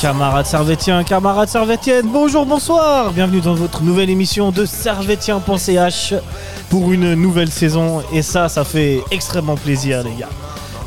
Camarades 0.00 0.46
servétiens, 0.46 1.04
camarades 1.04 1.50
servétiennes, 1.50 2.08
bonjour, 2.10 2.46
bonsoir 2.46 3.12
Bienvenue 3.12 3.42
dans 3.42 3.52
votre 3.52 3.82
nouvelle 3.82 4.08
émission 4.08 4.50
de 4.50 4.64
servétien.ch 4.64 6.14
pour 6.70 6.90
une 6.90 7.12
nouvelle 7.12 7.50
saison 7.50 8.02
et 8.10 8.22
ça, 8.22 8.48
ça 8.48 8.64
fait 8.64 9.02
extrêmement 9.10 9.56
plaisir 9.56 10.02
les 10.02 10.14
gars. 10.14 10.30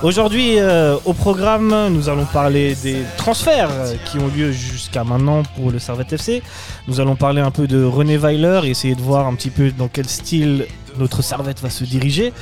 Aujourd'hui, 0.02 0.58
euh, 0.58 0.98
au 1.06 1.14
programme, 1.14 1.90
nous 1.90 2.10
allons 2.10 2.26
parler 2.26 2.74
des 2.82 3.04
transferts 3.16 3.70
qui 4.06 4.18
ont 4.18 4.30
lieu 4.36 4.52
jusqu'à 4.52 5.04
maintenant 5.04 5.44
pour 5.56 5.70
le 5.70 5.78
Servette 5.78 6.14
FC. 6.14 6.42
Nous 6.88 7.00
allons 7.00 7.16
parler 7.16 7.42
un 7.42 7.52
peu 7.52 7.68
de 7.68 7.84
René 7.84 8.18
Weiler 8.18 8.62
et 8.64 8.72
essayer 8.72 8.96
de 8.96 9.02
voir 9.02 9.28
un 9.28 9.36
petit 9.36 9.52
peu 9.52 9.72
dans 9.72 9.90
quel 9.90 10.10
style 10.10 10.66
notre 10.98 11.22
Servette 11.22 11.62
va 11.62 11.70
se 11.70 11.84
diriger. 11.84 12.34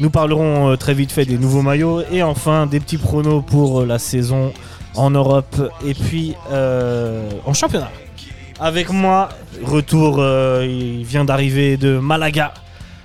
Nous 0.00 0.08
parlerons 0.08 0.70
euh, 0.70 0.76
très 0.76 0.94
vite 0.94 1.12
fait 1.12 1.26
des 1.26 1.36
nouveaux 1.36 1.62
maillots 1.62 2.02
et 2.10 2.22
enfin 2.22 2.66
des 2.66 2.80
petits 2.80 2.98
pronos 2.98 3.44
pour 3.46 3.82
euh, 3.82 3.86
la 3.86 3.98
saison 3.98 4.52
en 4.96 5.10
Europe 5.10 5.56
et 5.84 5.94
puis 5.94 6.34
euh, 6.50 7.30
en 7.44 7.52
championnat. 7.52 7.90
Avec 8.60 8.90
moi, 8.90 9.30
retour, 9.62 10.16
euh, 10.18 10.66
il 10.68 11.04
vient 11.04 11.24
d'arriver 11.24 11.76
de 11.76 11.98
Malaga, 11.98 12.54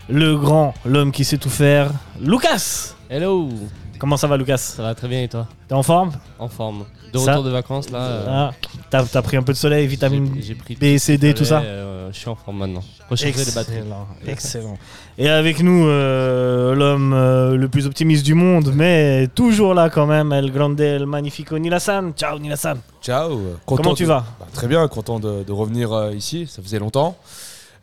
le 0.08 0.38
grand, 0.38 0.74
l'homme 0.86 1.12
qui 1.12 1.26
sait 1.26 1.38
tout 1.38 1.50
faire, 1.50 1.92
Lucas. 2.22 2.94
Hello 3.10 3.50
Comment 3.98 4.16
ça 4.16 4.28
va, 4.28 4.38
Lucas? 4.38 4.58
Ça 4.58 4.84
va 4.84 4.96
très 4.96 5.08
bien 5.08 5.24
et 5.24 5.28
toi? 5.28 5.48
T'es 5.68 5.74
en 5.74 5.84
forme? 5.84 6.12
En 6.38 6.48
forme. 6.48 6.86
De 7.14 7.18
Ça- 7.18 7.32
retour 7.32 7.46
de 7.46 7.50
vacances 7.52 7.90
là. 7.90 8.00
euh, 8.00 8.26
Ah, 8.28 8.52
T'as 8.90 9.04
t'as 9.04 9.22
pris 9.22 9.38
un 9.38 9.44
peu 9.44 9.54
de 9.54 9.58
soleil, 9.58 9.86
vitamine 9.88 10.32
j'ai- 10.36 10.42
j'ai 10.42 10.56
pris 10.56 10.76
B, 10.76 10.98
C, 10.98 11.18
D, 11.18 11.34
tout 11.34 11.46
ça 11.46 11.62
euh, 11.62 12.10
Je 12.12 12.18
suis 12.18 12.30
en 12.30 12.36
forme 12.36 12.58
maintenant. 12.58 12.84
Recharger 13.10 13.46
les 13.46 13.52
batteries. 13.52 13.78
Excellent, 13.78 14.08
excellent. 14.28 14.78
Et 15.18 15.30
avec 15.30 15.62
nous, 15.62 15.86
euh, 15.88 16.74
l'homme 16.74 17.14
euh, 17.14 17.56
le 17.56 17.68
plus 17.70 17.86
optimiste 17.86 18.26
du 18.26 18.34
monde, 18.34 18.72
mais 18.74 19.28
toujours 19.36 19.74
là 19.76 19.90
quand 19.90 20.08
même, 20.08 20.32
El 20.34 20.52
Grande, 20.52 20.80
El 20.82 21.06
Magnifico 21.06 21.58
Nilassan. 21.60 22.14
Ciao 22.16 22.40
Nilassan. 22.40 22.80
Ciao. 23.02 23.30
content 23.66 23.84
Comment 23.84 23.96
tu 23.96 24.04
de- 24.04 24.08
vas? 24.08 24.26
Bah, 24.40 24.48
Très 24.54 24.68
bien, 24.68 24.88
content 24.88 25.20
de, 25.20 25.44
de 25.44 25.52
revenir 25.52 25.92
euh, 25.94 26.12
ici. 26.14 26.48
Ça 26.48 26.62
faisait 26.64 26.80
longtemps. 26.80 27.16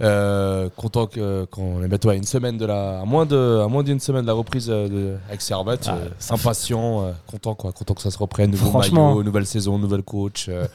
Euh, 0.03 0.69
content 0.77 1.07
que- 1.07 1.47
qu'on 1.47 1.83
est 1.83 1.89
bientôt 1.89 2.11
à 2.11 2.15
une 2.15 2.25
semaine 2.25 2.59
de 2.59 2.67
la, 2.67 3.01
à 3.01 3.05
moins 3.07 3.25
de, 3.25 3.63
à 3.65 3.69
moins 3.69 3.83
d'une 3.83 3.99
semaine 3.99 4.23
de 4.23 4.27
la 4.27 4.35
reprise 4.35 4.69
euh, 4.69 4.89
de, 4.89 5.17
avec 5.29 5.41
Servette. 5.41 5.87
Ah, 5.89 5.97
euh, 5.97 6.09
impatient, 6.35 7.03
euh, 7.07 7.13
content 7.27 7.55
quoi, 7.55 7.73
content 7.73 7.95
que 7.95 8.03
ça 8.03 8.11
se 8.11 8.19
reprenne. 8.19 8.51
Nouveau 8.51 8.79
maillot, 8.79 9.23
nouvelle 9.23 9.47
saison, 9.47 9.79
nouvel 9.79 10.03
coach. 10.03 10.47
euh, 10.51 10.67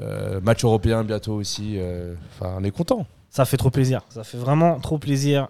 euh, 0.00 0.40
match 0.40 0.64
européen 0.64 1.04
bientôt 1.04 1.34
aussi. 1.34 1.74
euh, 1.76 2.14
Enfin, 2.40 2.54
on 2.58 2.64
est 2.64 2.70
content. 2.72 3.06
Ça 3.30 3.44
fait 3.44 3.56
trop 3.56 3.70
plaisir, 3.70 4.02
ça 4.10 4.24
fait 4.24 4.36
vraiment 4.38 4.78
trop 4.80 4.98
plaisir. 4.98 5.48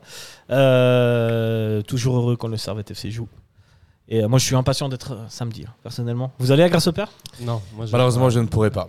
Euh, 0.50 1.82
toujours 1.82 2.16
heureux 2.16 2.36
quand 2.36 2.48
le 2.48 2.56
Servette 2.56 2.90
FC 2.90 3.10
joue. 3.10 3.28
Et 4.08 4.22
euh, 4.22 4.28
moi 4.28 4.38
je 4.38 4.44
suis 4.44 4.56
impatient 4.56 4.88
d'être 4.88 5.12
euh, 5.12 5.24
samedi, 5.28 5.62
là, 5.62 5.68
personnellement. 5.82 6.32
Vous 6.38 6.50
allez 6.50 6.62
à 6.64 6.68
Grâce 6.68 6.86
au 6.88 6.92
Père? 6.92 7.08
Non, 7.40 7.60
moi 7.74 7.86
je. 7.86 7.92
Malheureusement, 7.92 8.28
je 8.30 8.40
ne 8.40 8.46
pourrai 8.46 8.70
pas. 8.70 8.88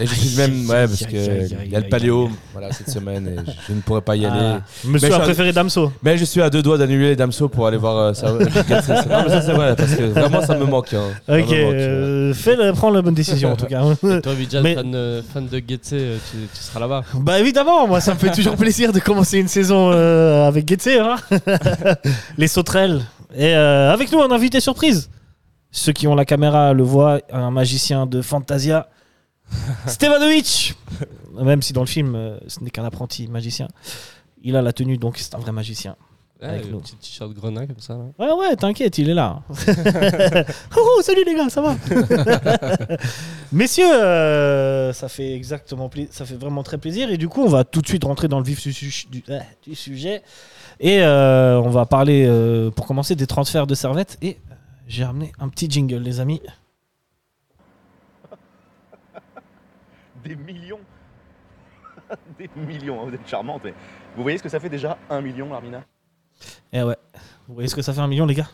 Et 0.00 0.06
je 0.06 0.14
suis 0.14 0.36
même, 0.36 0.68
ouais, 0.68 0.86
parce 0.86 1.04
que 1.06 1.64
il 1.64 1.70
y 1.72 1.76
a 1.76 1.80
le 1.80 1.88
paléo, 1.88 2.28
voilà, 2.52 2.72
cette 2.72 2.90
semaine, 2.90 3.28
et 3.28 3.36
je, 3.46 3.52
je 3.68 3.72
ne 3.74 3.80
pourrai 3.80 4.00
pas 4.00 4.16
y 4.16 4.26
aller. 4.26 4.36
Ah, 4.40 4.60
Monsieur 4.84 5.08
Mais 5.08 5.14
a 5.14 5.18
je- 5.18 5.22
préféré 5.24 5.52
Damso. 5.52 5.92
Mais 6.02 6.18
je 6.18 6.24
suis 6.24 6.40
à 6.42 6.50
deux 6.50 6.62
doigts 6.62 6.78
d'annuler 6.78 7.14
Damso 7.16 7.48
pour 7.48 7.66
aller 7.66 7.76
voir 7.76 7.96
euh, 7.96 8.12
ça. 8.14 8.32
non, 8.32 8.38
mais 8.40 8.48
ça 8.82 9.42
c'est 9.42 9.52
vrai, 9.52 9.76
parce 9.76 9.94
que 9.94 10.02
vraiment 10.04 10.42
ça 10.42 10.56
me 10.56 10.64
manque. 10.64 10.92
hein. 10.94 11.04
Ça 11.26 11.34
Ok, 11.34 11.38
me 11.38 11.42
manque, 11.42 11.52
euh. 11.74 12.30
euh, 12.30 12.34
fais 12.34 12.56
le- 12.56 12.72
prends 12.72 12.90
la 12.90 13.02
bonne 13.02 13.14
décision 13.14 13.52
en 13.52 13.56
tout 13.56 13.66
cas. 13.66 13.82
Toi, 14.20 14.34
Vidjan, 14.34 14.62
Mais- 14.62 14.74
fan, 14.74 14.92
euh, 14.94 15.22
fan 15.32 15.46
de 15.46 15.62
Getse, 15.66 15.90
euh, 15.92 16.16
tu, 16.30 16.36
tu 16.54 16.62
seras 16.62 16.80
là-bas. 16.80 17.02
Bah 17.14 17.38
évidemment, 17.38 17.86
moi 17.86 18.00
ça 18.00 18.14
me 18.14 18.18
fait 18.18 18.30
toujours 18.32 18.56
plaisir 18.56 18.92
de 18.92 18.98
commencer 19.00 19.38
une 19.38 19.48
saison 19.48 19.90
euh, 19.92 20.46
avec 20.48 20.68
Getse, 20.68 20.88
hein 21.00 21.16
les 22.38 22.48
sauterelles. 22.48 23.02
Et 23.36 23.54
euh, 23.54 23.92
avec 23.92 24.10
nous 24.12 24.20
un 24.22 24.30
invité 24.30 24.60
surprise. 24.60 25.10
Ceux 25.70 25.92
qui 25.92 26.06
ont 26.06 26.14
la 26.14 26.24
caméra 26.24 26.72
le 26.72 26.84
voient, 26.84 27.20
un 27.32 27.50
magicien 27.50 28.06
de 28.06 28.22
Fantasia, 28.22 28.86
Stevanovic. 29.86 30.74
Même 31.34 31.62
si 31.62 31.72
dans 31.72 31.80
le 31.82 31.86
film 31.86 32.14
euh, 32.14 32.38
ce 32.46 32.60
n'est 32.60 32.70
qu'un 32.70 32.84
apprenti 32.84 33.26
magicien, 33.28 33.68
il 34.42 34.56
a 34.56 34.62
la 34.62 34.72
tenue 34.72 34.98
donc 34.98 35.18
c'est 35.18 35.34
un 35.34 35.38
vrai 35.38 35.52
magicien. 35.52 35.96
Avec 36.42 36.64
Ouais, 36.64 36.70
nous. 36.72 36.80
petit 36.80 36.96
t-shirt 36.96 37.32
grenat 37.32 37.66
comme 37.66 37.78
ça. 37.78 37.94
Là. 37.94 38.04
Ouais 38.18 38.32
ouais, 38.32 38.56
t'inquiète, 38.56 38.98
il 38.98 39.08
est 39.08 39.14
là. 39.14 39.42
oh, 40.76 40.80
oh, 40.98 41.00
salut 41.02 41.22
les 41.24 41.34
gars, 41.34 41.48
ça 41.48 41.62
va? 41.62 41.74
Messieurs, 43.52 43.86
euh, 43.92 44.92
ça 44.92 45.08
fait 45.08 45.32
exactement 45.34 45.88
pla- 45.88 46.04
ça 46.10 46.26
fait 46.26 46.34
vraiment 46.34 46.62
très 46.62 46.76
plaisir 46.78 47.10
et 47.10 47.16
du 47.16 47.28
coup, 47.28 47.42
on 47.42 47.48
va 47.48 47.64
tout 47.64 47.80
de 47.80 47.86
suite 47.86 48.04
rentrer 48.04 48.28
dans 48.28 48.38
le 48.38 48.44
vif 48.44 48.62
du, 48.62 48.72
su- 48.72 49.06
du- 49.08 49.24
euh, 49.30 49.38
du 49.62 49.74
sujet 49.74 50.22
et 50.80 51.02
euh, 51.02 51.58
on 51.60 51.70
va 51.70 51.86
parler 51.86 52.26
euh, 52.28 52.70
pour 52.70 52.86
commencer 52.86 53.14
des 53.14 53.26
transferts 53.26 53.66
de 53.66 53.74
Servette 53.74 54.18
et 54.20 54.38
j'ai 54.86 55.04
ramené 55.04 55.32
un 55.38 55.48
petit 55.48 55.70
jingle 55.70 55.98
les 56.02 56.20
amis. 56.20 56.42
Des 60.24 60.36
millions 60.36 60.80
Des 62.38 62.50
millions, 62.56 63.00
hein, 63.02 63.06
vous 63.08 63.14
êtes 63.14 63.26
charmante. 63.28 63.62
mais 63.64 63.74
Vous 64.16 64.22
voyez 64.22 64.38
ce 64.38 64.42
que 64.42 64.48
ça 64.48 64.60
fait 64.60 64.68
déjà 64.68 64.96
Un 65.10 65.20
million, 65.20 65.50
Larmina 65.50 65.82
Et 66.72 66.82
ouais. 66.82 66.96
Vous 67.48 67.54
voyez 67.54 67.68
ce 67.68 67.74
que 67.74 67.82
ça 67.82 67.92
fait 67.92 68.00
un 68.00 68.08
million 68.08 68.26
les 68.26 68.34
gars? 68.34 68.48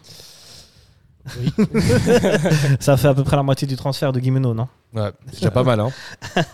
Oui. 1.38 1.53
ça 2.81 2.97
fait 2.97 3.08
à 3.08 3.14
peu 3.14 3.22
près 3.25 3.36
la 3.36 3.42
moitié 3.42 3.66
du 3.69 3.76
transfert 3.76 4.12
de 4.12 4.20
Guimeno, 4.20 4.54
non? 4.54 4.69
Ouais, 4.94 5.12
c'est 5.26 5.34
déjà 5.36 5.50
pas 5.50 5.62
mal. 5.62 5.78
Hein. 5.81 5.91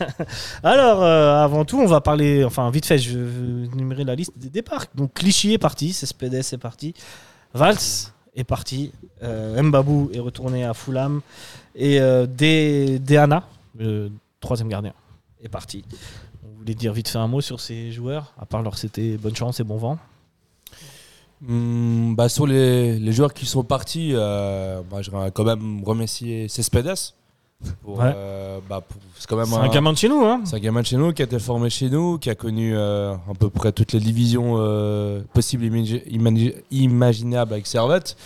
Alors, 0.63 1.03
euh, 1.03 1.37
avant 1.43 1.65
tout, 1.65 1.79
on 1.81 1.87
va 1.87 2.01
parler, 2.01 2.45
enfin, 2.45 2.69
vite 2.71 2.85
fait, 2.85 2.99
je 2.99 3.19
vais 3.19 3.67
énumérer 3.67 4.05
la 4.05 4.15
liste 4.15 4.37
des 4.37 4.51
départs. 4.51 4.87
Donc, 4.95 5.15
Clichy 5.15 5.53
est 5.55 5.59
parti, 5.59 5.93
Cespedes 5.93 6.35
est 6.35 6.59
parti, 6.59 6.95
Valls 7.55 7.77
est 8.35 8.45
parti, 8.45 8.93
euh, 9.23 9.63
Mbabou 9.63 10.11
est 10.13 10.19
retourné 10.21 10.65
à 10.65 10.75
Fulham, 10.75 11.21
et 11.75 12.01
euh, 12.01 12.27
De- 12.27 12.99
le 13.79 14.11
troisième 14.41 14.69
gardien, 14.69 14.93
est 15.47 15.51
parti. 15.51 15.85
On 16.45 16.59
voulait 16.59 16.75
dire 16.75 16.93
vite 16.93 17.09
fait 17.09 17.19
un 17.19 17.29
mot 17.29 17.41
sur 17.41 17.61
ces 17.61 17.91
joueurs, 17.93 18.33
à 18.39 18.45
part 18.47 18.63
leur 18.63 18.77
c'était 18.79 19.17
bonne 19.17 19.35
chance 19.37 19.61
et 19.61 19.65
bon 19.65 19.77
vent. 19.79 19.99
Hmm, 21.43 22.15
bah, 22.15 22.29
sur 22.31 22.47
les, 22.47 22.99
les 22.99 23.13
joueurs 23.13 23.35
qui 23.35 23.45
sont 23.45 23.63
partis, 23.63 24.13
euh, 24.15 24.81
bah, 24.91 25.03
je 25.03 25.11
voudrais 25.11 25.31
quand 25.33 25.45
même 25.45 25.83
remercier 25.85 26.49
Cespedes. 26.49 26.95
Pour, 27.83 27.99
Ouais. 27.99 28.13
euh, 28.15 28.59
bah, 28.69 28.83
pour- 28.87 29.01
c'est 29.19 29.27
quand 29.27 29.37
même 29.37 29.53
un 29.53 29.69
gamin 29.69 29.93
de 29.93 29.99
chez 29.99 30.09
nous, 30.11 30.23
hein 30.25 30.43
C'est 30.45 30.57
un 30.57 30.61
gamin 30.61 30.83
de 30.83 30.87
chez 30.87 30.97
nous 30.97 31.13
qui 31.15 31.23
a 31.23 31.25
été 31.25 31.39
formé 31.39 31.71
chez 31.71 31.89
nous, 31.89 32.19
qui 32.19 32.29
a 32.31 32.35
connu 32.35 32.77
euh, 32.77 33.15
à 33.15 33.35
peu 33.39 33.49
près 33.51 33.73
toutes 33.73 33.93
les 33.93 34.01
divisions 34.01 34.57
possibles 35.33 35.65
et 35.65 35.71
imagi- 35.71 36.03
imagi- 36.11 36.55
imaginables 36.71 37.53
avec 37.55 37.67
Servette. 37.67 38.17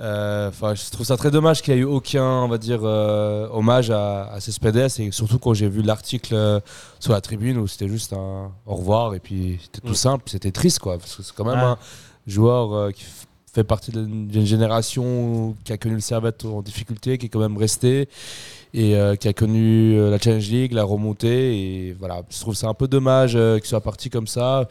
Euh, 0.00 0.48
Enfin, 0.48 0.74
je 0.74 0.90
trouve 0.90 1.04
ça 1.06 1.16
très 1.16 1.30
dommage 1.30 1.60
qu'il 1.62 1.74
n'y 1.74 1.80
ait 1.80 1.82
eu 1.82 1.86
aucun, 1.86 2.24
on 2.24 2.48
va 2.48 2.58
dire, 2.58 2.80
euh, 2.84 3.48
hommage 3.52 3.90
à, 3.90 4.24
à 4.32 4.40
Cespedes 4.40 5.00
et 5.00 5.10
surtout 5.10 5.38
quand 5.38 5.54
j'ai 5.54 5.68
vu 5.68 5.82
l'article 5.82 6.34
euh, 6.34 6.60
sur 7.00 7.12
la 7.12 7.20
tribune 7.20 7.58
où 7.58 7.66
c'était 7.66 7.88
juste 7.88 8.12
un 8.12 8.52
au 8.66 8.74
revoir 8.76 9.14
et 9.14 9.20
puis 9.20 9.58
c'était 9.62 9.80
tout 9.80 9.92
Mm. 9.92 9.96
simple, 9.96 10.24
c'était 10.26 10.52
triste 10.52 10.78
quoi, 10.78 10.98
parce 10.98 11.16
que 11.16 11.22
c'est 11.22 11.34
quand 11.34 11.44
même 11.44 11.58
un 11.58 11.78
joueur 12.26 12.92
qui 12.92 13.04
fait 13.52 13.64
partie 13.64 13.90
d'une 13.90 14.46
génération 14.46 15.56
qui 15.64 15.72
a 15.72 15.78
connu 15.78 15.94
le 15.96 16.00
Servette 16.00 16.44
en 16.44 16.62
difficulté, 16.62 17.18
qui 17.18 17.26
est 17.26 17.28
quand 17.28 17.40
même 17.40 17.56
resté 17.56 18.08
et 18.74 18.94
euh, 18.96 19.16
qui 19.16 19.26
a 19.26 19.32
connu 19.32 19.96
euh, 19.98 20.10
la 20.10 20.18
Challenge 20.18 20.48
League, 20.48 20.72
la 20.72 20.84
remontée. 20.84 21.58
Et 21.88 21.92
voilà, 21.98 22.22
je 22.30 22.38
trouve 22.38 22.54
ça 22.54 22.68
un 22.68 22.74
peu 22.74 22.86
dommage 22.86 23.32
euh, 23.34 23.58
qu'il 23.58 23.66
soit 23.66 23.80
parti 23.80 24.10
comme 24.10 24.26
ça. 24.26 24.68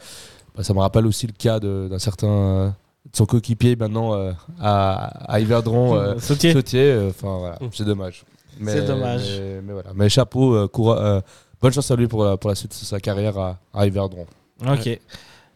Bah, 0.56 0.62
ça 0.62 0.72
me 0.72 0.78
rappelle 0.78 1.06
aussi 1.06 1.26
le 1.26 1.32
cas 1.32 1.58
d'un 1.60 1.98
certain 1.98 2.74
son 3.12 3.26
coéquipier 3.26 3.76
maintenant 3.76 4.14
euh, 4.14 4.32
à, 4.60 5.32
à 5.32 5.40
Yverdon, 5.40 5.94
euh, 5.96 6.18
Sautier. 6.18 6.52
Sautier. 6.52 6.80
euh, 6.92 7.10
Enfin 7.10 7.38
voilà, 7.38 7.56
Mm. 7.60 7.68
c'est 7.72 7.84
dommage. 7.84 8.24
Mais- 8.60 8.72
C'est 8.72 8.84
dommage. 8.86 9.22
Mais, 9.38 9.60
mais 9.62 9.72
voilà, 9.72 9.90
mais 9.94 10.08
chapeau, 10.08 10.54
euh, 10.54 10.66
coura- 10.68 10.98
euh, 11.00 11.20
bonne 11.62 11.72
chance 11.72 11.90
à 11.90 11.96
lui 11.96 12.08
pour 12.08 12.24
la, 12.24 12.36
pour 12.36 12.50
la 12.50 12.56
suite 12.56 12.70
de 12.70 12.84
sa 12.84 12.98
carrière 13.00 13.38
à, 13.38 13.58
à 13.72 13.86
Yverdon. 13.86 14.26
Ok. 14.66 15.00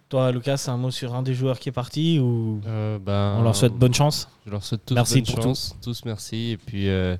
Toi, 0.08 0.30
Lucas, 0.30 0.66
un 0.68 0.76
mot 0.76 0.90
sur 0.90 1.14
un 1.14 1.22
des 1.22 1.32
joueurs 1.34 1.58
qui 1.58 1.70
est 1.70 1.72
parti 1.72 2.18
ou 2.20 2.60
Euh, 2.66 2.98
ben, 2.98 3.36
on 3.38 3.42
leur 3.42 3.56
souhaite 3.56 3.72
bonne 3.72 3.94
chance? 3.94 4.28
Je 4.46 4.50
leur 4.50 4.62
souhaite 4.62 4.82
tous 4.84 4.94
Merci 4.94 5.22
bonne 5.22 5.34
pour 5.34 5.42
chance. 5.44 5.74
Tous 5.82 6.04
merci. 6.04 6.50
Et 6.50 6.56
puis, 6.58 6.88
euh, 6.90 7.16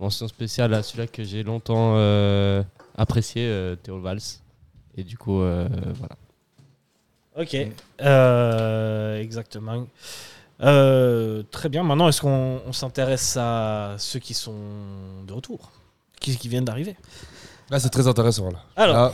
mention 0.00 0.26
spéciale 0.28 0.74
à 0.74 0.82
celui-là 0.82 1.06
que 1.06 1.22
j'ai 1.22 1.42
longtemps 1.44 1.94
euh, 1.96 2.62
apprécié, 2.98 3.42
euh, 3.46 3.76
Théo 3.76 4.00
Valls. 4.00 4.18
Et 4.96 5.04
du 5.04 5.16
coup, 5.16 5.40
euh, 5.40 5.68
voilà. 5.94 6.16
Ok, 7.38 7.56
Euh, 8.00 9.20
exactement. 9.20 9.86
Euh, 10.62 11.42
très 11.50 11.68
bien. 11.68 11.82
Maintenant, 11.82 12.08
est-ce 12.08 12.20
qu'on 12.22 12.60
on 12.66 12.72
s'intéresse 12.72 13.36
à 13.38 13.94
ceux 13.98 14.18
qui 14.18 14.32
sont 14.34 14.54
de 15.26 15.32
retour, 15.32 15.70
qui, 16.20 16.36
qui 16.36 16.48
viennent 16.48 16.64
d'arriver? 16.64 16.96
Là, 17.70 17.78
c'est 17.78 17.90
très 17.90 18.06
intéressant. 18.06 18.50
Là. 18.50 18.58
Alors, 18.76 18.94
Là, 18.96 19.12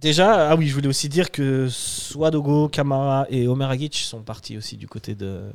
Déjà, 0.00 0.50
ah 0.50 0.54
oui, 0.54 0.68
je 0.68 0.74
voulais 0.74 0.86
aussi 0.86 1.08
dire 1.08 1.32
que 1.32 1.66
Swadogo, 1.68 2.68
Kamara 2.68 3.26
et 3.30 3.48
Omer 3.48 3.68
Agic 3.68 3.96
sont 3.96 4.20
partis 4.22 4.56
aussi 4.56 4.76
du 4.76 4.86
côté 4.86 5.16
de 5.16 5.50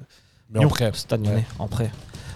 Mais 0.50 0.66
en 0.66 0.68
prêt. 0.68 0.92
En 1.60 1.68
prêt. 1.70 1.90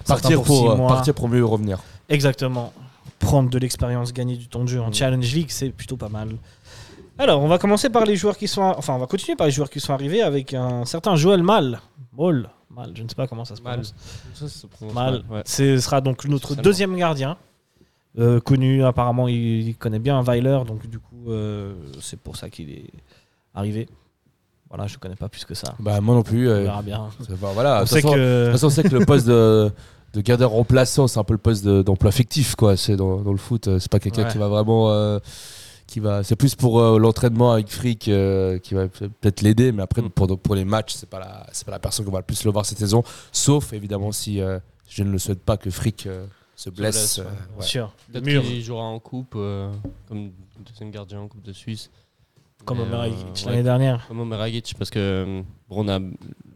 Partir 0.05 0.41
pour, 0.41 0.71
euh, 0.71 0.87
partir 0.87 1.13
pour 1.13 1.27
mieux 1.27 1.43
revenir. 1.43 1.79
Exactement. 2.07 2.71
Prendre 3.19 3.49
de 3.49 3.57
l'expérience, 3.59 4.13
gagner 4.13 4.37
du 4.37 4.47
temps 4.47 4.63
de 4.63 4.69
jeu 4.69 4.79
en 4.81 4.87
Mm. 4.89 4.93
Challenge 4.93 5.33
League, 5.33 5.49
c'est 5.49 5.69
plutôt 5.69 5.97
pas 5.97 6.07
mal. 6.07 6.29
Alors, 7.17 7.41
on 7.41 7.47
va 7.47 7.57
commencer 7.57 7.89
par 7.89 8.05
les 8.05 8.15
joueurs 8.15 8.37
qui 8.37 8.47
sont. 8.47 8.61
Enfin, 8.61 8.93
on 8.93 8.99
va 8.99 9.07
continuer 9.07 9.35
par 9.35 9.47
les 9.47 9.51
joueurs 9.51 9.69
qui 9.69 9.79
sont 9.79 9.93
arrivés 9.93 10.21
avec 10.21 10.53
un 10.53 10.85
certain 10.85 11.15
Joël 11.15 11.41
Mal. 11.43 11.79
Mal. 12.17 12.49
Mal, 12.69 12.91
je 12.95 13.01
ne 13.03 13.09
sais 13.09 13.15
pas 13.15 13.27
comment 13.27 13.45
ça 13.45 13.55
se 13.55 13.61
Mal. 13.61 13.73
prononce. 13.81 13.95
Ça, 14.35 14.47
ça 14.47 14.59
se 14.61 14.67
prononce 14.67 14.93
Mal. 14.93 15.11
mal, 15.13 15.23
ouais. 15.31 15.41
Ce 15.45 15.79
sera 15.79 15.99
donc 16.01 16.25
notre 16.25 16.55
deuxième 16.55 16.95
gardien. 16.95 17.37
Euh, 18.19 18.39
connu, 18.39 18.83
apparemment, 18.83 19.27
il, 19.27 19.67
il 19.69 19.75
connaît 19.75 19.99
bien 19.99 20.21
Weiler, 20.23 20.59
donc 20.67 20.87
du 20.87 20.99
coup, 20.99 21.29
euh, 21.31 21.73
c'est 22.01 22.19
pour 22.19 22.35
ça 22.35 22.49
qu'il 22.49 22.69
est 22.71 22.89
arrivé. 23.53 23.87
Voilà, 24.69 24.85
je 24.87 24.95
ne 24.95 24.99
connais 24.99 25.15
pas 25.15 25.29
plus 25.29 25.45
que 25.45 25.53
ça. 25.53 25.75
Bah, 25.79 26.01
moi 26.01 26.13
non 26.15 26.23
plus. 26.23 26.47
On 26.47 26.51
euh, 26.51 26.63
verra 26.63 26.81
bien. 26.81 27.09
c'est- 27.19 27.39
bah, 27.39 27.49
voilà, 27.53 27.77
On 27.77 27.83
de 27.83 27.87
toute 27.87 27.89
sait 27.89 28.01
façon- 28.01 28.15
De 28.15 28.19
que. 28.19 28.43
toute 28.45 28.51
façon, 28.53 28.67
on 28.67 28.69
sait 28.69 28.83
que 28.83 28.95
le 28.95 29.05
poste 29.05 29.27
de, 29.27 29.71
de 30.13 30.21
gardien 30.21 30.47
remplaçant, 30.47 31.07
c'est 31.07 31.19
un 31.19 31.23
peu 31.23 31.33
le 31.33 31.39
poste 31.39 31.63
de- 31.63 31.81
d'emploi 31.83 32.11
fictif, 32.11 32.55
quoi. 32.55 32.75
C'est 32.75 32.95
dans, 32.95 33.21
dans 33.21 33.31
le 33.31 33.37
foot, 33.37 33.67
euh, 33.67 33.79
c'est 33.79 33.91
pas 33.91 33.99
quelqu'un 33.99 34.23
Ouais. 34.25 34.31
qui 34.31 34.37
va 34.37 34.47
vraiment, 34.47 34.89
euh, 34.91 35.19
qui 35.87 35.99
va. 35.99 36.23
C'est 36.23 36.35
plus 36.35 36.53
pour 36.55 36.79
euh, 36.79 36.99
l'entraînement 36.99 37.53
avec 37.53 37.69
Frick 37.69 38.07
euh, 38.09 38.59
qui 38.59 38.73
va 38.75 38.87
peut- 38.87 39.09
peut-être 39.09 39.41
l'aider, 39.41 39.71
mais 39.71 39.81
après 39.83 40.01
Mm. 40.01 40.09
pour, 40.09 40.37
pour 40.39 40.53
les 40.55 40.65
matchs, 40.65 40.93
c'est 40.93 41.09
pas 41.09 41.19
la, 41.19 41.47
c'est 41.51 41.65
pas 41.65 41.71
la 41.71 41.79
personne 41.79 42.05
qu'on 42.05 42.11
va 42.11 42.19
le 42.19 42.25
plus 42.25 42.43
le 42.43 42.51
voir 42.51 42.65
cette 42.65 42.77
saison. 42.79 43.03
Sauf 43.31 43.73
évidemment 43.73 44.11
si 44.11 44.41
euh, 44.41 44.59
je 44.89 45.03
ne 45.03 45.11
le 45.11 45.17
souhaite 45.17 45.41
pas 45.43 45.57
que 45.57 45.69
Frick 45.69 46.05
euh, 46.05 46.25
se 46.55 46.69
blesse. 46.69 46.95
blesse, 46.95 47.17
ouais. 47.19 47.23
ouais. 47.25 47.31
Bien 47.59 47.65
sûr. 47.67 47.93
Peut-être 48.11 48.41
qu'il 48.43 48.61
jouera 48.63 48.83
en 48.83 48.99
coupe, 48.99 49.33
euh, 49.35 49.71
comme 50.07 50.31
deuxième 50.65 50.91
gardien 50.91 51.19
en 51.21 51.27
Coupe 51.27 51.43
de 51.43 51.53
Suisse. 51.53 51.89
Comme 52.65 52.79
Mais, 52.79 52.83
Omer 52.85 52.99
euh, 52.99 53.03
Agic 53.03 53.17
ouais, 53.45 53.51
l'année 53.51 53.63
dernière. 53.63 54.05
Comme 54.07 54.19
Omer 54.19 54.41
Agic, 54.41 54.75
parce 54.77 54.89
que 54.89 55.41
bon, 55.69 55.85
on 55.85 55.87
a 55.87 55.99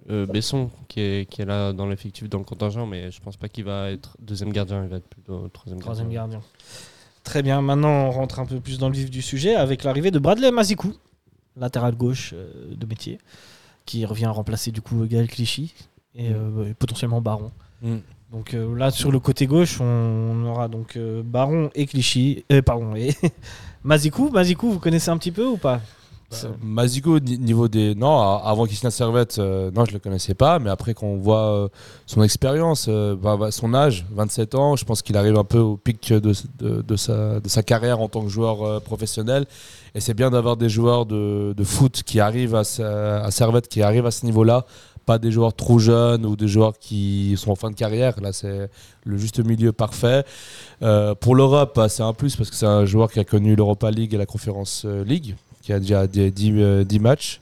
euh, 0.10 0.26
Besson 0.26 0.70
qui 0.90 1.00
est, 1.00 1.30
qui 1.30 1.42
est 1.44 1.46
là 1.46 1.72
dans 1.72 1.86
l'effectif, 1.88 2.28
dans 2.28 2.40
le 2.40 2.44
contingent, 2.44 2.86
mais 2.88 3.12
je 3.12 3.22
pense 3.22 3.38
pas 3.38 3.48
qu'il 3.48 3.64
va 3.64 3.92
être 3.92 4.18
deuxième 4.20 4.52
gardien, 4.52 4.84
il 4.84 4.90
va 4.90 4.98
être 4.98 5.08
plutôt 5.08 5.48
troisième, 5.50 5.80
Troisième 5.80 6.10
gardien. 6.10 6.40
gardien. 6.40 6.50
Très 7.24 7.44
bien, 7.44 7.62
maintenant 7.62 8.08
on 8.08 8.12
rentre 8.12 8.40
un 8.40 8.46
peu 8.46 8.60
plus 8.60 8.78
dans 8.80 8.90
le 8.90 8.96
vif 8.96 9.10
du 9.10 9.22
sujet 9.22 9.56
avec 9.56 9.84
l'arrivée 9.84 10.12
de 10.12 10.20
Bradley 10.20 10.52
Mazikou, 10.52 10.94
latéral 11.56 11.96
gauche 11.96 12.34
euh, 12.34 12.76
de 12.76 12.86
métier, 12.86 13.20
qui 13.86 14.06
revient 14.06 14.26
remplacer 14.26 14.72
du 14.72 14.82
coup 14.82 15.06
Gaël 15.06 15.28
Clichy 15.28 15.74
et, 16.16 16.32
euh, 16.32 16.70
et 16.70 16.74
potentiellement 16.74 17.22
Baron. 17.22 17.52
Mm. 17.82 17.98
Donc 18.32 18.54
euh, 18.54 18.76
là 18.76 18.92
sur 18.92 19.12
le 19.12 19.20
côté 19.20 19.46
gauche, 19.46 19.80
on, 19.82 19.86
on 19.86 20.46
aura 20.46 20.68
donc 20.68 20.96
euh, 20.96 21.22
Baron 21.24 21.70
et 21.76 21.86
Clichy, 21.86 22.44
euh, 22.52 22.62
pardon, 22.62 22.96
et 22.96 23.14
Mazikou. 23.84 24.30
Mazikou, 24.30 24.72
vous 24.72 24.80
connaissez 24.80 25.10
un 25.10 25.18
petit 25.18 25.32
peu 25.32 25.46
ou 25.46 25.58
pas? 25.58 25.76
Euh, 25.76 26.01
Mazigo, 26.62 27.20
ni- 27.20 27.38
niveau 27.38 27.68
des. 27.68 27.96
Non, 27.96 28.20
avant 28.20 28.66
servette, 28.68 29.38
euh, 29.40 29.72
non, 29.72 29.86
je 29.86 29.94
le 29.94 30.00
connaissais 30.00 30.34
pas. 30.34 30.60
Mais 30.60 30.70
après, 30.70 30.94
quand 30.94 31.08
on 31.08 31.18
voit 31.18 31.54
euh, 31.54 31.68
son 32.06 32.24
expérience, 32.24 32.88
euh, 32.90 33.16
bah, 33.16 33.38
bah, 33.38 33.52
son 33.52 33.74
âge, 33.74 34.06
27 34.12 34.56
ans, 34.56 34.76
je 34.76 34.86
pense 34.86 35.02
qu'il 35.02 35.18
arrive 35.18 35.38
un 35.38 35.44
peu 35.44 35.60
au 35.60 35.78
pic 35.78 36.14
de, 36.14 36.34
sa, 36.96 37.64
carrière 37.64 38.00
en 38.00 38.08
tant 38.08 38.22
que 38.24 38.30
joueur 38.30 38.82
professionnel. 38.82 39.46
Et 39.94 40.00
c'est 40.00 40.14
bien 40.14 40.32
d'avoir 40.32 40.58
des 40.58 40.70
joueurs 40.70 41.06
de, 41.06 41.64
foot 41.64 42.04
qui 42.04 42.20
arrivent 42.20 42.56
à, 42.56 42.64
servette, 43.32 43.68
qui 43.68 43.82
arrivent 43.82 44.06
à 44.06 44.12
ce 44.12 44.26
niveau-là. 44.26 44.66
Pas 45.06 45.18
des 45.18 45.32
joueurs 45.32 45.54
trop 45.54 45.80
jeunes 45.80 46.26
ou 46.26 46.36
des 46.36 46.48
joueurs 46.48 46.78
qui 46.78 47.36
sont 47.36 47.52
en 47.52 47.56
fin 47.56 47.72
de 47.72 47.76
carrière. 47.76 48.22
Là, 48.22 48.32
c'est 48.32 48.70
le 49.04 49.18
juste 49.18 49.44
milieu 49.44 49.72
parfait. 49.72 50.24
Pour 51.20 51.36
l'Europe, 51.36 51.74
bah, 51.76 51.90
c'est 51.90 52.04
un 52.04 52.14
plus 52.14 52.36
parce 52.36 52.50
que 52.50 52.56
c'est 52.56 52.68
un 52.68 52.86
joueur 52.86 53.12
qui 53.12 53.20
a 53.20 53.24
connu 53.26 53.56
l'Europa 53.56 53.92
League 53.92 54.14
et 54.14 54.18
la 54.18 54.26
Conference 54.26 54.86
League, 54.86 55.36
qui 55.62 55.74
a 55.74 55.80
déjà 55.80 56.08
des 56.08 56.32
10, 56.32 56.54
euh, 56.58 56.84
10 56.84 57.00
matchs, 57.00 57.40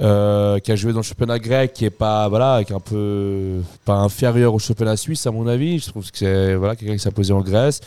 euh, 0.00 0.58
qui 0.60 0.70
a 0.70 0.76
joué 0.76 0.92
dans 0.92 1.00
le 1.00 1.04
championnat 1.04 1.38
grec, 1.38 1.72
qui 1.72 1.84
est 1.84 1.90
pas 1.90 2.28
voilà, 2.28 2.62
qui 2.64 2.72
est 2.72 2.76
un 2.76 2.80
peu 2.80 3.60
pas 3.84 3.94
inférieur 3.94 4.54
au 4.54 4.58
championnat 4.58 4.96
suisse 4.96 5.26
à 5.26 5.30
mon 5.30 5.46
avis. 5.46 5.80
Je 5.80 5.88
trouve 5.88 6.10
que 6.10 6.18
c'est 6.18 6.54
voilà 6.54 6.76
quelqu'un 6.76 6.94
qui 6.94 7.00
s'est 7.00 7.10
posé 7.10 7.32
en 7.32 7.40
Grèce 7.40 7.80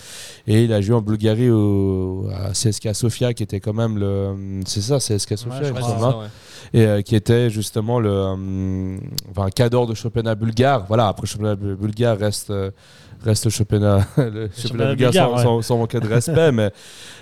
et 0.45 0.63
il 0.63 0.73
a 0.73 0.81
joué 0.81 0.95
en 0.95 1.01
Bulgarie 1.01 1.49
au 1.49 2.27
à 2.33 2.51
CSKA 2.51 2.93
Sofia, 2.93 3.33
qui 3.33 3.43
était 3.43 3.59
quand 3.59 3.73
même 3.73 3.97
le 3.97 4.35
c'est 4.65 4.81
ça 4.81 4.97
CSKA 4.97 5.37
Sofia, 5.37 5.63
je 5.63 5.71
crois, 5.71 5.99
ça, 5.99 6.17
ouais. 6.17 6.25
Et 6.73 6.85
euh, 6.85 7.01
qui 7.01 7.15
était 7.15 7.49
justement 7.49 7.99
le 7.99 8.09
euh, 8.11 8.97
enfin, 9.31 9.49
cadre 9.49 9.85
de 9.87 9.93
championnat 9.93 10.35
bulgare. 10.35 10.85
Voilà, 10.87 11.07
après 11.07 11.27
championnat 11.27 11.55
bu- 11.55 11.75
bulgare 11.75 12.17
reste 12.17 12.49
euh, 12.49 12.71
reste 13.23 13.45
le 13.45 13.51
championnat 13.51 13.97
le 14.17 14.23
championnat 14.23 14.49
championnat 14.55 14.95
bulgare, 14.95 15.11
bulgare, 15.11 15.25
sans, 15.29 15.35
ouais. 15.37 15.43
sans- 15.43 15.61
sans 15.61 15.77
manquer 15.77 15.99
de 15.99 16.07
respect, 16.07 16.51
mais 16.51 16.71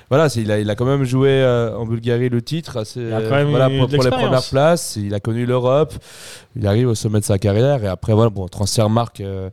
voilà, 0.09 0.27
il 0.35 0.51
a, 0.51 0.59
il 0.59 0.69
a 0.69 0.75
quand 0.75 0.85
même 0.85 1.03
joué 1.03 1.29
euh, 1.29 1.75
en 1.77 1.85
Bulgarie 1.85 2.29
le 2.29 2.41
titre 2.41 2.77
assez, 2.77 3.11
voilà, 3.51 3.69
pour, 3.69 3.87
pour 3.89 4.03
les 4.03 4.09
premières 4.23 4.49
places. 4.49 4.95
Il 4.95 5.13
a 5.13 5.19
connu 5.19 5.45
l'Europe, 5.45 5.93
il 6.55 6.65
arrive 6.67 6.87
au 6.89 6.95
sommet 6.95 7.19
de 7.19 7.25
sa 7.25 7.37
carrière 7.37 7.83
et 7.83 7.87
après 7.87 8.13
voilà, 8.13 8.29
bon 8.29 8.47
transfert 8.47 8.89
marque. 8.89 9.21
euh, 9.21 9.49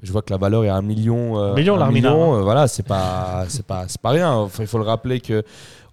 je 0.00 0.12
vois 0.12 0.22
que 0.22 0.30
la 0.32 0.36
valeur 0.38 0.64
est 0.64 0.68
à 0.68 0.76
un 0.76 0.82
million. 0.82 1.40
euh, 1.40 1.54
Million, 1.56 1.74
un 1.80 1.90
million, 1.90 2.34
hein. 2.36 2.42
voilà, 2.42 2.68
c'est 2.68 2.86
pas, 2.86 3.46
c'est 3.48 3.66
pas, 3.66 3.84
pas 4.00 4.10
rien. 4.10 4.30
Enfin, 4.32 4.62
il 4.62 4.68
faut 4.68 4.78
le 4.78 4.84
rappeler 4.84 5.18
que 5.18 5.42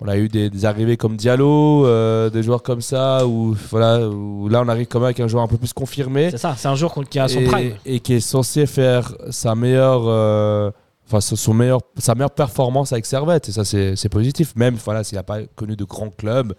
on 0.01 0.07
a 0.07 0.17
eu 0.17 0.27
des, 0.27 0.49
des 0.49 0.65
arrivées 0.65 0.97
comme 0.97 1.15
Diallo, 1.15 1.85
euh, 1.85 2.29
des 2.29 2.43
joueurs 2.43 2.61
comme 2.63 2.81
ça, 2.81 3.25
où 3.25 3.55
voilà, 3.71 4.07
où 4.09 4.49
là 4.49 4.61
on 4.61 4.67
arrive 4.67 4.87
quand 4.87 4.99
même 4.99 5.05
avec 5.05 5.19
un 5.21 5.27
joueur 5.27 5.43
un 5.43 5.47
peu 5.47 5.57
plus 5.57 5.73
confirmé 5.73 6.31
C'est 6.31 6.37
ça, 6.37 6.53
c'est 6.57 6.67
un 6.67 6.75
joueur 6.75 6.93
qui 7.09 7.17
a 7.19 7.27
son 7.27 7.39
et, 7.39 7.45
prime. 7.45 7.73
et 7.85 7.99
qui 8.01 8.13
est 8.13 8.19
censé 8.19 8.65
faire 8.65 9.13
sa 9.29 9.55
meilleure, 9.55 10.03
euh, 10.05 10.69
enfin 11.07 11.21
son- 11.21 11.53
meilleur, 11.53 11.79
sa 11.97 12.13
meilleure 12.13 12.31
performance 12.31 12.91
avec 12.91 13.05
Servette. 13.05 13.47
Et 13.49 13.51
ça 13.53 13.63
c'est 13.63 13.95
c'est 13.95 14.09
positif. 14.09 14.53
Même 14.55 14.75
voilà, 14.83 15.03
s'il 15.03 15.15
n'a 15.17 15.23
pas 15.23 15.39
connu 15.55 15.75
de 15.75 15.83
grands 15.85 16.09
clubs, 16.09 16.53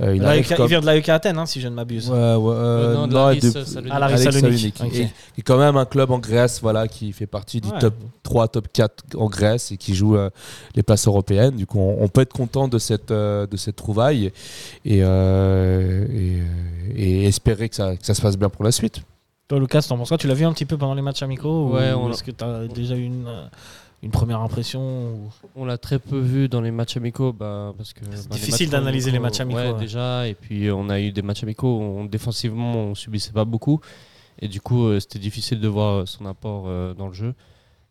euh, 0.00 0.14
il 0.16 0.66
vient 0.66 0.80
de 0.80 0.86
l'AEK 0.86 1.08
Athènes, 1.08 1.38
hein, 1.38 1.46
si 1.46 1.60
je 1.60 1.68
ne 1.68 1.74
m'abuse. 1.74 2.08
Ouais, 2.10 2.16
ouais, 2.16 2.20
euh, 2.20 2.34
Euh, 2.92 2.94
non, 2.94 3.06
de 3.06 3.12
non, 3.14 3.18
Laris 3.26 3.40
de- 3.40 3.50
Salonique. 3.64 3.92
Ah, 3.92 3.98
Laris. 3.98 5.08
Et- 5.36 5.42
quand 5.42 5.58
même 5.58 5.76
un 5.76 5.84
club 5.84 6.10
en 6.10 6.18
Grèce 6.18 6.60
voilà, 6.62 6.86
qui 6.88 7.12
fait 7.12 7.26
partie 7.26 7.60
du 7.60 7.68
Ouais. 7.68 7.78
top 7.78 7.94
3, 8.22 8.48
top 8.48 8.68
4 8.72 9.04
en 9.16 9.26
Grèce 9.28 9.72
et 9.72 9.76
qui 9.76 9.94
joue 9.94 10.16
euh, 10.16 10.30
les 10.74 10.82
places 10.82 11.06
européennes. 11.06 11.56
Du 11.56 11.66
coup, 11.66 11.78
on, 11.80 12.02
on 12.02 12.08
peut 12.08 12.20
être 12.20 12.32
content 12.32 12.68
de 12.68 12.78
cette, 12.78 13.10
euh, 13.10 13.46
de 13.46 13.56
cette 13.56 13.76
trouvaille 13.76 14.30
et, 14.84 14.98
et, 14.98 16.42
et 16.96 17.24
espérer 17.24 17.68
que 17.68 17.74
ça, 17.76 17.96
que 17.96 18.04
ça 18.04 18.14
se 18.14 18.20
passe 18.22 18.36
bien 18.36 18.48
pour 18.48 18.64
la 18.64 18.72
suite. 18.72 19.00
Toi, 19.48 19.58
Lucas, 19.58 19.84
t'en 19.88 19.96
penses 19.96 20.08
quoi? 20.08 20.18
Tu 20.18 20.26
l'as 20.26 20.34
vu 20.34 20.44
un 20.44 20.52
petit 20.52 20.66
peu 20.66 20.76
pendant 20.76 20.94
les 20.94 21.00
matchs 21.02 21.22
amicaux 21.22 21.70
Ouais, 21.72 21.92
ou 21.92 22.00
on- 22.00 22.10
est-ce 22.12 22.22
que 22.22 22.30
tu 22.30 22.44
as 22.44 22.66
déjà 22.68 22.94
eu 22.96 23.04
une, 23.04 23.26
euh, 23.26 23.46
une 24.02 24.10
première 24.10 24.40
impression 24.40 24.80
ou- 25.14 25.30
On 25.56 25.64
l'a 25.64 25.76
très 25.78 25.98
peu 25.98 26.18
vu 26.18 26.48
dans 26.48 26.60
les 26.60 26.70
matchs 26.70 26.96
amicaux 26.96 27.32
bah, 27.32 27.74
parce 27.76 27.92
que 27.92 28.04
bah, 28.04 28.10
les 28.30 28.36
difficile 28.38 28.70
d'analyser 28.70 29.10
les 29.10 29.18
matchs 29.18 29.40
amicaux, 29.40 29.58
ouais, 29.60 29.72
ouais. 29.72 29.78
déjà 29.78 30.28
et 30.28 30.34
puis 30.34 30.70
on 30.70 30.88
a 30.88 31.00
eu 31.00 31.10
des 31.12 31.22
matchs 31.22 31.42
amicaux 31.42 31.78
où 31.78 31.82
on, 31.82 32.04
défensivement 32.04 32.74
on 32.74 32.94
subissait 32.94 33.32
pas 33.32 33.44
beaucoup 33.44 33.80
et 34.40 34.46
du 34.48 34.60
coup 34.60 34.86
euh, 34.86 35.00
c'était 35.00 35.18
difficile 35.18 35.58
de 35.60 35.68
voir 35.68 36.06
son 36.06 36.26
apport 36.26 36.64
euh, 36.68 36.94
dans 36.94 37.08
le 37.08 37.12
jeu. 37.14 37.34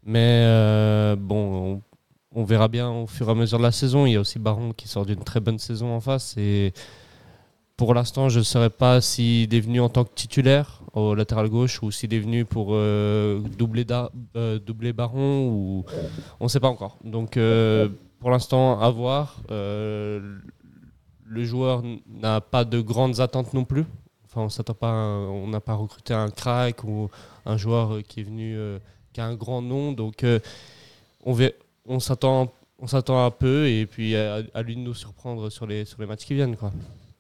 Mais 0.04 0.44
euh, 0.46 1.16
bon 1.18 1.82
on, 2.34 2.42
on 2.42 2.44
verra 2.46 2.70
bien 2.70 2.90
au 2.90 3.08
fur 3.08 3.28
et 3.28 3.32
à 3.32 3.36
mesure 3.36 3.58
de 3.58 3.64
la 3.64 3.74
saison. 3.74 4.06
Il 4.06 4.14
y 4.14 4.16
a 4.16 4.22
aussi 4.22 4.40
Baron 4.40 4.72
qui 4.72 4.88
sort 4.88 5.06
d'une 5.06 5.24
très 5.24 5.42
bonne 5.42 5.60
saison 5.60 5.94
en 5.94 6.00
face 6.00 6.36
et 6.38 6.72
pour 7.76 7.94
l'instant 7.94 8.30
je 8.30 8.40
ne 8.40 8.44
saurais 8.44 8.70
pas 8.70 9.02
s'il 9.02 9.54
est 9.54 9.60
venu 9.60 9.82
en 9.82 9.90
tant 9.90 10.06
que 10.06 10.14
titulaire 10.16 10.82
au 10.98 11.16
latéral 11.16 11.48
gauche 11.50 11.82
ou 11.84 11.92
s'il 11.92 12.14
est 12.14 12.20
venu 12.20 12.44
pour 12.46 12.70
euh, 12.72 13.40
doubler, 13.58 13.86
Da- 13.86 14.12
euh, 14.36 14.60
doubler 14.60 14.94
Baron 14.94 15.48
ou 15.50 15.86
on 16.40 16.46
ne 16.46 16.50
sait 16.50 16.60
pas 16.60 16.68
encore. 16.70 16.98
Donc 17.04 17.38
euh, 17.38 17.88
pour 18.20 18.32
l'instant, 18.32 18.80
à 18.80 18.90
voir. 18.90 19.42
Le 21.30 21.44
joueur 21.44 21.84
n'a 22.10 22.40
pas 22.42 22.64
de 22.64 22.80
grandes 22.80 23.20
attentes 23.20 23.54
non 23.54 23.66
plus. 23.66 23.86
Enfin, 24.26 24.42
on 24.42 24.50
s'attend 24.50 24.74
pas, 24.74 24.94
on 24.94 25.48
n'a 25.48 25.60
pas 25.60 25.74
recruté 25.74 26.14
un 26.14 26.30
crack 26.30 26.84
ou 26.84 27.10
un 27.46 27.58
joueur 27.58 28.00
qui 28.08 28.22
est 28.22 28.24
venu, 28.24 28.58
qui 29.14 29.20
a 29.22 29.26
un 29.26 29.36
grand 29.36 29.62
nom. 29.62 29.92
Donc 29.92 30.26
on, 31.26 31.34
va- 31.34 31.52
on 31.86 32.00
s'attend, 32.00 32.52
on 32.80 32.88
s'attend 32.88 33.26
un 33.26 33.32
peu 33.32 33.68
et 33.68 33.86
puis 33.86 34.16
à, 34.16 34.40
à 34.54 34.62
lui 34.62 34.76
de 34.76 34.82
nous 34.82 34.94
surprendre 34.94 35.50
sur 35.50 35.66
les 35.68 35.84
sur 35.86 36.00
les 36.02 36.08
matchs 36.08 36.26
qui 36.26 36.34
viennent, 36.34 36.56
quoi. 36.56 36.72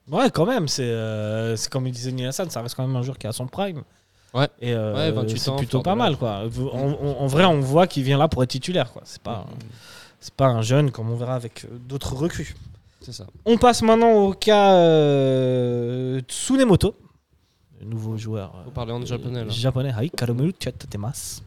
Ouais, 0.10 0.30
quand 0.32 0.46
même, 0.46 0.68
c'est 0.68 0.84
euh, 0.84 1.56
c'est 1.58 1.70
comme 1.72 1.86
il 1.88 1.92
disait 1.94 2.12
Neil 2.12 2.28
Hassan, 2.28 2.50
ça 2.50 2.62
reste 2.62 2.76
quand 2.76 2.88
même 2.88 2.96
un 2.96 3.02
joueur 3.02 3.18
qui 3.18 3.28
a 3.28 3.32
son 3.34 3.48
prime. 3.48 3.84
Ouais. 4.34 4.48
Et 4.62 4.74
euh, 4.74 4.94
Ouais, 4.94 5.12
28 5.12 5.38
c'est 5.40 5.50
ans, 5.50 5.56
plutôt 5.58 5.82
pas 5.82 5.96
mal, 5.96 6.16
quoi. 6.18 6.44
En, 6.74 6.78
en- 6.78 7.18
en 7.20 7.28
vrai, 7.28 7.46
on 7.46 7.60
voit 7.60 7.88
qu'il 7.88 8.04
vient 8.04 8.18
là 8.18 8.28
pour 8.28 8.44
être 8.44 8.50
titulaire, 8.50 8.92
quoi. 8.92 9.02
C'est 9.06 9.22
pas, 9.22 9.46
c'est 10.20 10.34
pas 10.34 10.48
un 10.48 10.62
jeune 10.62 10.92
comme 10.92 11.10
on 11.10 11.16
verra 11.16 11.36
avec 11.36 11.66
euh, 11.66 11.78
d'autres 11.88 12.16
recrues. 12.16 12.56
C'est 13.02 13.14
ça. 13.14 13.26
On 13.46 13.58
passe 13.58 13.82
maintenant 13.82 14.12
au 14.14 14.34
cas 14.34 14.74
euh, 14.74 16.20
Tsunemoto, 16.28 16.96
le 17.82 17.88
nouveau 17.88 18.18
joueur. 18.18 18.54
Faut 18.66 18.72
parler 18.72 18.92
en 18.94 19.06
japonais, 19.06 19.44
là. 19.46 19.50
Japonais, 19.52 19.94
Hai 20.00 20.10
Karomeru 20.10 20.52
Tchatotemasu. 20.52 21.42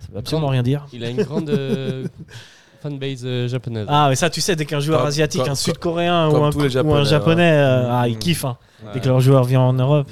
Ça 0.00 0.06
veut 0.12 0.18
absolument 0.18 0.48
rien 0.48 0.62
dire. 0.62 0.86
Il 0.92 1.04
a 1.04 1.10
une 1.10 1.22
grande 1.22 1.50
euh, 1.50 2.06
fanbase 2.80 3.22
euh, 3.24 3.48
japonaise. 3.48 3.86
Ah, 3.88 4.06
mais 4.08 4.16
ça, 4.16 4.30
tu 4.30 4.40
sais, 4.40 4.54
dès 4.56 4.64
qu'un 4.66 4.80
joueur 4.80 4.98
Comme- 5.00 5.08
asiatique, 5.08 5.42
comme- 5.42 5.52
un 5.52 5.54
sud-coréen 5.54 6.28
ou 6.28 6.36
un, 6.44 6.50
tous 6.50 6.58
les 6.60 6.76
ou 6.76 6.94
un 6.94 7.04
Japonais, 7.04 7.04
japonais, 7.04 7.42
ouais. 7.50 7.56
euh, 7.56 7.90
ah, 7.92 8.08
ils 8.08 8.16
Mm. 8.16 8.18
kiffent. 8.18 8.44
hein. 8.44 8.56
Ouais. 8.84 8.90
dès 8.94 9.00
que 9.00 9.08
leur 9.08 9.18
joueur 9.20 9.42
vient 9.44 9.60
en 9.60 9.72
Europe. 9.72 10.08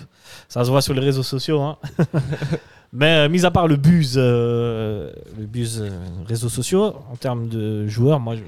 Ça 0.49 0.65
se 0.65 0.71
voit 0.71 0.83
sur 0.83 0.93
les 0.95 1.01
réseaux 1.01 1.23
sociaux. 1.23 1.61
hein. 1.63 1.77
Mais 2.93 3.27
euh, 3.27 3.29
mis 3.29 3.45
à 3.45 3.51
part 3.51 3.67
le 3.69 3.77
buzz, 3.77 4.15
euh, 4.17 5.13
le 5.39 5.47
buzz 5.47 5.81
euh, 5.83 5.91
réseaux 6.27 6.49
sociaux, 6.49 6.95
en 7.13 7.17
termes 7.17 7.49
de 7.49 7.87
joueurs, 7.87 8.21
moi 8.21 8.37
je 8.37 8.41
ne 8.41 8.47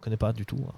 connais 0.00 0.16
pas 0.16 0.32
du 0.32 0.46
tout. 0.46 0.58
hein. 0.68 0.72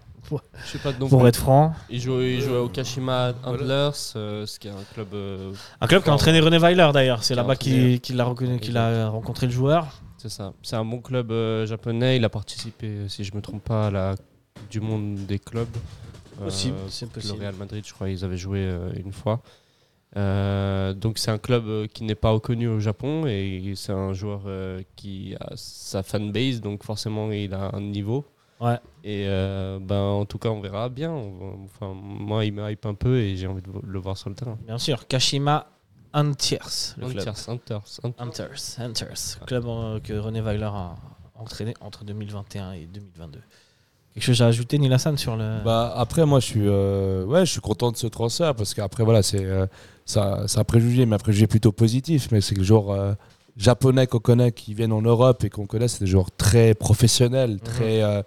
Je 0.64 0.70
sais 0.72 0.78
pas 0.78 0.90
donc. 0.92 1.10
pour 1.10 1.28
être 1.28 1.36
franc. 1.36 1.74
Il 1.90 2.00
jouait, 2.00 2.34
il 2.36 2.40
jouait 2.40 2.56
au 2.56 2.68
Kashima 2.68 3.32
Antlers, 3.44 3.90
euh, 4.16 4.46
ce 4.46 4.58
qui 4.58 4.68
est 4.68 4.70
un 4.70 4.84
club. 4.94 5.08
euh, 5.12 5.52
Un 5.82 5.86
club 5.86 6.02
qui 6.02 6.08
a 6.08 6.14
entraîné 6.14 6.40
René 6.40 6.56
Weiler 6.58 6.88
d'ailleurs. 6.94 7.22
C'est 7.22 7.34
Qui 7.34 7.40
a 7.40 7.42
là-bas 7.42 7.52
entraîné. 7.54 7.80
qu'il 7.98 8.00
qu'il 8.00 8.20
a, 8.20 8.24
reconnu- 8.24 8.58
qu'il 8.58 8.76
a 8.78 9.08
rencontré 9.08 9.46
le 9.46 9.52
joueur. 9.52 9.86
C'est 10.24 10.30
ça. 10.30 10.54
C'est 10.62 10.76
un 10.76 10.86
bon 10.86 11.02
club 11.02 11.30
euh, 11.32 11.66
japonais. 11.66 12.16
Il 12.16 12.24
a 12.24 12.30
participé, 12.30 12.86
euh, 12.86 13.08
si 13.08 13.24
je 13.24 13.34
me 13.34 13.42
trompe 13.42 13.62
pas, 13.62 13.88
à 13.88 13.90
la 13.90 14.14
Coupe 14.54 14.70
du 14.70 14.80
Monde 14.80 15.16
des 15.26 15.38
clubs. 15.38 15.68
Euh, 16.40 16.44
Possible, 16.44 16.78
c'est 16.88 17.04
le 17.04 17.10
possible. 17.10 17.40
Real 17.40 17.54
Madrid, 17.56 17.84
je 17.86 17.92
crois, 17.92 18.08
ils 18.08 18.24
avaient 18.24 18.38
joué 18.38 18.66
une 18.96 19.12
fois. 19.12 19.42
Donc 20.16 21.18
c'est 21.18 21.30
un 21.30 21.38
club 21.38 21.88
qui 21.88 22.04
n'est 22.04 22.14
pas 22.14 22.30
reconnu 22.30 22.68
au 22.68 22.80
Japon 22.80 23.26
et 23.26 23.74
c'est 23.76 23.92
un 23.92 24.12
joueur 24.14 24.42
qui 24.96 25.34
a 25.38 25.52
sa 25.54 26.02
fanbase, 26.02 26.60
donc 26.60 26.82
forcément 26.84 27.30
il 27.30 27.52
a 27.52 27.74
un 27.74 27.80
niveau. 27.80 28.24
Ouais. 28.60 28.78
Et 29.02 29.26
euh, 29.26 29.78
ben, 29.80 30.00
en 30.00 30.24
tout 30.24 30.38
cas, 30.38 30.48
on 30.48 30.60
verra 30.60 30.88
bien. 30.88 31.12
Enfin, 31.12 31.92
moi, 31.94 32.44
il 32.44 32.52
me 32.52 32.70
hype 32.70 32.86
un 32.86 32.94
peu 32.94 33.18
et 33.18 33.36
j'ai 33.36 33.46
envie 33.46 33.62
de 33.62 33.68
le 33.82 33.98
voir 33.98 34.16
sur 34.16 34.30
le 34.30 34.34
terrain. 34.34 34.56
Bien 34.64 34.78
sûr, 34.78 35.06
Kashima 35.06 35.66
Antiers, 36.14 36.58
le 36.96 37.08
club. 37.08 37.18
Hunters, 37.28 37.48
Hunters, 37.48 38.00
Hunters. 38.02 38.20
Hunters, 38.20 38.78
Hunters, 38.78 39.38
club 39.46 39.64
euh, 39.66 40.00
que 40.00 40.12
René 40.14 40.40
Weiler 40.40 40.70
a 40.72 40.94
entraîné 41.34 41.74
entre 41.80 42.04
2021 42.04 42.72
et 42.72 42.86
2022. 42.86 43.40
Quelque 44.14 44.22
chose 44.22 44.42
à 44.42 44.46
ajouter, 44.46 44.78
Nilassan, 44.78 45.18
sur 45.18 45.36
le. 45.36 45.58
Bah, 45.64 45.92
après, 45.96 46.24
moi, 46.24 46.38
je 46.38 46.46
suis, 46.46 46.68
euh, 46.68 47.24
ouais, 47.24 47.44
je 47.44 47.50
suis 47.50 47.60
content 47.60 47.90
de 47.90 47.96
ce 47.96 48.06
transfert 48.06 48.54
parce 48.54 48.72
qu'après, 48.72 49.02
voilà, 49.02 49.24
c'est 49.24 49.44
euh, 49.44 49.66
ça, 50.04 50.46
un 50.54 50.64
préjugé, 50.64 51.04
mais 51.04 51.16
un 51.16 51.18
préjugé 51.18 51.48
plutôt 51.48 51.72
positif. 51.72 52.28
Mais 52.30 52.40
c'est 52.40 52.54
que 52.54 52.60
le 52.60 52.64
joueur 52.64 52.90
euh, 52.90 53.14
japonais 53.56 54.06
qu'on 54.06 54.20
connaît, 54.20 54.52
qui 54.52 54.72
viennent 54.72 54.92
en 54.92 55.02
Europe 55.02 55.42
et 55.42 55.50
qu'on 55.50 55.66
connaît, 55.66 55.88
c'est 55.88 55.98
des 56.04 56.06
joueurs 56.06 56.30
très 56.30 56.74
professionnels, 56.74 57.58
très 57.58 58.04
euh, 58.04 58.22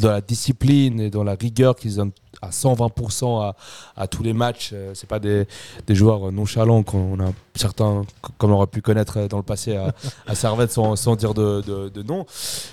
dans 0.00 0.10
la 0.10 0.20
discipline 0.22 1.00
et 1.00 1.10
dans 1.10 1.24
la 1.24 1.34
rigueur 1.34 1.76
qu'ils 1.76 1.96
donnent 1.96 2.12
à 2.42 2.50
120% 2.50 3.42
à, 3.42 3.56
à 3.96 4.06
tous 4.06 4.22
les 4.22 4.32
matchs. 4.32 4.70
Euh, 4.72 4.92
c'est 4.94 5.08
pas 5.08 5.18
des, 5.18 5.46
des 5.86 5.94
joueurs 5.94 6.32
nonchalants 6.32 6.82
qu'on 6.82 7.20
a 7.20 7.30
certains, 7.54 8.02
comme 8.38 8.52
on 8.52 8.54
aurait 8.56 8.66
pu 8.66 8.80
connaître 8.82 9.26
dans 9.28 9.36
le 9.36 9.42
passé 9.42 9.76
à, 9.76 9.92
à 10.26 10.34
Servette 10.34 10.72
sans, 10.72 10.96
sans 10.96 11.16
dire 11.16 11.34
de, 11.34 11.62
de, 11.66 11.88
de 11.88 12.02
nom. 12.02 12.26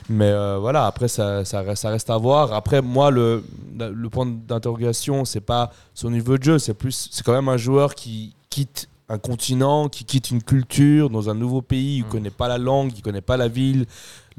Mais 0.09 0.29
euh, 0.29 0.57
voilà, 0.59 0.85
après, 0.85 1.07
ça, 1.07 1.43
ça, 1.45 1.61
reste, 1.61 1.81
ça 1.81 1.89
reste 1.89 2.09
à 2.09 2.17
voir. 2.17 2.53
Après, 2.53 2.81
moi, 2.81 3.11
le, 3.11 3.43
le 3.77 4.09
point 4.09 4.25
d'interrogation, 4.25 5.25
c'est 5.25 5.41
pas 5.41 5.71
son 5.93 6.09
niveau 6.11 6.37
de 6.37 6.43
jeu, 6.43 6.59
c'est 6.59 6.73
plus, 6.73 7.09
c'est 7.11 7.23
quand 7.25 7.33
même 7.33 7.49
un 7.49 7.57
joueur 7.57 7.95
qui 7.95 8.35
quitte 8.49 8.87
un 9.09 9.17
continent, 9.19 9.87
qui 9.87 10.03
quitte 10.03 10.31
une 10.31 10.43
culture 10.43 11.09
dans 11.09 11.29
un 11.29 11.33
nouveau 11.33 11.61
pays, 11.61 11.97
il 11.99 12.03
Mm. 12.05 12.09
connaît 12.09 12.29
pas 12.29 12.47
la 12.49 12.57
langue, 12.57 12.91
il 12.95 13.01
connaît 13.01 13.21
pas 13.21 13.37
la 13.37 13.47
ville. 13.47 13.85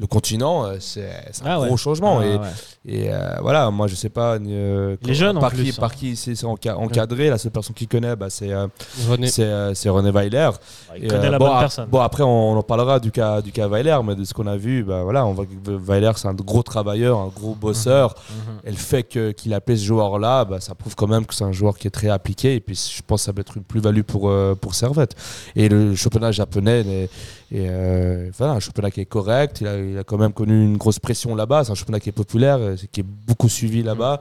Le 0.00 0.06
continent, 0.06 0.64
euh, 0.64 0.76
c'est 0.78 1.10
un 1.42 1.44
Ah 1.44 1.58
ouais. 1.60 1.66
gros 1.66 1.76
changement. 1.76 2.20
Ah, 2.20 2.24
et 2.26 2.36
ouais. 2.36 2.46
et 2.86 3.12
euh, 3.12 3.18
voilà, 3.42 3.68
moi 3.72 3.88
je 3.88 3.96
sais 3.96 4.08
pas 4.10 4.36
euh, 4.36 4.96
Les 5.02 5.12
jeunes, 5.12 5.36
en 5.36 5.40
par, 5.40 5.50
plus, 5.50 5.64
qui, 5.64 5.70
hein. 5.70 5.74
par 5.76 5.92
qui 5.92 6.14
c'est 6.14 6.36
c'est 6.36 6.46
enca- 6.46 6.74
encadré. 6.74 7.28
La 7.30 7.36
seule 7.36 7.50
personne 7.50 7.74
qui 7.74 7.88
connaît, 7.88 8.14
bah, 8.14 8.30
c'est 8.30 8.52
euh, 8.52 8.68
René, 9.08 10.10
Weiler. 10.12 10.50
Il 10.96 11.04
Et, 11.04 11.08
connaît 11.08 11.30
la 11.30 11.38
bon, 11.40 11.48
bonne 11.48 11.58
personne. 11.58 11.88
Bon, 11.88 11.98
après, 12.00 12.22
on, 12.22 12.52
on 12.52 12.56
en 12.56 12.62
parlera 12.62 13.00
du 13.00 13.10
cas, 13.10 13.42
du 13.42 13.50
cas 13.50 13.66
Weiler, 13.66 13.98
mais 14.04 14.14
de 14.14 14.22
ce 14.22 14.32
qu'on 14.32 14.46
a 14.46 14.56
vu, 14.56 14.84
bah, 14.84 15.02
voilà, 15.02 15.26
on 15.26 15.32
voit 15.32 15.46
que 15.46 15.50
Weiler, 15.66 16.12
c'est 16.14 16.28
un 16.28 16.34
gros 16.34 16.62
travailleur, 16.62 17.18
un 17.18 17.32
gros 17.34 17.56
bosseur. 17.56 18.14
Mhm. 18.30 18.36
Et 18.66 18.70
le 18.70 18.76
fait 18.76 19.02
qu'il 19.02 19.52
appelle 19.52 19.78
ce 19.78 19.84
joueur-là, 19.84 20.44
bah, 20.44 20.60
ça 20.60 20.76
prouve 20.76 20.94
quand 20.94 21.08
même 21.08 21.26
que 21.26 21.34
c'est 21.34 21.42
un 21.44 21.50
joueur 21.52 21.76
qui 21.76 21.88
est 21.88 21.90
très 21.90 22.08
appliqué. 22.08 22.54
Et 22.54 22.60
puis, 22.60 22.76
je 22.96 23.02
pense 23.04 23.22
que 23.22 23.24
ça 23.24 23.32
peut 23.32 23.40
être 23.40 23.56
une 23.56 23.64
plus-value 23.64 24.02
pour, 24.02 24.32
pour 24.60 24.74
Servette. 24.76 25.16
Et 25.56 25.68
le 25.68 25.96
championnat 25.96 26.30
japonais 26.30 27.08
est, 27.56 27.68
euh, 27.70 28.30
voilà, 28.36 28.52
un 28.52 28.60
championnat 28.60 28.90
qui 28.90 29.00
est 29.00 29.06
correct. 29.06 29.60
Il 29.62 29.66
a, 29.66 29.78
il 29.78 29.98
a 29.98 30.04
quand 30.04 30.18
même 30.18 30.32
connu 30.34 30.62
une 30.64 30.76
grosse 30.76 30.98
pression 30.98 31.34
là-bas. 31.34 31.64
C'est 31.64 31.72
un 31.72 31.74
championnat 31.74 32.00
qui 32.00 32.10
est 32.10 32.12
populaire, 32.12 32.58
euh, 32.58 32.76
qui 32.92 33.00
est 33.00 33.06
beaucoup 33.26 33.48
suivi 33.48 33.82
là-bas. 33.82 34.20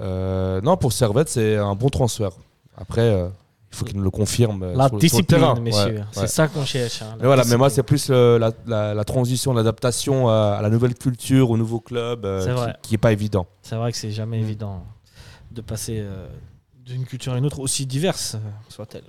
Euh, 0.00 0.60
non, 0.62 0.76
pour 0.76 0.92
Servette, 0.92 1.28
c'est 1.28 1.56
un 1.56 1.74
bon 1.74 1.88
transfert. 1.88 2.32
Après, 2.76 3.02
euh, 3.02 3.28
il 3.72 3.76
faut 3.76 3.84
qu'il 3.84 3.96
nous 3.96 4.02
le 4.02 4.10
confirme. 4.10 4.64
La 4.64 4.68
sur 4.68 4.74
le- 4.74 4.88
sur 4.88 4.94
le 4.96 5.00
discipline, 5.00 5.40
terrain. 5.40 5.60
messieurs. 5.60 5.96
Ouais, 5.98 6.04
C'est 6.12 6.20
ouais. 6.22 6.26
ça 6.26 6.48
qu'on 6.48 6.64
cherche. 6.64 7.02
hein, 7.02 7.16
Mais 7.20 7.26
voilà, 7.26 7.44
mais 7.44 7.56
moi, 7.56 7.70
c'est 7.70 7.82
plus 7.82 8.08
la, 8.10 8.50
la- 8.66 8.94
la 8.94 9.04
transition, 9.04 9.52
l'adaptation 9.52 10.28
à, 10.28 10.56
à 10.58 10.62
la 10.62 10.70
nouvelle 10.70 10.94
culture, 10.94 11.50
au 11.50 11.56
nouveau 11.56 11.80
club, 11.80 12.26
qui- 12.82 12.92
n'est 12.92 12.98
pas 12.98 13.12
évident. 13.12 13.46
C'est 13.62 13.76
vrai 13.76 13.92
que 13.92 13.98
c'est 13.98 14.10
jamais 14.10 14.38
Mm. 14.38 14.44
évident 14.44 14.84
de 15.52 15.60
passer 15.60 16.04
d'une 16.84 17.04
culture 17.04 17.32
à 17.32 17.38
une 17.38 17.46
autre, 17.46 17.58
aussi 17.60 17.86
diverse 17.86 18.36
soit-elle. 18.68 19.02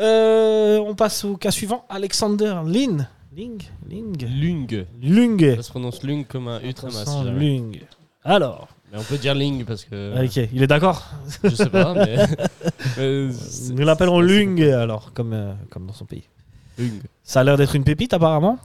Euh, 0.00 0.78
on 0.78 0.94
passe 0.94 1.24
au 1.24 1.36
cas 1.36 1.50
suivant. 1.50 1.84
Alexander 1.88 2.54
Lin. 2.66 3.06
Ling 3.36 3.62
Ling 3.88 4.16
Lung. 4.40 4.86
Lung. 5.02 5.56
Ça 5.56 5.62
se 5.62 5.70
prononce 5.70 6.02
Lung 6.02 6.24
comme 6.26 6.48
un 6.48 6.60
U. 6.60 6.72
Lung. 7.38 7.80
Alors, 8.24 8.68
Mais 8.92 8.98
on 8.98 9.02
peut 9.04 9.18
dire 9.18 9.34
Ling 9.34 9.64
parce 9.64 9.84
que. 9.84 10.24
ok, 10.24 10.48
il 10.52 10.62
est 10.62 10.66
d'accord 10.66 11.08
Je 11.44 11.50
sais 11.54 11.68
pas, 11.70 11.94
mais. 11.94 12.16
mais 12.98 13.30
c'est- 13.32 13.72
Nous 13.72 13.84
l'appellerons 13.84 14.20
Lung 14.20 14.60
alors, 14.62 15.12
comme, 15.12 15.32
euh, 15.32 15.52
comme 15.70 15.86
dans 15.86 15.92
son 15.92 16.06
pays. 16.06 16.24
Lung. 16.78 17.00
Ça 17.22 17.40
a 17.40 17.44
l'air 17.44 17.56
d'être 17.56 17.76
une 17.76 17.84
pépite 17.84 18.12
apparemment. 18.14 18.58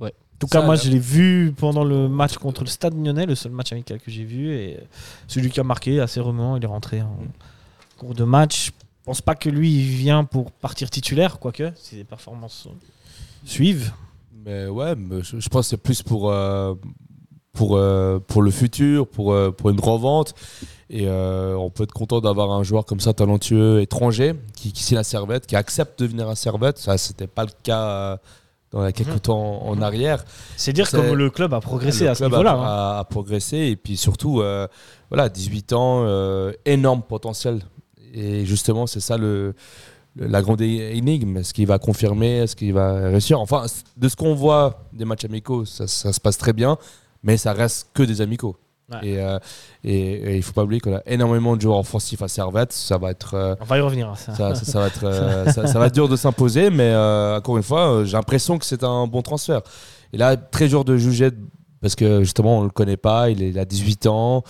Ouais. 0.00 0.10
En 0.34 0.38
tout 0.40 0.46
cas, 0.48 0.60
moi, 0.62 0.76
je 0.76 0.90
l'ai 0.90 0.98
vu 0.98 1.54
pendant 1.56 1.82
le 1.84 2.08
match 2.08 2.36
contre 2.36 2.62
le 2.62 2.66
Stade 2.68 2.94
Lyonnais, 2.94 3.24
le 3.24 3.34
seul 3.34 3.52
match 3.52 3.72
amical 3.72 3.98
que 3.98 4.10
j'ai 4.10 4.24
vu. 4.24 4.52
Et 4.54 4.78
celui 5.26 5.48
qui 5.50 5.58
a 5.60 5.64
marqué 5.64 6.00
assez 6.00 6.20
remuant, 6.20 6.56
il 6.56 6.62
est 6.64 6.66
rentré 6.66 7.00
en 7.00 7.16
cours 7.96 8.14
de 8.14 8.24
match. 8.24 8.72
Je 9.06 9.10
pense 9.12 9.22
pas 9.22 9.36
que 9.36 9.48
lui, 9.48 9.70
il 9.72 9.82
vient 9.86 10.24
pour 10.24 10.50
partir 10.50 10.90
titulaire, 10.90 11.38
quoique, 11.38 11.70
si 11.76 11.94
les 11.94 12.02
performances 12.02 12.66
suivent. 13.44 13.92
Mais 14.44 14.66
ouais, 14.66 14.96
mais 14.96 15.22
je, 15.22 15.38
je 15.38 15.48
pense 15.48 15.66
que 15.66 15.70
c'est 15.70 15.76
plus 15.76 16.02
pour, 16.02 16.28
euh, 16.28 16.74
pour, 17.52 17.76
euh, 17.76 18.18
pour 18.18 18.42
le 18.42 18.50
futur, 18.50 19.06
pour, 19.06 19.32
euh, 19.32 19.52
pour 19.52 19.70
une 19.70 19.78
revente. 19.78 20.34
Et 20.90 21.08
on 21.08 21.70
peut 21.70 21.84
être 21.84 21.92
content 21.92 22.20
d'avoir 22.20 22.50
un 22.50 22.64
joueur 22.64 22.84
comme 22.84 22.98
ça, 22.98 23.12
talentueux, 23.12 23.80
étranger, 23.80 24.34
qui, 24.56 24.72
qui 24.72 24.82
signe 24.82 24.98
à 24.98 25.04
Servette, 25.04 25.46
qui 25.46 25.54
accepte 25.54 26.00
de 26.00 26.06
venir 26.08 26.28
à 26.28 26.34
Servette. 26.34 26.78
Ça, 26.78 26.98
c'était 26.98 27.28
pas 27.28 27.44
le 27.44 27.50
cas 27.62 28.18
dans 28.72 28.84
les 28.84 28.92
quelques 28.92 29.10
Mhm. 29.10 29.20
temps 29.20 29.62
en 29.68 29.80
arrière. 29.82 30.24
C'est 30.56 30.72
dire 30.72 30.90
comme 30.90 31.12
le 31.14 31.30
club 31.30 31.54
a 31.54 31.60
progressé 31.60 32.04
Le 32.06 32.10
à 32.10 32.14
ce 32.16 32.24
niveau-là. 32.24 32.50
a, 32.50 32.54
hein. 32.56 32.62
a- 32.96 32.98
a 32.98 33.04
progressé 33.04 33.56
et 33.56 33.76
puis 33.76 33.96
surtout, 33.96 34.40
euh, 34.40 34.66
voilà, 35.10 35.28
18 35.28 35.72
ans, 35.74 36.02
euh, 36.04 36.52
énorme 36.64 37.02
potentiel. 37.02 37.60
Et 38.16 38.44
justement, 38.46 38.86
c'est 38.86 39.00
ça 39.00 39.16
le, 39.18 39.54
le- 40.16 40.26
la 40.26 40.40
grande 40.42 40.60
énigme. 40.62 41.36
Est-ce 41.36 41.52
qu'il 41.54 41.66
va 41.66 41.78
confirmer? 41.78 42.38
Est-ce 42.38 42.56
qu'il 42.56 42.72
va 42.72 42.94
réussir? 43.10 43.38
Enfin, 43.40 43.66
de 43.96 44.08
ce 44.08 44.16
qu'on 44.16 44.34
voit 44.34 44.80
des 44.92 45.04
matchs 45.04 45.26
amicaux, 45.26 45.64
ça, 45.64 45.86
ça 45.86 46.12
se 46.12 46.20
passe 46.20 46.38
très 46.38 46.52
bien, 46.54 46.78
mais 47.22 47.36
ça 47.36 47.52
reste 47.52 47.88
que 47.94 48.02
des 48.02 48.20
amicaux. 48.22 48.56
Ouais. 48.90 48.98
Et, 49.08 49.18
euh, 49.20 49.38
et, 49.82 49.98
et 50.12 50.36
il 50.36 50.42
faut 50.42 50.52
pas 50.52 50.62
oublier 50.62 50.80
qu'on 50.80 50.94
a 50.94 51.02
énormément 51.06 51.56
de 51.56 51.60
joueurs 51.60 51.78
offensifs 51.80 52.22
à 52.22 52.28
Servette. 52.28 52.72
Ça 52.72 52.98
va 52.98 53.10
être, 53.10 53.34
euh, 53.34 53.54
On 53.60 53.64
va 53.64 53.78
y 53.78 53.80
revenir. 53.80 54.10
à 54.10 54.14
ça. 54.16 54.32
ça, 54.34 54.54
ça- 54.54 54.64
ça 54.64 54.78
va 54.80 54.86
être, 54.86 55.04
euh, 55.04 55.44
ça, 55.52 55.78
va 55.78 55.86
être 55.86 55.94
dur 55.94 56.08
de 56.08 56.16
s'imposer, 56.16 56.70
mais 56.70 56.90
euh, 56.90 57.36
encore 57.38 57.56
une 57.56 57.64
fois, 57.64 58.02
j'ai 58.04 58.12
l'impression 58.16 58.58
que 58.58 58.64
c'est 58.64 58.84
un 58.84 59.06
bon 59.08 59.22
transfert. 59.22 59.60
Et 60.12 60.16
là, 60.18 60.36
très 60.36 60.68
dur 60.68 60.84
de 60.84 60.96
juger 60.96 61.30
parce 61.86 61.94
que 61.96 62.22
justement, 62.22 62.58
on 62.58 62.64
le 62.64 62.70
connaît 62.70 62.96
pas. 62.96 63.30
Il, 63.30 63.42
est, 63.42 63.48
il 63.50 63.58
a 63.58 63.64
18 63.64 64.06
ans. 64.06 64.42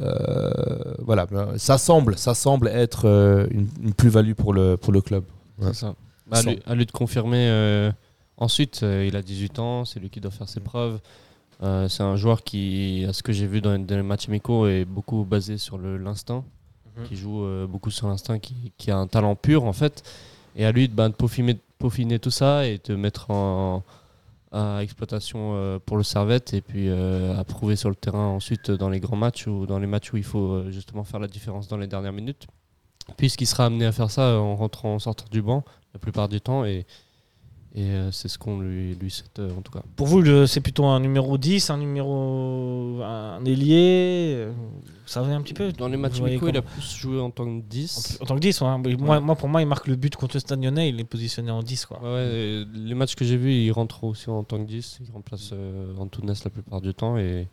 Euh, 0.00 0.50
voilà, 0.98 1.26
ça 1.56 1.78
semble, 1.78 2.16
ça 2.18 2.34
semble 2.34 2.68
être 2.68 3.06
euh, 3.06 3.46
une, 3.50 3.68
une 3.82 3.94
plus-value 3.94 4.32
pour 4.34 4.52
le, 4.52 4.76
pour 4.76 4.92
le 4.92 5.00
club. 5.00 5.24
C'est 5.60 5.74
ça. 5.74 5.94
Bah, 6.26 6.38
à, 6.38 6.42
lui, 6.42 6.58
à 6.66 6.74
lui 6.74 6.86
de 6.86 6.92
confirmer. 6.92 7.48
euh, 7.48 7.90
ensuite, 8.36 8.80
euh, 8.82 9.06
il 9.06 9.16
a 9.16 9.22
18 9.22 9.58
ans, 9.58 9.84
c'est 9.84 10.00
lui 10.00 10.10
qui 10.10 10.20
doit 10.20 10.30
faire 10.30 10.48
ses 10.48 10.60
preuves. 10.60 10.98
Euh, 11.62 11.88
c'est 11.88 12.02
un 12.02 12.16
joueur 12.16 12.42
qui, 12.42 13.04
à 13.08 13.12
ce 13.12 13.22
que 13.22 13.32
j'ai 13.32 13.46
vu 13.46 13.60
dans, 13.60 13.78
dans 13.78 13.96
les 13.96 14.02
matchs 14.02 14.28
amicaux, 14.28 14.66
est 14.66 14.84
beaucoup 14.84 15.24
basé 15.24 15.58
sur 15.58 15.78
l'instinct, 15.78 16.44
Mhm. 16.94 17.04
qui 17.08 17.16
joue 17.16 17.42
euh, 17.44 17.66
beaucoup 17.66 17.90
sur 17.90 18.06
l'instinct, 18.08 18.38
qui, 18.38 18.54
qui 18.76 18.90
a 18.90 18.98
un 18.98 19.06
talent 19.06 19.34
pur 19.34 19.64
en 19.64 19.72
fait. 19.72 20.02
Et 20.56 20.66
à 20.66 20.72
lui 20.72 20.88
de, 20.88 20.92
bah, 20.94 21.08
de 21.08 21.14
peaufiner, 21.14 21.56
peaufiner 21.78 22.18
tout 22.18 22.30
ça 22.30 22.66
et 22.66 22.78
de 22.84 22.96
mettre 22.96 23.30
en 23.30 23.82
à 24.52 24.82
exploitation 24.82 25.54
euh, 25.54 25.78
pour 25.78 25.96
le 25.96 26.02
Servette 26.02 26.52
et 26.52 26.60
puis 26.60 26.88
euh, 26.88 27.36
à 27.36 27.44
prouver 27.44 27.74
sur 27.74 27.88
le 27.88 27.94
terrain 27.94 28.26
ensuite 28.26 28.70
dans 28.70 28.90
les 28.90 29.00
grands 29.00 29.16
matchs 29.16 29.46
ou 29.46 29.66
dans 29.66 29.78
les 29.78 29.86
matchs 29.86 30.12
où 30.12 30.18
il 30.18 30.24
faut 30.24 30.52
euh, 30.52 30.70
justement 30.70 31.04
faire 31.04 31.20
la 31.20 31.26
différence 31.26 31.68
dans 31.68 31.78
les 31.78 31.86
dernières 31.86 32.12
minutes. 32.12 32.46
Puisqu'il 33.16 33.46
sera 33.46 33.66
amené 33.66 33.86
à 33.86 33.92
faire 33.92 34.10
ça 34.10 34.38
en 34.38 34.54
rentrant 34.54 34.94
en 34.94 34.98
sortant 34.98 35.24
du 35.30 35.42
banc 35.42 35.64
la 35.94 35.98
plupart 35.98 36.28
du 36.28 36.40
temps 36.40 36.64
et, 36.64 36.86
et 37.74 37.84
euh, 37.84 38.12
c'est 38.12 38.28
ce 38.28 38.38
qu'on 38.38 38.60
lui, 38.60 38.94
lui 38.96 39.10
souhaite 39.10 39.38
euh, 39.38 39.50
en 39.56 39.62
tout 39.62 39.72
cas. 39.72 39.82
Pour 39.96 40.06
vous, 40.06 40.46
c'est 40.46 40.60
plutôt 40.60 40.84
un 40.84 41.00
numéro 41.00 41.38
10, 41.38 41.70
un 41.70 41.78
numéro. 41.78 43.00
un 43.02 43.42
ailier 43.46 44.34
euh, 44.36 44.52
Vous 44.52 45.08
savez 45.08 45.32
un 45.32 45.40
petit 45.40 45.54
peu? 45.54 45.72
Dans 45.72 45.88
les 45.88 45.96
matchs 45.96 46.20
amicaux, 46.20 46.48
il 46.48 46.56
a 46.58 46.62
plus 46.62 46.96
joué 46.96 47.18
en 47.18 47.30
tant 47.30 47.46
que 47.46 47.64
10. 47.64 48.18
En 48.20 48.26
tant 48.26 48.34
que 48.34 48.40
10, 48.40 48.60
ouais, 48.60 48.96
moi, 48.98 49.20
moi, 49.20 49.36
pour 49.36 49.48
moi, 49.48 49.62
il 49.62 49.66
marque 49.66 49.86
le 49.86 49.96
but 49.96 50.14
contre 50.16 50.36
Lyonnais, 50.54 50.90
il 50.90 51.00
est 51.00 51.04
positionné 51.04 51.50
en 51.50 51.62
10. 51.62 51.86
Quoi. 51.86 52.02
Ouais, 52.02 52.64
les 52.74 52.94
matchs 52.94 53.14
que 53.14 53.24
j'ai 53.24 53.38
vus, 53.38 53.54
il 53.54 53.70
rentre 53.72 54.04
aussi 54.04 54.28
en 54.28 54.44
tant 54.44 54.58
que 54.58 54.68
10. 54.68 54.98
Il 55.06 55.12
remplace 55.12 55.50
euh, 55.54 55.96
Antunes 55.96 56.34
la 56.44 56.50
plupart 56.50 56.82
du 56.82 56.92
temps. 56.92 57.16
Et, 57.16 57.48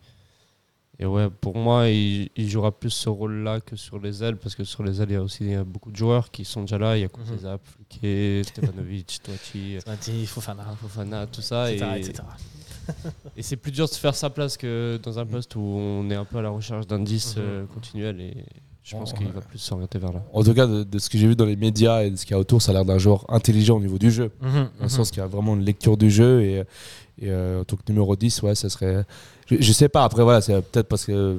et 1.00 1.06
ouais, 1.06 1.30
pour 1.30 1.56
moi, 1.56 1.88
il, 1.88 2.30
il 2.36 2.50
jouera 2.50 2.72
plus 2.78 2.90
ce 2.90 3.08
rôle-là 3.10 3.62
que 3.62 3.76
sur 3.78 4.00
les 4.00 4.22
ailes. 4.24 4.36
Parce 4.38 4.54
que 4.56 4.64
sur 4.66 4.84
les 4.84 5.02
ailes, 5.02 5.10
il 5.12 5.14
y 5.14 5.16
a 5.16 5.22
aussi 5.24 5.56
beaucoup 5.66 5.92
de 5.92 5.96
joueurs 5.96 6.30
qui 6.30 6.44
sont 6.46 6.62
déjà 6.62 6.78
là. 6.78 6.98
Il 6.98 7.02
y 7.02 7.06
a 7.06 7.10
Stevanovic, 8.44 9.20
Toiti, 9.24 9.78
Il 10.08 10.28
faut 10.28 10.42
Fofana, 10.42 10.66
Fofana, 10.82 11.28
tout 11.28 11.42
ça. 11.42 11.72
Et, 11.72 11.78
etc., 11.78 12.14
et 13.38 13.44
c'est 13.44 13.56
plus 13.58 13.72
dur 13.72 13.86
de 13.88 13.92
se 13.94 14.00
faire 14.00 14.16
sa 14.16 14.30
place 14.32 14.58
que 14.58 15.00
dans 15.04 15.20
un 15.20 15.26
poste 15.26 15.56
où 15.56 15.60
on 15.62 16.10
est 16.10 16.16
un 16.16 16.26
peu 16.26 16.38
à 16.40 16.42
la 16.42 16.50
recherche 16.50 16.88
d'indices 16.88 17.36
Mhm. 17.38 17.44
euh, 17.44 17.66
continuels. 17.68 18.20
Et 18.22 18.46
je 18.84 18.96
pense 18.96 19.12
Bon, 19.14 19.18
qu'il 19.20 19.28
va 19.28 19.42
plus 19.42 19.60
s'orienter 19.60 20.00
vers 20.00 20.12
là. 20.14 20.22
En 20.34 20.44
tout 20.44 20.54
cas, 20.54 20.66
de, 20.66 20.84
de 20.84 21.00
ce 21.00 21.10
que 21.10 21.18
j'ai 21.18 21.28
vu 21.28 21.36
dans 21.36 21.46
les 21.46 21.56
médias 21.56 22.02
et 22.04 22.12
de 22.12 22.16
ce 22.16 22.26
qu'il 22.26 22.32
y 22.32 22.38
a 22.38 22.40
autour, 22.40 22.62
ça 22.62 22.72
a 22.72 22.74
l'air 22.76 22.86
d'un 22.86 22.98
joueur 22.98 23.26
intelligent 23.30 23.76
au 23.78 23.80
niveau 23.80 23.98
du 23.98 24.10
jeu. 24.12 24.32
Mhm, 24.42 24.52
Dans 24.52 24.60
le 24.60 24.84
mhm. 24.84 24.90
sens 24.90 25.12
qu'il 25.12 25.20
y 25.20 25.24
a 25.24 25.28
vraiment 25.28 25.54
une 25.56 25.64
lecture 25.64 25.96
du 25.98 26.10
jeu. 26.10 26.42
Et, 26.42 26.56
et 27.22 27.30
euh, 27.30 27.62
en 27.62 27.64
tant 27.66 27.76
que 27.76 27.82
numéro 27.90 28.16
10, 28.16 28.42
ouais, 28.44 28.56
ça 28.56 28.70
serait. 28.70 29.06
Je, 29.48 29.58
je 29.60 29.72
sais 29.74 29.90
pas, 29.90 30.04
après, 30.04 30.24
voilà, 30.24 30.42
c'est 30.42 30.54
peut-être 30.62 30.88
parce 30.88 31.06
que 31.06 31.38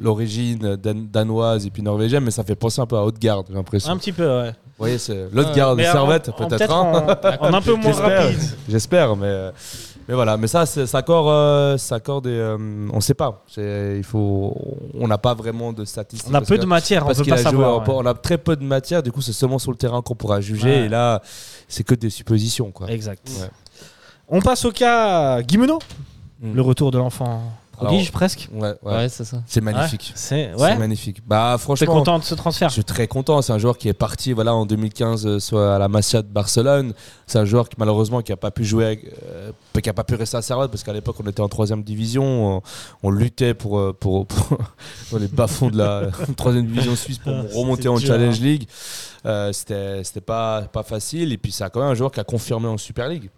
l'origine 0.00 0.76
dan- 0.76 1.06
danoise 1.10 1.64
et 1.66 1.70
puis 1.70 1.82
norvégienne, 1.82 2.24
mais 2.24 2.30
ça 2.30 2.44
fait 2.44 2.54
penser 2.56 2.80
un 2.80 2.86
peu 2.86 2.96
à 2.96 3.02
Haute-Garde, 3.04 3.46
j'ai 3.48 3.54
l'impression. 3.54 3.92
Un 3.92 3.96
petit 3.96 4.12
peu, 4.12 4.26
ouais. 4.26 4.50
Vous 4.50 4.86
voyez, 4.86 4.98
c'est 4.98 5.28
l'Haute-Garde, 5.32 5.80
en- 5.80 5.84
Servette, 5.84 6.30
peut-être. 6.36 6.70
hein. 6.72 7.16
en, 7.40 7.46
en 7.50 7.54
un 7.54 7.60
peu 7.62 7.74
moins 7.74 7.92
rapide. 7.92 8.38
J'espère, 8.68 9.14
mais, 9.16 9.26
euh, 9.26 9.50
mais 10.08 10.14
voilà. 10.14 10.36
Mais 10.36 10.46
ça, 10.46 10.66
ça 10.66 10.98
accorde, 10.98 11.28
euh, 11.28 11.78
ça 11.78 11.96
accorde 11.96 12.24
des, 12.24 12.30
euh, 12.30 12.56
on 12.92 13.00
sait 13.00 13.14
pas. 13.14 13.44
Il 13.56 14.02
faut, 14.04 14.56
on 14.98 15.06
n'a 15.08 15.18
pas 15.18 15.34
vraiment 15.34 15.72
de 15.72 15.84
statistiques. 15.84 16.30
On 16.30 16.34
a 16.34 16.40
peu 16.40 16.56
que- 16.56 16.62
de 16.62 16.66
matière, 16.66 17.02
on 17.04 17.06
parce 17.06 17.18
peut 17.18 17.24
qu'il 17.24 17.32
pas 17.34 17.40
a 17.46 17.50
joué 17.50 17.64
ouais. 17.64 17.80
On 17.88 18.06
a 18.06 18.14
très 18.14 18.38
peu 18.38 18.56
de 18.56 18.64
matière, 18.64 19.02
du 19.02 19.12
coup, 19.12 19.20
c'est 19.22 19.32
seulement 19.32 19.58
sur 19.58 19.70
le 19.70 19.76
terrain 19.76 20.02
qu'on 20.02 20.14
pourra 20.14 20.40
juger. 20.40 20.68
Ouais. 20.68 20.84
Et 20.86 20.88
là, 20.88 21.22
c'est 21.68 21.84
que 21.84 21.94
des 21.94 22.10
suppositions, 22.10 22.70
quoi. 22.70 22.90
Exact. 22.90 23.28
Ouais. 23.40 23.48
On 24.28 24.40
passe 24.40 24.64
au 24.64 24.72
cas 24.72 25.42
Guimeno, 25.42 25.78
Mm. 26.40 26.54
le 26.54 26.62
retour 26.62 26.90
de 26.90 26.98
l'enfant 26.98 27.40
prodige 27.72 28.00
Alors, 28.08 28.12
presque. 28.12 28.48
Ouais, 28.52 28.74
ouais. 28.82 28.94
Ouais, 28.94 29.08
c'est 29.08 29.24
ça. 29.24 29.42
C'est 29.46 29.60
magnifique. 29.60 30.12
C'est 30.14 30.52
C'est 30.56 30.62
ouais. 30.62 30.76
magnifique. 30.78 31.18
Bah, 31.26 31.54
T'es 31.56 31.62
franchement. 31.62 31.86
content 31.94 32.18
de 32.18 32.24
ce 32.24 32.34
transfert? 32.34 32.68
Je 32.68 32.74
suis 32.74 32.84
très 32.84 33.08
content. 33.08 33.42
C'est 33.42 33.52
un 33.52 33.58
joueur 33.58 33.76
qui 33.78 33.88
est 33.88 33.92
parti 33.94 34.32
voilà, 34.32 34.54
en 34.54 34.66
2015 34.66 35.26
euh, 35.26 35.38
soit 35.40 35.74
à 35.74 35.78
la 35.78 35.88
Masia 35.88 36.22
de 36.22 36.28
Barcelone. 36.28 36.92
C'est 37.26 37.38
un 37.38 37.44
joueur 37.44 37.68
qui 37.68 37.76
malheureusement 37.78 38.20
qui 38.22 38.30
n'a 38.32 38.36
pas 38.36 38.50
pu 38.50 38.64
jouer, 38.64 38.84
avec, 38.86 39.04
euh, 39.26 39.50
qui 39.82 39.88
a 39.88 39.92
pas 39.94 40.04
pu 40.04 40.14
rester 40.14 40.36
à 40.36 40.42
Servette 40.42 40.70
parce 40.70 40.82
qu'à 40.84 40.92
l'époque 40.92 41.16
on 41.24 41.28
était 41.28 41.40
en 41.40 41.48
troisième 41.48 41.82
division. 41.82 42.56
On, 42.56 42.62
on 43.02 43.10
luttait 43.10 43.54
pour, 43.54 43.78
euh, 43.78 43.92
pour, 43.98 44.26
pour- 44.28 44.58
dans 45.10 45.18
les 45.18 45.28
bas-fonds 45.28 45.70
de 45.70 45.78
la 45.78 46.08
troisième 46.36 46.66
division 46.66 46.94
suisse 46.94 47.18
pour 47.18 47.32
Ah, 47.34 47.42
remonter 47.54 47.88
en 47.88 47.96
dur, 47.96 48.06
Challenge 48.08 48.36
hein. 48.38 48.44
League. 48.44 48.68
Euh, 49.24 49.52
c'était 49.52 50.02
c'était 50.04 50.20
pas, 50.20 50.62
pas 50.62 50.82
facile. 50.82 51.32
Et 51.32 51.38
puis 51.38 51.52
c'est 51.52 51.68
quand 51.70 51.80
même 51.80 51.90
un 51.90 51.94
joueur 51.94 52.10
qui 52.10 52.20
a 52.20 52.24
confirmé 52.24 52.68
en 52.68 52.76
Super 52.78 53.08
League. 53.08 53.30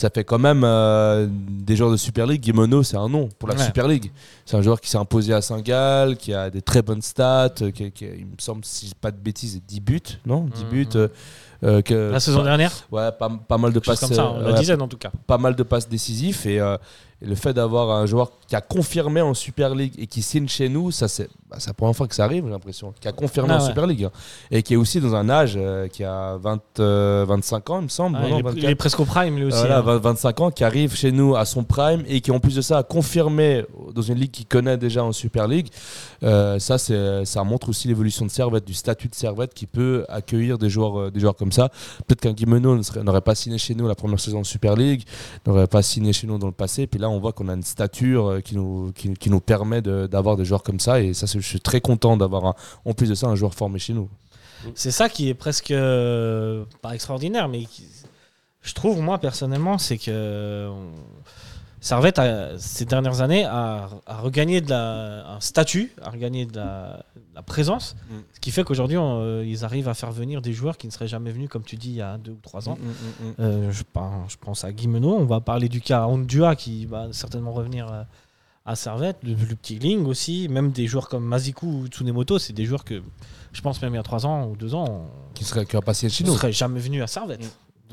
Ça 0.00 0.08
fait 0.08 0.24
quand 0.24 0.38
même 0.38 0.62
euh, 0.64 1.26
des 1.30 1.76
joueurs 1.76 1.90
de 1.90 1.98
Super 1.98 2.26
League. 2.26 2.40
Guimono, 2.40 2.82
c'est 2.82 2.96
un 2.96 3.06
nom 3.06 3.28
pour 3.38 3.50
la 3.50 3.54
Ouais. 3.54 3.64
Super 3.66 3.86
League. 3.86 4.10
C'est 4.46 4.56
un 4.56 4.62
joueur 4.62 4.80
qui 4.80 4.88
s'est 4.88 4.96
imposé 4.96 5.34
à 5.34 5.42
Saint-Gall, 5.42 6.16
qui 6.16 6.32
a 6.32 6.48
des 6.48 6.62
très 6.62 6.80
bonnes 6.80 7.02
stats, 7.02 7.52
euh, 7.60 7.70
qui, 7.70 7.92
il 8.00 8.24
me 8.24 8.30
semble, 8.38 8.64
si 8.64 8.88
je 8.88 8.94
pas 8.94 9.10
de 9.10 9.18
bêtises, 9.18 9.60
10 9.68 9.80
buts, 9.80 10.00
non 10.24 10.46
10 10.54 10.64
Mhm. 10.64 10.70
buts. 10.70 10.88
euh, 10.96 11.08
euh, 11.64 11.82
que, 11.82 12.12
La 12.12 12.18
saison 12.20 12.42
dernière 12.42 12.72
Ouais, 12.90 13.12
pas, 13.12 13.28
pas 13.46 13.58
mal 13.58 13.74
de 13.74 13.78
passes. 13.78 14.00
comme 14.00 14.14
ça, 14.14 14.32
la 14.40 14.52
ouais, 14.52 14.58
dizaine 14.58 14.80
en 14.80 14.88
tout 14.88 14.96
cas. 14.96 15.10
pas 15.26 15.36
mal 15.36 15.54
de 15.54 15.62
passes 15.62 15.86
décisifs 15.86 16.46
et, 16.46 16.58
et 17.22 17.26
le 17.26 17.34
fait 17.34 17.52
d'avoir 17.52 17.90
un 17.90 18.06
joueur 18.06 18.32
qui 18.46 18.56
a 18.56 18.60
confirmé 18.60 19.20
en 19.20 19.34
Super 19.34 19.74
League 19.74 19.94
et 19.98 20.06
qui 20.06 20.22
signe 20.22 20.48
chez 20.48 20.68
nous, 20.68 20.90
ça 20.90 21.08
c'est 21.08 21.28
bah, 21.48 21.58
la 21.66 21.74
première 21.74 21.94
fois 21.96 22.06
que 22.06 22.14
ça 22.14 22.24
arrive, 22.24 22.44
j'ai 22.44 22.50
l'impression. 22.50 22.94
Qui 23.00 23.08
a 23.08 23.12
confirmé 23.12 23.50
Ah 23.52 23.56
en 23.56 23.60
ouais. 23.60 23.66
Super 23.66 23.86
League 23.86 24.04
hein. 24.04 24.10
et 24.50 24.62
qui 24.62 24.74
est 24.74 24.76
aussi 24.76 25.00
dans 25.00 25.14
un 25.14 25.28
âge 25.28 25.54
euh, 25.56 25.88
qui 25.88 26.04
a 26.04 26.36
20, 26.36 26.60
euh, 26.78 27.24
25 27.28 27.70
ans, 27.70 27.78
il 27.80 27.84
me 27.84 27.88
semble. 27.88 28.18
Ah, 28.18 28.28
non, 28.28 28.36
il, 28.36 28.40
est, 28.40 28.42
24. 28.42 28.56
il 28.56 28.70
est 28.70 28.74
presque 28.74 29.00
au 29.00 29.04
prime 29.04 29.36
lui 29.36 29.44
aussi. 29.44 29.58
Voilà, 29.58 29.78
hein. 29.78 29.82
20 29.82 29.98
25 29.98 30.40
ans, 30.40 30.50
qui 30.50 30.64
arrive 30.64 30.94
chez 30.94 31.12
nous 31.12 31.36
à 31.36 31.44
son 31.44 31.64
prime 31.64 32.02
et 32.06 32.20
qui 32.20 32.30
en 32.30 32.40
plus 32.40 32.54
de 32.56 32.62
ça 32.62 32.78
a 32.78 32.82
confirmé 32.82 33.64
dans 33.94 34.02
une 34.02 34.18
ligue 34.18 34.30
qu'il 34.30 34.46
connaît 34.46 34.76
déjà 34.76 35.04
en 35.04 35.12
Super 35.12 35.46
League. 35.46 35.68
Euh, 36.22 36.58
ça, 36.58 36.78
ça 36.78 37.44
montre 37.44 37.68
aussi 37.68 37.88
l'évolution 37.88 38.24
de 38.26 38.30
Servette, 38.30 38.66
du 38.66 38.74
statut 38.74 39.08
de 39.08 39.14
Servette 39.14 39.54
qui 39.54 39.66
peut 39.66 40.04
accueillir 40.08 40.58
des 40.58 40.70
joueurs, 40.70 40.98
euh, 40.98 41.10
des 41.10 41.20
joueurs 41.20 41.36
comme 41.36 41.52
ça. 41.52 41.70
Peut-être 42.06 42.20
qu'un 42.20 42.32
Guimeno 42.32 42.80
n'aurait 43.02 43.20
pas 43.20 43.34
signé 43.34 43.58
chez 43.58 43.74
nous 43.74 43.86
la 43.86 43.94
première 43.94 44.20
saison 44.20 44.40
de 44.40 44.46
Super 44.46 44.76
League, 44.76 45.02
n'aurait 45.46 45.66
pas 45.66 45.82
signé 45.82 46.12
chez 46.12 46.26
nous 46.26 46.38
dans 46.38 46.46
le 46.46 46.52
passé. 46.52 46.86
Puis 46.86 47.00
là, 47.00 47.09
on 47.10 47.20
voit 47.20 47.32
qu'on 47.32 47.48
a 47.48 47.54
une 47.54 47.62
stature 47.62 48.26
euh, 48.26 48.40
qui 48.40 48.56
nous, 48.56 48.92
qui, 48.92 49.30
nous 49.30 49.40
permet 49.40 49.82
d'avoir 49.82 50.36
des 50.36 50.44
joueurs 50.44 50.62
comme 50.62 50.80
ça. 50.80 51.00
Et 51.00 51.14
ça, 51.14 51.26
je 51.26 51.38
suis 51.40 51.60
très 51.60 51.80
content 51.80 52.16
d'avoir, 52.16 52.54
en 52.84 52.92
plus 52.94 53.08
de 53.08 53.14
ça, 53.14 53.26
un 53.26 53.34
joueur 53.36 53.54
formé 53.54 53.78
chez 53.78 53.92
nous. 53.92 54.08
C'est 54.74 54.90
ça 54.90 55.08
qui 55.08 55.28
est 55.28 55.34
presque 55.34 55.70
euh, 55.70 56.64
pas 56.82 56.94
extraordinaire, 56.94 57.48
mais 57.48 57.64
je 58.62 58.74
trouve 58.74 59.00
moi 59.00 59.18
personnellement, 59.18 59.78
c'est 59.78 59.96
que 59.98 60.68
on- 60.70 60.92
Servette 61.82 62.18
a- 62.18 62.58
ces 62.58 62.84
dernières 62.84 63.22
années 63.22 63.44
a, 63.44 63.88
a 64.06 64.18
regagné 64.20 64.60
de 64.60 64.68
la, 64.68 65.26
un 65.36 65.40
statut, 65.40 65.92
a 66.02 66.10
regagné 66.10 66.44
de 66.44 66.56
la, 66.56 67.04
de 67.16 67.22
la 67.34 67.42
présence, 67.42 67.96
Mm. 68.10 68.14
ce 68.34 68.40
qui 68.40 68.50
fait 68.50 68.64
qu'aujourd'hui 68.64 68.98
euh, 68.98 69.44
ils 69.46 69.64
arrivent 69.64 69.88
à 69.88 69.94
faire 69.94 70.12
venir 70.12 70.42
des 70.42 70.52
joueurs 70.52 70.76
qui 70.76 70.86
ne 70.86 70.92
seraient 70.92 71.08
jamais 71.08 71.32
venus, 71.32 71.48
comme 71.48 71.62
tu 71.64 71.76
dis, 71.76 71.88
il 71.90 71.96
y 71.96 72.02
a 72.02 72.18
deux 72.18 72.32
ou 72.32 72.38
trois 72.42 72.68
ans. 72.68 72.76
Euh, 73.38 73.72
je, 73.72 73.82
pense- 73.90 74.32
je 74.32 74.36
pense 74.36 74.64
à 74.64 74.72
Guimeno, 74.72 75.14
on 75.16 75.24
va 75.24 75.40
parler 75.40 75.68
du 75.70 75.80
cas 75.80 76.06
Ondua 76.06 76.54
qui 76.54 76.84
va 76.84 77.08
certainement 77.12 77.52
revenir 77.52 77.90
euh, 77.90 78.02
à 78.66 78.76
Servette, 78.76 79.16
le, 79.22 79.30
le 79.32 79.56
petit 79.56 79.78
Ling 79.78 80.04
aussi, 80.06 80.48
même 80.50 80.72
des 80.72 80.86
joueurs 80.86 81.08
comme 81.08 81.24
Maziku 81.24 81.66
ou 81.66 81.86
Tsunemoto, 81.86 82.38
c'est 82.38 82.52
des 82.52 82.66
joueurs 82.66 82.84
que 82.84 83.02
je 83.52 83.60
pense 83.62 83.80
même 83.80 83.94
il 83.94 83.96
y 83.96 84.00
a 84.00 84.02
trois 84.02 84.26
ans 84.26 84.46
ou 84.48 84.54
deux 84.54 84.74
ans, 84.74 84.84
on 84.86 85.32
Qui 85.34 85.44
serait 85.44 85.64
qui 85.64 86.10
chez 86.10 86.24
ne 86.24 86.28
nous. 86.28 86.36
serait 86.36 86.52
jamais 86.52 86.78
venu 86.78 87.02
à 87.02 87.06
Servette. 87.06 87.40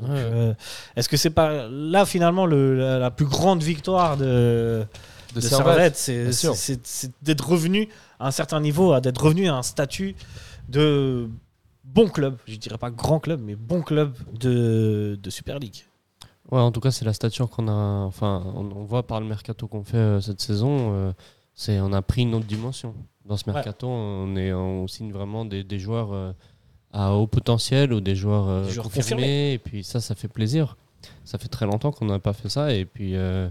Euh, 0.04 0.54
Est-ce 0.96 1.08
que 1.08 1.16
c'est 1.16 1.30
pas 1.30 1.68
là 1.68 2.04
finalement 2.06 2.46
le- 2.46 2.76
la, 2.76 2.98
la 2.98 3.10
plus 3.10 3.26
grande 3.26 3.62
victoire 3.62 4.16
de, 4.16 4.84
De 5.34 5.36
de 5.36 5.40
Servette. 5.40 5.96
Servette 5.96 6.56
C'est 6.84 7.12
d'être 7.22 7.48
revenu 7.48 7.88
à 8.20 8.28
un 8.28 8.30
certain 8.30 8.60
niveau, 8.60 8.92
à 8.92 9.00
d'être 9.00 9.22
revenu 9.24 9.48
à 9.48 9.54
un 9.56 9.62
statut 9.62 10.14
de 10.68 11.28
bon 11.84 12.08
club. 12.08 12.36
Je 12.46 12.56
dirais 12.56 12.78
pas 12.78 12.90
grand 12.90 13.18
club, 13.20 13.40
mais 13.42 13.54
bon 13.56 13.82
club 13.82 14.14
de, 14.38 15.18
de 15.22 15.30
Super 15.30 15.58
League. 15.58 15.84
Ouais, 16.50 16.60
en 16.60 16.72
tout 16.72 16.80
cas, 16.80 16.90
c'est 16.90 17.04
la 17.04 17.12
stature 17.12 17.50
qu'on 17.50 17.68
a. 17.68 17.72
Enfin, 17.72 18.42
on, 18.54 18.70
on 18.74 18.84
voit 18.84 19.06
par 19.06 19.20
le 19.20 19.26
mercato 19.26 19.66
qu'on 19.68 19.84
fait 19.84 19.96
euh, 19.98 20.20
cette 20.20 20.40
saison, 20.40 20.94
euh, 20.94 21.12
c'est 21.54 21.78
on 21.80 21.92
a 21.92 22.00
pris 22.02 22.22
une 22.22 22.34
autre 22.34 22.46
dimension. 22.46 22.94
Dans 23.26 23.36
ce 23.36 23.44
Ouais. 23.46 23.52
mercato, 23.52 23.86
on, 23.86 24.34
est, 24.36 24.52
on 24.54 24.86
signe 24.88 25.12
vraiment 25.12 25.44
des, 25.44 25.62
des 25.62 25.78
joueurs 25.78 26.12
euh, 26.14 26.32
à 26.92 27.12
haut 27.12 27.26
potentiel 27.26 27.92
ou 27.92 28.00
des 28.00 28.16
joueurs, 28.16 28.48
euh, 28.48 28.64
Des 28.64 28.70
joueurs 28.70 28.84
confirmés, 28.86 29.10
confirmés. 29.10 29.52
Et 29.54 29.58
puis 29.58 29.84
ça, 29.84 30.00
ça 30.00 30.14
fait 30.14 30.28
plaisir. 30.28 30.76
Ça 31.24 31.38
fait 31.38 31.48
très 31.48 31.66
longtemps 31.66 31.92
qu'on 31.92 32.06
n'a 32.06 32.18
pas 32.18 32.32
fait 32.32 32.48
ça. 32.48 32.72
Et 32.72 32.84
puis, 32.84 33.14
euh, 33.14 33.48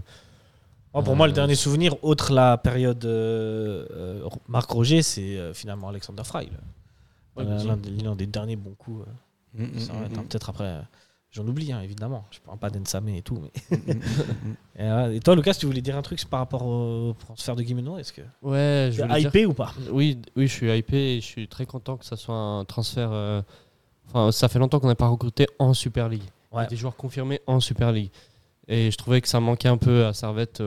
pour 0.92 1.14
moi, 1.16 1.26
le 1.26 1.32
Euh, 1.32 1.34
dernier 1.34 1.54
souvenir, 1.54 1.94
autre 2.04 2.32
la 2.32 2.56
période 2.58 3.04
Marc 4.48 4.70
Roger, 4.70 5.02
c'est 5.02 5.36
euh, 5.38 5.54
finalement 5.54 5.88
Alexander 5.88 6.24
Frey. 6.24 6.48
Ouais, 7.36 7.44
L'un 7.44 8.16
des, 8.16 8.26
derniers 8.26 8.56
bons 8.56 8.74
coups. 8.76 9.06
euh, 9.06 9.10
Mm, 9.54 9.64
mm, 9.64 9.68
mm, 9.68 9.90
hein. 10.18 10.24
Peut-être 10.28 10.50
après, 10.50 10.64
euh, 10.64 10.80
j'en 11.30 11.46
oublie 11.46 11.72
hein, 11.72 11.80
évidemment. 11.82 12.24
Je 12.30 12.38
parle 12.40 12.58
pas 12.58 12.70
d'Ensame 12.70 13.08
et 13.10 13.22
tout. 13.22 13.38
Mais... 13.70 13.76
mm, 13.76 13.80
mm, 13.80 13.94
mm. 13.94 14.54
et, 14.78 14.82
euh, 14.82 15.14
et 15.14 15.20
toi, 15.20 15.34
Lucas, 15.36 15.54
tu 15.54 15.66
voulais 15.66 15.80
dire 15.80 15.96
un 15.96 16.02
truc 16.02 16.24
par 16.26 16.40
rapport 16.40 16.64
au 16.66 17.14
transfert 17.18 17.56
de 17.56 17.62
Guimeno 17.62 17.98
Est-ce 17.98 18.12
que 18.12 18.22
ouais, 18.42 18.90
tu 18.90 18.96
je 18.96 19.02
es 19.02 19.06
voulais 19.06 19.20
dire- 19.20 19.28
hypé 19.28 19.46
ou 19.46 19.54
pas? 19.54 19.72
Oui, 19.90 20.18
oui, 20.36 20.46
je 20.48 20.52
suis 20.52 20.70
hypé 20.76 21.16
et 21.16 21.20
je 21.20 21.26
suis 21.26 21.48
très 21.48 21.66
content 21.66 21.96
que 21.96 22.04
ça 22.04 22.16
soit 22.16 22.34
un 22.36 22.64
transfert. 22.64 23.10
euh, 23.12 23.42
Enfin, 24.08 24.32
ça 24.32 24.48
fait 24.48 24.58
longtemps 24.58 24.80
qu'on 24.80 24.86
n'a 24.88 24.94
pas 24.94 25.08
recruté 25.08 25.46
en 25.58 25.74
Super 25.74 26.08
League. 26.08 26.22
Ouais. 26.50 26.66
Des 26.68 26.76
joueurs 26.76 26.96
confirmés 26.96 27.40
en 27.46 27.60
Super 27.60 27.92
League. 27.92 28.10
Et 28.66 28.90
je 28.90 28.96
trouvais 28.96 29.20
que 29.20 29.28
ça 29.28 29.38
manquait 29.38 29.68
un 29.68 29.76
peu 29.76 30.06
à 30.06 30.14
Servette. 30.14 30.62
On, 30.62 30.64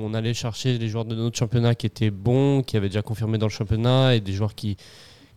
on 0.00 0.12
allait 0.14 0.34
chercher 0.34 0.76
les 0.76 0.88
joueurs 0.88 1.04
de 1.04 1.14
notre 1.14 1.36
championnat 1.38 1.76
qui 1.76 1.86
étaient 1.86 2.10
bons, 2.10 2.62
qui 2.64 2.76
avaient 2.76 2.88
déjà 2.88 3.02
confirmé 3.02 3.38
dans 3.38 3.46
le 3.46 3.50
championnat, 3.52 4.16
et 4.16 4.20
des 4.20 4.32
joueurs 4.32 4.56
qui, 4.56 4.76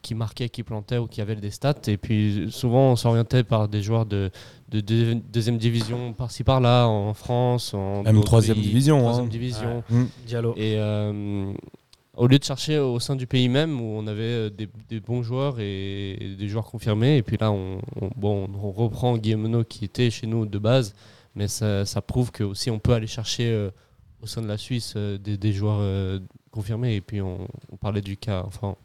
qui 0.03 0.13
marquaient, 0.13 0.49
qui 0.49 0.61
plantaient 0.61 0.99
ou 0.99 1.07
qui 1.07 1.19
avaient 1.21 1.35
des 1.35 1.49
stats. 1.49 1.73
Et 1.87 1.97
puis 1.97 2.47
souvent, 2.51 2.91
on 2.91 2.95
s'orientait 2.95 3.43
par 3.43 3.67
des 3.67 3.81
joueurs 3.81 4.05
de, 4.05 4.29
de, 4.69 4.79
deux- 4.81 5.15
deuxième 5.15 5.57
division 5.57 6.13
par-ci 6.13 6.43
par-là, 6.43 6.85
en 6.87 7.15
France, 7.15 7.73
en 7.73 8.03
Même 8.03 8.21
troisième 8.23 8.57
pays, 8.57 8.67
division, 8.67 8.99
troisième 8.99 9.25
hein. 9.25 9.29
division. 9.29 9.83
Diallo. 10.27 10.53
Et 10.55 10.75
euh, 10.77 11.51
au 12.15 12.27
lieu 12.27 12.37
de 12.37 12.43
chercher 12.43 12.77
au 12.77 12.99
sein 12.99 13.15
du 13.15 13.25
pays 13.25 13.49
même 13.49 13.81
où 13.81 13.85
on 13.97 14.05
avait 14.05 14.21
euh, 14.21 14.49
des, 14.51 14.67
des 14.89 14.99
bons 14.99 15.23
joueurs 15.23 15.59
et, 15.59 16.11
et 16.11 16.35
des 16.35 16.47
joueurs 16.47 16.65
confirmés, 16.65 17.17
et 17.17 17.23
puis 17.23 17.37
là 17.39 17.51
on, 17.51 17.79
on- 17.99 18.09
bon, 18.15 18.47
on 18.61 18.71
reprend 18.71 19.17
Guillemeno 19.17 19.63
qui 19.63 19.85
était 19.85 20.11
chez 20.11 20.27
nous 20.27 20.45
de 20.45 20.59
base, 20.59 20.93
mais 21.33 21.47
ça, 21.47 21.85
ça 21.85 22.01
prouve 22.03 22.29
que 22.31 22.43
aussi 22.43 22.69
on 22.69 22.77
peut 22.77 22.93
aller 22.93 23.07
chercher 23.07 23.47
euh, 23.49 23.71
au 24.21 24.27
sein 24.27 24.41
de 24.43 24.47
la 24.47 24.57
Suisse 24.59 24.93
euh, 24.95 25.17
des, 25.17 25.37
des 25.37 25.53
joueurs 25.53 25.79
euh, 25.81 26.19
confirmés. 26.51 26.95
Et 26.95 27.01
puis 27.01 27.19
on, 27.21 27.47
on 27.71 27.77
parlait 27.77 28.01
du 28.01 28.15
cas, 28.15 28.43
enfin 28.45 28.75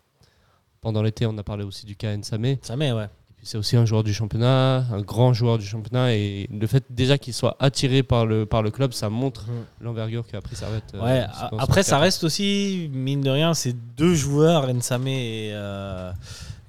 pendant 0.81 1.03
l'été 1.03 1.27
on 1.27 1.37
a 1.39 1.43
parlé 1.43 1.65
aussi 1.65 1.87
du 1.87 1.97
cas 1.97 2.17
Nsame. 2.17 2.57
Ça 2.63 2.77
met, 2.77 2.93
ouais. 2.93 3.05
Et 3.05 3.35
puis 3.39 3.47
c'est 3.47 3.59
aussi 3.59 3.77
un 3.77 3.85
joueur 3.85 4.03
du 4.03 4.13
championnat, 4.13 4.85
un 4.93 5.01
grand 5.01 5.33
joueur 5.33 5.59
du 5.59 5.65
championnat, 5.65 6.13
et 6.15 6.49
le 6.51 6.67
fait 6.67 6.85
déjà 6.91 7.19
qu'il 7.19 7.33
soit 7.33 7.57
attiré 7.61 8.03
par 8.03 8.27
le, 8.27 8.47
par 8.47 8.63
le 8.63 8.71
club, 8.73 8.93
ça 8.93 9.11
montre 9.11 9.47
l'envergure 9.81 10.27
qu'a 10.27 10.41
pris 10.41 10.57
Servette. 10.57 10.93
euh, 10.95 11.01
Ouais, 11.01 11.25
après, 11.59 11.85
ça 11.85 11.99
reste 11.99 12.25
aussi, 12.25 12.91
mine 12.93 13.21
de 13.21 13.31
rien, 13.31 13.55
c'est 13.55 13.75
deux 13.97 14.15
joueurs, 14.15 14.67
Nsame 14.73 15.07
et, 15.07 15.51
euh, 15.53 16.13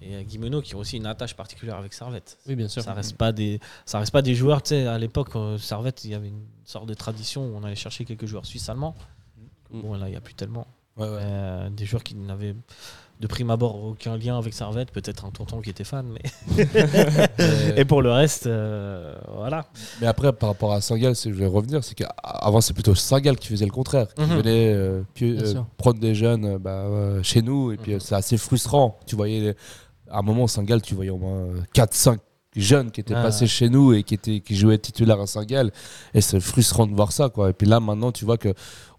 et 0.03 0.23
Guimeno, 0.23 0.61
qui 0.61 0.75
ont 0.75 0.79
aussi 0.79 0.97
une 0.97 1.07
attache 1.07 1.35
particulière 1.35 1.75
avec 1.75 1.91
Servette. 1.91 2.37
Oui, 2.47 2.55
bien 2.55 2.67
sûr. 2.67 2.83
Ça 2.83 2.93
reste 2.93 3.17
pas 3.17 3.31
des, 3.31 3.59
ça 3.87 3.97
reste 3.97 4.11
pas 4.11 4.21
des 4.21 4.35
joueurs. 4.35 4.61
Tu 4.61 4.69
sais, 4.69 4.85
à 4.85 4.99
l'époque, 4.99 5.35
euh, 5.35 5.57
Servette, 5.57 6.05
il 6.05 6.11
y 6.11 6.13
avait 6.13 6.27
une 6.29 6.45
sorte 6.65 6.87
de 6.87 6.93
tradition 6.93 7.47
où 7.47 7.57
on 7.57 7.63
allait 7.63 7.75
chercher 7.75 8.05
quelques 8.05 8.27
joueurs 8.27 8.45
suisses 8.45 8.69
allemands. 8.69 8.93
Mm. 9.71 9.81
Bon, 9.81 9.93
là, 9.95 10.07
il 10.07 10.11
n'y 10.11 10.17
a 10.17 10.21
plus 10.21 10.35
tellement. 10.35 10.67
Ouais, 10.97 11.07
ouais. 11.09 11.17
Euh, 11.19 11.69
des 11.71 11.85
joueurs 11.85 12.03
qui 12.03 12.13
n'avaient 12.15 12.55
de 13.19 13.27
prime 13.27 13.49
abord, 13.49 13.83
aucun 13.83 14.15
lien 14.17 14.37
avec 14.37 14.53
Servette. 14.53 14.91
Peut-être 14.91 15.25
un 15.25 15.31
tonton 15.31 15.59
qui 15.61 15.69
était 15.69 15.83
fan, 15.83 16.05
mais. 16.07 16.65
Et 17.77 17.85
pour 17.85 18.01
le 18.01 18.11
reste, 18.11 18.47
euh, 18.47 19.13
voilà. 19.35 19.65
Mais 20.01 20.07
après, 20.07 20.31
par 20.33 20.49
rapport 20.49 20.71
à 20.73 20.81
Saint-Gall, 20.81 21.15
c'est- 21.15 21.29
je 21.29 21.35
vais 21.35 21.45
revenir, 21.45 21.83
c'est 21.83 21.95
qu'avant, 21.95 22.61
c'est 22.61 22.73
plutôt 22.73 22.95
Saint-Gall 22.95 23.37
qui 23.37 23.47
faisait 23.49 23.65
le 23.65 23.71
contraire, 23.71 24.13
qui 24.13 24.21
Mhm. 24.21 24.37
venait 24.37 24.73
euh, 24.73 25.01
euh, 25.21 25.53
prendre 25.77 25.99
des 25.99 26.15
jeunes 26.15 26.57
bah, 26.57 26.71
euh, 26.85 27.21
chez 27.23 27.41
nous, 27.41 27.71
et 27.71 27.77
puis 27.77 27.93
Mhm. 27.95 27.99
c'est 27.99 28.15
assez 28.15 28.37
frustrant. 28.37 28.97
Tu 29.05 29.15
voyais, 29.15 29.39
les- 29.39 29.55
à 30.09 30.19
un 30.19 30.21
moment, 30.21 30.47
Saint-Gall, 30.47 30.81
tu 30.81 30.95
voyais 30.95 31.11
au 31.11 31.17
moins 31.17 31.47
4-5 31.73 32.19
jeunes 32.55 32.89
qui 32.89 33.01
étaient 33.01 33.13
Ah, 33.13 33.21
passés 33.21 33.45
chez 33.47 33.69
nous 33.69 33.93
et 33.93 34.01
qui, 34.03 34.15
étaient, 34.15 34.39
qui 34.39 34.55
jouaient 34.55 34.79
titulaire 34.79 35.19
à 35.21 35.27
Saint-Gall, 35.27 35.71
et 36.13 36.21
c'est 36.21 36.39
frustrant 36.39 36.87
de 36.87 36.95
voir 36.95 37.11
ça. 37.11 37.29
Quoi. 37.29 37.49
Et 37.51 37.53
puis 37.53 37.67
là, 37.67 37.79
maintenant, 37.79 38.11
tu 38.11 38.25
vois 38.25 38.37
que 38.37 38.53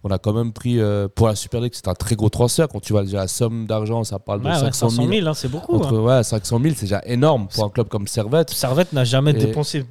on 0.05 0.11
a 0.11 0.19
quand 0.19 0.33
même 0.33 0.53
pris, 0.53 0.81
euh, 0.81 1.09
pour 1.09 1.27
la 1.29 1.35
Super 1.35 1.61
League, 1.61 1.73
c'est 1.75 1.89
un 1.89 1.95
très 1.95 2.17
gros 2.17 2.29
transfert. 2.31 2.69
Quand 2.69 2.81
tu 2.81 2.93
vois 2.93 3.03
déjà 3.05 3.19
la 3.19 3.29
somme 3.29 3.67
d'argent, 3.67 4.03
ça 4.05 4.19
parle 4.19 4.41
de 4.41 4.47
Ouais, 4.47 4.53
ouais, 4.53 4.59
500 4.59 4.89
500 4.91 5.03
000. 5.03 5.13
000, 5.15 5.27
hein, 5.29 5.35
c'est 5.35 5.49
beaucoup. 5.49 5.77
Entre, 5.77 5.95
hein. 5.99 6.19
ouais, 6.19 6.23
500 6.25 6.59
000, 6.61 6.75
c'est 6.77 6.87
déjà 6.87 7.03
énorme 7.05 7.49
pour 7.49 7.65
un 7.65 7.69
club 7.71 7.89
comme 7.89 8.07
Servette. 8.07 8.51
Servette 8.51 8.93
n'a 8.93 9.05
jamais 9.05 9.33
Et- 9.33 9.35
dépensé 9.35 9.85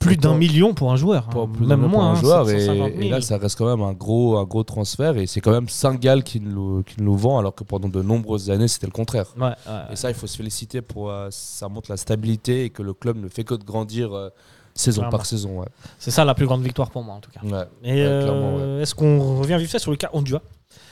plus 0.00 0.16
d'un 0.16 0.34
million 0.34 0.74
pour 0.74 0.92
un 0.92 0.96
joueur. 0.96 1.24
hein. 1.28 1.30
pour 1.30 1.48
plus 1.48 1.66
Même 1.66 1.80
moins, 1.80 1.88
pour 1.90 2.02
un 2.02 2.10
hein, 2.12 2.14
joueur 2.16 2.46
750 2.46 2.88
et, 2.88 2.92
000. 2.94 3.02
et 3.02 3.08
là 3.10 3.20
ça 3.22 3.38
reste 3.38 3.56
quand 3.56 3.64
même 3.64 3.80
un 3.86 3.92
gros 3.94 4.36
un 4.36 4.44
gros 4.44 4.62
transfert 4.64 5.16
et 5.16 5.26
c'est 5.26 5.40
quand 5.40 5.52
même 5.52 5.68
Saint-Gall 5.68 6.24
qui 6.24 6.40
nous, 6.40 6.82
qui 6.82 7.00
nous 7.00 7.16
vend 7.16 7.38
alors 7.38 7.54
que 7.54 7.64
pendant 7.64 7.88
de 7.88 8.02
nombreuses 8.02 8.50
années 8.50 8.68
c'était 8.68 8.86
le 8.86 8.92
contraire 8.92 9.32
ouais. 9.40 9.52
et 9.90 9.96
ça 9.96 10.10
il 10.10 10.14
faut 10.14 10.26
se 10.26 10.36
féliciter 10.36 10.82
pour 10.82 11.10
euh, 11.10 11.28
ça 11.30 11.68
montre 11.68 11.90
la 11.90 11.96
stabilité 11.96 12.64
et 12.64 12.70
que 12.70 12.82
le 12.82 12.92
club 12.92 13.16
ne 13.16 13.28
fait 13.28 13.44
que 13.44 13.54
de 13.54 13.64
grandir 13.64 14.12
euh, 14.12 14.28
saison 14.74 15.02
Clairement. 15.02 15.10
par 15.18 15.26
saison 15.26 15.60
ouais. 15.60 15.68
C'est 15.98 16.10
ça 16.10 16.24
la 16.24 16.34
plus 16.34 16.46
grande 16.46 16.62
victoire 16.62 16.90
pour 16.90 17.04
moi 17.04 17.14
en 17.14 17.20
tout 17.20 17.30
cas. 17.30 17.40
Ouais. 17.44 17.64
Et 17.84 17.92
Ouais, 17.94 18.00
euh, 18.02 18.82
est-ce 18.82 18.94
qu'on 18.94 19.38
revient 19.38 19.56
vite 19.58 19.70
fait 19.70 19.78
sur 19.78 19.90
le 19.90 19.96
cas 19.96 20.10
Ondua 20.12 20.42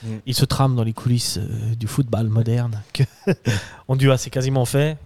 Mm. 0.03 0.17
Il 0.27 0.35
se 0.35 0.45
trame 0.45 0.75
dans 0.77 0.85
les 0.85 0.93
coulisses 0.93 1.39
euh, 1.39 1.75
du 1.75 1.87
football 1.87 2.29
moderne. 2.29 2.83
Que 2.93 3.05
Ondua, 3.89 4.17
c'est 4.19 4.31
quasiment 4.31 4.65
fait. 4.65 4.97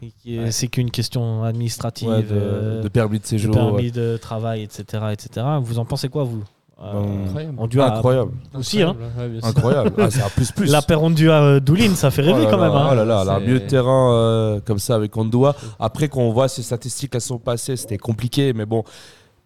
C'est 0.51 0.69
qu'une 0.69 0.91
question 0.91 1.45
administrative, 1.45 2.09
de, 2.09 2.27
euh, 2.31 2.83
de 2.83 2.89
permis 2.89 3.19
de 3.19 3.23
de 3.23 3.29
séjour 3.29 3.55
permis 3.55 3.85
ouais. 3.85 3.91
de 3.91 4.17
travail, 4.17 4.63
etc., 4.63 5.05
etc. 5.13 5.47
Vous 5.61 5.79
en 5.79 5.85
pensez 5.85 6.09
quoi, 6.09 6.25
vous 6.25 6.43
Euh, 6.79 6.93
Ben, 7.35 7.55
Incroyable. 7.59 7.97
Incroyable 7.97 8.33
aussi, 8.55 8.83
hein. 8.83 8.95
Incroyable, 9.01 9.19
ouais, 9.19 9.29
bien 9.29 9.41
sûr. 9.41 9.49
incroyable 9.49 9.93
ah, 9.99 10.11
c'est 10.11 10.23
un 10.23 10.29
plus 10.29 10.53
plus 10.57 10.71
La 10.71 10.83
paire 10.83 11.03
Ondua-Doulin, 11.03 11.95
ça 11.95 12.11
fait 12.11 12.21
rêver 12.23 12.41
Oh 12.43 12.45
là 12.45 12.51
quand 12.51 12.59
là, 12.59 12.69
même. 12.69 12.77
hein. 12.77 12.89
Oh 12.93 12.95
là 12.95 13.05
là, 13.07 13.25
là, 13.25 13.33
un 13.37 13.41
milieu 13.41 13.61
de 13.61 13.67
terrain 13.67 14.13
euh, 14.13 14.61
comme 14.63 14.79
ça 14.79 14.95
avec 14.95 15.17
Ondoa. 15.17 15.55
Après 15.81 16.09
qu'on 16.09 16.31
voit 16.33 16.49
ses 16.49 16.63
statistiques 16.63 17.15
à 17.15 17.21
son 17.21 17.39
passé, 17.39 17.77
c'était 17.77 17.97
compliqué, 17.97 18.53
mais 18.53 18.67
bon, 18.67 18.85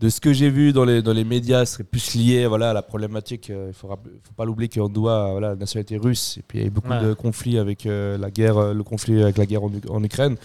de 0.01 0.09
ce 0.09 0.19
que 0.21 0.33
j'ai 0.33 0.49
vu 0.49 0.73
dans 0.73 0.85
les, 0.87 1.03
dans 1.03 1.13
les 1.13 1.25
médias, 1.25 1.67
ce 1.67 1.75
serait 1.75 1.85
plus 1.85 2.15
lié 2.15 2.47
voilà, 2.47 2.71
à 2.71 2.73
la 2.73 2.81
problématique. 2.83 3.51
euh, 3.51 3.65
Il 3.67 3.69
ne 3.69 3.73
faut, 3.75 3.89
pas 4.37 4.45
l'oublier 4.47 4.69
qu'Ondoa, 4.71 5.29
voilà, 5.33 5.51
la 5.51 5.57
nationalité 5.57 5.99
russe, 5.99 6.37
et 6.39 6.43
puis 6.47 6.59
il 6.59 6.61
y 6.63 6.65
a 6.65 6.67
eu 6.69 6.71
beaucoup 6.71 6.89
Ouais. 6.91 7.03
de 7.05 7.13
conflits 7.13 7.59
avec 7.59 7.85
euh, 7.85 8.17
la 8.17 8.31
guerre, 8.31 8.57
euh, 8.57 8.73
le 8.73 8.83
conflit 8.83 9.23
avec 9.23 9.37
la 9.37 9.45
guerre 9.45 9.61
en, 9.63 10.03
Ukraine, 10.03 10.37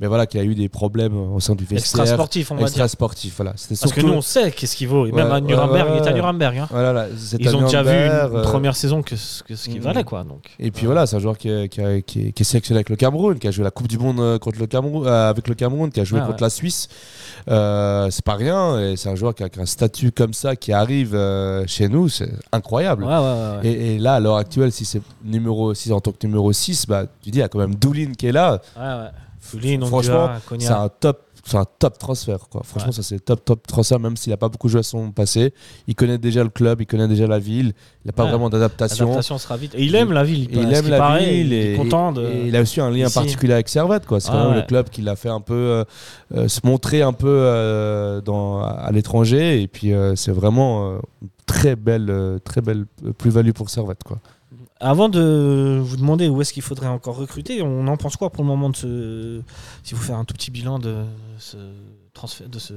mais 0.00 0.06
voilà, 0.06 0.26
qu'il 0.26 0.40
y 0.40 0.42
a 0.42 0.46
eu 0.46 0.54
des 0.54 0.70
problèmes 0.70 1.14
au 1.14 1.38
sein 1.40 1.54
du 1.54 1.64
Extra 1.64 1.98
vestiaire. 2.04 2.06
sportif, 2.16 2.50
on 2.50 2.54
va 2.56 2.62
Extra 2.62 2.84
dire. 2.84 2.90
sportif, 2.90 3.34
voilà. 3.36 3.52
Parce 3.52 3.92
que 3.92 4.00
nous, 4.00 4.14
on 4.14 4.22
sait 4.22 4.50
qu'est-ce 4.50 4.74
qu'il 4.76 4.88
vaut. 4.88 5.04
Et 5.06 5.12
même 5.12 5.26
Ouais, 5.28 5.34
à 5.34 5.40
Nuremberg, 5.42 5.90
ouais, 5.90 5.98
il 6.00 6.04
est 6.04 6.08
à. 6.08 6.12
Nuremberg. 6.14 6.56
hein. 6.58 6.68
Voilà, 6.70 6.92
là, 6.94 7.06
Ils 7.38 7.48
à 7.48 7.54
ont 7.54 7.62
déjà 7.62 7.82
vu 7.82 7.90
une 7.90 8.36
euh, 8.38 8.42
première 8.42 8.74
saison 8.74 9.02
que 9.02 9.14
ce 9.14 9.42
que 9.42 9.54
ce 9.54 9.68
qu'il 9.68 9.78
mm. 9.80 9.84
valait, 9.84 10.04
quoi. 10.04 10.24
Donc. 10.24 10.40
Et 10.58 10.70
puis 10.70 10.86
voilà, 10.86 11.06
c'est 11.06 11.16
un 11.16 11.20
joueur 11.20 11.36
qui, 11.36 11.50
est- 11.50 11.68
qui, 11.68 11.80
est, 11.82 12.02
qui 12.02 12.28
est 12.34 12.44
sélectionné 12.44 12.78
avec 12.78 12.88
le 12.88 12.96
Cameroun, 12.96 13.38
qui 13.38 13.46
a 13.46 13.50
joué 13.50 13.62
la 13.62 13.70
Coupe 13.70 13.88
du 13.88 13.98
Monde 13.98 14.38
contre 14.38 14.58
le 14.58 14.66
Cameroun, 14.66 15.06
euh, 15.06 15.28
avec 15.30 15.46
le 15.48 15.54
Cameroun, 15.54 15.90
qui 15.92 16.00
a 16.00 16.04
joué 16.04 16.18
Ah, 16.22 16.26
contre 16.26 16.42
la 16.42 16.50
Suisse. 16.50 16.88
Euh, 17.48 18.08
c'est 18.10 18.24
pas 18.24 18.34
rien, 18.34 18.78
et 18.78 18.96
c'est 18.96 19.08
un 19.08 19.14
joueur 19.14 19.34
qui 19.34 19.42
a, 19.42 19.48
un 19.58 19.66
statut 19.66 20.12
comme 20.12 20.32
ça 20.32 20.56
qui 20.56 20.72
arrive 20.72 21.14
euh, 21.14 21.64
chez 21.66 21.88
nous, 21.88 22.08
c'est 22.08 22.30
incroyable. 22.52 23.04
Ouais, 23.04 23.10
ouais, 23.10 23.18
ouais. 23.18 23.58
ouais. 23.62 23.68
Et, 23.68 23.94
et 23.94 23.98
là, 23.98 24.14
à 24.14 24.20
l'heure 24.20 24.36
actuelle, 24.36 24.72
si 24.72 24.84
c'est 24.84 25.02
numéro 25.24 25.74
6 25.74 25.92
en 25.92 26.00
tant 26.00 26.12
que 26.12 26.26
numéro 26.26 26.52
6, 26.52 26.86
bah, 26.86 27.06
tu 27.22 27.30
dis, 27.30 27.38
il 27.38 27.40
y 27.40 27.42
a 27.42 27.48
quand 27.48 27.58
même 27.58 27.74
Doulin 27.74 28.12
qui 28.16 28.26
est 28.26 28.32
là. 28.32 28.60
Ouais, 28.76 28.82
ouais. 28.82 29.10
Foulin, 29.42 29.84
Franchement. 29.84 30.30
C'est 30.58 30.70
un 30.70 30.88
top. 30.88 31.20
C'est 31.44 31.56
un 31.56 31.64
top 31.78 31.98
transfert, 31.98 32.48
quoi. 32.48 32.62
Franchement, 32.64 32.90
Ouais. 32.90 32.94
ça 32.94 33.02
c'est 33.02 33.18
top, 33.18 33.44
top 33.44 33.66
transfert, 33.66 33.98
même 33.98 34.16
s'il 34.16 34.30
n'a 34.30 34.36
pas 34.36 34.48
beaucoup 34.48 34.68
joué 34.68 34.78
à 34.80 34.82
son 34.84 35.10
passé. 35.10 35.52
Il 35.88 35.94
connaît 35.96 36.18
déjà 36.18 36.44
le 36.44 36.50
club, 36.50 36.80
il 36.80 36.86
connaît 36.86 37.08
déjà 37.08 37.26
la 37.26 37.40
ville. 37.40 37.72
Il 38.04 38.06
n'a 38.08 38.12
pas 38.12 38.22
Ouais. 38.24 38.30
vraiment 38.30 38.48
d'adaptation. 38.48 39.06
L'adaptation 39.06 39.38
sera 39.38 39.56
vite. 39.56 39.74
Et 39.74 39.82
il 39.84 39.94
aime 39.96 40.12
la 40.12 40.22
ville. 40.22 40.48
Il 40.52 40.72
aime 40.72 40.88
la 40.88 40.98
paraît, 40.98 41.24
ville 41.30 41.46
Il 41.48 41.52
est 41.52 41.76
content 41.76 42.12
de. 42.12 42.22
et 42.24 42.46
il 42.48 42.56
a 42.56 42.60
aussi 42.62 42.80
un 42.80 42.90
lien 42.90 43.06
ici. 43.06 43.14
particulier 43.14 43.54
avec 43.54 43.68
Servette 43.68 44.06
quoi. 44.06 44.20
C'est 44.20 44.28
Ah 44.30 44.34
quand 44.34 44.40
même 44.44 44.50
ouais. 44.54 44.60
le 44.60 44.66
club 44.66 44.88
qui 44.88 45.02
l'a 45.02 45.16
fait 45.16 45.28
un 45.30 45.40
peu 45.40 45.54
euh, 45.54 45.84
euh, 46.36 46.46
se 46.48 46.60
montrer 46.64 47.02
un 47.02 47.12
peu 47.12 47.26
euh, 47.28 48.20
dans, 48.20 48.62
à 48.62 48.90
l'étranger 48.92 49.62
et 49.62 49.66
puis 49.68 49.92
euh, 49.92 50.14
c'est 50.14 50.32
vraiment 50.32 50.92
une 51.22 51.28
très 51.46 51.74
belle 51.76 52.38
très 52.44 52.60
belle 52.60 52.86
plus-value 53.18 53.50
pour 53.52 53.68
Servette 53.68 54.04
quoi. 54.04 54.18
Avant 54.84 55.08
de 55.08 55.78
vous 55.80 55.96
demander 55.96 56.28
où 56.28 56.40
est-ce 56.42 56.52
qu'il 56.52 56.62
faudrait 56.62 56.88
encore 56.88 57.16
recruter, 57.16 57.62
on 57.62 57.86
en 57.86 57.96
pense 57.96 58.16
quoi 58.16 58.30
pour 58.30 58.42
le 58.42 58.48
moment 58.48 58.68
de 58.68 58.76
ce. 58.76 59.40
Si 59.84 59.94
vous 59.94 60.00
faites 60.02 60.16
un 60.16 60.24
tout 60.24 60.34
petit 60.34 60.50
bilan 60.50 60.80
de 60.80 60.96
ce 61.38 61.56
transfert, 62.12 62.48
de 62.48 62.58
ce 62.58 62.74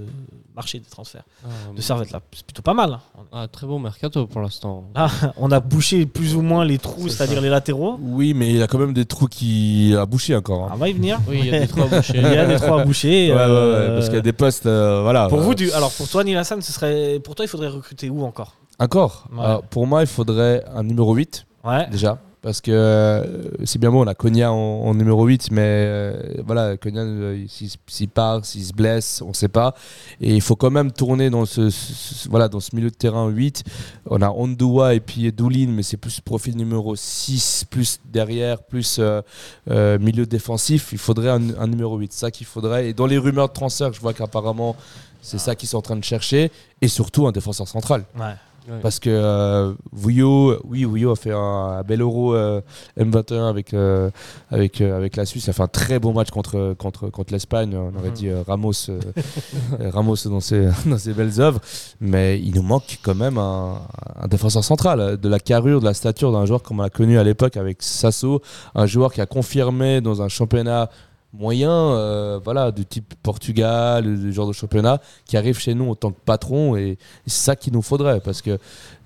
marché 0.55 0.77
des 0.79 0.85
transferts 0.85 1.23
Ah, 1.43 1.47
de 1.75 1.81
Servette 1.81 2.11
là, 2.11 2.21
c'est 2.31 2.45
plutôt 2.45 2.61
pas 2.61 2.75
mal. 2.75 2.93
hein. 2.93 3.21
ah, 3.33 3.47
très 3.51 3.65
beau 3.65 3.79
mercato 3.79 4.27
pour 4.27 4.39
l'instant. 4.41 4.83
Ah, 4.93 5.09
on 5.37 5.51
a 5.51 5.59
bouché 5.59 6.05
plus 6.05 6.35
ou 6.35 6.41
moins 6.43 6.63
les 6.63 6.77
trous, 6.77 7.09
C'est 7.09 7.15
c'est-à-dire 7.15 7.41
les 7.41 7.49
latéraux. 7.49 7.97
Oui, 7.99 8.35
mais 8.35 8.53
il 8.53 8.61
a 8.61 8.67
quand 8.67 8.77
même 8.77 8.93
des 8.93 9.05
trous 9.05 9.25
qui 9.27 9.95
a 9.97 10.05
bouché 10.05 10.35
encore. 10.35 10.65
hein. 10.65 10.71
On 10.75 10.77
va 10.77 10.89
y 10.89 10.93
venir. 10.93 11.19
Oui, 11.27 11.39
il 11.39 11.45
y 11.47 11.55
a 11.55 11.59
des 11.59 11.67
trous 11.67 11.81
à 11.81 11.87
boucher. 11.87 12.13
Il 12.17 12.21
y 12.21 12.37
a 12.37 12.45
des 12.45 12.57
trous 12.57 12.73
à 12.75 12.83
boucher. 12.85 13.31
Ouais, 13.33 13.35
ouais, 13.35 13.41
ouais, 13.45 13.47
euh, 13.49 13.95
parce 13.95 14.05
qu'il 14.07 14.15
y 14.15 14.19
a 14.19 14.21
des 14.21 14.31
postes 14.33 14.67
euh, 14.67 15.01
voilà. 15.01 15.27
Pour 15.27 15.39
vous, 15.39 15.55
du... 15.55 15.71
alors 15.71 15.91
pour 15.91 16.07
toi, 16.07 16.23
Neil 16.23 16.35
Hassan, 16.37 16.61
ce 16.61 16.71
serait 16.71 17.19
pour 17.19 17.33
toi, 17.33 17.45
il 17.45 17.47
faudrait 17.49 17.67
recruter 17.69 18.09
où 18.11 18.23
encore? 18.23 18.53
Encore? 18.77 19.27
Pour 19.71 19.87
moi, 19.87 20.01
il 20.01 20.07
faudrait 20.07 20.63
un 20.73 20.83
numéro 20.83 21.15
8 21.15 21.45
Ouais. 21.65 21.87
déjà. 21.89 22.19
Parce 22.41 22.61
que 22.61 22.69
euh, 22.69 23.23
c'est 23.63 23.79
bien 23.79 23.89
beau, 23.89 24.03
on 24.03 24.05
a 24.05 24.13
Konya 24.13 24.51
en, 24.53 24.55
en 24.55 24.93
numéro 24.93 25.25
8, 25.25 25.49
mais 25.49 25.61
euh, 25.63 26.21
voilà, 26.45 26.77
Konya, 26.77 27.01
euh, 27.01 27.43
s'il 27.47 27.71
s'il 27.87 28.07
part, 28.07 28.45
s'il 28.45 28.63
se 28.63 28.71
blesse, 28.71 29.23
on 29.25 29.29
ne 29.29 29.33
sait 29.33 29.47
pas. 29.47 29.73
Et 30.21 30.35
il 30.35 30.41
faut 30.41 30.55
quand 30.55 30.69
même 30.69 30.91
tourner 30.91 31.31
dans 31.31 31.45
ce, 31.47 31.71
ce- 31.71 32.29
voilà, 32.29 32.47
dans 32.47 32.59
ce 32.59 32.75
milieu 32.75 32.91
de 32.91 32.95
terrain 32.95 33.27
8. 33.29 33.63
On 34.11 34.21
a 34.21 34.29
Ondua 34.29 34.93
et 34.93 34.99
puis 34.99 35.31
Doulin, 35.31 35.69
mais 35.71 35.81
c'est 35.81 35.97
plus 35.97 36.21
profil 36.21 36.55
numéro 36.55 36.95
6, 36.95 37.65
plus 37.67 37.99
derrière, 38.13 38.61
plus 38.61 38.97
euh, 38.99 39.23
euh, 39.71 39.97
milieu 39.97 40.27
défensif. 40.27 40.89
Il 40.91 40.99
faudrait 40.99 41.29
un, 41.31 41.41
un 41.59 41.65
numéro 41.65 41.97
8, 41.97 42.13
ça 42.13 42.29
qu'il 42.29 42.45
faudrait. 42.45 42.89
Et 42.89 42.93
dans 42.93 43.07
les 43.07 43.17
rumeurs 43.17 43.47
de 43.47 43.53
transfert, 43.53 43.91
je 43.91 43.99
vois 43.99 44.13
qu'apparemment, 44.13 44.75
c'est 45.19 45.39
ça 45.39 45.55
qu'ils 45.55 45.67
sont 45.69 45.77
en 45.77 45.81
train 45.81 45.95
de 45.95 46.03
chercher. 46.03 46.51
Et 46.83 46.89
surtout 46.89 47.25
un 47.25 47.31
défenseur 47.31 47.67
central. 47.67 48.03
Ouais. 48.19 48.35
Ouais. 48.67 48.79
Parce 48.81 48.99
que 48.99 49.09
euh, 49.11 49.73
Vouillot, 49.91 50.59
oui, 50.63 50.85
Vouillot 50.85 51.11
a 51.11 51.15
fait 51.15 51.31
un, 51.31 51.37
un 51.37 51.83
bel 51.83 52.01
euro 52.01 52.33
euh, 52.33 52.61
M21 52.99 53.47
avec, 53.47 53.73
euh, 53.75 54.09
avec, 54.49 54.81
euh, 54.81 54.97
avec 54.97 55.15
la 55.15 55.25
Suisse. 55.25 55.45
Il 55.45 55.49
a 55.51 55.53
fait 55.53 55.61
un 55.61 55.67
très 55.67 55.99
beau 55.99 56.13
match 56.13 56.31
contre, 56.31 56.73
contre, 56.77 57.09
contre 57.09 57.31
l'Espagne. 57.31 57.75
On 57.75 57.95
aurait 57.97 58.09
Mhm. 58.09 58.13
dit 58.15 58.29
euh, 58.29 58.41
Ramos, 58.47 58.71
Ramos 59.93 60.15
dans, 60.25 60.39
ses, 60.39 60.69
dans 60.85 60.97
ses 60.97 61.13
belles 61.13 61.39
œuvres. 61.39 61.59
Mais 61.99 62.39
il 62.39 62.55
nous 62.55 62.63
manque 62.63 62.99
quand 63.03 63.15
même 63.15 63.37
un, 63.37 63.81
un 64.19 64.27
défenseur 64.27 64.63
central. 64.63 65.17
De 65.17 65.29
la 65.29 65.39
carrure, 65.39 65.79
de 65.79 65.85
la 65.85 65.93
stature 65.93 66.31
d'un 66.31 66.45
joueur 66.45 66.63
comme 66.63 66.79
on 66.79 66.83
l'a 66.83 66.89
connu 66.89 67.19
à 67.19 67.23
l'époque 67.23 67.57
avec 67.57 67.83
Sasso. 67.83 68.41
Un 68.73 68.85
joueur 68.85 69.13
qui 69.13 69.21
a 69.21 69.25
confirmé 69.25 70.01
dans 70.01 70.21
un 70.21 70.27
championnat 70.27 70.89
moyen, 71.37 71.71
euh, 71.71 72.39
voilà, 72.43 72.71
du 72.71 72.85
type 72.85 73.13
Portugal, 73.23 74.03
du 74.19 74.33
genre 74.33 74.47
de 74.47 74.53
championnat, 74.53 74.99
qui 75.25 75.37
arrive 75.37 75.59
chez 75.59 75.73
nous 75.73 75.89
en 75.91 75.95
tant 75.95 76.11
que 76.11 76.19
patron. 76.25 76.75
Et 76.75 76.97
c'est 77.27 77.43
ça 77.45 77.55
qu'il 77.55 77.73
nous 77.73 77.81
faudrait. 77.81 78.19
Parce 78.21 78.41
que 78.41 78.57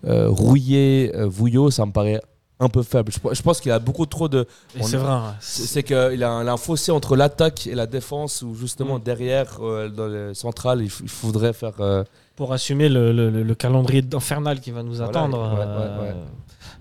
euh, 0.08 0.28
Rouillé, 0.30 1.12
euh, 1.16 1.26
Vouillot, 1.28 1.72
ça 1.72 1.86
me 1.86 1.92
paraît 1.92 2.22
un 2.62 2.68
peu 2.70 2.84
faible. 2.84 3.12
Je, 3.12 3.20
je 3.34 3.42
pense 3.42 3.62
qu'il 3.62 3.72
a 3.72 3.80
beaucoup 3.80 4.06
trop 4.06 4.28
de. 4.28 4.46
C'est 4.82 4.98
vrai. 4.98 5.18
C'est 5.40 5.82
qu'il 5.84 5.96
a, 5.96 6.08
un- 6.32 6.44
il 6.44 6.50
a 6.50 6.52
un 6.54 6.58
fossé 6.58 6.92
entre 6.92 7.16
l'attaque 7.16 7.68
et 7.68 7.76
la 7.76 7.86
défense, 7.88 8.42
où 8.42 8.54
justement 8.56 8.98
Mm. 9.00 9.04
derrière, 9.04 9.58
euh, 9.62 9.88
dans 9.90 10.08
le 10.08 10.34
central, 10.34 10.82
il, 10.82 10.90
faudrait 10.90 11.54
faire. 11.54 11.74
euh, 11.80 12.04
Pour 12.36 12.52
assumer 12.54 12.90
le, 12.90 13.12
le- 13.14 13.30
le- 13.30 13.44
le 13.44 13.56
calendrier 13.56 14.04
infernal 14.14 14.60
qui 14.60 14.72
va 14.72 14.84
nous 14.84 14.96
Voilà, 14.96 15.10
attendre. 15.10 15.38
ouais, 15.40 16.06
ouais, 16.06 16.10
ouais. 16.10 16.16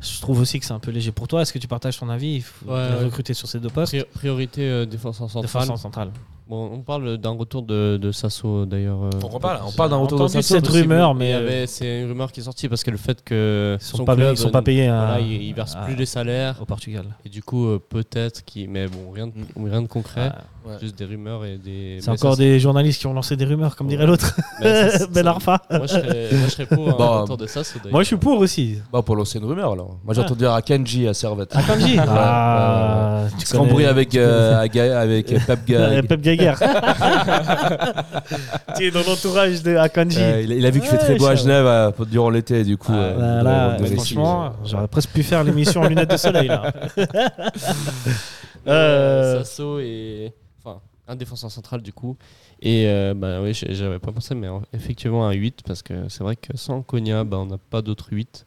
Je 0.00 0.20
trouve 0.20 0.40
aussi 0.40 0.60
que 0.60 0.64
c'est 0.66 0.72
un 0.72 0.78
peu 0.78 0.90
léger 0.92 1.10
pour 1.12 1.26
toi. 1.26 1.42
Est-ce 1.42 1.52
que 1.52 1.58
tu 1.58 1.66
partages 1.68 1.98
ton 1.98 2.08
avis? 2.08 2.36
Il 2.36 2.42
faut 2.42 2.66
Ouais, 2.70 2.94
recruter 3.04 3.34
sur 3.34 3.48
ces 3.48 3.58
deux 3.58 3.68
postes. 3.70 3.92
Pri- 3.94 4.04
priorité 4.14 4.62
euh, 4.68 4.86
défenseur 4.86 5.28
central. 5.28 5.42
Défenseur 5.42 5.78
central. 5.78 6.10
Bon, 6.48 6.70
on 6.72 6.78
parle 6.80 7.18
d'un 7.18 7.36
retour 7.36 7.62
de, 7.62 7.98
de 8.00 8.10
Sasso 8.10 8.64
d'ailleurs. 8.64 9.02
euh, 9.04 9.10
On 9.30 9.38
parle, 9.38 9.60
on 9.66 9.72
parle 9.72 9.90
d'un 9.90 9.96
retour 9.96 10.18
de 10.20 10.28
Sasso. 10.28 10.54
cette 10.54 10.66
rumeur, 10.68 11.14
mais 11.14 11.34
euh, 11.34 11.38
avait- 11.40 11.66
c'est 11.66 12.00
une 12.00 12.08
rumeur 12.08 12.32
qui 12.32 12.40
est 12.40 12.44
sortie 12.44 12.68
parce 12.70 12.82
que 12.82 12.90
le 12.90 12.96
fait 12.96 13.22
que 13.22 13.76
ils 13.78 13.84
sont 13.84 13.98
son 13.98 14.04
pas, 14.06 14.16
club, 14.16 14.32
ils 14.34 14.38
sont 14.38 14.50
pas 14.50 14.62
payés 14.62 14.88
à- 14.88 15.04
voilà, 15.08 15.20
il, 15.20 15.42
il 15.42 15.52
verse 15.54 15.76
à- 15.76 15.80
plus 15.80 15.94
les 15.94 16.06
salaires 16.06 16.56
au 16.62 16.64
Portugal. 16.64 17.04
et 17.26 17.28
du 17.28 17.42
coup 17.42 17.66
euh, 17.66 17.78
peut-être 17.86 18.44
qu'il 18.46 18.70
mais 18.70 18.86
bon 18.88 19.10
rien 19.12 19.26
de, 19.26 19.32
rien 19.68 19.82
de 19.82 19.88
concret. 19.88 20.32
Ouais. 20.66 20.74
juste 20.82 20.98
des 20.98 21.04
rumeurs 21.06 21.46
et 21.46 21.56
des. 21.56 21.98
C'est 22.00 22.10
encore 22.10 22.34
ça, 22.34 22.38
des 22.42 22.58
journalistes 22.60 23.00
qui 23.00 23.06
ont 23.06 23.14
lancé 23.14 23.36
des 23.36 23.44
rumeurs, 23.46 23.74
comme 23.74 23.86
Ouais. 23.86 23.92
dirait 23.94 24.06
l'autre. 24.06 24.36
Ben 25.12 25.26
Arfa. 25.26 25.62
Moi 25.70 25.82
je 25.82 25.86
serais, 25.86 26.28
moi, 26.32 26.40
je 26.44 26.50
serais 26.50 26.66
pour 26.66 26.88
un 26.88 26.92
Bon, 26.98 27.20
retour 27.22 27.36
de 27.38 27.46
Sasso. 27.46 27.78
d'ailleurs. 27.78 27.92
Moi, 27.92 28.02
je 28.02 28.06
suis 28.08 28.16
pour 28.16 28.38
aussi. 28.38 28.76
Bah, 28.92 29.00
pour 29.02 29.16
lancer 29.16 29.38
une 29.38 29.44
rumeur 29.46 29.72
alors. 29.72 29.96
Moi 30.04 30.12
j'ai 30.14 30.20
Ah. 30.20 30.24
entendu 30.24 30.40
dire 30.40 30.52
à 30.52 30.60
Kenji 30.60 31.06
à 31.08 31.14
Servette. 31.14 31.54
Akanji. 31.56 31.96
Ah, 31.98 33.24
tu 33.38 33.46
Se 33.46 33.52
cambrouiller 33.56 33.86
connais- 33.86 33.88
avec, 33.88 34.14
euh, 34.16 34.60
avec 34.60 35.32
euh, 35.32 35.38
Pep 35.46 35.64
connais- 35.66 36.37
Ga- 36.38 36.54
Pep 36.54 36.60
Gaguer. 36.60 38.02
tu 38.76 38.84
es 38.86 38.90
dans 38.90 39.02
l'entourage 39.02 39.62
de 39.62 39.76
Akanji. 39.76 40.18
Euh, 40.20 40.40
il, 40.42 40.52
a- 40.52 40.54
il 40.56 40.66
a 40.66 40.70
vu 40.70 40.80
qu'il 40.80 40.88
fait 40.88 40.98
très 40.98 41.14
beau 41.16 41.26
à 41.26 41.34
Genève 41.34 41.66
euh, 41.66 41.90
durant 42.06 42.30
l'été, 42.30 42.64
du 42.64 42.76
coup. 42.76 42.92
Ah, 42.92 42.96
euh, 42.96 43.78
ouais, 43.78 43.94
franchement, 43.96 44.52
j'aurais 44.64 44.88
presque 44.88 45.10
pu 45.10 45.22
faire 45.22 45.44
l'émission 45.44 45.82
en 45.82 45.88
lunettes 45.88 46.10
de 46.10 46.16
soleil 46.16 46.48
là. 46.48 46.72
Euh, 48.66 49.38
Sasso 49.38 49.78
et. 49.78 50.32
Enfin, 50.62 50.80
un 51.06 51.16
défenseur 51.16 51.50
central 51.50 51.80
du 51.80 51.92
coup. 51.92 52.16
Et 52.60 52.84
euh, 52.86 53.14
bah 53.16 53.40
oui, 53.40 53.52
j'avais 53.54 53.98
pas 53.98 54.12
pensé, 54.12 54.34
mais 54.34 54.48
en- 54.48 54.62
effectivement 54.74 55.26
un 55.26 55.32
8, 55.32 55.60
parce 55.66 55.82
que 55.82 56.08
c'est 56.08 56.22
vrai 56.24 56.36
que 56.36 56.56
sans 56.56 56.82
Konya, 56.82 57.24
bah, 57.24 57.38
on 57.38 57.46
n'a 57.46 57.56
pas 57.58 57.82
d'autres 57.82 58.08
8. 58.12 58.46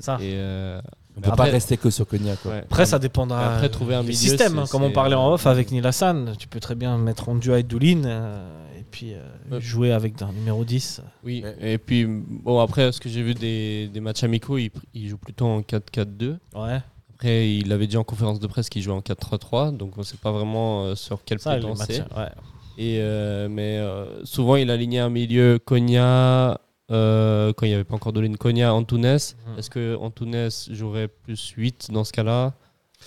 Ça. 0.00 0.16
Et 0.20 0.32
euh, 0.34 0.80
On 1.16 1.20
peut 1.20 1.30
Après- 1.30 1.46
pas 1.46 1.52
rester 1.52 1.76
que 1.76 1.90
sur 1.90 2.06
Cognac. 2.08 2.40
Quoi. 2.42 2.52
ouais. 2.52 2.58
Après, 2.58 2.86
ça 2.86 2.98
dépendra 2.98 3.54
Après, 3.54 3.68
trouver 3.68 3.94
un 3.94 4.00
du 4.00 4.08
milieu, 4.08 4.18
système. 4.18 4.58
hein. 4.58 4.64
Comme 4.70 4.82
on 4.82 4.90
parlait 4.90 5.14
en 5.14 5.32
off 5.32 5.46
avec 5.46 5.70
Neil 5.70 5.86
Hassan, 5.86 6.34
tu 6.38 6.48
peux 6.48 6.58
très 6.60 6.74
bien 6.74 6.98
mettre 6.98 7.28
en 7.28 7.36
duo 7.36 7.52
avec 7.52 7.68
Doulin 7.68 8.04
euh, 8.04 8.44
et 8.78 8.82
puis 8.90 9.14
euh, 9.14 9.18
Ouais. 9.52 9.60
jouer 9.60 9.92
avec 9.92 10.20
un 10.22 10.32
numéro 10.32 10.64
10. 10.64 11.02
Oui, 11.24 11.44
et 11.60 11.78
puis 11.78 12.04
bon, 12.06 12.58
après, 12.58 12.90
ce 12.90 12.98
que 13.00 13.08
j'ai 13.08 13.22
vu 13.22 13.34
des, 13.34 13.88
des 13.92 14.00
matchs 14.00 14.24
amicaux, 14.24 14.58
il, 14.58 14.70
il 14.92 15.08
joue 15.08 15.18
plutôt 15.18 15.46
en 15.46 15.60
4-4-2. 15.60 16.36
Ouais, 16.56 16.80
Après, 17.14 17.48
il 17.50 17.72
avait 17.72 17.86
dit 17.86 17.96
en 17.96 18.02
conférence 18.04 18.40
de 18.40 18.46
presse 18.48 18.68
qu'il 18.68 18.82
jouait 18.82 18.94
en 18.94 19.00
4-3-3, 19.00 19.76
donc 19.76 19.92
on 19.96 20.02
sait 20.02 20.16
pas 20.16 20.32
vraiment 20.32 20.84
euh, 20.86 20.94
sur 20.96 21.20
quel 21.24 21.38
matchs. 21.44 21.62
c'est. 21.86 22.00
Ouais. 22.00 22.28
Et 22.76 22.98
euh, 22.98 23.46
mais 23.48 23.76
euh, 23.78 24.24
souvent, 24.24 24.56
il 24.56 24.68
alignait 24.68 24.98
un 24.98 25.08
milieu 25.10 25.60
Konya, 25.64 26.58
euh, 26.90 27.52
quand 27.56 27.66
il 27.66 27.70
n'y 27.70 27.74
avait 27.74 27.84
pas 27.84 27.94
encore 27.94 28.12
Dolin, 28.12 28.32
Konya, 28.34 28.72
Antunes. 28.74 29.00
Mhm. 29.02 29.58
Est-ce 29.58 29.70
que 29.70 29.96
Antunes 29.96 30.48
jouerait 30.70 31.08
plus 31.08 31.50
8 31.56 31.88
dans 31.92 32.04
ce 32.04 32.12
cas-là 32.12 32.52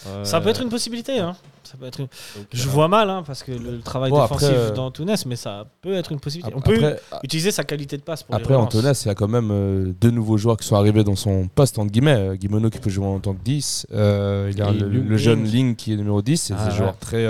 Euh, 0.08 0.24
Ça 0.24 0.40
peut 0.42 0.50
être 0.50 0.62
une 0.62 0.70
possibilité. 0.70 1.20
Hein. 1.20 1.36
Ça 1.64 1.76
peut 1.78 1.86
être 1.88 2.00
une- 2.00 2.06
donc, 2.06 2.46
Je 2.54 2.68
euh, 2.68 2.72
vois 2.72 2.88
mal 2.88 3.10
hein, 3.10 3.24
parce 3.26 3.42
que 3.44 3.52
le, 3.52 3.80
travail 3.82 4.10
Bon, 4.12 4.22
après, 4.22 4.36
défensif 4.48 4.56
euh, 4.58 4.72
dans 4.74 4.92
mais 5.26 5.36
ça 5.36 5.66
peut 5.82 5.94
être 5.96 6.12
une 6.12 6.20
possibilité. 6.20 6.54
On 6.56 6.60
Après, 6.60 6.78
peut 6.78 6.86
après, 6.86 7.02
utiliser 7.24 7.52
sa 7.52 7.64
qualité 7.64 7.98
de 7.98 8.04
passe 8.04 8.24
pour 8.24 8.36
après 8.36 8.54
les. 8.54 8.60
Antonas, 8.60 9.02
il 9.06 9.08
y 9.08 9.12
a 9.12 9.16
quand 9.16 9.28
même 9.28 9.50
euh, 9.52 9.92
deux 10.00 10.12
nouveaux 10.12 10.38
joueurs 10.38 10.56
qui 10.58 10.68
sont 10.68 10.76
arrivés 10.76 11.04
dans 11.04 11.16
son 11.16 11.48
poste, 11.48 11.78
entre 11.80 11.92
guillemets. 11.92 12.38
Guimono 12.38 12.70
qui 12.70 12.78
peut 12.80 12.90
jouer 12.92 13.08
en 13.08 13.20
tant 13.20 13.34
que 13.34 13.44
10. 13.44 13.88
euh, 13.92 14.50
il 14.52 14.58
y 14.58 14.62
a 14.62 14.72
le, 14.72 15.18
jeune 15.18 15.44
Ling. 15.44 15.52
Ling 15.52 15.76
qui 15.76 15.94
est 15.94 15.98
numéro 15.98 16.22
10. 16.22 16.38
C'est 16.42 16.54
Ah, 16.58 16.64
des 16.66 16.72
ouais. 16.72 16.78
joueurs 16.78 16.98
très. 16.98 17.26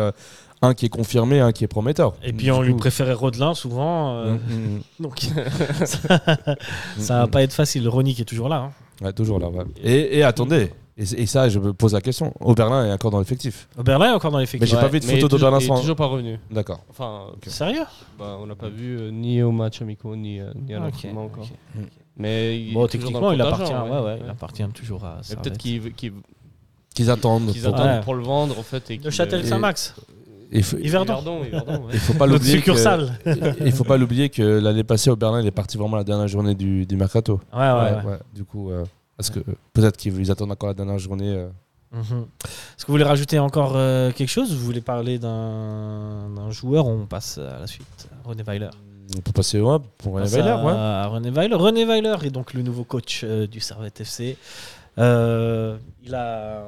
Euh, 0.64 0.68
un 0.68 0.74
qui 0.74 0.86
est 0.86 0.90
confirmé, 0.90 1.40
un 1.40 1.52
qui 1.52 1.64
est 1.64 1.68
prometteur. 1.68 2.14
Et 2.24 2.34
puis 2.34 2.46
Du 2.46 2.52
on 2.52 2.62
lui 2.62 2.74
préférait 2.74 3.14
Rodelin 3.14 3.54
souvent. 3.54 4.16
euh, 4.18 4.34
Mm, 4.36 4.38
mm, 4.38 4.82
Donc 5.00 5.20
ça, 5.86 7.20
va 7.20 7.26
mm. 7.28 7.30
pas 7.32 7.44
être 7.44 7.54
facile. 7.54 7.88
Ronnie 7.88 8.14
qui 8.16 8.22
est 8.22 8.26
toujours 8.26 8.50
là. 8.50 8.58
hein. 8.58 8.72
Ouais, 9.06 9.14
toujours 9.14 9.40
là. 9.40 9.50
ouais. 9.50 9.64
Et, 9.84 10.18
et 10.20 10.24
attendez, 10.24 10.72
et, 10.98 11.04
et 11.04 11.26
ça, 11.28 11.50
je 11.50 11.60
me 11.60 11.72
pose 11.74 11.94
la 11.94 12.02
question. 12.02 12.34
Oberlin 12.40 12.88
est 12.88 12.92
encore 12.92 13.12
dans 13.12 13.20
l'effectif. 13.20 13.68
Oberlin 13.78 14.12
est 14.12 14.16
encore 14.16 14.32
dans 14.32 14.38
Mais 14.40 14.44
l'effectif. 14.46 14.70
j'ai 14.70 14.76
pas 14.76 14.84
ouais, 14.84 14.90
vu 14.90 15.00
de 15.00 15.06
mais 15.06 15.20
photo 15.20 15.38
d'Oberlin 15.38 15.60
il 15.60 15.64
est 15.64 15.68
sans- 15.68 15.80
toujours 15.80 15.96
pas 15.96 16.08
revenu. 16.08 16.40
D'accord. 16.50 16.80
Enfin, 16.90 17.28
Sérieux 17.46 17.84
bah, 18.18 18.38
on 18.40 18.46
l'a 18.48 18.56
pas 18.56 18.70
vu 18.70 18.98
euh, 19.00 19.12
ni 19.12 19.42
au 19.44 19.52
match 19.52 19.82
amicaux 19.84 20.16
ni, 20.16 20.40
euh, 20.40 20.50
ni 20.66 20.74
à 20.74 20.78
Ok, 20.80 20.84
l'entraînement 20.86 21.26
encore. 21.26 21.44
ok. 21.44 21.84
Mais 22.20 22.60
il 22.60 22.74
Bon, 22.74 22.88
techniquement, 22.88 23.30
le 23.30 23.36
il 23.36 23.42
appartient, 23.44 23.72
ouais, 23.72 24.00
ouais, 24.02 24.20
il 24.24 24.30
appartient 24.32 24.64
toujours 24.74 25.06
à 25.06 25.20
Mais 25.30 25.36
peut-être 25.36 25.58
qu'ils 25.60 25.92
attendent. 27.12 27.52
qu'ils 27.52 27.62
pour- 27.62 27.74
attendent 27.76 27.88
Ouais. 27.88 28.02
pour 28.02 28.16
le 28.16 28.24
vendre 28.24 28.58
en 28.58 28.64
fait. 28.64 28.90
Et 28.90 28.98
qu'ils- 28.98 29.12
Châtel 29.12 29.42
Et- 29.42 29.48
Saint-Max, 29.48 29.94
Yverdon, 30.52 31.42
ouais. 31.42 31.52
il 31.94 32.00
faut 32.00 32.14
pas 32.14 32.26
Notre 32.28 32.34
l'oublier. 32.40 32.54
que- 32.56 32.60
succursale. 32.60 33.20
Il 33.66 33.72
faut 33.72 33.84
pas 33.84 33.98
l'oublier 33.98 34.30
que 34.30 34.42
l'année 34.42 34.84
passée, 34.84 35.10
Oberlin, 35.10 35.42
il 35.42 35.48
est 35.48 35.52
parti 35.52 35.78
vraiment 35.78 35.98
la 35.98 36.04
dernière 36.04 36.28
journée 36.28 36.56
du, 36.56 36.86
du 36.86 36.96
mercato. 36.96 37.40
Ouais, 37.54 37.60
ouais, 37.60 37.72
ouais. 37.74 38.12
Ouais, 38.12 38.20
Du 38.34 38.44
coup, 38.46 38.72
euh, 38.72 38.84
parce 39.18 39.30
que 39.30 39.40
peut-être 39.74 39.98
qu'ils 39.98 40.32
attendent 40.32 40.52
encore 40.52 40.70
la 40.70 40.74
dernière 40.76 41.00
journée. 41.00 41.34
euh. 41.36 41.48
Mhm. 41.92 42.02
Est-ce 42.44 42.84
que 42.84 42.88
vous 42.88 42.94
voulez 42.94 43.04
rajouter 43.06 43.40
encore 43.40 43.74
euh, 43.76 44.12
quelque 44.12 44.30
chose 44.30 44.54
Vous 44.54 44.66
voulez 44.66 44.82
parler 44.82 45.20
d'un 45.20 46.30
d'un 46.36 46.52
joueur? 46.52 46.86
Ou 46.86 46.92
on 46.92 47.06
passe 47.06 47.38
à 47.38 47.60
la 47.62 47.68
suite 47.68 48.10
René 48.26 48.44
Weiler. 48.44 48.70
On 49.18 49.22
peut 49.22 49.32
passer 49.32 49.62
ouais, 49.62 49.78
pour 49.98 50.14
René 50.16 50.28
Weiler, 50.28 50.50
à- 50.50 50.66
ouais. 50.66 50.74
à 50.74 51.08
René 51.08 51.30
Weiler. 51.30 51.56
René 51.56 51.86
Weiler 51.86 52.16
est 52.24 52.30
donc 52.30 52.54
le 52.54 52.62
nouveau 52.62 52.84
coach 52.84 53.22
euh, 53.24 53.48
du 53.48 53.62
Servette 53.62 54.02
FC. 54.02 54.36
Euh, 55.00 55.78
il 56.04 56.16
a, 56.16 56.64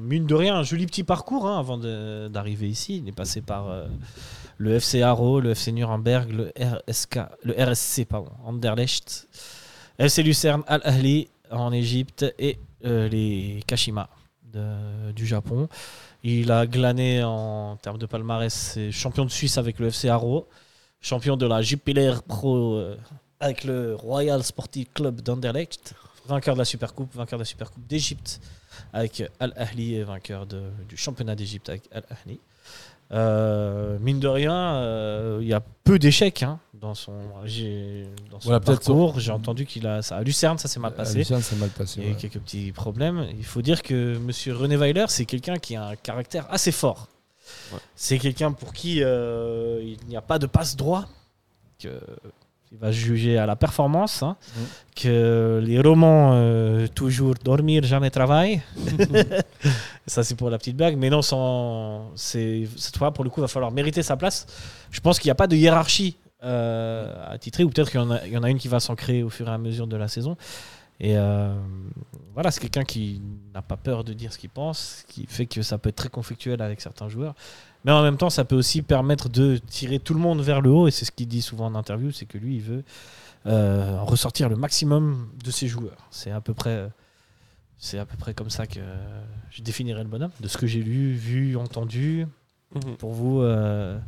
mine 0.00 0.26
de 0.26 0.34
rien, 0.34 0.56
un 0.56 0.62
joli 0.62 0.86
petit 0.86 1.04
parcours 1.04 1.46
hein, 1.46 1.58
avant 1.58 1.78
d'arriver 1.78 2.68
ici. 2.68 2.98
Il 2.98 3.08
est 3.08 3.12
passé 3.12 3.40
par 3.40 3.68
euh, 3.68 3.86
le 4.58 4.74
FC 4.74 5.02
Haro, 5.02 5.40
le 5.40 5.50
FC 5.50 5.72
Nuremberg, 5.72 6.30
le, 6.30 6.52
RSK, 6.58 7.20
le 7.44 7.54
RSC 7.54 8.04
pardon, 8.04 8.32
Anderlecht, 8.44 9.28
FC 9.98 10.22
Lucerne, 10.22 10.62
Al 10.66 10.82
Ahly 10.84 11.28
en 11.50 11.72
Égypte 11.72 12.34
et 12.38 12.58
euh, 12.84 13.08
les 13.08 13.62
Kashima 13.66 14.08
du 15.16 15.26
Japon. 15.26 15.66
Il 16.22 16.52
a 16.52 16.66
glané 16.66 17.24
en 17.24 17.76
termes 17.76 17.96
de 17.96 18.04
palmarès, 18.04 18.78
champion 18.90 19.24
de 19.24 19.30
Suisse 19.30 19.56
avec 19.56 19.78
le 19.78 19.86
FC 19.86 20.10
Haro, 20.10 20.46
champion 21.00 21.38
de 21.38 21.46
la 21.46 21.62
Jupiler 21.62 22.12
Pro 22.28 22.78
avec 23.40 23.64
le 23.64 23.94
Royal 23.94 24.42
Sporting 24.42 24.84
Club 24.92 25.22
d'Anderlecht, 25.22 25.94
vainqueur 26.26 26.54
de 26.54 26.58
la 26.58 26.64
Supercoupe, 26.64 27.14
vainqueur 27.14 27.38
de 27.38 27.42
la 27.42 27.46
Supercoupe 27.46 27.86
d'Égypte 27.86 28.40
avec 28.92 29.22
Al 29.40 29.52
Ahly 29.56 29.96
et 29.96 30.04
vainqueur 30.04 30.46
de- 30.46 30.70
du 30.88 30.96
championnat 30.96 31.34
d'Égypte 31.34 31.68
avec 31.68 31.82
Al 31.92 32.04
Ahly. 32.10 32.38
Euh, 33.12 33.98
mine 34.00 34.20
de 34.20 34.28
rien, 34.28 34.54
euh, 34.76 35.38
il 35.42 35.48
y 35.48 35.52
a 35.52 35.62
peu 35.84 35.98
d'échecs 35.98 36.42
hein, 36.42 36.58
dans 36.72 36.94
son, 36.94 37.12
dans 37.12 38.40
son 38.40 38.44
Voilà, 38.44 38.60
peut-être 38.60 38.78
parcours. 38.86 39.20
J'ai 39.20 39.32
entendu 39.32 39.66
qu'il 39.66 39.86
a 39.86 40.00
ça 40.00 40.16
à 40.16 40.22
Lucerne, 40.22 40.56
ça 40.56 40.66
s'est 40.66 40.80
mal 40.80 40.92
À 40.92 40.96
passé. 40.96 41.18
Lucerne, 41.18 41.42
c'est 41.42 41.56
mal 41.56 41.68
passé. 41.68 42.00
Il 42.00 42.04
y 42.04 42.06
a 42.06 42.10
eu 42.10 42.14
ouais. 42.14 42.18
quelques 42.18 42.38
petits 42.40 42.72
problèmes. 42.72 43.26
Il 43.36 43.44
faut 43.44 43.60
dire 43.60 43.82
que 43.82 44.16
Monsieur 44.16 44.56
René 44.56 44.76
Weiler, 44.76 45.04
c'est 45.08 45.26
quelqu'un 45.26 45.56
qui 45.58 45.76
a 45.76 45.88
un 45.88 45.96
caractère 45.96 46.46
assez 46.50 46.72
fort. 46.72 47.08
Ouais. 47.72 47.78
C'est 47.96 48.18
quelqu'un 48.18 48.52
pour 48.52 48.72
qui 48.72 49.02
euh, 49.02 49.82
il 49.82 49.98
n'y 50.08 50.16
a 50.16 50.22
pas 50.22 50.38
de 50.38 50.46
passe 50.46 50.76
droit. 50.76 51.06
Que 51.78 52.00
il 52.72 52.78
va 52.78 52.90
juger 52.90 53.36
à 53.38 53.46
la 53.46 53.54
performance. 53.56 54.22
hein. 54.22 54.36
Mhm. 54.56 54.64
Que 54.94 55.60
les 55.64 55.80
romans 55.80 56.32
euh, 56.34 56.86
toujours 56.88 57.34
dormir, 57.44 57.82
jamais 57.84 58.10
travail. 58.10 58.60
Ça 60.06 60.22
c'est 60.24 60.34
pour 60.34 60.50
la 60.50 60.58
petite 60.58 60.76
blague. 60.76 60.96
Mais 60.96 61.10
non, 61.10 61.22
sans, 61.22 62.10
cette 62.16 62.96
fois 62.96 63.12
pour 63.12 63.24
le 63.24 63.30
coup, 63.30 63.40
il 63.40 63.42
va 63.42 63.48
falloir 63.48 63.70
mériter 63.70 64.02
sa 64.02 64.16
place. 64.16 64.46
Je 64.90 65.00
pense 65.00 65.18
qu'il 65.18 65.28
n'y 65.28 65.32
a 65.32 65.36
pas 65.36 65.46
de 65.46 65.56
hiérarchie 65.56 66.16
euh, 66.44 67.14
à 67.30 67.38
titrer, 67.38 67.62
ou 67.64 67.70
peut-être 67.70 67.90
qu'il 67.90 68.00
y, 68.00 68.02
en 68.02 68.10
a- 68.10 68.26
il 68.26 68.32
y 68.32 68.36
en 68.36 68.42
a 68.42 68.50
une 68.50 68.58
qui 68.58 68.68
va 68.68 68.80
s'en 68.80 68.96
créer 68.96 69.22
au 69.22 69.30
fur 69.30 69.48
et 69.48 69.52
à 69.52 69.58
mesure 69.58 69.86
de 69.86 69.96
la 69.96 70.08
saison. 70.08 70.36
Et 71.02 71.16
euh, 71.16 71.52
voilà, 72.32 72.52
c'est 72.52 72.60
quelqu'un 72.60 72.84
qui 72.84 73.20
n'a 73.52 73.60
pas 73.60 73.76
peur 73.76 74.04
de 74.04 74.12
dire 74.12 74.32
ce 74.32 74.38
qu'il 74.38 74.50
pense, 74.50 75.04
qui 75.08 75.26
fait 75.26 75.46
que 75.46 75.60
ça 75.60 75.76
peut 75.76 75.88
être 75.88 75.96
très 75.96 76.08
conflictuel 76.08 76.62
avec 76.62 76.80
certains 76.80 77.08
joueurs. 77.08 77.34
Mais 77.84 77.90
en 77.90 78.02
même 78.02 78.16
temps, 78.16 78.30
ça 78.30 78.44
peut 78.44 78.54
aussi 78.54 78.82
permettre 78.82 79.28
de 79.28 79.56
tirer 79.56 79.98
tout 79.98 80.14
le 80.14 80.20
monde 80.20 80.40
vers 80.40 80.60
le 80.60 80.70
haut. 80.70 80.86
Et 80.86 80.92
c'est 80.92 81.04
ce 81.04 81.10
qu'il 81.10 81.26
dit 81.26 81.42
souvent 81.42 81.66
en 81.66 81.74
interview, 81.74 82.12
c'est 82.12 82.24
que 82.24 82.38
lui, 82.38 82.54
il 82.54 82.62
veut 82.62 82.84
euh, 83.46 84.00
ressortir 84.02 84.48
le 84.48 84.54
maximum 84.54 85.28
de 85.44 85.50
ses 85.50 85.66
joueurs. 85.66 86.06
C'est 86.12 86.30
à 86.30 86.40
peu 86.40 86.54
près, 86.54 86.88
c'est 87.78 87.98
à 87.98 88.06
peu 88.06 88.16
près 88.16 88.32
comme 88.32 88.50
ça 88.50 88.68
que 88.68 88.80
je 89.50 89.60
définirais 89.60 90.04
le 90.04 90.08
bonhomme, 90.08 90.30
de 90.40 90.46
ce 90.46 90.56
que 90.56 90.68
j'ai 90.68 90.82
lu, 90.84 91.14
vu, 91.14 91.56
entendu. 91.56 92.28
Mhm. 92.76 92.96
Pour 92.96 93.12
vous, 93.12 93.40
euh, 93.40 93.98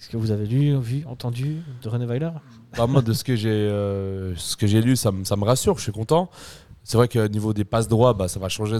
est-ce 0.00 0.08
que 0.08 0.16
vous 0.16 0.30
avez 0.30 0.46
lu, 0.46 0.76
vu, 0.78 1.04
entendu 1.06 1.62
de 1.82 1.88
René 1.88 2.04
Weiler? 2.06 2.30
Bah, 2.76 2.86
moi, 2.86 3.00
de 3.02 3.12
ce 3.12 3.24
que 3.24 3.36
j'ai 3.36 3.48
euh, 3.50 4.34
ce 4.36 4.56
que 4.56 4.66
j'ai 4.66 4.82
lu, 4.82 4.96
ça, 4.96 5.10
me- 5.12 5.44
rassure, 5.44 5.76
je 5.78 5.82
suis 5.84 5.92
content. 5.92 6.28
C'est 6.82 6.98
vrai 6.98 7.08
qu'au 7.08 7.26
niveau 7.28 7.54
des 7.54 7.64
passes 7.64 7.88
droits, 7.88 8.12
bah, 8.12 8.28
ça 8.28 8.38
va 8.38 8.48
changer 8.50 8.78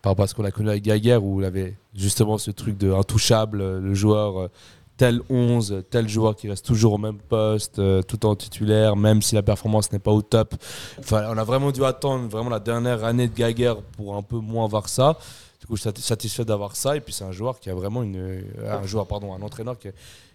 par 0.00 0.12
rapport 0.12 0.24
à 0.24 0.28
ce 0.28 0.34
qu'on 0.34 0.44
a 0.44 0.50
connu 0.50 0.70
avec 0.70 0.82
Gaguerre, 0.84 1.22
où 1.22 1.40
il 1.40 1.44
avait 1.44 1.76
justement 1.94 2.38
ce 2.38 2.50
truc 2.50 2.78
de 2.78 2.90
intouchable, 2.92 3.60
euh, 3.60 3.80
le 3.80 3.92
joueur 3.92 4.40
euh, 4.40 4.48
tel 4.96 5.20
11, 5.28 5.84
tel 5.90 6.08
joueur 6.08 6.36
qui 6.36 6.48
reste 6.48 6.64
toujours 6.64 6.94
au 6.94 6.98
même 6.98 7.18
poste, 7.18 7.80
tout 8.06 8.24
en 8.24 8.36
titulaire, 8.36 8.94
même 8.96 9.20
si 9.20 9.34
la 9.34 9.42
performance 9.42 9.90
n'est 9.92 9.98
pas 9.98 10.12
au 10.12 10.22
top. 10.22 10.54
Enfin, 10.98 11.24
on 11.28 11.36
a 11.36 11.44
vraiment 11.44 11.72
dû 11.72 11.84
attendre 11.84 12.28
vraiment 12.28 12.50
la 12.50 12.60
dernière 12.60 13.02
année 13.04 13.26
de 13.28 13.34
Gaguerre 13.34 13.82
pour 13.82 14.14
un 14.16 14.22
peu 14.22 14.36
moins 14.38 14.66
voir 14.68 14.88
ça. 14.88 15.18
Du 15.60 15.66
coup, 15.66 15.76
je 15.76 15.80
suis 15.82 15.88
sati- 15.90 16.02
satisfait 16.02 16.44
d'avoir 16.44 16.76
ça. 16.76 16.96
Et 16.96 17.00
puis, 17.00 17.12
c'est 17.12 17.24
un 17.24 17.32
joueur 17.32 17.58
qui 17.60 17.68
a 17.70 17.74
vraiment 17.74 18.02
une. 18.02 18.44
Un 18.68 18.86
joueur, 18.86 19.06
pardon, 19.06 19.32
un 19.34 19.42
entraîneur 19.42 19.78
qui 19.78 19.88
a, 19.88 19.92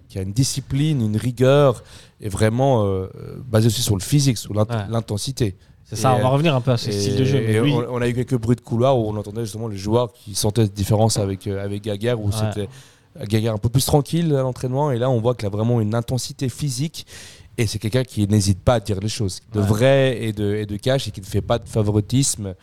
qui 0.09 0.19
a 0.19 0.21
une 0.21 0.33
discipline, 0.33 1.01
une 1.01 1.17
rigueur, 1.17 1.83
et 2.21 2.29
vraiment 2.29 2.83
euh, 2.83 3.07
euh, 3.15 3.37
basé 3.45 3.67
aussi 3.67 3.81
sur 3.81 3.95
le 3.95 4.01
physique, 4.01 4.37
sur 4.37 4.51
Ouais. 4.55 4.63
l'intensité. 4.89 5.55
C'est 5.85 5.95
ça, 5.95 6.13
on 6.15 6.21
va 6.21 6.27
revenir 6.29 6.53
un 6.53 6.61
peu 6.61 6.71
à 6.71 6.77
ce 6.77 6.89
Et- 6.89 6.91
style 6.99 7.15
de 7.15 7.23
jeu. 7.23 7.39
mais 7.45 7.53
et 7.53 7.61
lui- 7.61 7.73
on, 7.73 7.85
on 7.95 8.01
a 8.01 8.07
eu 8.09 8.13
quelques 8.13 8.37
bruits 8.37 8.55
de 8.57 8.61
couloir 8.61 8.97
où 8.99 9.07
on 9.09 9.15
entendait 9.15 9.45
justement 9.45 9.67
les 9.69 9.77
joueurs 9.77 10.11
qui 10.11 10.35
sentaient 10.35 10.63
cette 10.65 10.73
différence 10.73 11.17
avec, 11.17 11.47
euh, 11.47 11.63
avec 11.63 11.83
Gaguerre, 11.83 12.19
où 12.19 12.27
Ouais. 12.27 12.33
c'était 12.33 12.67
Gaguerre 13.27 13.53
un 13.53 13.57
peu 13.57 13.69
plus 13.69 13.85
tranquille 13.85 14.33
à 14.35 14.41
l'entraînement. 14.41 14.91
Et 14.91 14.97
là, 14.99 15.09
on 15.09 15.19
voit 15.21 15.33
qu'il 15.33 15.45
a 15.45 15.49
vraiment 15.49 15.79
une 15.81 15.95
intensité 15.95 16.49
physique. 16.49 17.05
Et 17.57 17.65
c'est 17.65 17.79
quelqu'un 17.79 18.03
qui 18.03 18.27
n'hésite 18.27 18.59
pas 18.59 18.75
à 18.75 18.79
dire 18.79 18.99
les 18.99 19.09
choses, 19.09 19.39
de 19.53 19.59
Ouais. 19.59 19.65
vrai 19.65 20.23
et 20.23 20.33
de, 20.33 20.53
et 20.55 20.65
de 20.67 20.75
cash, 20.77 21.07
et 21.07 21.11
qui 21.11 21.21
ne 21.21 21.25
fait 21.25 21.41
pas 21.41 21.57
de 21.57 21.67
favoritisme. 21.67 22.53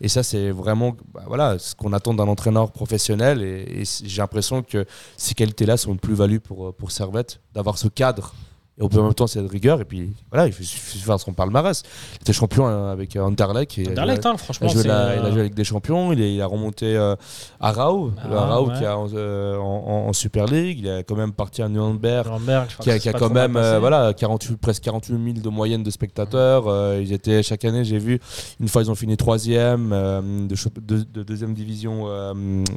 Et 0.00 0.08
ça, 0.08 0.22
c'est 0.22 0.50
vraiment 0.50 0.96
bah, 1.12 1.24
voilà, 1.26 1.58
ce 1.58 1.74
qu'on 1.74 1.92
attend 1.92 2.14
d'un 2.14 2.28
entraîneur 2.28 2.70
professionnel. 2.70 3.42
Et, 3.42 3.82
j'ai 4.04 4.20
l'impression 4.22 4.62
que 4.62 4.84
ces 5.16 5.34
qualités-là 5.34 5.76
sont 5.76 5.92
une 5.92 5.98
plus-value 5.98 6.38
pour, 6.38 6.68
euh, 6.68 6.72
pour 6.72 6.90
Servette, 6.90 7.40
d'avoir 7.54 7.78
ce 7.78 7.88
cadre 7.88 8.34
Et 8.80 8.82
au 8.84 8.88
même 9.02 9.12
temps, 9.14 9.26
c'est 9.26 9.42
de 9.42 9.48
rigueur. 9.48 9.80
Et 9.80 9.84
puis 9.84 10.12
voilà, 10.30 10.46
il 10.46 10.52
suffit 10.52 10.98
de 10.98 11.02
faire 11.04 11.18
son 11.18 11.32
palmarès. 11.32 11.82
Il 12.12 12.22
était 12.22 12.32
champion 12.32 12.68
euh, 12.68 12.92
avec 12.92 13.16
euh, 13.16 13.22
Anderlecht. 13.22 13.76
et- 13.78 13.88
Anderlecht, 13.88 14.24
hein, 14.24 14.30
il 14.30 14.34
a, 14.34 14.38
franchement, 14.38 14.68
joué 14.68 14.84
la- 14.84 15.16
il 15.16 15.18
a 15.20 15.24
euh, 15.24 15.30
joué 15.32 15.40
avec 15.40 15.54
des 15.54 15.64
champions. 15.64 16.12
Il, 16.12 16.20
est- 16.20 16.34
il 16.34 16.40
a 16.40 16.46
remonté 16.46 16.96
euh, 16.96 17.16
à 17.60 17.72
Rao, 17.72 18.12
Ah, 18.22 18.28
le 18.28 18.36
Rao 18.36 18.68
ouais. 18.68 18.78
qui 18.78 18.84
est 18.84 18.88
en, 18.88 19.08
euh, 19.14 19.56
en- 19.58 20.06
en 20.08 20.12
Super 20.12 20.46
League. 20.46 20.78
Il 20.78 20.86
est 20.86 21.02
quand 21.02 21.16
même 21.16 21.32
parti 21.32 21.60
à 21.62 21.68
Nuremberg 21.68 22.26
Nuremberg, 22.26 22.68
qui 22.80 22.90
a, 22.90 22.98
qui 23.00 23.08
a 23.08 23.12
quand 23.14 23.30
même 23.32 23.56
euh, 23.56 23.78
voilà, 23.80 24.14
48, 24.14 24.56
presque 24.58 24.82
48 24.84 25.34
000 25.34 25.38
de 25.44 25.48
moyenne 25.48 25.82
de 25.82 25.90
spectateurs. 25.90 26.68
Euh, 26.68 27.00
ils 27.02 27.12
étaient 27.12 27.42
chaque 27.42 27.64
année, 27.64 27.82
j'ai 27.84 27.98
vu, 27.98 28.20
une 28.60 28.68
fois 28.68 28.82
ils 28.82 28.90
ont 28.90 28.94
fini 28.94 29.16
troisième 29.16 29.90
euh, 29.92 30.20
de, 30.46 30.54
de- 30.80 31.02
de 31.02 31.22
deuxième 31.24 31.52
division 31.54 32.04
euh, 32.06 32.32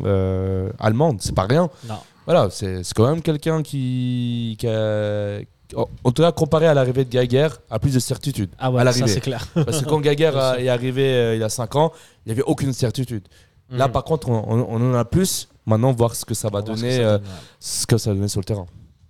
euh, 0.06 0.72
allemande. 0.80 1.18
C'est 1.22 1.36
pas 1.36 1.46
rien. 1.48 1.70
Non. 1.88 1.96
Voilà, 2.26 2.50
c'est 2.52 2.84
c'est 2.84 2.94
quand 2.94 3.08
même 3.08 3.22
quelqu'un 3.22 3.62
qui, 3.64 4.56
qui 4.60 4.68
a- 4.68 5.40
en 5.76 6.12
tout 6.12 6.22
cas, 6.22 6.32
comparé 6.32 6.68
à 6.68 6.74
l'arrivée 6.74 7.06
de 7.06 7.10
Gaguer, 7.10 7.48
a 7.70 7.80
plus 7.80 7.94
de 7.94 8.00
certitude. 8.00 8.50
Ah 8.60 8.68
à 8.68 8.72
ouais, 8.72 8.92
ça 8.92 9.08
c'est 9.08 9.22
clair. 9.22 9.46
Parce 9.54 9.82
que 9.82 9.86
quand 9.90 10.00
Gaguer 10.02 10.26
a- 10.36 10.60
est 10.60 10.70
arrivé 10.70 11.04
euh, 11.14 11.36
il 11.36 11.40
y 11.42 11.44
a 11.44 11.50
5 11.50 11.76
ans, 11.76 11.92
il 12.26 12.30
n'y 12.30 12.32
avait 12.34 12.44
aucune 12.48 12.74
certitude. 12.74 13.28
Là, 13.70 13.88
Mhm. 13.88 13.94
par 13.94 14.04
contre, 14.04 14.30
on, 14.30 14.36
on- 14.48 14.68
on 14.70 14.92
en 14.92 14.96
a 14.96 15.06
plus. 15.06 15.48
Maintenant, 15.66 15.92
voir 15.94 16.16
ce 16.16 16.26
que 16.26 16.34
ça 16.34 16.50
va 16.50 16.60
On 16.60 16.62
va 16.62 16.66
voir 16.66 16.78
ce 16.78 16.82
que 16.84 16.88
donner, 16.88 16.98
ça 16.98 17.04
euh, 17.04 17.18
donne, 17.20 17.28
ouais. 17.28 17.34
ce 17.60 17.88
que 17.88 17.98
ça 17.98 18.10
va 18.10 18.16
donner 18.16 18.28
sur 18.28 18.40
le 18.42 18.46
terrain. 18.46 18.66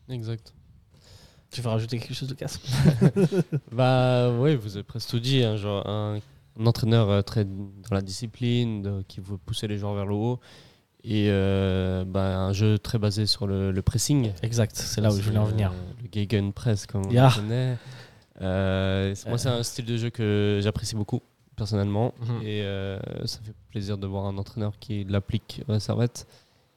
Exact. 0.09 0.53
Tu 1.49 1.61
veux 1.61 1.69
rajouter 1.69 1.97
quelque 1.99 2.13
chose 2.13 2.29
de 2.29 2.33
casse 2.35 2.59
Bah 3.71 4.29
oui, 4.39 4.55
vous 4.55 4.75
avez 4.75 4.83
presque 4.83 5.09
tout 5.09 5.19
dit. 5.19 5.43
hein, 5.43 5.55
genre 5.57 5.87
un, 5.87 6.19
un 6.59 6.65
entraîneur 6.65 7.09
euh, 7.09 7.21
très 7.21 7.45
dans 7.45 7.95
la 7.95 8.01
discipline, 8.01 8.81
de- 8.81 9.03
qui 9.07 9.19
veut 9.21 9.37
pousser 9.37 9.67
les 9.67 9.77
joueurs 9.77 9.93
vers 9.95 10.05
le 10.05 10.13
haut. 10.15 10.39
Et 11.03 11.27
euh, 11.29 12.05
bah, 12.05 12.37
un 12.37 12.53
jeu 12.53 12.77
très 12.77 12.99
basé 12.99 13.25
sur 13.25 13.47
le, 13.47 13.71
le 13.71 13.81
pressing. 13.81 14.31
Exact, 14.43 14.75
c'est 14.75 15.01
là 15.01 15.09
où 15.11 15.17
je 15.17 15.21
voulais 15.23 15.39
en 15.39 15.45
C'est, 15.47 15.51
venir. 15.53 15.71
euh, 15.71 15.93
le 16.03 16.09
Gegen 16.11 16.53
Press, 16.53 16.85
comme 16.85 17.05
on 17.07 17.09
le 17.09 17.35
connaît. 17.35 17.77
Euh, 18.41 19.13
moi, 19.27 19.37
c'est 19.37 19.49
un 19.49 19.63
style 19.63 19.85
de 19.85 19.97
jeu 19.97 20.09
que 20.09 20.59
j'apprécie 20.61 20.95
beaucoup, 20.95 21.21
personnellement. 21.55 22.13
Mhm. 22.21 22.41
Et 22.43 22.61
euh, 22.63 22.99
ça 23.25 23.39
fait 23.43 23.53
plaisir 23.69 23.97
de 23.97 24.07
voir 24.07 24.25
un 24.25 24.37
entraîneur 24.37 24.73
qui 24.79 25.03
l'applique 25.03 25.61
à 25.67 25.73
la 25.73 25.79
servette. 25.79 26.27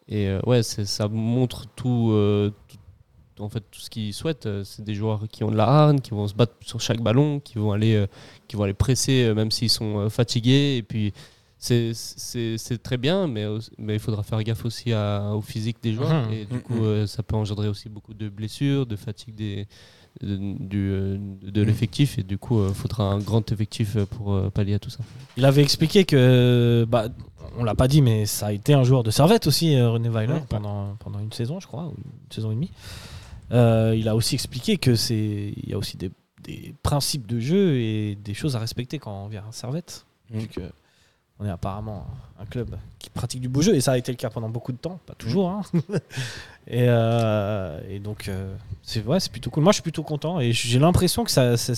Et 0.09 0.29
euh, 0.29 0.41
ouais, 0.47 0.63
ça 0.63 1.09
montre 1.09 1.67
tout, 1.75 2.11
euh, 2.13 2.51
tout- 2.69 3.43
en 3.43 3.49
fait, 3.49 3.61
tout 3.71 3.81
ce 3.81 3.89
qu'ils 3.91 4.13
souhaitent. 4.15 4.47
Euh, 4.47 4.63
C'est 4.65 4.85
des 4.85 4.95
joueurs 4.95 5.23
qui 5.31 5.43
ont 5.45 5.51
de 5.51 5.57
la 5.57 5.65
hargne, 5.67 6.01
qui 6.01 6.11
vont 6.11 6.29
se 6.29 6.35
battre 6.35 6.55
sur 6.61 6.81
chaque 6.81 7.01
ballon, 7.01 7.41
qui 7.41 7.59
vont 7.59 7.73
aller, 7.73 7.95
euh, 7.95 8.07
qui 8.49 8.57
vont 8.57 8.65
aller 8.65 8.75
presser, 8.75 9.25
euh, 9.25 9.35
même 9.35 9.51
s'ils 9.51 9.71
sont 9.71 9.99
euh, 10.01 10.09
fatigués. 10.09 10.77
Et 10.77 10.83
puis, 10.83 11.13
c'est- 11.67 11.93
c'est 11.95 12.59
c'est 12.59 12.83
très 12.83 12.97
bien, 12.97 13.27
mais, 13.27 13.45
mais 13.79 13.95
il 13.95 14.01
faudra 14.01 14.23
faire 14.23 14.43
gaffe 14.43 14.65
aussi 14.65 14.93
à- 14.93 15.33
au 15.35 15.41
physique 15.41 15.79
des 15.83 15.93
joueurs. 15.95 16.27
Mhm. 16.27 16.33
Et 16.33 16.45
du 16.45 16.55
Mhm. 16.55 16.61
coup, 16.63 16.85
euh, 16.85 17.07
ça 17.07 17.23
peut 17.23 17.37
engendrer 17.37 17.69
aussi 17.69 17.89
beaucoup 17.89 18.15
de 18.15 18.29
blessures, 18.29 18.87
de 18.87 18.97
fatigue 18.97 19.35
des, 19.35 19.67
de, 20.21 20.37
du, 20.37 20.91
euh, 20.93 21.17
de 21.43 21.63
l'effectif. 21.63 22.19
Et 22.19 22.23
du 22.23 22.39
coup, 22.39 22.67
il 22.69 22.75
faudra 22.75 23.05
un 23.05 23.19
grand 23.19 23.51
effectif 23.53 23.97
euh, 23.97 24.07
pour 24.07 24.33
euh, 24.35 24.51
pallier 24.51 24.75
à 24.75 24.79
tout 24.79 24.91
ça. 24.91 25.01
Il 25.37 25.45
avait 25.45 25.63
expliqué 25.63 26.05
que, 26.05 26.87
bah, 26.89 27.09
on 27.59 27.65
l'a 27.65 27.75
pas 27.75 27.89
dit, 27.89 28.03
mais 28.03 28.27
ça 28.27 28.47
a 28.47 28.53
été 28.53 28.75
un 28.75 28.85
joueur 28.85 29.03
de 29.03 29.11
servette 29.11 29.47
aussi, 29.47 29.75
euh, 29.77 29.91
René 29.91 30.09
Weiler, 30.09 30.35
Ouais. 30.35 30.43
pendant, 30.49 30.97
pendant 31.01 31.19
une 31.21 31.33
saison, 31.33 31.61
je 31.61 31.67
crois, 31.67 31.85
ou 31.87 31.95
une 31.97 32.33
saison 32.33 32.51
et 32.53 32.55
demie. 32.55 32.71
Euh, 33.53 33.95
il 33.97 34.09
a 34.09 34.17
aussi 34.17 34.35
expliqué 34.35 34.77
que 34.79 34.95
c'est, 34.97 35.53
il 35.57 35.69
y 35.69 35.73
a 35.75 35.79
aussi 35.79 35.97
des, 35.97 36.11
des 36.43 36.75
principes 36.83 37.27
de 37.27 37.39
jeu 37.41 37.77
et 37.79 38.17
des 38.17 38.35
choses 38.35 38.55
à 38.57 38.59
respecter 38.59 38.99
quand 38.99 39.25
on 39.25 39.29
vient 39.29 39.45
à 39.49 39.53
servette. 39.53 40.05
On 41.41 41.47
est 41.47 41.51
apparemment 41.51 42.07
un 42.41 42.47
club 42.47 42.77
qui 43.01 43.11
pratique 43.11 43.41
du 43.41 43.49
beau 43.49 43.61
jeu 43.61 43.75
et 43.75 43.81
ça 43.81 43.93
a 43.93 43.99
été 43.99 44.13
le 44.13 44.17
cas 44.17 44.31
pendant 44.31 44.49
beaucoup 44.49 44.71
de 44.71 44.77
temps, 44.77 45.01
pas 45.05 45.15
toujours. 45.15 45.51
hein. 45.51 45.63
et, 46.69 46.85
euh, 46.89 47.81
et 47.91 47.99
donc, 47.99 48.29
euh, 48.29 48.55
c'est 48.83 49.05
ouais, 49.05 49.19
c'est 49.19 49.33
plutôt 49.33 49.51
cool. 49.51 49.65
Moi, 49.65 49.73
je 49.73 49.77
suis 49.77 49.83
plutôt 49.83 50.05
content 50.05 50.39
et 50.39 50.53
j'ai 50.53 50.79
l'impression 50.79 51.25
que 51.25 51.33
ça, 51.33 51.57
ça- 51.57 51.75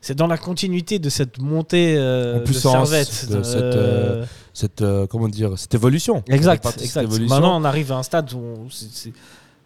c'est, 0.00 0.14
dans 0.14 0.26
la 0.26 0.38
continuité 0.38 0.98
de 0.98 1.10
cette 1.10 1.38
montée 1.40 1.94
euh, 1.98 2.40
En 2.40 2.44
de 2.44 2.52
servette. 2.52 3.28
de 3.30 3.42
cette, 3.42 3.62
euh, 3.62 4.24
Cette, 4.54 4.82
comment 5.10 5.28
dire, 5.28 5.58
cette 5.58 5.74
évolution. 5.74 6.22
Exact, 6.28 6.64
Cette 6.66 6.80
exact. 6.82 7.02
évolution. 7.04 7.34
Maintenant, 7.34 7.60
on 7.60 7.64
arrive 7.64 7.92
à 7.92 7.96
un 7.96 8.02
stade 8.02 8.32
où, 8.32 8.66
c'est- 8.70 9.12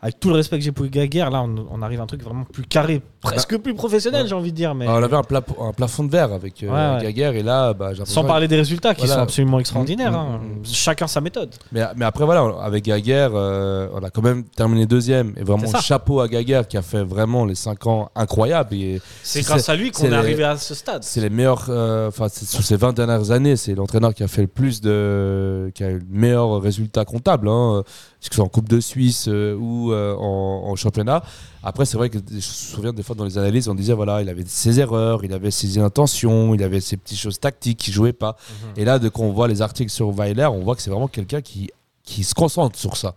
avec 0.03 0.19
tout 0.19 0.29
le 0.31 0.37
respect 0.37 0.59
que 0.59 0.65
j'ai 0.65 0.73
pour 0.73 0.87
Gaguerre, 0.87 1.31
là, 1.31 1.43
on, 1.43 1.67
on 1.71 1.83
arrive 1.83 2.01
à 2.01 2.05
un 2.05 2.07
truc 2.07 2.23
vraiment 2.23 2.45
plus 2.45 2.63
carré, 2.65 3.03
presque 3.21 3.59
plus 3.59 3.75
professionnel, 3.75 4.23
Ouais. 4.23 4.29
j'ai 4.29 4.35
envie 4.35 4.51
de 4.51 4.57
dire. 4.57 4.75
Mais 4.75 4.89
on 4.89 4.95
avait 5.03 5.17
un, 5.17 5.23
pla- 5.23 5.43
un 5.61 5.73
plafond 5.73 6.05
de 6.05 6.11
verre 6.11 6.33
avec 6.33 6.63
euh, 6.63 6.97
Ouais. 6.99 7.03
Gaguerre 7.05 7.35
et 7.35 7.43
là, 7.43 7.75
bah, 7.75 7.91
sans 8.05 8.25
parler 8.25 8.49
des 8.49 8.57
résultats 8.57 8.95
qui 8.95 9.01
Voilà. 9.03 9.17
sont 9.17 9.21
absolument 9.23 9.59
extraordinaires. 9.61 10.13
Mm, 10.13 10.15
hein. 10.15 10.41
mm, 10.43 10.59
mm. 10.61 10.65
Chacun 10.65 11.07
sa 11.07 11.21
méthode. 11.21 11.51
Mais, 11.73 11.83
mais 11.97 12.05
après, 12.07 12.25
voilà, 12.25 12.51
avec 12.63 12.85
Gaguerre, 12.85 13.33
euh, 13.35 13.89
on 13.95 14.03
a 14.03 14.11
quand 14.11 14.23
même 14.23 14.45
terminé 14.45 14.87
deuxième. 14.87 15.35
Et 15.37 15.43
vraiment, 15.45 15.67
chapeau 15.81 16.21
à 16.21 16.29
Gaguerre 16.29 16.67
qui 16.67 16.77
a 16.79 16.83
fait 16.83 17.03
vraiment 17.03 17.45
les 17.45 17.55
5 17.55 17.87
ans 17.87 18.11
incroyables. 18.15 18.75
C'est 19.23 19.43
grâce 19.43 19.69
à 19.69 19.77
lui 19.77 19.91
qu'on 19.91 20.05
est 20.05 20.09
les- 20.11 20.15
arrivé 20.17 20.45
à 20.45 20.57
ce 20.57 20.75
stade. 20.75 21.03
c'est 21.05 21.21
les 21.21 21.31
meilleurs, 21.31 21.67
euh, 21.69 22.09
enfin, 22.09 22.27
c'est- 22.31 22.47
sur 22.47 22.63
ces 22.63 22.77
20 22.77 22.95
dernières 22.95 23.31
années, 23.31 23.57
c'est 23.57 23.75
l'entraîneur 23.75 24.15
qui 24.15 24.23
a 24.23 24.29
fait 24.29 24.43
le 24.43 24.49
plus 24.49 24.81
de. 24.81 25.71
qui 25.75 25.85
a 25.85 25.91
eu 25.91 25.99
le 25.99 26.07
meilleur 26.11 26.61
résultat 26.61 27.05
comptable. 27.05 27.49
Hein, 27.49 27.83
que 28.29 28.35
ce 28.35 28.37
soit 28.37 28.45
en 28.45 28.49
Coupe 28.49 28.69
de 28.69 28.81
Suisse 28.81 29.27
euh, 29.29 29.57
ou 29.57 29.93
euh, 29.93 30.15
en, 30.15 30.71
en 30.71 30.77
championnat. 30.77 31.23
Après, 31.63 31.87
c'est 31.87 31.97
vrai 31.97 32.11
que 32.11 32.19
je 32.19 32.35
me 32.35 32.41
souviens 32.41 32.93
des 32.93 33.03
fois 33.03 33.17
dans 33.17 33.25
les 33.25 33.39
analyses, 33.39 33.69
on 33.69 33.75
disait 33.75 33.95
voilà, 33.95 34.21
il 34.21 34.29
avait 34.29 34.45
ses 34.47 34.79
erreurs, 34.79 35.25
il 35.25 35.33
avait 35.33 35.51
ses 35.51 35.79
intentions, 35.79 36.55
il 36.55 36.63
avait 36.63 36.81
ses 36.81 36.97
petites 36.97 37.19
choses 37.19 37.41
tactiques 37.41 37.79
qui 37.79 37.93
jouaient 37.93 38.13
pas. 38.13 38.37
Mhm. 38.37 38.69
Et 38.77 38.85
là, 38.85 38.99
dès 38.99 39.11
qu'on 39.11 39.33
voit 39.33 39.49
les 39.49 39.63
articles 39.63 39.91
sur 39.91 40.11
Weiler, 40.11 40.47
on 40.47 40.61
voit 40.61 40.77
que 40.77 40.83
c'est 40.83 40.91
vraiment 40.91 41.09
quelqu'un 41.09 41.41
qui, 41.41 41.71
qui 42.03 42.25
se 42.25 42.35
concentre 42.35 42.79
sur 42.79 42.97
ça 42.97 43.15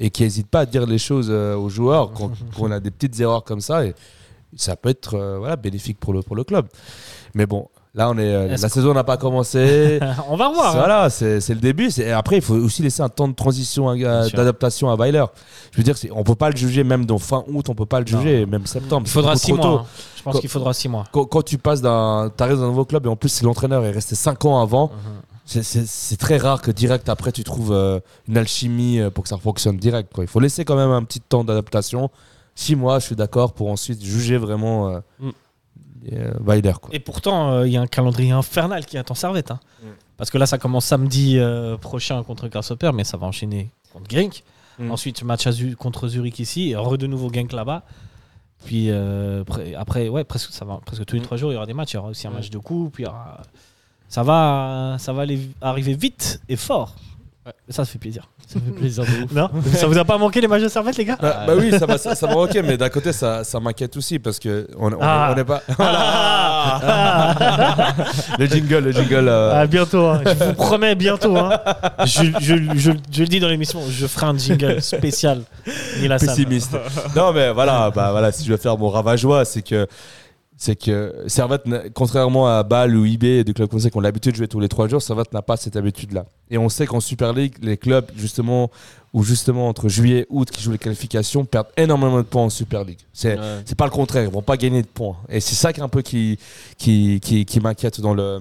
et 0.00 0.10
qui 0.10 0.22
n'hésite 0.22 0.48
pas 0.48 0.60
à 0.60 0.66
dire 0.66 0.86
les 0.86 0.98
choses 0.98 1.28
euh, 1.30 1.54
aux 1.54 1.68
joueurs 1.68 2.12
quand, 2.12 2.30
quand 2.56 2.62
on 2.62 2.70
a 2.70 2.80
des 2.80 2.90
petites 2.90 3.20
erreurs 3.20 3.44
comme 3.44 3.60
ça. 3.60 3.84
Et 3.84 3.94
ça 4.56 4.74
peut 4.74 4.88
être 4.88 5.14
euh, 5.14 5.38
voilà, 5.38 5.56
bénéfique 5.56 5.98
pour 6.00 6.12
le, 6.12 6.22
pour 6.22 6.34
le 6.34 6.42
club. 6.42 6.66
Mais 7.34 7.46
bon, 7.46 7.68
là, 7.94 8.10
on 8.10 8.18
est, 8.18 8.32
euh, 8.34 8.48
la 8.48 8.68
saison 8.68 8.94
n'a 8.94 9.04
pas 9.04 9.16
commencé. 9.16 9.98
on 10.28 10.36
va 10.36 10.48
voir. 10.50 10.70
hein. 10.74 10.78
Voilà, 10.78 11.10
c'est 11.10 11.40
c'est 11.40 11.54
le 11.54 11.60
début. 11.60 11.90
Et 11.98 12.12
Après, 12.12 12.36
il 12.36 12.42
faut 12.42 12.54
aussi 12.54 12.82
laisser 12.82 13.02
un 13.02 13.08
temps 13.08 13.28
de 13.28 13.34
transition, 13.34 13.94
sûr. 13.94 14.36
d'adaptation 14.36 14.90
à 14.90 14.96
Weiler. 14.96 15.24
Je 15.72 15.78
veux 15.78 15.82
dire, 15.82 15.94
on 16.14 16.22
peut 16.24 16.34
pas 16.34 16.50
le 16.50 16.56
juger 16.56 16.84
même 16.84 17.04
dans 17.06 17.18
fin 17.18 17.44
août, 17.48 17.68
on 17.68 17.74
peut 17.74 17.86
pas 17.86 18.00
le 18.00 18.06
Non. 18.10 18.18
juger, 18.20 18.46
même 18.46 18.66
septembre. 18.66 19.06
Il 19.06 19.10
faudra 19.10 19.36
six 19.36 19.52
mois. 19.52 19.62
tôt. 19.62 19.68
hein. 19.78 19.86
Je 20.16 20.22
pense 20.22 20.40
qu'il 20.40 20.50
faudra 20.50 20.72
six 20.74 20.88
mois. 20.88 21.04
Quand, 21.12 21.24
quand 21.24 21.42
tu 21.42 21.56
passes 21.58 21.80
d'un, 21.80 22.30
t'arrives 22.36 22.56
dans 22.58 22.64
un 22.64 22.68
nouveau 22.68 22.84
club 22.84 23.06
et 23.06 23.08
en 23.08 23.16
plus 23.16 23.28
si 23.30 23.44
l'entraîneur 23.44 23.84
est 23.84 23.90
resté 23.90 24.14
5 24.14 24.44
ans 24.44 24.60
avant, 24.60 24.90
Mhm. 24.90 25.62
c'est- 25.62 26.16
très 26.18 26.36
rare 26.36 26.60
que 26.60 26.70
direct 26.70 27.08
après 27.08 27.32
tu 27.32 27.42
trouves 27.42 27.72
euh, 27.72 28.00
une 28.28 28.36
alchimie 28.36 29.00
euh, 29.00 29.08
pour 29.10 29.24
que 29.24 29.28
ça 29.30 29.38
fonctionne 29.38 29.78
direct. 29.78 30.12
Quoi. 30.14 30.24
Il 30.24 30.26
faut 30.28 30.40
laisser 30.40 30.64
quand 30.66 30.76
même 30.76 30.90
un 30.90 31.02
petit 31.04 31.20
temps 31.20 31.42
d'adaptation. 31.42 32.10
6 32.54 32.76
mois, 32.76 32.98
je 32.98 33.06
suis 33.06 33.16
d'accord, 33.16 33.52
pour 33.54 33.70
ensuite 33.70 34.02
juger 34.04 34.36
vraiment 34.36 34.88
euh, 34.90 34.98
Mm. 35.20 35.30
Euh. 36.12 36.72
Quoi. 36.80 36.90
Et 36.92 36.98
pourtant, 37.00 37.50
euh, 37.52 37.66
il 37.66 37.72
y 37.72 37.76
a 37.76 37.80
un 37.80 37.86
calendrier 37.86 38.32
infernal 38.32 38.86
qui 38.86 38.96
attend 38.98 39.14
Servette. 39.14 39.50
hein. 39.50 39.60
Mm. 39.82 39.86
Parce 40.16 40.30
que 40.30 40.38
là, 40.38 40.46
ça 40.46 40.58
commence 40.58 40.84
samedi 40.84 41.38
euh, 41.38 41.76
prochain 41.76 42.22
contre 42.22 42.48
Grasshopper, 42.48 42.90
mais 42.94 43.04
ça 43.04 43.16
va 43.16 43.26
enchaîner 43.26 43.70
contre 43.92 44.10
Genk. 44.10 44.42
Mm. 44.78 44.90
Ensuite, 44.90 45.22
match 45.22 45.46
à 45.46 45.52
Zu- 45.52 45.76
contre 45.76 46.08
Zurich 46.08 46.38
ici, 46.38 46.70
et 46.70 46.76
re 46.76 46.96
de 46.98 47.06
nouveau 47.06 47.30
Genk 47.32 47.52
là-bas. 47.52 47.82
Puis 48.64 48.86
euh, 48.90 49.42
après, 49.42 49.74
après, 49.74 50.08
ouais, 50.08 50.24
presque, 50.24 50.50
ça 50.52 50.64
va, 50.64 50.80
presque 50.84 51.04
tous 51.06 51.14
les 51.16 51.20
Mm. 51.20 51.24
trois 51.24 51.36
jours, 51.38 51.50
il 51.50 51.54
y 51.54 51.56
aura 51.56 51.66
des 51.66 51.74
matchs. 51.74 51.92
Il 51.92 51.96
y 51.96 51.98
aura 51.98 52.08
aussi 52.08 52.26
un 52.26 52.30
match 52.30 52.50
de 52.50 52.58
coupe. 52.58 52.98
il 52.98 53.02
y 53.04 53.06
aura- 53.06 53.42
Ça 54.08 54.22
va, 54.22 54.96
ça 54.98 55.12
va 55.12 55.22
aller, 55.22 55.40
arriver 55.60 55.94
vite 55.94 56.40
et 56.48 56.56
fort. 56.56 56.94
Ça, 57.68 57.84
ça 57.84 57.86
fait 57.92 57.98
plaisir. 57.98 58.28
Ça 58.46 58.58
fait 58.64 58.72
plaisir 58.80 59.04
de 59.04 59.24
ouf. 59.24 59.32
Non 59.32 59.48
Ça 59.74 59.86
vous 59.86 59.98
a 59.98 60.04
pas 60.04 60.18
manqué 60.18 60.40
les 60.40 60.48
matchs 60.48 60.62
de 60.62 60.68
Servette, 60.68 60.96
les 60.96 61.04
gars 61.04 61.18
Bah, 61.20 61.44
bah 61.46 61.52
oui, 61.56 61.70
ça 61.78 61.86
va, 61.86 61.98
ça, 61.98 62.14
ça 62.14 62.26
va 62.26 62.36
ok, 62.36 62.58
mais 62.64 62.76
d'un 62.76 62.88
côté, 62.88 63.12
ça, 63.12 63.44
ça 63.44 63.60
m'inquiète 63.60 63.96
aussi 63.96 64.18
parce 64.18 64.38
que 64.38 64.66
on, 64.78 64.92
on, 64.92 64.98
Ah. 65.00 65.34
on 65.38 65.44
pas. 65.44 65.62
Ah. 65.78 67.94
le 68.38 68.46
jingle, 68.46 68.78
le 68.84 68.92
jingle. 68.92 69.28
euh, 69.28 69.52
Ah, 69.62 69.66
bientôt, 69.66 70.06
hein. 70.06 70.20
je 70.26 70.44
vous 70.44 70.54
promets 70.54 70.94
bientôt. 70.94 71.36
hein. 71.36 71.58
Je, 72.04 72.24
je- 72.40 72.56
je- 72.76 72.90
je 73.12 73.20
le 73.22 73.28
dis 73.28 73.40
dans 73.40 73.48
l'émission, 73.48 73.80
je 73.88 74.06
ferai 74.06 74.26
un 74.26 74.36
jingle 74.38 74.82
spécial. 74.82 75.42
Pessimiste. 76.18 76.76
non, 77.16 77.32
mais 77.32 77.50
voilà, 77.52 77.90
bah, 77.90 78.10
voilà, 78.12 78.32
si 78.32 78.44
je 78.44 78.50
veux 78.50 78.56
faire 78.58 78.76
mon 78.76 78.88
ravageois, 78.88 79.44
c'est 79.44 79.62
que 79.62 79.86
c'est 80.62 80.76
que 80.76 81.14
Servette, 81.26 81.62
contrairement 81.94 82.46
à 82.46 82.62
Bâle 82.64 82.94
ou 82.94 83.06
IB 83.06 83.24
et 83.24 83.44
des 83.44 83.54
clubs 83.54 83.70
comme 83.70 83.80
ça 83.80 83.88
qui 83.88 83.96
ont 83.96 84.00
l'habitude 84.00 84.32
de 84.32 84.36
jouer 84.36 84.46
tous 84.46 84.60
les 84.60 84.68
trois 84.68 84.88
jours, 84.88 85.00
Servette 85.00 85.32
n'a 85.32 85.40
pas 85.40 85.56
cette 85.56 85.74
habitude-là. 85.74 86.26
Et 86.50 86.58
on 86.58 86.68
sait 86.68 86.84
qu'en 86.84 87.00
Super 87.00 87.32
League, 87.32 87.54
les 87.62 87.78
clubs, 87.78 88.04
justement, 88.14 88.70
ou 89.14 89.22
justement 89.22 89.68
entre 89.68 89.88
juillet 89.88 90.18
et 90.20 90.26
août, 90.28 90.50
qui 90.50 90.62
jouent 90.62 90.72
les 90.72 90.76
qualifications, 90.78 91.46
perdent 91.46 91.68
énormément 91.78 92.18
de 92.18 92.24
points 92.24 92.42
en 92.44 92.50
Super 92.50 92.84
League. 92.84 92.98
C'est 93.14 93.38
Ouais. 93.38 93.74
pas 93.74 93.86
le 93.86 93.90
contraire, 93.90 94.22
ils 94.24 94.30
vont 94.30 94.42
pas 94.42 94.58
gagner 94.58 94.82
de 94.82 94.86
points. 94.86 95.16
Et 95.30 95.40
c'est 95.40 95.54
ça 95.54 95.72
qui 95.72 95.80
est 95.80 95.82
un 95.82 95.88
peu 95.88 96.02
qui, 96.02 96.38
qui, 96.76 97.20
qui, 97.22 97.46
qui 97.46 97.60
m'inquiète 97.60 97.98
dans 98.02 98.12
le, 98.12 98.38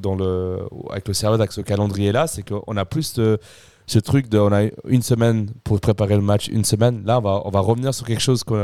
dans 0.00 0.14
le, 0.14 0.60
avec 0.90 1.08
le 1.08 1.12
Servette, 1.12 1.40
avec 1.42 1.52
ce 1.52 1.60
calendrier-là, 1.60 2.26
c'est 2.26 2.42
qu'on 2.42 2.74
a 2.78 2.84
plus 2.86 3.12
de, 3.16 3.38
ce 3.86 3.98
truc 3.98 4.28
de, 4.28 4.38
on 4.38 4.52
a 4.52 4.62
une 4.88 5.02
semaine 5.02 5.50
pour 5.64 5.78
préparer 5.80 6.14
le 6.14 6.22
match, 6.22 6.46
une 6.48 6.64
semaine. 6.64 7.02
Là, 7.04 7.18
on 7.18 7.22
va, 7.22 7.42
on 7.44 7.50
va 7.50 7.60
revenir 7.60 7.92
sur 7.92 8.06
quelque 8.06 8.22
chose 8.22 8.44
qu'on 8.44 8.56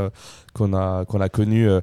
a, 0.73 1.03
qu'on 1.05 1.19
a, 1.21 1.23
a 1.25 1.29
connu 1.29 1.67
euh, 1.69 1.81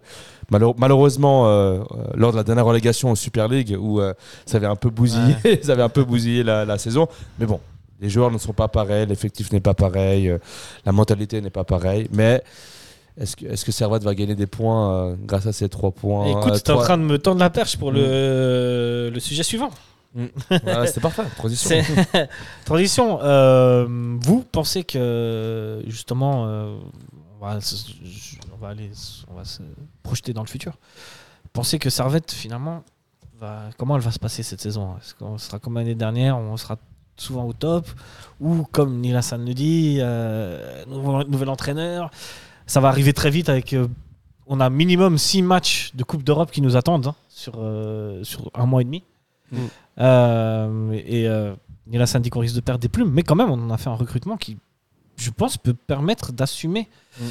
malheureusement 0.51 1.47
euh, 1.47 1.79
euh, 1.79 1.83
lors 2.15 2.33
de 2.33 2.37
la 2.37 2.45
dernière 2.45 2.65
relégation 2.67 3.11
au 3.11 3.17
Super 3.17 3.49
League 3.49 3.77
où 3.81 4.01
euh, 4.01 4.13
ça 4.47 4.57
avait 4.59 4.67
un 4.67 4.77
peu 4.77 4.91
bousillé, 4.91 5.35
ça 5.63 5.73
avait 5.73 5.83
un 5.83 5.89
peu 5.89 6.05
bousillé 6.05 6.43
la, 6.43 6.65
la 6.65 6.79
saison. 6.79 7.09
Mais 7.39 7.47
bon, 7.47 7.61
les 8.01 8.09
joueurs 8.11 8.31
ne 8.31 8.39
sont 8.39 8.53
pas 8.53 8.69
pareils, 8.69 9.07
l'effectif 9.07 9.53
n'est 9.53 9.61
pas 9.61 9.75
pareil, 9.75 10.29
euh, 10.29 10.39
la 10.85 10.93
mentalité 10.93 11.41
n'est 11.41 11.51
pas 11.51 11.65
pareille. 11.65 12.09
Mais 12.13 12.43
est-ce 13.21 13.37
que, 13.37 13.47
est-ce 13.47 13.65
que 13.65 13.73
Servette 13.73 14.03
va 14.03 14.15
gagner 14.15 14.35
des 14.35 14.47
points 14.49 15.17
grâce 15.25 15.47
à 15.47 15.53
ces 15.53 15.69
trois 15.69 15.93
points 15.93 16.27
Écoute, 16.27 16.63
tu 16.65 16.71
es 16.71 16.75
en 16.75 16.79
train 16.81 16.99
de 16.99 17.03
me 17.05 17.19
tendre 17.19 17.39
la 17.41 17.51
perche 17.51 17.77
pour 17.77 17.93
le, 17.93 19.11
le 19.13 19.21
sujet 19.21 19.43
suivant. 19.43 19.71
Ouais, 20.17 20.31
C'était 20.87 21.01
parfait, 21.01 21.23
transition. 21.37 21.71
C'est- 21.71 22.29
Transition. 22.65 23.19
vous 24.21 24.45
pensez 24.53 24.85
que 24.85 25.83
justement, 25.89 26.47
va, 27.45 27.61
se- 27.61 27.93
on 28.53 28.57
va 28.57 28.69
aller, 28.69 28.91
on 29.31 29.35
va 29.35 29.45
se 29.45 29.63
projeter 30.03 30.33
dans 30.33 30.43
le 30.43 30.49
futur. 30.49 30.75
Pensez 31.53 31.79
que 31.79 31.91
Servette 31.91 32.33
finalement, 32.33 32.83
va, 33.41 33.63
comment 33.79 33.97
elle 33.97 34.03
va 34.03 34.11
se 34.11 34.19
passer 34.19 34.43
cette 34.43 34.61
saison? 34.61 34.97
Est-ce 34.99 35.15
qu'on 35.15 35.39
sera 35.39 35.59
comme 35.59 35.75
l'année 35.75 35.95
dernière, 35.95 36.37
on 36.39 36.57
sera 36.57 36.77
souvent 37.17 37.45
au 37.45 37.53
top, 37.53 37.89
ou 38.41 38.65
comme 38.73 39.01
Neil 39.01 39.15
Hassan 39.17 39.45
le 39.45 39.55
dit, 39.55 39.99
euh, 40.01 40.85
nouvel 40.87 41.49
entraîneur, 41.49 42.11
ça 42.67 42.81
va 42.81 42.89
arriver 42.89 43.13
très 43.13 43.31
vite 43.31 43.49
avec. 43.49 43.73
euh, 43.73 43.87
on 44.47 44.61
a 44.61 44.69
minimum 44.69 45.17
6 45.17 45.41
matchs 45.43 45.93
de 45.95 46.05
Coupe 46.05 46.23
d'Europe 46.23 46.51
qui 46.51 46.61
nous 46.61 46.77
attendent 46.77 47.07
hein, 47.07 47.15
sur, 47.29 47.55
euh, 47.59 48.23
sur 48.25 48.51
un 48.55 48.67
mois 48.67 48.83
et 48.83 48.85
demi. 48.85 49.03
Mm. 49.53 50.93
Et 50.95 52.01
Hassan 52.01 52.21
dit 52.23 52.31
qu'on 52.31 52.41
risque 52.41 52.55
de 52.57 52.61
perdre 52.61 52.81
des 52.81 52.89
plumes, 52.89 53.11
mais 53.11 53.23
quand 53.23 53.37
même, 53.37 53.51
on 53.51 53.55
en 53.63 53.71
a 53.71 53.79
fait 53.79 53.91
un 53.91 53.95
recrutement 53.95 54.37
qui, 54.37 54.59
je 55.17 55.31
pense, 55.31 55.57
peut 55.57 55.75
permettre 55.75 56.33
d'assumer 56.33 56.89
Mm. 57.21 57.25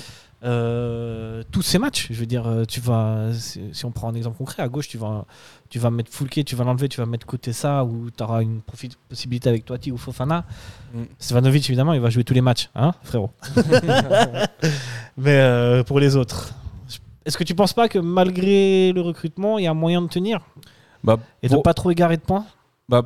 euh, 0.45 1.43
tous 1.51 1.61
ces 1.61 1.77
matchs. 1.79 2.07
Je 2.09 2.19
veux 2.19 2.25
dire, 2.25 2.47
euh, 2.47 2.63
tu 2.65 2.79
vas, 2.79 3.29
si, 3.33 3.85
on 3.85 3.91
prend 3.91 4.09
un 4.09 4.13
exemple 4.15 4.37
concret, 4.37 4.61
à 4.63 4.67
gauche, 4.69 4.87
tu 4.87 4.97
vas, 4.97 5.25
tu 5.69 5.79
vas 5.79 5.89
mettre 5.89 6.11
Foulke, 6.11 6.43
tu 6.45 6.55
vas 6.55 6.63
l'enlever, 6.63 6.87
tu 6.89 6.99
vas 7.01 7.05
mettre 7.05 7.25
côté 7.25 7.53
ça, 7.53 7.83
ou 7.83 8.09
tu 8.15 8.23
auras 8.23 8.41
une 8.41 8.61
possibilité 9.09 9.49
avec 9.49 9.65
Toiti 9.65 9.91
ou 9.91 9.97
Fofana. 9.97 10.45
Mm. 10.93 11.03
Stevanovic, 11.19 11.69
évidemment, 11.69 11.93
il 11.93 11.99
va 12.01 12.09
jouer 12.09 12.23
tous 12.23 12.33
les 12.33 12.41
matchs, 12.41 12.69
hein, 12.75 12.93
frérot. 13.03 13.31
mais 15.17 15.37
euh, 15.39 15.83
pour 15.83 15.99
les 15.99 16.15
autres. 16.15 16.53
Est-ce 17.25 17.37
que 17.37 17.43
tu 17.43 17.55
penses 17.55 17.73
pas 17.73 17.87
que 17.87 17.99
malgré 17.99 18.91
le 18.93 19.01
recrutement, 19.01 19.57
il 19.57 19.63
y 19.63 19.67
a 19.67 19.73
moyen 19.73 20.01
de 20.01 20.07
tenir 20.07 20.41
Bah, 21.03 21.17
et 21.41 21.47
de 21.47 21.53
pour- 21.53 21.63
pas 21.63 21.73
trop 21.73 21.89
égarer 21.91 22.17
de 22.17 22.21
points? 22.21 22.45
Bah, 22.89 23.03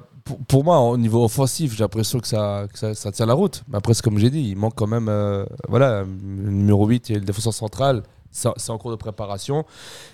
pour, 0.48 0.64
moi, 0.64 0.80
au 0.80 0.98
niveau 0.98 1.24
offensif, 1.24 1.74
j'ai 1.76 1.84
l'impression 1.84 2.20
que, 2.20 2.28
ça, 2.28 2.68
ça, 2.74 3.12
tient 3.12 3.26
la 3.26 3.34
route. 3.34 3.64
Mais 3.68 3.78
après, 3.78 3.94
comme 4.04 4.18
j'ai 4.18 4.30
dit, 4.30 4.50
il 4.50 4.56
manque 4.56 4.76
quand 4.76 4.88
même 4.88 5.08
euh, 5.10 5.46
voilà, 5.68 6.02
le 6.04 6.52
numéro 6.52 6.86
8 6.88 7.12
et 7.12 7.16
le 7.16 7.22
défenseur 7.22 7.54
central. 7.54 8.04
C'est 8.30 8.70
en 8.70 8.78
cours 8.78 8.92
de 8.92 8.98
préparation. 8.98 9.66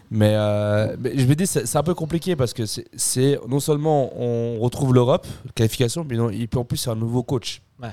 Mais, 0.10 0.34
euh, 0.36 0.96
mais 1.00 1.18
je 1.18 1.26
me 1.26 1.36
dis, 1.36 1.46
c'est 1.48 1.76
un 1.76 1.84
peu 1.84 1.94
compliqué 1.94 2.36
parce 2.36 2.54
que 2.54 2.64
c'est- 2.66 3.40
non 3.50 3.60
seulement 3.60 4.12
on 4.18 4.60
retrouve 4.60 4.94
l'Europe, 4.94 5.28
qualification, 5.56 6.06
mais 6.08 6.16
non, 6.16 6.30
et 6.30 6.48
en 6.56 6.64
plus, 6.64 6.78
c'est 6.78 6.90
un 6.90 6.96
nouveau 6.96 7.24
coach. 7.24 7.62
Ouais. 7.82 7.90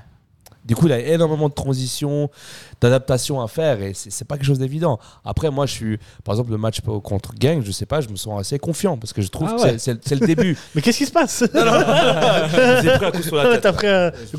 Du 0.65 0.77
coup, 0.77 0.87
il 0.87 0.93
a 0.93 0.99
énormément 0.99 1.49
de 1.49 1.55
transition, 1.55 2.31
d'adaptation 2.81 3.41
à 3.41 3.49
faire 3.49 3.81
et 3.83 3.93
c'est 3.95 4.25
pas 4.27 4.37
quelque 4.37 4.47
chose 4.47 4.59
d'évident. 4.59 4.99
Après, 5.25 5.51
moi, 5.51 5.65
je 5.67 5.73
suis, 5.73 5.99
par 6.23 6.35
exemple, 6.35 6.51
le 6.51 6.59
match 6.59 6.81
contre 7.03 7.35
Gang, 7.35 7.63
je 7.65 7.73
sais 7.73 7.87
pas, 7.87 8.01
je 8.03 8.09
me 8.11 8.17
sens 8.17 8.39
assez 8.39 8.59
confiant 8.59 8.99
parce 8.99 9.13
que 9.15 9.23
je 9.23 9.29
trouve 9.29 9.49
Ah 9.51 9.57
que 9.57 9.63
ouais. 9.63 9.79
c'est- 9.79 10.05
le 10.21 10.27
début. 10.27 10.57
Mais 10.75 10.83
qu'est-ce 10.83 10.99
qui 10.99 11.07
se 11.07 11.13
passe 11.13 11.41
J'ai 11.41 11.49
pris 12.97 13.07
un 13.07 13.11
coup 13.11 13.23
sur 13.23 13.37
la 13.37 13.45
tête. 13.53 13.61
T'as 13.63 13.73
pris 13.73 13.87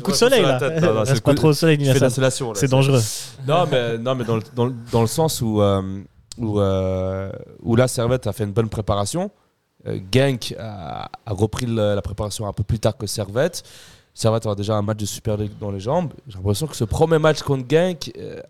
coup 0.00 0.10
de 0.10 0.16
un 0.16 0.18
soleil 0.18 0.42
la 0.42 0.58
là. 0.58 0.80
Non, 0.80 0.94
non, 0.94 1.04
c'est 1.04 1.20
pas 1.22 1.34
trop 1.34 1.48
au 1.48 1.52
soleil, 1.54 1.78
la 1.78 2.30
C'est 2.54 2.68
dangereux. 2.68 3.00
Non, 3.46 3.66
mais, 3.70 3.98
non, 3.98 4.14
mais 4.14 4.24
dans, 4.24 4.36
le, 4.36 4.42
dans, 4.54 4.66
le- 4.66 4.74
dans 4.92 5.00
le 5.00 5.06
sens 5.08 5.40
où, 5.42 5.60
euh, 5.60 5.82
où, 6.38 6.60
euh, 6.60 7.32
où 7.62 7.74
là, 7.74 7.88
Servette 7.88 8.26
a 8.28 8.32
fait 8.32 8.44
une 8.44 8.52
bonne 8.52 8.68
préparation. 8.68 9.30
Euh, 9.88 9.98
Genk 10.14 10.54
a, 10.60 11.10
a 11.26 11.32
repris 11.32 11.66
le- 11.66 11.94
la 11.96 12.02
préparation 12.02 12.46
un 12.46 12.52
peu 12.52 12.62
plus 12.62 12.78
tard 12.78 12.96
que 12.96 13.08
Servette. 13.08 13.64
Servette 14.14 14.46
aura 14.46 14.54
déjà 14.54 14.76
un 14.76 14.82
match 14.82 14.98
de 14.98 15.06
Super 15.06 15.36
League 15.36 15.52
dans 15.58 15.70
les 15.70 15.80
jambes. 15.80 16.12
J'ai 16.26 16.36
l'impression 16.36 16.66
que 16.66 16.76
ce 16.76 16.84
premier 16.84 17.18
match 17.18 17.42
contre 17.42 17.64
Genk 17.68 18.12
euh, 18.18 18.40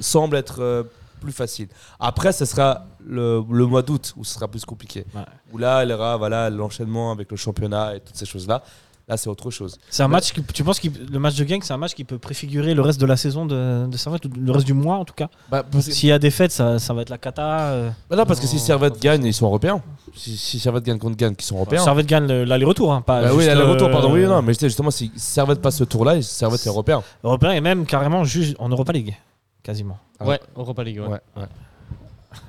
semble 0.00 0.36
être 0.36 0.60
euh, 0.60 0.82
plus 1.20 1.32
facile. 1.32 1.68
Après, 1.98 2.32
ce 2.32 2.44
sera 2.44 2.86
le, 3.04 3.42
le 3.50 3.66
mois 3.66 3.82
d'août 3.82 4.12
où 4.16 4.24
ce 4.24 4.34
sera 4.34 4.48
plus 4.48 4.64
compliqué. 4.64 5.06
Ouais. 5.14 5.22
Où 5.52 5.58
là, 5.58 5.84
il 5.84 5.90
y 5.90 5.92
aura 5.92 6.16
voilà, 6.16 6.50
l'enchaînement 6.50 7.10
avec 7.10 7.30
le 7.30 7.36
championnat 7.36 7.96
et 7.96 8.00
toutes 8.00 8.16
ces 8.16 8.26
choses-là. 8.26 8.62
Là, 9.08 9.16
c'est 9.16 9.28
autre 9.28 9.50
chose. 9.50 9.78
C'est 9.90 10.02
un 10.04 10.08
match 10.08 10.32
qui, 10.32 10.42
tu 10.44 10.62
penses 10.62 10.78
que 10.78 10.86
le 11.10 11.18
match 11.18 11.34
de 11.34 11.42
gang, 11.44 11.60
c'est 11.62 11.72
un 11.72 11.76
match 11.76 11.92
qui 11.92 12.04
peut 12.04 12.18
préfigurer 12.18 12.72
le 12.72 12.82
reste 12.82 13.00
de 13.00 13.04
la 13.06 13.16
saison 13.16 13.44
de, 13.46 13.86
de 13.88 13.96
Servette, 13.96 14.24
ou 14.26 14.30
le 14.38 14.52
reste 14.52 14.64
du 14.64 14.74
mois 14.74 14.96
en 14.96 15.04
tout 15.04 15.12
cas. 15.14 15.28
Bah, 15.50 15.64
S'il 15.80 16.08
y 16.08 16.12
a 16.12 16.18
des 16.20 16.30
fêtes, 16.30 16.52
ça, 16.52 16.78
ça 16.78 16.94
va 16.94 17.02
être 17.02 17.10
la 17.10 17.18
cata. 17.18 17.70
euh. 17.72 17.90
Bah 18.08 18.16
non, 18.16 18.24
parce 18.24 18.38
que 18.38 18.46
si 18.46 18.60
Servette 18.60 19.00
gagne, 19.02 19.24
ils 19.24 19.34
sont 19.34 19.46
européens. 19.46 19.82
Si, 20.14 20.36
si 20.36 20.60
Servette 20.60 20.84
gagne 20.84 20.98
contre 20.98 21.16
gagne, 21.16 21.34
qui 21.34 21.44
sont 21.44 21.56
européens. 21.56 21.82
Servette 21.82 22.06
gagne 22.06 22.28
le- 22.28 22.44
l'aller-retour, 22.44 22.92
hein, 22.92 23.00
pas 23.02 23.22
Bah 23.22 23.28
oui, 23.32 23.38
juste, 23.40 23.48
aller-retour, 23.50 23.88
euh, 23.88 23.92
pardon. 23.92 24.12
Oui, 24.12 24.24
non, 24.24 24.40
mais 24.40 24.54
justement, 24.54 24.90
si 24.92 25.10
Servette 25.16 25.60
passe 25.60 25.76
ce 25.78 25.84
tour-là, 25.84 26.22
Servette 26.22 26.64
est 26.64 26.68
européen. 26.68 27.02
Européen 27.24 27.50
et 27.52 27.60
même 27.60 27.84
carrément 27.86 28.22
juste 28.24 28.54
en 28.60 28.68
Europa 28.68 28.92
League, 28.92 29.16
quasiment. 29.64 29.98
Ah. 30.20 30.26
Ouais, 30.26 30.40
Europa 30.56 30.84
League. 30.84 31.00
Ouais. 31.00 31.08
Ouais, 31.08 31.20
ouais. 31.36 31.46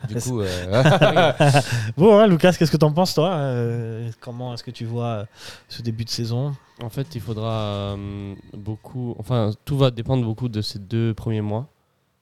Du 0.08 0.16
coup, 0.16 0.42
euh, 0.42 0.84
Bon, 1.98 2.18
hein, 2.20 2.28
Lucas, 2.28 2.54
qu'est-ce 2.58 2.72
que 2.72 2.78
t'en 2.78 2.92
penses 2.92 3.14
toi 3.14 3.30
Euh, 3.34 4.10
Comment 4.20 4.54
est-ce 4.54 4.64
que 4.64 4.72
tu 4.72 4.86
vois 4.86 5.06
euh, 5.06 5.26
ce 5.70 5.82
début 5.82 6.06
de 6.06 6.10
saison? 6.10 6.56
En 6.82 6.90
fait, 6.90 7.16
il 7.16 7.22
faudra 7.22 7.52
euh, 7.52 8.36
beaucoup. 8.54 9.16
Enfin, 9.20 9.52
tout 9.66 9.78
va 9.78 9.92
dépendre 9.92 10.24
beaucoup 10.26 10.50
de 10.50 10.62
ces 10.62 10.80
deux 10.80 11.14
premiers 11.14 11.42
mois. 11.42 11.68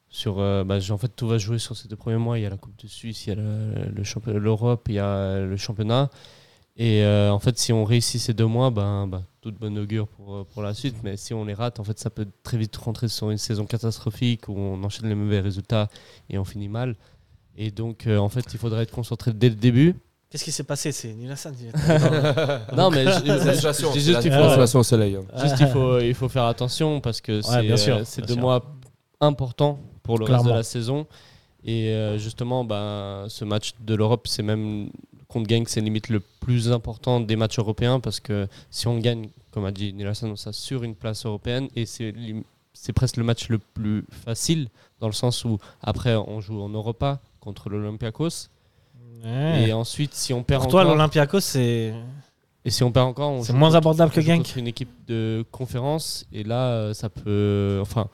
Sur, 0.10 0.40
euh, 0.40 0.64
bah, 0.66 0.78
en 0.90 0.98
fait, 0.98 1.08
tout 1.16 1.28
va 1.28 1.38
jouer 1.38 1.58
sur 1.58 1.76
ces 1.78 1.88
deux 1.88 1.96
premiers 1.96 2.18
mois. 2.18 2.38
Il 2.38 2.42
y 2.42 2.46
a 2.46 2.50
la 2.50 2.58
Coupe 2.58 2.76
de 2.84 2.88
Suisse, 2.88 3.26
il 3.26 3.30
y 3.30 3.32
a 3.34 3.36
le, 3.36 3.90
le 3.96 4.04
championnat- 4.04 4.40
l'Europe, 4.40 4.86
il 4.90 4.96
y 4.96 5.00
a 5.00 5.40
le 5.40 5.56
championnat. 5.56 6.10
Et 6.78 7.04
euh, 7.04 7.32
en 7.32 7.40
fait, 7.40 7.58
si 7.58 7.72
on 7.74 7.86
réussit 7.86 8.20
ces 8.20 8.34
deux 8.34 8.46
mois, 8.46 8.72
ben, 8.72 9.08
ben, 9.08 9.24
toute 9.42 9.56
bonne 9.56 9.78
augure 9.78 10.08
pour, 10.08 10.46
pour 10.48 10.62
la 10.64 10.74
suite. 10.74 10.96
Mais 11.04 11.16
si 11.16 11.34
on 11.34 11.46
les 11.46 11.54
rate, 11.54 11.80
en 11.80 11.84
fait, 11.86 11.98
ça 12.00 12.10
peut 12.10 12.28
très 12.44 12.58
vite 12.58 12.76
rentrer 12.76 13.08
sur 13.08 13.30
une 13.30 13.38
saison 13.38 13.66
catastrophique 13.66 14.50
où 14.50 14.54
on 14.58 14.84
enchaîne 14.84 15.08
les 15.08 15.16
mauvais 15.16 15.40
résultats 15.40 15.88
et 16.30 16.38
on 16.38 16.44
finit 16.46 16.70
mal. 16.70 16.96
Et 17.58 17.72
donc, 17.72 18.08
euh, 18.08 18.18
en 18.18 18.30
fait, 18.30 18.46
il 18.54 18.60
faudrait 18.60 18.84
être 18.84 18.92
concentré 18.92 19.34
dès 19.34 19.50
le 19.50 19.56
début. 19.56 19.96
Qu'est-ce 20.30 20.46
qui 20.46 20.52
s'est 20.52 20.64
passé? 20.64 20.92
C'est 20.94 21.14
San. 21.36 21.54
Non, 22.76 22.90
mais 22.90 23.04
je, 23.06 23.20
dis 23.92 24.00
juste, 24.00 24.12
la 24.14 24.22
il 24.24 24.32
faut, 24.68 24.78
au 24.80 24.84
soleil. 24.84 25.18
hein. 25.18 25.24
Juste, 25.42 25.58
il 25.60 25.68
faut, 25.68 26.00
il 26.00 26.14
faut 26.14 26.30
faire 26.30 26.46
attention 26.46 27.02
parce 27.02 27.20
que 27.20 27.34
euh, 27.34 27.42
c'est 27.42 27.62
bien 27.64 27.76
deux 28.26 28.34
sûr. 28.34 28.38
mois 28.38 28.64
importants 29.20 29.80
pour 30.04 30.18
le 30.18 30.26
reste 30.26 30.46
de 30.46 30.52
la 30.52 30.64
saison. 30.64 31.06
Et 31.64 31.90
euh, 31.90 32.18
justement, 32.18 32.64
ben, 32.64 33.26
ce 33.28 33.44
match 33.44 33.74
de 33.82 33.94
l'Europe, 33.94 34.28
c'est 34.28 34.42
même 34.42 34.90
contre 35.28 35.50
Genk, 35.50 35.70
c'est 35.70 35.82
limite 35.82 36.10
le 36.10 36.22
plus 36.40 36.72
important 36.72 37.20
des 37.20 37.36
matchs 37.36 37.60
européens 37.60 38.00
parce 38.00 38.20
que 38.20 38.48
si 38.70 38.88
on 38.88 38.98
gagne, 39.00 39.30
comme 39.52 39.66
a 39.66 39.72
dit 39.72 39.94
Nielsen, 39.94 40.30
on 40.32 40.36
s'assure 40.36 40.84
une 40.84 40.96
place 40.96 41.26
européenne 41.26 41.68
et 41.76 41.86
c'est 41.86 42.94
presque 42.94 43.18
le 43.18 43.24
match 43.24 43.50
le 43.50 43.60
plus 43.60 44.06
facile 44.26 44.70
dans 45.00 45.08
le 45.08 45.14
sens 45.14 45.46
où 45.46 45.58
après 45.82 46.16
on 46.16 46.42
joue 46.42 46.62
en 46.62 46.70
Europa 46.70 47.20
contre 47.42 47.70
l'Olympiakos. 47.70 48.48
Et 49.24 49.72
ensuite 49.74 50.14
si 50.16 50.34
on 50.34 50.44
perd 50.44 50.64
Pour 50.64 50.72
toi, 50.72 50.84
l'Olympiakos, 50.84 51.42
c'est. 51.42 51.94
et 52.66 52.70
si 52.72 52.84
on 52.84 52.92
perd 52.92 53.08
encore 53.08 53.44
C'est 53.46 53.54
moins 53.54 53.68
contre- 53.70 53.78
abordable 53.78 54.12
que 54.12 54.22
Genk. 54.22 54.56
une 54.56 54.68
équipe 54.68 54.90
de 55.08 55.46
conférence. 55.52 56.26
Et 56.32 56.44
là 56.44 56.70
euh, 56.70 56.94
ça 56.94 57.10
peut 57.10 57.78
enfin 57.82 58.08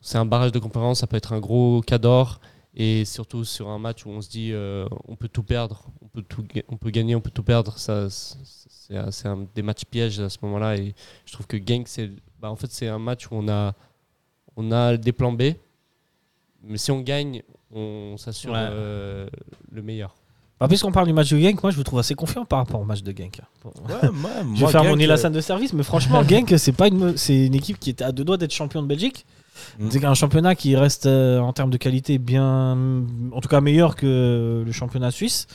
c'est 0.00 0.16
un 0.16 0.24
barrage 0.24 0.52
de 0.52 0.58
conférence 0.58 1.00
ça 1.00 1.06
peut 1.06 1.16
être 1.18 1.34
un 1.34 1.40
gros 1.40 1.82
cador 1.82 2.40
et 2.74 3.04
surtout 3.04 3.44
sur 3.44 3.68
un 3.68 3.78
match 3.78 4.06
où 4.06 4.10
on 4.10 4.22
se 4.22 4.30
dit 4.30 4.50
euh, 4.52 4.86
on 5.08 5.16
peut 5.16 5.28
tout 5.28 5.42
perdre. 5.42 5.90
On 6.00 6.06
peut 6.08 6.22
tout 6.22 6.46
on 6.68 6.76
peut 6.78 6.90
gagner 6.90 7.14
on 7.16 7.20
peut 7.20 7.30
tout 7.32 7.42
perdre. 7.42 7.76
Ça 7.76 8.08
c'est 8.08 8.94
des 9.54 9.62
matchs 9.62 9.84
pièges 9.84 10.20
à 10.20 10.30
ce 10.30 10.38
moment-là. 10.42 10.76
Et 10.76 10.94
je 11.26 11.32
trouve 11.34 11.46
que 11.46 11.56
Genk 11.58 11.86
c'est 11.86 12.10
bah, 12.40 12.50
en 12.50 12.56
fait 12.56 12.70
c'est 12.70 12.88
un 12.88 12.98
match 12.98 13.26
où 13.30 13.34
on 13.34 13.46
a 13.48 13.74
on 14.56 14.72
a 14.72 14.96
des 14.96 15.12
plans 15.12 15.32
B. 15.32 15.52
Mais 16.62 16.78
si 16.78 16.90
on 16.90 17.00
gagne 17.00 17.42
on 17.74 18.16
s'assure 18.16 18.52
Ouais. 18.52 18.58
euh, 18.60 19.26
le 19.72 19.82
meilleur 19.82 20.14
Bah, 20.58 20.68
puisqu'on 20.68 20.92
parle 20.92 21.06
du 21.06 21.12
match 21.12 21.30
de 21.30 21.38
Genk, 21.38 21.62
moi 21.62 21.70
je 21.70 21.76
vous 21.76 21.84
trouve 21.84 21.98
assez 21.98 22.14
confiant 22.14 22.44
par 22.44 22.58
rapport 22.60 22.80
au 22.80 22.84
match 22.84 23.02
de 23.02 23.12
Genk. 23.16 23.40
Je 24.54 24.64
vais 24.64 24.70
faire 24.72 24.84
mon 24.84 24.98
Ilasan 24.98 25.30
de 25.30 25.40
service, 25.40 25.72
mais 25.72 25.82
franchement, 25.82 26.22
Genk, 26.28 26.54
c'est 26.58 26.72
pas 26.72 26.88
une, 26.88 27.16
c'est 27.16 27.46
une 27.46 27.54
équipe 27.54 27.78
qui 27.78 27.90
était 27.90 28.04
à 28.04 28.12
deux 28.12 28.24
doigts 28.24 28.36
d'être 28.36 28.52
champion 28.52 28.82
de 28.82 28.86
Belgique. 28.88 29.24
Mm. 29.78 29.88
C'est 29.90 30.04
un 30.04 30.14
championnat 30.14 30.54
qui 30.54 30.74
reste 30.76 31.06
euh, 31.06 31.38
en 31.38 31.52
termes 31.52 31.70
de 31.70 31.76
qualité 31.76 32.18
bien, 32.18 32.76
en 33.32 33.40
tout 33.40 33.48
cas 33.48 33.60
meilleur 33.60 33.94
que 33.96 34.62
le 34.64 34.72
championnat 34.72 35.10
suisse. 35.10 35.46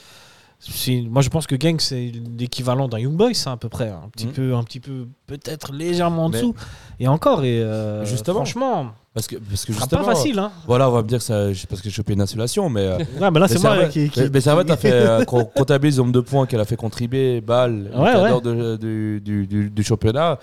Moi, 1.10 1.22
je 1.22 1.30
pense 1.30 1.46
que 1.48 1.56
Genk 1.60 1.82
c'est 1.82 2.12
l'équivalent 2.38 2.88
d'un 2.88 2.98
Young 3.00 3.16
Boys, 3.16 3.32
hein, 3.46 3.52
à 3.54 3.58
peu 3.58 3.70
près, 3.70 3.90
un 3.90 4.10
petit 4.12 4.28
Mm. 4.28 4.32
peu, 4.32 4.56
un 4.56 4.64
petit 4.64 4.80
peu, 4.80 5.08
peut-être 5.28 5.72
légèrement 5.74 6.26
en 6.26 6.30
Mais- 6.30 6.38
dessous. 6.40 6.56
Et 7.00 7.08
encore, 7.08 7.44
et 7.44 7.62
euh, 7.62 8.04
Justement. 8.06 8.38
franchement, 8.38 8.88
Parce 9.14 9.28
que, 9.28 9.36
parce 9.36 9.64
que 9.66 9.74
justement, 9.74 10.04
pas 10.04 10.14
facile. 10.16 10.40
Hein. 10.40 10.52
Voilà, 10.68 10.90
on 10.90 10.94
va 10.94 11.02
me 11.04 11.08
dire 11.08 11.20
que 11.20 11.24
ça, 11.24 11.46
parce 11.70 11.82
que 11.82 11.90
j'ai 11.90 11.96
chopé 11.96 12.14
une 12.14 12.22
insolation, 12.22 12.68
mais. 12.70 12.82
euh, 12.82 12.98
Ouais, 12.98 13.32
mais 13.32 13.40
là, 13.40 13.48
c'est 13.48 13.60
moi 13.62 13.72
Servette- 13.76 13.92
qui. 13.92 14.10
qui- 14.10 14.20
mais- 14.22 14.30
Mais 14.30 14.42
Servette 14.42 14.70
a 14.72 14.78
fait, 14.78 14.92
euh, 14.92 15.24
qu'on 15.26 15.46
comptabilise 15.46 15.98
le 15.98 16.04
nombre 16.04 16.14
de 16.14 16.20
points 16.22 16.46
qu'elle 16.48 16.60
a 16.60 16.66
fait 16.66 16.76
contribuer, 16.76 17.42
Bâle, 17.42 17.92
Ouais, 17.96 18.42
de- 18.42 18.76
du, 18.78 19.22
du, 19.22 19.48
du- 19.48 19.70
du 19.70 19.84
championnat. 19.84 20.40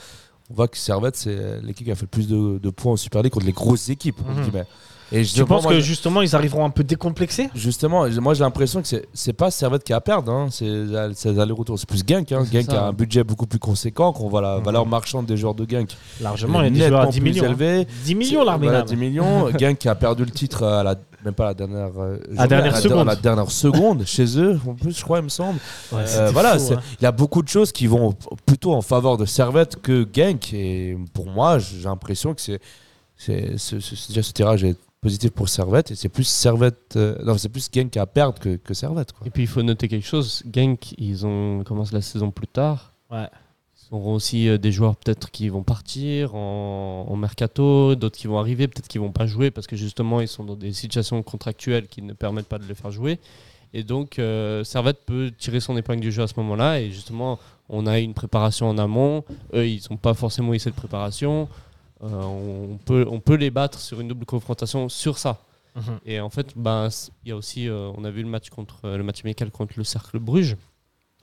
On 0.50 0.54
voit 0.54 0.68
que 0.68 0.76
Servette, 0.76 1.16
c'est 1.16 1.60
l'équipe 1.62 1.86
qui 1.86 1.90
a 1.92 1.94
fait 1.94 2.02
le 2.02 2.06
plus 2.08 2.28
de, 2.28 2.58
de 2.58 2.70
points 2.70 2.92
en 2.92 2.96
Super 2.96 3.22
League 3.22 3.32
contre 3.32 3.46
les 3.46 3.52
grosses 3.52 3.88
équipes. 3.88 4.20
entre 4.30 4.50
Et 5.14 5.24
Tu 5.24 5.44
penses 5.44 5.66
que 5.66 5.74
je- 5.74 5.80
justement, 5.80 6.22
ils 6.22 6.34
arriveront 6.34 6.64
un 6.64 6.70
peu 6.70 6.82
décomplexés 6.84 7.50
Justement, 7.54 8.08
moi 8.20 8.34
j'ai 8.34 8.40
l'impression 8.44 8.80
que 8.82 8.88
c'est- 9.12 9.32
pas 9.34 9.50
Servette 9.50 9.84
qui 9.84 9.92
a 9.92 9.96
à 9.96 10.00
perdre, 10.00 10.32
hein. 10.32 10.48
c'est 10.50 11.38
allers-retours, 11.38 11.78
c'est 11.78 11.88
plus 11.88 12.02
Genk. 12.06 12.32
Hein. 12.32 12.44
C'est 12.50 12.60
Genk 12.62 12.70
ça. 12.70 12.84
a 12.84 12.88
un 12.88 12.92
budget 12.92 13.22
beaucoup 13.22 13.46
plus 13.46 13.58
conséquent, 13.58 14.12
qu'on 14.12 14.28
voit 14.28 14.40
la 14.40 14.56
Mhm. 14.58 14.64
valeur 14.64 14.86
marchande 14.86 15.26
des 15.26 15.36
joueurs 15.36 15.54
de 15.54 15.68
Genk. 15.70 15.90
Largement, 16.20 16.62
il 16.62 16.76
y 16.78 16.82
a 16.82 16.88
des 16.88 16.94
à 16.94 16.98
nettement 16.98 17.10
10 17.10 17.20
plus 17.20 17.30
millions. 17.30 17.44
hein. 17.44 17.48
élevé. 17.48 17.86
10 18.04 18.14
millions, 18.14 18.44
l'armée. 18.44 18.66
Voilà, 18.68 18.82
10 18.82 18.96
millions. 18.96 19.48
Genk 19.58 19.78
qui 19.78 19.88
a 19.88 19.94
perdu 19.94 20.24
le 20.24 20.30
titre 20.30 20.62
à 20.64 20.82
la 20.82 20.94
même 21.24 21.34
pas 21.34 21.44
la 21.44 21.54
dernière, 21.54 21.90
euh, 22.00 22.18
La 22.32 22.48
dernière 22.48 22.76
seconde. 22.76 23.06
la 23.06 23.14
dernière 23.14 23.48
seconde 23.50 24.04
chez 24.06 24.38
eux, 24.40 24.58
en 24.66 24.74
plus, 24.74 24.96
je 24.98 25.04
crois, 25.04 25.18
il 25.18 25.24
me 25.24 25.28
semble. 25.28 25.60
Ouais, 25.92 26.00
Euh, 26.16 26.30
voilà, 26.32 26.58
fou, 26.58 26.72
hein. 26.74 26.80
il 27.00 27.04
y 27.04 27.06
a 27.06 27.12
beaucoup 27.12 27.42
de 27.42 27.48
choses 27.48 27.70
qui 27.70 27.86
vont 27.86 28.12
plutôt 28.44 28.72
en 28.74 28.82
faveur 28.82 29.16
de 29.18 29.24
Servette 29.24 29.76
que 29.80 30.04
Genk. 30.12 30.52
Et 30.52 30.96
pour 31.14 31.26
moi, 31.26 31.58
j'ai 31.60 31.84
l'impression 31.84 32.34
que 32.34 32.40
c'est, 32.40 32.58
ce- 33.16 33.78
ce- 33.78 34.08
déjà 34.08 34.22
ce 34.22 34.32
tirage 34.32 34.64
est 34.64 34.76
positif 35.02 35.32
pour 35.32 35.48
Servette 35.48 35.90
et 35.90 35.94
c'est 35.96 36.08
plus 36.08 36.24
Servette, 36.24 36.94
euh, 36.96 37.22
non, 37.24 37.36
c'est 37.36 37.48
plus 37.48 37.68
Genk 37.70 37.94
à 37.96 38.06
perdre 38.06 38.38
que, 38.38 38.56
que 38.56 38.72
Servette. 38.72 39.12
Quoi. 39.12 39.26
Et 39.26 39.30
puis 39.30 39.42
il 39.42 39.48
faut 39.48 39.62
noter 39.62 39.88
quelque 39.88 40.06
chose. 40.06 40.42
Genk, 40.50 40.94
ils 40.96 41.26
ont 41.26 41.64
commencé 41.64 41.92
la 41.92 42.00
saison 42.00 42.30
plus 42.30 42.46
tard. 42.46 42.94
Ouais. 43.10 43.28
Ils 43.76 43.94
auront 43.94 44.14
aussi 44.14 44.48
euh, 44.48 44.58
des 44.58 44.70
joueurs 44.70 44.96
peut-être 44.96 45.30
qui 45.32 45.48
vont 45.48 45.64
partir 45.64 46.36
en, 46.36 47.06
en 47.08 47.16
mercato, 47.16 47.96
d'autres 47.96 48.16
qui 48.16 48.28
vont 48.28 48.38
arriver, 48.38 48.68
peut-être 48.68 48.86
qui 48.86 48.98
vont 48.98 49.10
pas 49.10 49.26
jouer 49.26 49.50
parce 49.50 49.66
que 49.66 49.76
justement 49.76 50.20
ils 50.20 50.28
sont 50.28 50.44
dans 50.44 50.56
des 50.56 50.72
situations 50.72 51.20
contractuelles 51.24 51.88
qui 51.88 52.00
ne 52.00 52.12
permettent 52.12 52.48
pas 52.48 52.58
de 52.58 52.66
les 52.66 52.76
faire 52.76 52.92
jouer. 52.92 53.18
Et 53.74 53.82
donc 53.82 54.20
euh, 54.20 54.62
Servette 54.62 55.04
peut 55.04 55.32
tirer 55.36 55.58
son 55.58 55.76
épingle 55.76 56.00
du 56.00 56.12
jeu 56.12 56.22
à 56.22 56.28
ce 56.28 56.34
moment-là. 56.36 56.80
Et 56.80 56.92
justement, 56.92 57.40
on 57.68 57.86
a 57.86 57.98
une 57.98 58.14
préparation 58.14 58.68
en 58.68 58.78
amont. 58.78 59.24
Eux, 59.52 59.66
ils 59.66 59.82
n'ont 59.90 59.96
pas 59.96 60.14
forcément 60.14 60.54
eu 60.54 60.60
cette 60.60 60.76
préparation. 60.76 61.48
Euh, 62.02 62.08
on, 62.22 62.78
peut, 62.78 63.06
on 63.08 63.20
peut 63.20 63.34
les 63.36 63.50
battre 63.50 63.78
sur 63.78 64.00
une 64.00 64.08
double 64.08 64.26
confrontation 64.26 64.88
sur 64.88 65.18
ça. 65.18 65.40
Mhm. 65.76 65.98
Et 66.04 66.20
en 66.20 66.28
fait, 66.30 66.52
ben, 66.56 66.88
il 67.24 67.28
y 67.28 67.32
a 67.32 67.36
aussi, 67.36 67.68
euh, 67.68 67.90
on 67.96 68.04
a 68.04 68.10
vu 68.10 68.22
le 68.22 68.28
match 68.28 68.50
contre 68.50 68.80
euh, 68.84 68.96
le 68.96 69.02
match 69.04 69.24
amical 69.24 69.50
contre 69.50 69.74
le 69.76 69.84
Cercle 69.84 70.18
Bruges, 70.18 70.56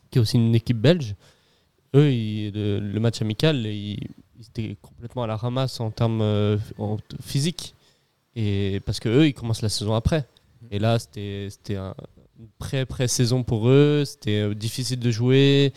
qui 0.09 0.17
est 0.17 0.21
aussi 0.21 0.37
une 0.37 0.55
équipe 0.55 0.77
belge. 0.79 1.15
Eux, 1.95 2.11
ils- 2.11 2.51
le, 2.53 2.79
le 2.79 2.99
match 2.99 3.21
amical, 3.21 3.57
ils, 3.65 3.99
ils 4.39 4.45
étaient 4.47 4.77
complètement 4.81 5.23
à 5.23 5.27
la 5.27 5.35
ramasse 5.35 5.79
en 5.79 5.91
termes 5.91 6.21
en- 6.77 6.97
physiques. 7.21 7.75
Et 8.35 8.79
parce 8.85 8.99
que 8.99 9.09
eux, 9.09 9.27
ils 9.27 9.33
commencent 9.33 9.61
la 9.61 9.69
saison 9.69 9.93
après. 9.95 10.25
Et 10.71 10.79
là, 10.79 10.97
c'était 10.99 11.47
c'était 11.49 11.75
un- 11.75 11.95
une 12.39 12.47
pré-pré-saison 12.57 13.43
pour 13.43 13.67
eux. 13.69 14.03
C'était 14.05 14.53
difficile 14.55 14.99
de 14.99 15.11
jouer. 15.11 15.73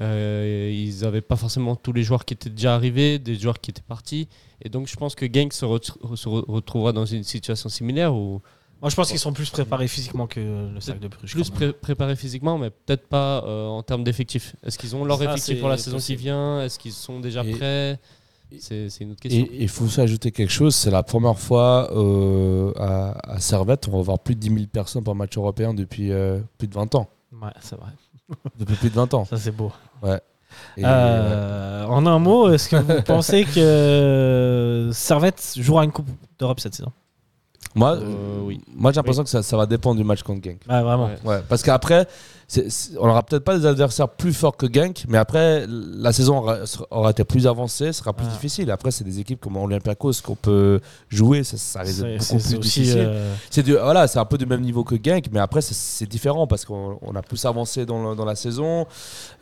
Euh, 0.00 0.70
ils 0.74 1.00
n'avaient 1.02 1.20
pas 1.20 1.36
forcément 1.36 1.76
tous 1.76 1.92
les 1.92 2.02
joueurs 2.02 2.24
qui 2.24 2.34
étaient 2.34 2.50
déjà 2.50 2.74
arrivés, 2.74 3.18
des 3.18 3.36
joueurs 3.36 3.60
qui 3.60 3.70
étaient 3.70 3.82
partis. 3.82 4.28
Et 4.62 4.68
donc, 4.68 4.88
je 4.88 4.96
pense 4.96 5.14
que 5.14 5.26
Genk 5.32 5.52
se, 5.52 5.64
ret- 5.64 5.78
se 5.84 6.28
re- 6.28 6.44
retrouvera 6.50 6.92
dans 6.92 7.04
une 7.06 7.22
situation 7.22 7.68
similaire 7.68 8.12
où 8.14 8.40
Moi, 8.80 8.90
je 8.90 8.96
pense 8.96 9.08
qu'ils 9.10 9.20
sont 9.20 9.32
plus 9.32 9.50
préparés 9.50 9.86
physiquement 9.86 10.26
que 10.26 10.40
le 10.72 10.80
sac 10.80 10.98
de 10.98 11.06
Bruges. 11.08 11.30
plus 11.32 11.50
pré- 11.50 11.72
préparés 11.72 12.16
physiquement, 12.16 12.58
mais 12.58 12.70
peut-être 12.70 13.06
pas 13.06 13.44
euh, 13.44 13.66
en 13.68 13.82
termes 13.84 14.02
d'effectifs. 14.02 14.56
Est-ce 14.64 14.78
qu'ils 14.78 14.96
ont 14.96 15.04
leur 15.04 15.18
Ça, 15.18 15.24
effectif 15.26 15.60
pour 15.60 15.68
la 15.68 15.78
saison 15.78 15.96
possible. 15.98 16.18
qui 16.18 16.24
vient? 16.24 16.62
Est-ce 16.62 16.78
qu'ils 16.78 16.92
sont 16.92 17.20
déjà 17.20 17.44
Et- 17.44 17.52
prêts? 17.52 18.00
C'est 18.60 18.86
une 19.00 19.12
autre 19.12 19.20
question. 19.20 19.46
Et 19.46 19.62
il 19.62 19.68
faut 19.68 19.84
aussi 19.86 20.00
ajouter 20.00 20.30
quelque 20.30 20.50
chose, 20.52 20.76
c'est 20.76 20.90
la 20.90 21.02
première 21.02 21.36
fois 21.38 21.90
euh, 21.92 22.72
à, 22.76 23.32
à 23.34 23.40
Servette, 23.40 23.88
on 23.88 23.92
va 23.92 23.98
avoir 23.98 24.18
plus 24.20 24.36
de 24.36 24.40
10 24.40 24.48
000 24.48 24.60
personnes 24.72 25.02
par 25.02 25.16
match 25.16 25.36
européen 25.36 25.74
depuis 25.74 26.12
euh, 26.12 26.38
plus 26.56 26.68
de 26.68 26.74
20 26.74 26.94
ans. 26.94 27.08
Ouais, 27.32 27.48
c'est 27.60 27.74
vrai. 27.74 27.88
Depuis 28.58 28.74
plus 28.76 28.90
de 28.90 28.94
20 28.94 29.14
ans. 29.14 29.24
Ça, 29.24 29.36
c'est 29.36 29.50
beau. 29.54 29.72
Et, 30.76 30.82
Euh, 30.84 31.84
En 31.86 32.06
un 32.06 32.18
mot, 32.18 32.50
est-ce 32.52 32.68
que 32.68 32.76
vous 32.76 33.02
pensez 33.02 33.44
que 33.44 33.58
euh, 33.60 34.92
Servette 34.92 35.54
jouera 35.56 35.84
une 35.84 35.92
Coupe 35.92 36.08
d'Europe 36.38 36.60
cette 36.60 36.74
saison? 36.74 36.92
Moi, 37.74 37.96
Euh, 37.96 38.38
oui. 38.42 38.60
moi 38.72 38.92
j'ai 38.92 38.96
l'impression 38.96 39.24
que 39.24 39.28
ça, 39.28 39.42
ça 39.42 39.56
va 39.56 39.66
dépendre 39.66 39.96
du 39.98 40.04
match 40.04 40.22
contre 40.22 40.42
Genk. 40.48 40.60
Ah, 40.68 40.82
vraiment. 40.82 41.06
Ouais. 41.06 41.18
Ouais, 41.24 41.40
parce 41.48 41.62
qu'après, 41.62 42.06
on 43.00 43.06
n'aura 43.06 43.22
peut-être 43.22 43.44
pas 43.44 43.58
des 43.58 43.66
adversaires 43.66 44.08
plus 44.08 44.32
forts 44.32 44.56
que 44.56 44.66
Genk, 44.72 45.04
mais 45.08 45.18
après, 45.18 45.66
la 45.68 46.12
saison 46.12 46.38
aura, 46.38 46.58
aura 46.90 47.10
été 47.10 47.24
plus 47.24 47.46
avancée, 47.46 47.92
sera 47.92 48.12
plus 48.12 48.26
Ah. 48.28 48.32
difficile. 48.32 48.70
Après, 48.70 48.90
c'est 48.90 49.04
des 49.04 49.18
équipes 49.20 49.40
comme 49.40 49.56
Olympiakos 49.56 50.12
qu'on 50.22 50.34
peut 50.36 50.80
jouer, 51.08 51.42
ça, 51.44 51.56
ça 51.56 51.80
risque 51.80 52.02
d'être 52.02 52.20
beaucoup 52.28 52.42
plus 52.42 52.58
difficile. 52.58 52.94
euh, 52.98 53.34
C'est 53.50 53.62
du- 53.62 53.72
voilà, 53.76 54.06
c'est 54.06 54.18
un 54.18 54.24
peu 54.24 54.38
du 54.38 54.46
même 54.46 54.60
niveau 54.60 54.84
que 54.84 54.94
Genk, 54.96 55.26
mais 55.32 55.40
après 55.40 55.60
c'est- 55.62 56.04
différent 56.06 56.46
parce 56.46 56.64
qu'on 56.64 56.98
on 57.02 57.16
a 57.16 57.22
plus 57.22 57.44
avancé 57.46 57.86
dans, 57.86 58.10
le- 58.10 58.14
dans 58.16 58.24
la 58.26 58.34
saison. 58.34 58.86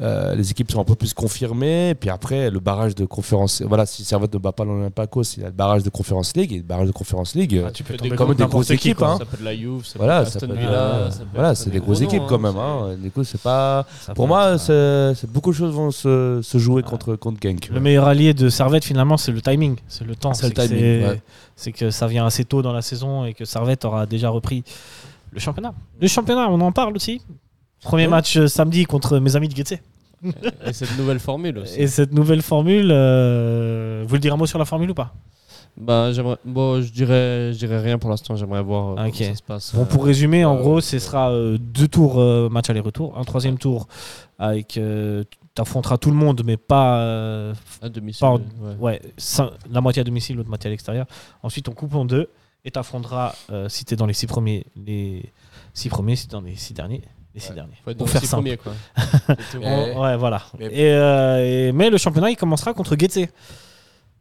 Euh, 0.00 0.34
les 0.34 0.50
équipes 0.50 0.70
sont 0.70 0.80
un 0.80 0.84
peu 0.84 0.94
plus 0.94 1.12
confirmées. 1.12 1.94
Puis 1.98 2.08
après, 2.08 2.50
le 2.50 2.60
barrage 2.60 2.94
de 2.94 3.04
conférence. 3.04 3.62
Voilà, 3.62 3.84
si 3.84 4.04
Servette 4.04 4.32
ne 4.32 4.38
bat 4.38 4.52
pas 4.52 4.64
l'Olympiakos, 4.64 5.22
il 5.36 5.40
y 5.40 5.42
a 5.44 5.48
le 5.48 5.52
barrage 5.52 5.82
de 5.82 5.90
conférence 5.90 6.34
League. 6.36 6.52
Et 6.52 6.56
le 6.58 6.62
barrage 6.62 6.86
de 6.86 6.92
conférence 6.92 7.34
League, 7.34 7.56
euh, 7.56 7.64
ah, 7.66 7.70
tu 7.72 7.82
peux 7.82 7.94
Des 7.94 7.98
tomber 7.98 8.16
comme 8.16 8.34
des 8.34 8.44
grosses 8.46 8.66
qui, 8.68 8.72
équipes, 8.74 8.98
quoi. 8.98 9.12
hein. 9.12 9.18
Ça 9.18 9.24
peut 9.24 9.36
être 9.36 9.42
la 9.44 9.56
Juve, 9.56 9.84
ça 9.84 9.94
voilà, 9.98 10.20
peut 10.22 10.26
Aston 10.28 10.46
être- 10.46 10.52
Villa, 10.54 10.72
euh, 10.72 11.10
voilà, 11.34 11.54
c'est 11.54 11.70
des 11.70 11.80
grosses 11.80 11.98
gros 12.00 12.08
équipes 12.08 12.22
quand 12.28 12.36
hein, 12.36 12.38
même. 12.38 12.52
c'est- 12.52 12.91
Du 12.96 13.10
coup, 13.10 13.24
c'est 13.24 13.40
pas. 13.40 13.86
Ça 14.00 14.14
Pour 14.14 14.26
moi, 14.28 14.58
c'est 14.58 15.30
beaucoup 15.30 15.50
de 15.50 15.56
choses 15.56 15.74
vont 15.74 15.90
se, 15.90 16.40
se 16.42 16.58
jouer 16.58 16.82
Ouais. 16.82 16.88
contre, 16.88 17.16
contre 17.16 17.38
Genk. 17.42 17.68
Le 17.72 17.80
meilleur 17.80 18.06
allié 18.06 18.34
de 18.34 18.48
Servette, 18.48 18.84
finalement, 18.84 19.16
c'est 19.16 19.32
le 19.32 19.40
timing, 19.40 19.76
c'est 19.88 20.04
le 20.04 20.14
temps. 20.16 20.34
C'est 20.34 20.48
le 20.48 20.52
que 20.54 20.62
timing, 20.68 21.18
c'est- 21.56 21.72
que 21.72 21.90
ça 21.90 22.06
vient 22.06 22.26
assez 22.26 22.44
tôt 22.44 22.62
dans 22.62 22.72
la 22.72 22.82
saison 22.82 23.24
et 23.24 23.34
que 23.34 23.44
Servette 23.44 23.84
aura 23.84 24.06
déjà 24.06 24.28
repris 24.30 24.64
le 25.30 25.40
championnat. 25.40 25.74
Le 26.00 26.08
championnat, 26.08 26.48
on 26.50 26.60
en 26.60 26.72
parle 26.72 26.96
aussi. 26.96 27.20
Premier 27.82 28.04
Ouais. 28.04 28.10
match 28.10 28.36
euh, 28.36 28.46
samedi 28.48 28.84
contre 28.84 29.18
mes 29.18 29.34
amis 29.36 29.48
de 29.48 29.54
Guetze. 29.54 29.78
Et 30.66 30.72
cette 30.72 30.96
nouvelle 30.96 31.18
formule 31.18 31.58
aussi. 31.58 31.80
Et 31.80 31.88
cette 31.88 32.12
nouvelle 32.12 32.42
formule, 32.42 32.90
euh, 32.92 34.04
vous 34.06 34.14
le 34.14 34.20
dire 34.20 34.34
un 34.34 34.36
mot 34.36 34.46
sur 34.46 34.58
la 34.58 34.64
formule 34.64 34.90
ou 34.90 34.94
pas? 34.94 35.12
Bah, 35.76 36.12
j'aimerais, 36.12 36.36
bon, 36.44 36.82
je 36.82 36.92
dirais, 36.92 37.52
je 37.52 37.58
dirais 37.58 37.80
rien 37.80 37.98
pour 37.98 38.10
l'instant. 38.10 38.36
J'aimerais 38.36 38.62
voir 38.62 38.90
euh, 38.98 39.06
ok. 39.06 39.12
comment 39.18 39.30
ça 39.30 39.34
se 39.34 39.42
passe. 39.42 39.74
Bon, 39.74 39.82
euh, 39.82 39.84
pour 39.86 40.04
résumer, 40.04 40.44
en 40.44 40.56
euh, 40.56 40.60
gros, 40.60 40.80
ce 40.80 40.98
sera 40.98 41.30
euh, 41.30 41.56
deux 41.58 41.88
tours 41.88 42.20
euh, 42.20 42.48
match 42.50 42.68
aller-retour. 42.70 43.16
Un 43.18 43.24
troisième 43.24 43.58
tour 43.58 43.88
avec. 44.38 44.76
euh, 44.76 45.24
tu 45.54 45.60
affronteras 45.60 45.98
tout 45.98 46.10
le 46.10 46.16
monde, 46.16 46.42
mais 46.46 46.56
pas. 46.56 46.98
euh, 47.00 47.54
à 47.82 47.88
domicile. 47.90 48.20
pas 48.20 48.28
en- 48.28 48.40
ouais. 48.80 49.00
la 49.70 49.80
moitié 49.82 50.00
à 50.00 50.04
domicile, 50.04 50.36
l'autre 50.36 50.48
moitié 50.48 50.68
à 50.68 50.70
l'extérieur. 50.70 51.06
Ensuite, 51.42 51.68
on 51.68 51.72
coupe 51.72 51.94
en 51.94 52.04
deux 52.06 52.28
et 52.64 52.70
tu 52.70 52.78
affronteras, 52.78 53.34
euh, 53.50 53.68
si 53.68 53.84
tu 53.84 53.92
es 53.92 53.96
dans 53.96 54.06
les 54.06 54.14
six 54.14 54.26
premiers, 54.26 54.64
les 54.76 55.30
six 55.74 55.88
premiers, 55.90 56.16
si 56.16 56.26
tu 56.26 56.32
dans 56.32 56.40
les 56.42 56.56
six 56.56 56.72
derniers. 56.74 57.02
Les 57.34 57.40
six 57.40 57.52
derniers. 57.54 57.72
Faut 57.84 57.90
être 57.90 57.96
Pour 57.98 58.06
dans 58.06 58.12
faire 58.12 58.20
six 58.20 58.26
simple. 58.28 58.42
premiers, 58.44 58.56
quoi. 58.58 58.72
Ouais, 60.02 60.16
voilà. 60.16 60.42
mais- 60.58 60.66
Et, 60.66 60.92
euh, 60.92 61.68
et- 61.68 61.72
mais 61.72 61.88
le 61.90 61.96
championnat, 61.98 62.30
il 62.30 62.36
commencera 62.36 62.72
contre 62.74 62.94
Guetze. 62.96 63.26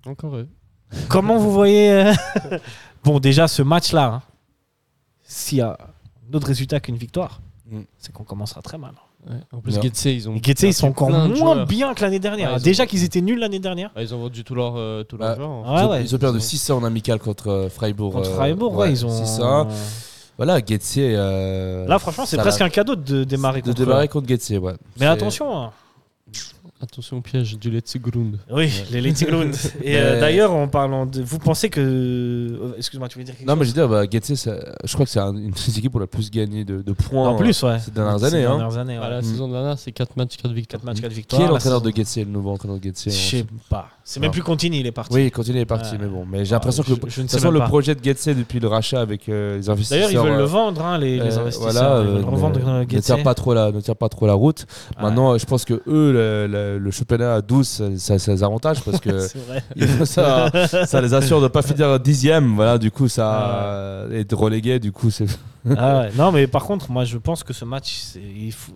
Encore 0.05 0.35
eux. 0.37 0.47
Comment 1.09 1.37
vous 1.37 1.51
voyez 1.51 1.91
euh, 1.91 2.13
Bon, 3.03 3.19
déjà, 3.19 3.47
ce 3.47 3.61
match-là, 3.61 4.05
hein, 4.05 4.21
s'il 5.23 5.57
y 5.59 5.61
a 5.61 5.77
d'autres 6.29 6.47
résultats 6.47 6.79
qu'une 6.79 6.97
victoire, 6.97 7.41
Mm. 7.69 7.83
c'est 7.97 8.11
qu'on 8.11 8.25
commencera 8.25 8.61
très 8.61 8.77
mal. 8.77 8.91
Ouais. 9.29 9.35
En 9.53 9.61
plus, 9.61 9.75
Non. 9.77 9.81
Getse, 9.81 10.05
ils 10.05 10.27
ont. 10.27 10.35
Sont 10.73 10.87
encore 10.87 11.09
moins 11.09 11.63
bien 11.63 11.93
que 11.93 12.01
l'année 12.01 12.19
dernière. 12.19 12.49
Ouais, 12.49 12.55
ont- 12.57 12.61
déjà 12.61 12.85
qu'ils 12.85 13.05
étaient 13.05 13.21
nuls 13.21 13.39
l'année 13.39 13.59
dernière. 13.59 13.91
Ah, 13.95 14.01
ils 14.01 14.13
ont 14.13 14.19
vendu 14.19 14.43
tout 14.43 14.55
leur, 14.55 14.73
euh, 14.75 15.03
tout 15.05 15.15
leur 15.15 15.29
Ouais. 15.29 15.35
joueur. 15.37 15.49
hein. 15.49 15.61
Ouais, 15.63 15.79
ils, 15.81 15.85
ont, 15.85 15.89
ouais. 15.91 16.03
ils 16.03 16.15
ont 16.15 16.17
perdu 16.17 16.39
600 16.41 16.77
en 16.79 16.83
amical 16.83 17.17
contre 17.19 17.47
euh, 17.49 17.69
Freiburg. 17.69 18.11
Contre 18.11 18.29
euh, 18.29 18.35
Freiburg, 18.35 18.75
ouais, 18.75 18.91
ils 18.91 19.05
ont. 19.05 19.09
600. 19.09 19.67
Voilà, 20.35 20.59
Getse. 20.59 20.95
euh, 20.97 21.87
Là, 21.87 21.97
franchement, 21.99 22.25
c'est 22.25 22.35
presque 22.37 22.59
un 22.61 22.69
cadeau 22.69 22.95
de 22.97 23.23
démarrer 23.23 23.61
de 23.61 23.67
contre 23.67 23.79
démarrer 23.85 24.07
contre 24.09 24.27
Getse, 24.27 24.49
ouais. 24.49 24.73
Mais 24.99 25.05
attention, 25.05 25.55
hein. 25.57 25.71
Attention 26.81 27.17
au 27.17 27.21
piège 27.21 27.59
du 27.59 27.69
Letzigrund. 27.69 28.39
Oui, 28.51 28.71
les 28.91 29.01
Letzigrund. 29.01 29.53
Et 29.83 29.97
euh, 29.97 30.19
d'ailleurs, 30.19 30.51
en 30.53 30.67
parlant 30.67 31.05
de. 31.05 31.21
Vous 31.21 31.37
pensez 31.37 31.69
que. 31.69 31.79
euh, 31.79 32.73
Excuse-moi, 32.77 33.07
tu 33.07 33.19
veux 33.19 33.23
dire 33.23 33.35
quelque 33.37 33.47
Non, 33.47 33.55
mais 33.55 33.65
je 33.65 33.69
veux 33.69 33.75
dire, 33.75 33.87
bah, 33.87 34.03
Getse, 34.09 34.49
je 34.83 34.93
crois 34.93 35.05
que 35.05 35.11
c'est 35.11 35.19
un- 35.19 35.35
une 35.35 35.51
des 35.51 35.77
équipes 35.77 35.93
où 35.93 35.97
on 35.97 36.01
a 36.01 36.03
le 36.03 36.07
plus 36.07 36.31
gagné 36.31 36.65
de, 36.65 36.81
de 36.81 36.91
points. 36.93 37.29
En 37.29 37.35
plus, 37.35 37.61
ouais. 37.63 37.77
ces 37.79 37.91
dernières 37.91 38.19
Ces 38.19 38.25
années, 38.33 38.45
hein. 38.45 38.57
dernières 38.57 38.77
années, 38.79 38.97
ouais. 38.97 39.03
Ah, 39.05 39.09
la 39.11 39.19
Mm. 39.21 39.25
saison 39.25 39.47
dernière, 39.47 39.77
c'est 39.77 39.91
4 39.91 40.15
matchs, 40.17 40.37
4 40.37 40.51
victoires. 40.53 40.81
4 40.81 40.85
matchs, 40.85 41.01
4 41.01 41.09
Qui 41.11 41.15
victoires. 41.17 41.41
est 41.41 41.45
La 41.45 41.51
l'entraîneur 41.51 41.79
saison- 41.81 41.91
de 41.91 41.95
Getse, 41.95 42.17
le 42.17 42.25
nouveau 42.25 42.49
entraîneur 42.51 42.77
de 42.79 42.83
Getse 42.83 43.03
Je 43.05 43.09
sais 43.11 43.45
pas. 43.69 43.89
C'est 44.03 44.19
même 44.19 44.31
plus 44.31 44.41
Contini, 44.41 44.79
il 44.79 44.87
est 44.87 44.91
parti. 44.91 45.13
Oui, 45.15 45.29
continue, 45.31 45.57
il 45.59 45.61
est 45.61 45.65
parti, 45.65 45.95
mais 45.99 46.07
bon. 46.07 46.25
Mais 46.29 46.43
j'ai 46.43 46.51
l'impression 46.55 46.83
Ah, 46.85 46.89
que 46.89 46.95
je- 46.95 47.01
de 47.05 47.09
je 47.09 47.21
ne 47.21 47.23
toute 47.25 47.31
sais 47.31 47.37
façon, 47.37 47.47
même 47.47 47.53
le 47.53 47.59
pas. 47.59 47.67
projet 47.67 47.93
de 47.95 48.03
Getse 48.03 48.27
depuis 48.29 48.59
le 48.59 48.67
rachat 48.67 48.99
avec 48.99 49.29
euh, 49.29 49.57
les 49.57 49.69
investisseurs. 49.69 50.07
D'ailleurs, 50.07 50.23
ils 50.25 50.27
veulent 50.29 50.37
euh, 50.39 50.41
le 50.41 50.47
vendre, 50.49 50.83
hein, 50.83 50.97
les, 50.97 51.19
les 51.19 51.37
euh, 51.37 51.39
investisseurs. 51.41 51.71
voilà, 51.71 52.01
ils 52.01 52.07
veulent 52.07 52.17
euh, 52.23 52.25
revendre 52.25 52.59
ne, 52.59 52.65
euh, 52.65 52.85
ne 52.91 52.99
tire 52.99 53.23
pas 53.23 53.33
trop 53.35 53.53
la, 53.53 53.71
ne 53.71 53.79
tire 53.79 53.95
pas 53.95 54.09
trop 54.09 54.25
la 54.27 54.33
route. 54.33 54.65
Maintenant, 55.01 55.37
je 55.37 55.45
pense 55.45 55.65
que 55.65 55.75
eux, 55.87 56.11
le, 56.11 56.47
le- 56.47 56.77
le 56.79 56.91
championnat 56.91 57.35
à 57.35 57.41
12, 57.41 57.83
ça, 57.97 58.17
ça, 58.19 58.31
les 58.33 58.43
avantage 58.43 58.81
parce 58.83 58.99
que 58.99 59.19
ça, 60.05 60.51
ça 60.85 61.01
les 61.01 61.13
assure 61.13 61.41
de 61.41 61.47
pas 61.47 61.61
finir 61.61 61.99
dixième. 61.99 62.55
Voilà, 62.55 62.77
du 62.77 62.91
coup, 62.91 63.07
ça 63.07 64.05
est 64.11 64.31
relégué. 64.33 64.79
Du 64.79 64.91
coup, 64.91 65.11
c'est 65.11 65.25
Ah 65.77 66.01
ouais. 66.01 66.09
Non, 66.17 66.31
mais 66.31 66.47
par 66.47 66.63
contre, 66.63 66.89
moi, 66.91 67.03
je 67.05 67.17
pense 67.17 67.43
que 67.43 67.53
ce 67.53 67.65
match, 67.65 68.13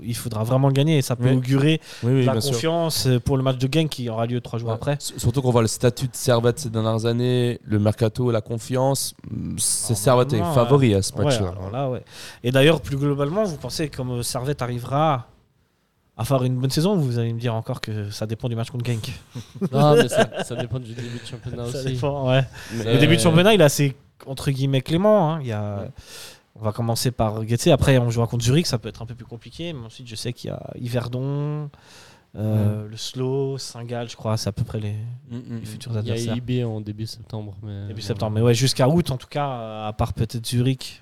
il, 0.04 0.16
faudra 0.16 0.44
vraiment 0.44 0.68
le 0.68 0.74
gagner. 0.74 0.98
Et 1.00 1.02
ça 1.02 1.16
peut 1.16 1.30
Oui. 1.30 1.36
augurer 1.36 1.82
oui, 2.04 2.12
oui, 2.14 2.26
la 2.26 2.40
sûr. 2.42 2.52
confiance 2.52 3.08
euh, 3.08 3.20
pour 3.20 3.38
le 3.38 3.44
match 3.44 3.58
de 3.58 3.68
Genk 3.72 3.90
qui 3.90 4.08
aura 4.10 4.26
lieu 4.28 4.40
trois 4.42 4.60
jours 4.60 4.70
Ouais. 4.70 4.76
après. 4.76 4.94
S- 4.94 5.14
Surtout 5.18 5.42
qu'on 5.42 5.52
voit 5.52 5.62
le 5.64 5.68
statut 5.68 6.06
de 6.08 6.16
Servette 6.16 6.60
ces 6.60 6.70
dernières 6.70 7.06
années, 7.06 7.60
le 7.64 7.80
mercato, 7.80 8.30
la 8.32 8.42
confiance. 8.42 9.14
C'est 9.58 9.94
Ah, 9.94 9.96
Servette 9.96 10.34
est 10.34 10.44
favori 10.54 10.94
à 10.94 11.02
ce 11.02 11.14
match-là. 11.16 11.90
ouais. 11.90 12.04
Et 12.44 12.52
d'ailleurs, 12.52 12.82
plus 12.82 12.98
globalement, 12.98 13.44
vous 13.44 13.58
pensez 13.58 13.90
que 13.90 13.98
comme 13.98 14.12
euh, 14.12 14.24
Servette 14.24 14.62
arrivera 14.62 15.28
à 16.18 16.24
faire 16.24 16.44
une 16.44 16.56
bonne 16.56 16.70
saison 16.70 16.96
Vous 16.96 17.20
allez 17.20 17.34
me 17.34 17.40
dire 17.40 17.54
encore 17.56 17.82
que 17.82 18.10
ça 18.10 18.26
dépend 18.26 18.48
du 18.48 18.56
match 18.56 18.70
contre 18.70 18.86
Genk? 18.86 19.12
Non, 19.72 19.96
mais 19.96 20.08
ça, 20.08 20.30
ça 20.44 20.56
dépend 20.56 20.80
du 20.80 20.94
début 20.94 21.20
de 21.20 21.26
championnat 21.26 21.66
Ça 21.72 21.80
aussi. 21.80 21.94
dépend, 21.94 22.30
ouais. 22.30 22.44
Mais- 22.76 22.94
Le 22.94 23.00
début 23.00 23.16
de 23.18 23.22
championnat, 23.22 23.54
il 23.54 23.60
est 23.60 23.64
assez 23.66 23.96
entre 24.26 24.50
guillemets 24.52 24.82
clément. 24.82 25.34
hein. 25.34 25.40
Il 25.42 25.48
y 25.48 25.52
a, 25.52 25.88
on 26.56 26.64
va 26.64 26.72
commencer 26.72 27.12
par 27.12 27.44
Guetze. 27.44 27.68
Après, 27.68 27.98
on 27.98 28.10
jouera 28.10 28.28
contre 28.28 28.44
Zurich, 28.46 28.66
ça 28.66 28.78
peut 28.78 28.90
être 28.90 29.02
un 29.02 29.06
peu 29.06 29.16
plus 29.16 29.26
compliqué. 29.26 29.74
Mais 29.74 29.86
ensuite, 29.86 30.08
je 30.08 30.16
sais 30.16 30.34
qu'il 30.34 30.50
y 30.50 30.54
a 30.54 30.72
Yverdon, 30.76 31.70
euh, 32.38 32.88
le 32.88 32.98
Slow, 32.98 33.58
Saint-Gall, 33.58 34.10
je 34.10 34.16
crois. 34.16 34.38
C'est 34.38 34.50
à 34.50 34.52
peu 34.52 34.64
près 34.64 34.80
les, 34.80 34.96
Mm, 35.30 35.38
mm, 35.38 35.44
les 35.50 35.56
mm. 35.62 35.66
futurs 35.66 35.92
Il 35.92 35.96
y 35.96 35.98
a 35.98 36.00
adversaires. 36.02 36.36
IB 36.38 36.64
en 36.66 36.82
début 36.82 37.06
septembre. 37.08 37.56
Mais 37.64 37.88
Début 37.88 38.02
septembre. 38.02 38.34
Mais 38.34 38.42
ouais, 38.42 38.54
jusqu'à 38.54 38.88
août, 38.90 39.12
en 39.12 39.18
tout 39.18 39.28
cas, 39.28 39.88
à 39.88 39.94
part 39.94 40.14
peut-être 40.14 40.46
Zurich. 40.46 41.02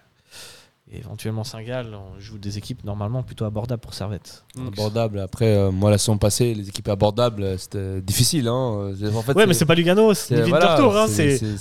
Et 0.91 0.97
éventuellement 0.97 1.45
Saint-Gall, 1.45 1.95
on 1.95 2.19
joue 2.19 2.37
des 2.37 2.57
équipes 2.57 2.83
normalement 2.83 3.23
plutôt 3.23 3.45
abordables 3.45 3.79
pour 3.79 3.93
Servette. 3.93 4.43
Donc, 4.55 4.73
Abordable. 4.73 5.19
Après, 5.19 5.55
euh, 5.55 5.71
moi, 5.71 5.89
la 5.89 5.97
saison 5.97 6.17
passée, 6.17 6.53
les 6.53 6.67
équipes 6.67 6.89
abordables, 6.89 7.41
euh, 7.41 7.57
c'était 7.57 8.01
difficile. 8.01 8.49
Hein. 8.49 8.91
En 9.15 9.21
fait, 9.21 9.33
Ouais, 9.33 9.47
mais 9.47 9.53
c'est 9.53 9.65
pas 9.65 9.75
Lugano, 9.75 10.13
c'est 10.13 10.35
voilà, 10.41 10.75
Winterthur. 10.75 10.97
hein, 10.97 11.07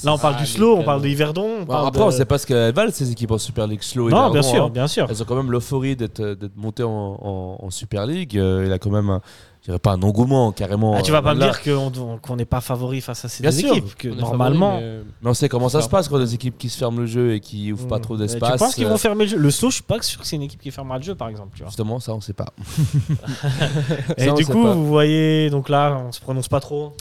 Là, 0.02 0.12
on 0.14 0.18
parle 0.18 0.34
Ah, 0.36 0.40
du 0.40 0.46
slow, 0.46 0.76
on 0.76 0.82
parle 0.82 1.02
de 1.02 1.08
Yverdon. 1.08 1.48
on 1.58 1.60
Bon, 1.60 1.66
parle 1.66 1.86
après, 1.86 2.00
de- 2.00 2.04
on 2.06 2.10
sait 2.10 2.24
pas 2.24 2.38
ce 2.38 2.46
qu'elles 2.48 2.74
valent, 2.74 2.90
ces 2.92 3.12
équipes 3.12 3.30
en 3.30 3.38
Super 3.38 3.68
League 3.68 3.82
slow 3.82 4.08
et 4.08 4.10
Non, 4.10 4.18
Verdon, 4.22 4.32
bien 4.32 4.42
sûr, 4.42 4.64
hein. 4.64 4.70
bien 4.70 4.86
sûr. 4.88 5.06
Elles 5.08 5.22
ont 5.22 5.24
quand 5.24 5.36
même 5.36 5.52
l'euphorie 5.52 5.94
d'être 5.94 6.36
montées 6.56 6.82
en, 6.82 6.90
en- 6.90 7.58
en 7.64 7.70
Super 7.70 8.06
League. 8.06 8.36
Euh, 8.36 8.64
il 8.66 8.72
a 8.72 8.80
quand 8.80 8.90
même, 8.90 9.08
un- 9.08 9.20
dirais 9.66 9.78
pas 9.78 9.92
un 9.92 10.02
engouement 10.02 10.50
carrément. 10.52 10.94
Ah, 10.96 11.02
tu 11.02 11.12
vas 11.12 11.18
euh, 11.18 11.22
pas 11.22 11.34
me 11.34 11.40
là. 11.40 11.50
dire 11.50 11.62
qu'on 11.62 12.18
qu'on 12.18 12.36
n'est 12.36 12.44
pas 12.44 12.60
favori 12.60 13.00
face 13.00 13.24
à 13.24 13.28
ces 13.28 13.42
Bien 13.42 13.50
deux 13.52 13.58
sûr. 13.58 13.72
équipes. 13.76 13.94
Que 13.96 14.08
On 14.08 14.12
est 14.12 14.20
normalement. 14.20 14.70
favori, 14.72 14.84
mais- 14.86 15.02
Mais 15.22 15.30
on 15.30 15.34
sait 15.34 15.48
comment 15.48 15.68
ça 15.68 15.82
se 15.82 15.88
passe 15.88 16.08
quand 16.08 16.18
des 16.18 16.34
équipes 16.34 16.58
qui 16.58 16.68
se 16.68 16.76
ferment 16.78 16.98
le 17.00 17.06
jeu 17.06 17.34
et 17.34 17.40
qui 17.40 17.72
ouvrent 17.72 17.86
pas 17.88 17.98
Mm. 17.98 18.02
trop 18.02 18.14
Euh, 18.14 18.18
d'espace. 18.18 18.52
Tu 18.52 18.58
penses 18.58 18.74
qu'ils 18.74 18.84
euh, 18.86 18.88
vont 18.90 18.96
fermer 18.98 19.24
le 19.24 19.30
jeu? 19.30 19.36
Le 19.38 19.50
slow, 19.50 19.70
je 19.70 19.74
suis 19.76 19.84
pas 19.84 20.00
sûr 20.02 20.20
que 20.20 20.26
c'est 20.26 20.36
une 20.36 20.42
équipe 20.42 20.60
qui 20.60 20.70
fermera 20.70 20.98
le 20.98 21.04
jeu, 21.04 21.14
par 21.14 21.28
exemple. 21.28 21.50
Tu 21.54 21.62
vois. 21.62 21.68
Justement, 21.68 22.00
ça, 22.00 22.12
on 22.14 22.20
sait 22.20 22.32
pas. 22.32 22.52
Et 24.16 24.24
Ça, 24.26 24.32
du 24.32 24.44
sait 24.44 24.52
coup, 24.52 24.62
pas. 24.64 24.74
vous 24.74 24.86
voyez, 24.86 25.50
donc 25.50 25.68
là, 25.68 26.02
on 26.06 26.12
se 26.12 26.20
prononce 26.20 26.48
pas 26.48 26.60
trop. 26.60 26.92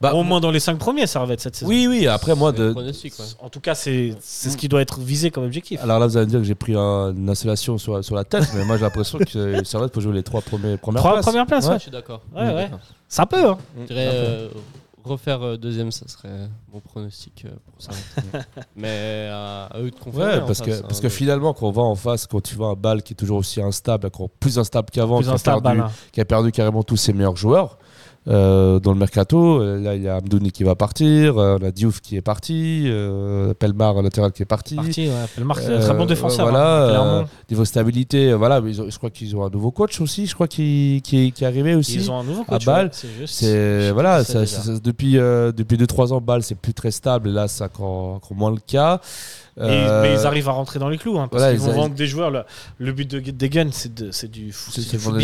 Bah, 0.00 0.14
Au 0.14 0.22
moins 0.22 0.40
dans 0.40 0.50
les 0.50 0.60
5 0.60 0.78
premiers, 0.78 1.06
Servette 1.06 1.40
cette 1.40 1.56
saison. 1.56 1.68
Oui, 1.70 1.86
oui. 1.88 2.06
Après, 2.06 2.34
moi, 2.34 2.52
de, 2.52 2.72
ouais. 2.72 2.92
En 3.40 3.48
tout 3.48 3.60
cas, 3.60 3.74
c'est 3.74 4.14
c'est 4.20 4.50
ce 4.50 4.56
qui 4.56 4.68
doit 4.68 4.82
être 4.82 5.00
visé 5.00 5.30
comme 5.30 5.44
objectif. 5.44 5.80
alors 5.82 5.98
là, 5.98 6.06
vous 6.06 6.16
allez 6.16 6.26
me 6.26 6.30
dire 6.30 6.40
que 6.40 6.46
j'ai 6.46 6.54
pris 6.54 6.74
un- 6.74 7.14
une 7.14 7.30
installation 7.30 7.78
sur, 7.78 8.04
sur 8.04 8.14
la 8.14 8.24
tête, 8.24 8.46
mais 8.54 8.64
moi, 8.64 8.76
j'ai 8.76 8.82
l'impression 8.84 9.18
que 9.18 9.24
Servette 9.64 9.92
peut 9.92 10.00
jouer 10.00 10.12
les 10.14 10.22
trois 10.22 10.40
premiers, 10.42 10.76
premières 10.76 11.00
Trois 11.02 11.12
places. 11.14 11.24
premières 11.26 11.46
places, 11.46 11.66
ouais. 11.68 11.74
Je 11.74 11.82
suis 11.82 11.90
d'accord. 11.90 12.22
Ouais, 12.34 12.42
ouais. 12.42 12.54
D'accord. 12.64 12.78
Ça 13.08 13.24
peut, 13.26 13.48
hein. 13.48 13.58
Mm. 13.76 13.80
Je 13.82 13.86
dirais 13.86 14.08
euh, 14.12 14.48
refaire 15.04 15.40
euh, 15.42 15.56
deuxième, 15.56 15.92
ça 15.92 16.06
serait 16.08 16.48
mon 16.72 16.80
pronostic 16.80 17.44
euh, 17.46 17.50
pour 17.70 17.80
ça. 17.80 17.92
Mais 18.76 19.28
à, 19.30 19.66
à 19.66 19.78
eux 19.80 19.90
de 19.90 19.96
confirmer. 19.96 20.26
Ouais, 20.26 20.34
en 20.40 20.46
parce 20.46 20.58
face, 20.58 20.66
que, 20.66 20.72
hein, 20.72 20.82
parce 20.82 21.00
que 21.00 21.08
finalement, 21.08 21.54
quand 21.54 21.66
on 21.68 21.72
va 21.72 21.82
en 21.82 21.94
face, 21.94 22.26
quand 22.26 22.40
tu 22.42 22.54
vois 22.54 22.68
un 22.68 22.74
bal 22.74 23.02
qui 23.02 23.12
est 23.12 23.16
toujours 23.16 23.38
aussi 23.38 23.60
instable, 23.62 24.06
encore 24.08 24.28
plus 24.30 24.58
instable 24.58 24.90
qu'avant, 24.90 25.20
qui, 25.20 25.28
Balin. 25.62 25.90
qui 26.12 26.20
a 26.20 26.24
perdu 26.24 26.52
carrément 26.52 26.82
tous 26.82 26.96
ses 26.96 27.12
meilleurs 27.12 27.36
joueurs 27.36 27.78
euh, 28.28 28.80
dans 28.80 28.92
le 28.92 28.98
mercato. 28.98 29.60
Euh, 29.60 29.80
Là, 29.80 29.94
il 29.94 30.02
y 30.02 30.08
a 30.08 30.16
Amdouni 30.16 30.50
qui 30.52 30.64
va 30.64 30.74
partir, 30.74 31.38
euh, 31.38 31.58
on 31.60 31.64
a 31.64 31.70
Diouf 31.70 32.00
qui 32.00 32.16
est 32.16 32.22
parti, 32.22 32.84
euh, 32.86 33.54
Pelmar, 33.54 34.02
latéral, 34.02 34.32
qui 34.32 34.42
est 34.42 34.46
parti. 34.46 34.74
Parti, 34.76 35.08
ouais. 35.08 35.14
Pellemar, 35.34 35.58
c'est 35.58 35.66
un 35.66 35.70
Euh, 35.72 35.80
très 35.82 35.94
bon 35.94 36.06
défenseur. 36.06 36.48
voilà, 36.48 37.00
hein. 37.20 37.24
Niveau 37.50 37.64
stabilité, 37.64 38.32
voilà, 38.34 38.60
mais 38.60 38.70
ils 38.70 38.82
ont- 38.82 38.90
je 38.90 38.96
crois 38.98 39.10
qu'ils 39.10 39.36
ont 39.36 39.44
un 39.44 39.50
nouveau 39.50 39.70
coach 39.70 40.00
aussi, 40.00 40.26
je 40.26 40.34
crois, 40.34 40.48
qui, 40.48 41.00
qui, 41.04 41.30
qui 41.32 41.44
est 41.44 41.46
arrivé 41.46 41.74
aussi. 41.74 41.94
Ils 41.94 42.10
ont 42.10 42.18
un 42.20 42.24
nouveau 42.24 42.42
à 42.42 42.54
coach. 42.56 42.64
Bâle, 42.64 42.86
ouais, 42.86 43.24
C'est 43.26 43.90
voilà, 43.92 44.24
ça- 44.24 44.46
ça- 44.46 44.72
depuis 44.82 45.12
depuis 45.14 45.76
2-3 45.76 46.12
ans, 46.12 46.20
Bâle 46.20 46.42
c'est 46.42 46.54
plus 46.58 46.74
très 46.74 46.90
stable. 46.90 47.28
Et 47.28 47.32
là, 47.32 47.48
c'est 47.48 47.64
encore, 47.64 48.14
encore 48.14 48.36
moins 48.36 48.50
le 48.50 48.58
cas. 48.66 49.00
Et- 49.58 49.62
Euh, 49.62 50.02
mais 50.02 50.12
ils 50.12 50.26
arrivent 50.26 50.50
à 50.50 50.52
rentrer 50.52 50.78
dans 50.78 50.90
les 50.90 50.98
clous. 50.98 51.18
Hein, 51.18 51.28
parce 51.28 51.42
voilà, 51.42 51.56
qu'ils 51.56 51.62
ils 51.62 51.66
vont 51.66 51.72
a- 51.72 51.82
vendre 51.82 51.94
des 51.94 52.06
joueurs. 52.06 52.30
Le, 52.30 52.42
le 52.78 52.92
but 52.92 53.10
de 53.10 53.20
Degen, 53.30 53.70
c'est 53.72 53.94
du 53.94 54.12
c'est 54.12 54.12
c'est 54.12 54.30
du 54.30 54.50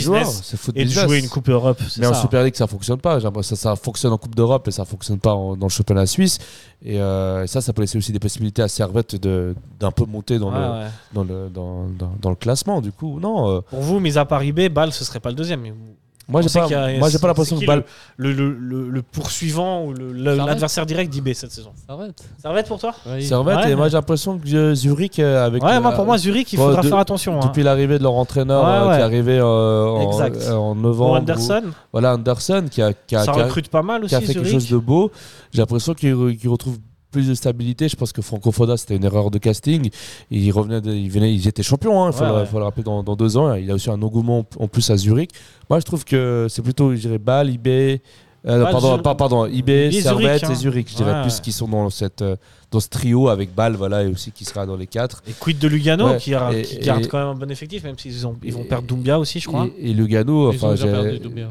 joueurs, 0.01 0.21
business. 0.23 0.55
foot 0.57 0.75
Et 0.75 0.87
de 0.87 0.91
jouer 0.91 1.19
une 1.19 1.29
Coupe 1.29 1.51
Europe. 1.51 1.79
Mais 1.99 2.07
en 2.07 2.15
ça. 2.15 2.23
Super 2.23 2.43
League, 2.43 2.55
ça 2.57 2.67
fonctionne 2.67 2.99
pas. 2.99 3.21
Ça, 3.21 3.57
ça 3.57 3.77
fonctionne 3.77 4.13
en 4.13 4.17
Coupe 4.19 4.35
d'Europe 4.35 4.67
et 4.69 4.71
ça 4.71 4.87
fonctionne 4.87 5.19
pas 5.19 5.35
en- 5.35 5.55
dans 5.55 5.67
le 5.67 5.71
championnat 5.71 6.07
suisse. 6.07 6.39
Et 6.83 6.99
euh, 6.99 7.47
ça, 7.47 7.61
ça 7.61 7.75
peut 7.75 7.83
laisser 7.83 7.99
aussi 7.99 8.11
des 8.13 8.19
possibilités 8.21 8.63
à 8.63 8.69
Servette 8.69 9.17
de- 9.17 9.55
d'un 9.79 9.91
peu 9.91 10.07
monter 10.07 10.39
dans, 10.39 10.51
le, 10.51 10.57
ouais. 10.59 10.87
dans, 11.13 11.25
le, 11.25 11.49
dans, 11.53 11.87
dans- 11.99 12.15
dans 12.21 12.31
le 12.31 12.37
classement. 12.37 12.81
Du 12.81 12.91
coup, 12.91 13.21
non. 13.21 13.51
euh, 13.57 13.61
Pour 13.69 13.81
vous, 13.81 14.01
mis 14.01 14.17
à 14.17 14.25
Paris 14.25 14.53
B, 14.53 14.69
Bâle, 14.71 14.93
ce 14.93 15.05
serait 15.05 15.21
pas 15.21 15.29
le 15.29 15.37
deuxième. 15.37 15.61
mais 15.61 15.71
vous 15.71 15.95
moi, 16.29 16.41
j'ai 16.41 16.49
pas, 16.49 16.63
qu'il 16.67 16.73
y 16.73 16.75
a- 16.75 16.99
moi, 16.99 17.09
j'ai 17.11 17.19
pas 17.19 17.27
l'impression 17.27 17.59
que 17.59 17.65
le, 17.67 18.33
le, 18.33 18.53
le, 18.53 18.89
le 18.91 19.03
poursuivant 19.03 19.85
ou 19.85 19.93
le- 19.93 20.13
le- 20.13 20.25
Servette 20.25 20.47
l'adversaire 20.47 20.87
direct 20.87 21.13
d'IB 21.13 21.35
cette 21.35 21.51
saison. 21.53 21.73
Va 21.89 22.59
être 22.61 22.69
pour 22.69 22.79
toi? 22.79 22.95
Ouais, 23.07 23.21
Servette, 23.21 23.57
Ouais. 23.59 23.71
et 23.73 23.75
moi, 23.75 23.89
j'ai 23.89 23.97
l'impression 23.97 24.39
que 24.39 24.49
euh, 24.55 24.75
Zurich, 24.75 25.19
euh, 25.19 25.45
avec. 25.45 25.63
Ouais, 25.63 25.81
moi 25.81 25.93
pour 25.93 26.05
moi, 26.07 26.19
Zurich, 26.19 26.53
il 26.53 26.59
faudra 26.59 26.83
de- 26.83 26.87
faire 26.89 26.99
attention. 26.99 27.41
hein. 27.41 27.47
Depuis 27.47 27.63
l'arrivée 27.63 27.99
de 27.99 28.03
leur 28.03 28.15
entraîneur 28.15 28.63
Ouais, 28.65 28.71
euh, 28.71 28.89
ouais. 28.89 28.95
qui 28.95 29.01
est 29.01 29.05
arrivé 29.05 29.39
euh, 29.39 29.85
en, 29.87 30.11
Exact. 30.11 30.37
euh, 30.43 30.53
en 30.55 30.75
Pour 30.75 30.77
novembre. 30.77 31.17
Anderson, 31.17 31.63
ou- 31.67 31.71
Voilà, 31.93 32.15
Anderson 32.15 32.65
qui 32.71 32.81
a, 32.83 32.93
qui 32.93 33.17
a, 33.17 33.25
ça 33.25 33.33
qui 33.33 33.41
a- 33.41 33.45
recrute 33.45 33.69
pas 33.69 33.83
mal 33.83 34.07
qui 34.07 34.15
a 34.15 34.19
aussi. 34.19 34.27
fait 34.29 34.35
quelque 34.35 34.49
chose 34.49 34.69
de 34.69 34.77
beau. 34.79 35.11
J'ai 35.53 35.61
l'impression 35.61 35.95
qu'il 35.95 36.15
re- 36.15 36.37
qu'il 36.37 36.49
retrouve 36.49 36.79
plus 37.13 37.29
de 37.29 37.35
stabilité. 37.35 37.89
Je 37.89 37.95
pense 37.95 38.13
que 38.13 38.23
Franco 38.23 38.51
Foda, 38.51 38.77
c'était 38.77 38.97
une 38.97 39.05
erreur 39.05 39.31
de 39.31 39.39
casting. 39.39 39.91
Il 40.31 40.51
revenait, 40.51 40.81
de- 40.81 40.93
il 40.93 41.11
venait, 41.11 41.33
ils 41.33 41.47
étaient 41.47 41.63
champions. 41.63 42.03
hein, 42.03 42.11
Il 42.11 42.17
faut, 42.17 42.25
Ouais, 42.25 42.29
le, 42.31 42.35
ouais. 42.39 42.47
faut 42.47 42.59
le 42.59 42.65
rappeler 42.65 42.83
dans, 42.83 43.03
dans 43.05 43.15
deux 43.15 43.37
ans. 43.37 43.55
Il 43.55 43.71
a 43.71 43.75
aussi 43.75 43.91
un 43.91 44.03
engouement 44.03 44.45
en 44.59 44.67
plus 44.67 44.91
à 44.91 44.97
Zurich. 44.97 45.31
Moi, 45.71 45.79
je 45.79 45.85
trouve 45.85 46.05
que 46.05 46.47
c'est 46.51 46.63
plutôt, 46.63 46.93
je 46.95 47.01
dirais, 47.01 47.19
Bâle, 47.19 47.51
IB. 47.51 47.69
euh, 47.69 48.63
Bâle, 48.65 48.73
pardon, 48.73 48.99
pas, 48.99 49.15
pardon, 49.15 49.47
IB, 49.47 49.91
IB, 49.93 50.01
Servette 50.01 50.41
Zurich, 50.41 50.45
hein. 50.45 50.51
et 50.51 50.55
Zurich. 50.57 50.91
Je 50.91 50.97
dirais 50.97 51.13
Ouais, 51.13 51.23
plus 51.23 51.39
qu'ils 51.41 51.53
sont 51.53 51.69
dans, 51.69 51.91
cette, 51.91 52.23
euh, 52.23 52.35
dans 52.73 52.81
ce 52.81 52.89
trio 52.89 53.29
avec 53.29 53.55
Bâle, 53.55 53.75
voilà, 53.75 54.03
et 54.03 54.07
aussi 54.09 54.33
qui 54.33 54.45
sera 54.45 54.67
dans 54.67 54.77
les 54.77 54.87
quatre. 54.89 55.23
Et 55.29 55.33
quid 55.39 55.59
de 55.59 55.69
Lugano 55.69 56.17
qui, 56.17 56.35
a- 56.35 56.53
et- 56.53 56.63
qui 56.63 56.79
garde 56.79 57.05
et- 57.05 57.09
quand 57.09 57.19
même 57.19 57.29
un 57.29 57.35
bon 57.35 57.51
effectif, 57.51 57.85
même 57.85 57.97
s'ils 57.99 58.27
ont, 58.27 58.35
ils 58.43 58.53
vont 58.53 58.63
et- 58.63 58.69
perdre 58.69 58.89
Doumbia 58.89 59.19
aussi, 59.21 59.39
je 59.39 59.47
crois. 59.47 59.69
Et, 59.79 59.91
et 59.91 59.95
Lugano, 59.95 60.51
Ils 60.51 60.55
ont 60.57 60.57
enfin, 60.57 60.71
déjà 60.73 60.87
perdu 60.89 61.19
Doumbia. 61.21 61.49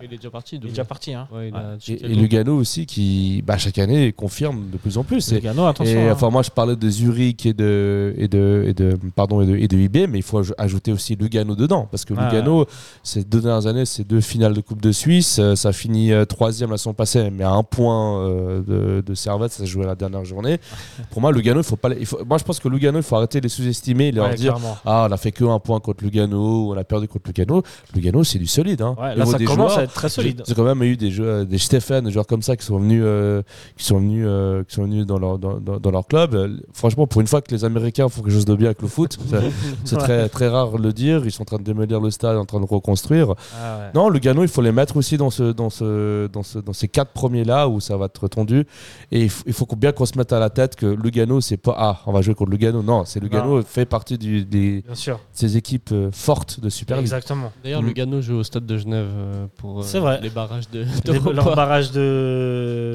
Ouais. 0.00 0.06
Il 0.08 0.14
est 0.14 0.16
déjà 0.16 0.30
parti. 0.30 0.54
Il 0.54 0.58
est 0.58 0.60
Doumbia. 0.60 0.72
déjà 0.72 0.84
parti. 0.84 1.14
Hein. 1.14 1.28
Ouais, 1.32 1.48
il 1.48 1.54
Ouais. 1.54 1.60
a 1.60 2.10
et, 2.10 2.14
Lugano 2.14 2.56
aussi 2.56 2.86
qui, 2.86 3.42
bah, 3.46 3.58
chaque 3.58 3.78
année, 3.78 4.12
confirme 4.12 4.70
de 4.70 4.76
plus 4.78 4.98
en 4.98 5.04
plus. 5.04 5.30
Et- 5.32 5.36
Lugano, 5.36 5.66
attention. 5.66 5.98
Et 6.00 6.08
hein. 6.08 6.12
enfin, 6.12 6.30
moi, 6.30 6.42
je 6.42 6.50
parlais 6.50 6.76
de 6.76 6.90
Zurich 6.90 7.46
et 7.46 7.52
de, 7.54 8.14
et 8.16 8.28
de, 8.28 8.64
et 8.68 8.74
de, 8.74 8.98
pardon, 9.14 9.40
et 9.42 9.46
de, 9.46 9.56
et 9.56 9.68
de 9.68 9.76
IB, 9.76 10.06
mais 10.08 10.18
il 10.18 10.22
faut 10.22 10.42
aj- 10.42 10.52
ajouter 10.58 10.92
aussi 10.92 11.16
Lugano 11.16 11.54
dedans. 11.54 11.86
Parce 11.90 12.04
que 12.04 12.14
Ouais, 12.14 12.24
Lugano, 12.24 12.66
ces 13.02 13.24
deux 13.24 13.40
dernières 13.40 13.66
années, 13.66 13.84
c'est 13.86 14.04
deux 14.06 14.20
finales 14.20 14.54
de 14.54 14.60
Coupe 14.60 14.80
de 14.82 14.92
Suisse. 14.92 15.38
euh, 15.38 15.54
Ça 15.56 15.72
finit 15.72 16.12
euh, 16.12 16.24
troisième 16.24 16.70
la 16.70 16.78
saison 16.78 16.94
passée, 16.94 17.30
mais 17.30 17.44
à 17.44 17.50
un 17.52 17.62
point 17.62 18.18
euh, 18.26 18.62
de, 18.62 19.00
de 19.06 19.14
Servette, 19.14 19.52
ça 19.52 19.64
joué 19.64 19.84
la 19.86 19.94
dernière 19.94 20.24
journée. 20.24 20.58
Pour 21.10 21.20
moi, 21.20 21.32
Lugano, 21.32 21.60
il 21.60 21.64
faut 21.64 21.76
pas. 21.76 21.88
les- 21.90 22.00
il 22.00 22.06
faut, 22.06 22.24
moi, 22.24 22.38
je 22.38 22.44
pense 22.44 22.58
que 22.58 22.68
Lugano, 22.68 22.98
il 22.98 23.02
faut 23.02 23.16
arrêter 23.16 23.38
de 23.40 23.44
les 23.44 23.48
sous-estimer 23.48 24.08
et 24.08 24.12
leur 24.12 24.28
Ouais, 24.28 24.34
dire 24.34 24.54
clairement. 24.54 24.76
Ah, 24.84 25.06
on 25.08 25.12
a 25.12 25.16
fait 25.16 25.32
que 25.32 25.44
un 25.44 25.58
point 25.58 25.78
contre 25.80 26.04
Lugano, 26.04 26.72
on 26.72 26.76
a 26.76 26.84
perdu 26.84 27.08
contre 27.08 27.28
Lugano. 27.28 27.62
Lugano, 27.94 28.24
c'est 28.24 28.38
du 28.38 28.46
solide. 28.46 28.82
Hein. 28.82 28.94
Ouais, 29.00 29.14
là, 29.16 29.26
ça 29.26 29.38
des 29.38 29.44
commence 29.44 29.72
joueurs, 29.74 29.81
à 29.82 29.84
être 29.84 29.92
très 29.94 30.08
solide. 30.08 30.42
j'ai 30.46 30.54
quand 30.54 30.64
même 30.64 30.82
eu 30.82 30.96
des 30.96 31.10
jeux, 31.10 31.44
des 31.44 31.58
Stéphane, 31.58 32.04
des 32.04 32.10
joueurs 32.10 32.26
comme 32.26 32.42
ça 32.42 32.56
qui 32.56 32.64
sont 32.64 32.78
venus, 32.78 33.02
euh, 33.04 33.42
qui 33.76 33.84
sont 33.84 33.98
venus, 33.98 34.24
euh, 34.26 34.64
qui 34.64 34.74
sont 34.74 34.82
venus 34.84 35.06
dans 35.06 35.18
leur 35.18 35.38
dans, 35.38 35.58
dans- 35.58 35.78
dans 35.78 35.90
leur 35.90 36.06
club. 36.06 36.34
Euh, 36.34 36.56
franchement, 36.72 37.06
pour 37.06 37.20
une 37.20 37.26
fois 37.26 37.42
que 37.42 37.50
les 37.54 37.64
Américains 37.64 38.08
font 38.08 38.22
quelque 38.22 38.32
chose 38.32 38.44
de 38.44 38.54
bien 38.54 38.66
avec 38.68 38.82
le 38.82 38.88
foot, 38.88 39.18
c'est- 39.84 39.96
très 39.96 40.28
très 40.28 40.48
rare 40.48 40.72
de 40.72 40.82
le 40.82 40.92
dire. 40.92 41.22
Ils 41.24 41.30
sont 41.30 41.42
en 41.42 41.46
train 41.46 41.58
de 41.58 41.64
démolir 41.64 42.00
le 42.00 42.10
stade, 42.10 42.36
en 42.36 42.44
train 42.44 42.60
de 42.60 42.66
reconstruire. 42.66 43.34
Ah 43.60 43.78
ouais. 43.78 43.90
Non, 43.94 44.08
Lugano, 44.08 44.42
il 44.42 44.48
faut 44.48 44.62
les 44.62 44.72
mettre 44.72 44.96
aussi 44.96 45.16
dans 45.16 45.30
ce 45.30 45.52
dans 45.52 45.70
ce 45.70 46.26
dans 46.28 46.42
ce 46.42 46.58
dans 46.58 46.72
ces 46.72 46.88
quatre 46.88 47.12
premiers 47.12 47.44
là 47.44 47.68
où 47.68 47.80
ça 47.80 47.96
va 47.96 48.06
être 48.06 48.28
tendu. 48.28 48.66
Et 49.10 49.22
il 49.22 49.30
faut, 49.30 49.44
il 49.46 49.52
faut 49.52 49.66
bien 49.76 49.92
qu'on 49.92 50.06
se 50.06 50.16
mette 50.18 50.32
à 50.32 50.38
la 50.40 50.50
tête 50.50 50.76
que 50.76 50.86
Lugano, 50.86 51.40
c'est 51.40 51.56
pas 51.56 51.74
ah 51.78 52.00
on 52.06 52.12
va 52.12 52.22
jouer 52.22 52.34
contre 52.34 52.50
Lugano. 52.50 52.82
Non, 52.82 53.04
c'est 53.04 53.20
Lugano 53.20 53.62
fait 53.62 53.86
partie 53.86 54.18
du, 54.18 54.44
des 54.44 54.82
de 54.82 54.86
Bien 54.86 54.94
sûr. 54.94 55.18
ces 55.32 55.56
équipes 55.56 55.90
euh, 55.92 56.10
fortes 56.12 56.60
de 56.60 56.68
Super 56.68 56.96
League. 56.96 57.04
Exactement. 57.04 57.52
D'ailleurs, 57.62 57.82
Mm. 57.82 57.86
Lugano 57.86 58.20
joue 58.22 58.34
au 58.36 58.42
stade 58.44 58.64
de 58.66 58.76
Genève 58.78 59.06
euh, 59.12 59.46
pour 59.62 59.78
euh, 59.78 59.82
C'est 59.82 59.98
vrai. 60.00 60.20
les 60.20 60.28
barrages 60.28 60.68
de, 60.70 60.84
Les-. 61.06 61.32
Leur 61.32 61.54
barrage 61.56 61.90
de. 61.92 62.94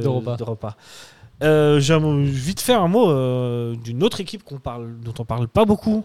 Euh, 1.44 1.80
J'ai 1.80 1.94
un 1.94 2.00
mot- 2.00 2.18
vite 2.24 2.62
faire 2.62 2.82
un 2.82 2.88
mot 2.88 3.10
euh, 3.10 3.76
d'une 3.76 4.04
autre 4.04 4.20
équipe 4.22 4.44
qu'on 4.44 4.60
parle, 4.60 5.00
dont 5.00 5.14
on 5.20 5.26
parle 5.26 5.48
pas 5.48 5.66
beaucoup, 5.66 6.04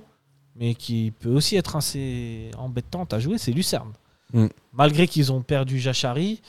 mais 0.57 0.75
qui 0.75 1.13
peut 1.21 1.31
aussi 1.31 1.57
être 1.57 1.77
assez 1.77 2.51
embêtante 2.59 3.13
à 3.13 3.19
jouer, 3.19 3.39
c'est 3.39 3.53
Lucerne. 3.53 3.93
Mm. 4.35 4.47
Malgré 4.73 5.07
qu'ils 5.07 5.33
ont 5.33 5.41
perdu 5.43 5.79
Jachari, 5.79 6.43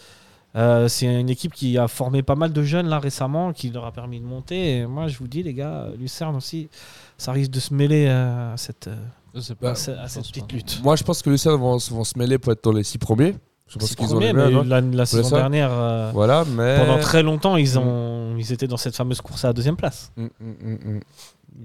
euh, 0.55 0.87
c'est 0.89 1.05
une 1.19 1.29
équipe 1.29 1.53
qui 1.53 1.77
a 1.77 1.87
formé 1.87 2.21
pas 2.23 2.35
mal 2.35 2.51
de 2.53 2.61
jeunes 2.63 2.87
là 2.87 2.99
récemment, 2.99 3.53
qui 3.53 3.69
leur 3.69 3.85
a 3.85 3.91
permis 3.91 4.19
de 4.19 4.25
monter. 4.25 4.77
Et 4.79 4.85
moi, 4.85 5.07
je 5.07 5.17
vous 5.17 5.27
dis, 5.27 5.43
les 5.43 5.53
gars, 5.53 5.87
Lucerne 5.97 6.35
aussi, 6.35 6.69
ça 7.17 7.31
risque 7.31 7.51
de 7.51 7.59
se 7.61 7.73
mêler 7.73 8.07
à 8.07 8.53
cette, 8.57 8.87
euh, 8.87 8.95
Bah, 9.33 9.39
pas. 9.61 9.71
à 9.71 9.75
cette- 10.07 10.27
petite 10.27 10.51
lutte. 10.51 10.81
Moi, 10.83 10.95
je 10.97 11.03
pense 11.03 11.21
que 11.21 11.29
Lucerne 11.29 11.59
vont, 11.59 11.77
vont 11.77 12.03
se 12.03 12.19
mêler 12.19 12.37
pour 12.37 12.51
être 12.51 12.63
dans 12.63 12.71
les 12.73 12.83
six 12.83 12.97
premiers. 12.97 13.33
Je 13.67 13.79
pense 13.79 13.89
C'est 13.89 13.95
qu'ils 13.95 14.13
ont 14.13 14.19
mais 14.19 14.29
hein. 14.29 14.63
la, 14.65 14.81
la 14.81 15.05
saison 15.05 15.29
ça 15.29 15.37
dernière, 15.37 15.69
euh, 15.71 16.11
Voilà, 16.13 16.43
mais. 16.45 16.77
pendant 16.79 16.99
très 16.99 17.23
longtemps, 17.23 17.55
ils, 17.57 17.79
ont, 17.79 18.35
ils 18.37 18.51
étaient 18.51 18.67
dans 18.67 18.77
cette 18.77 18.95
fameuse 18.95 19.21
course 19.21 19.43
à 19.45 19.47
la 19.47 19.53
deuxième 19.53 19.75
place. 19.77 20.11
Mm, 20.17 20.23
mm, 20.23 20.29
mm, 20.39 20.95
mm. 20.95 20.99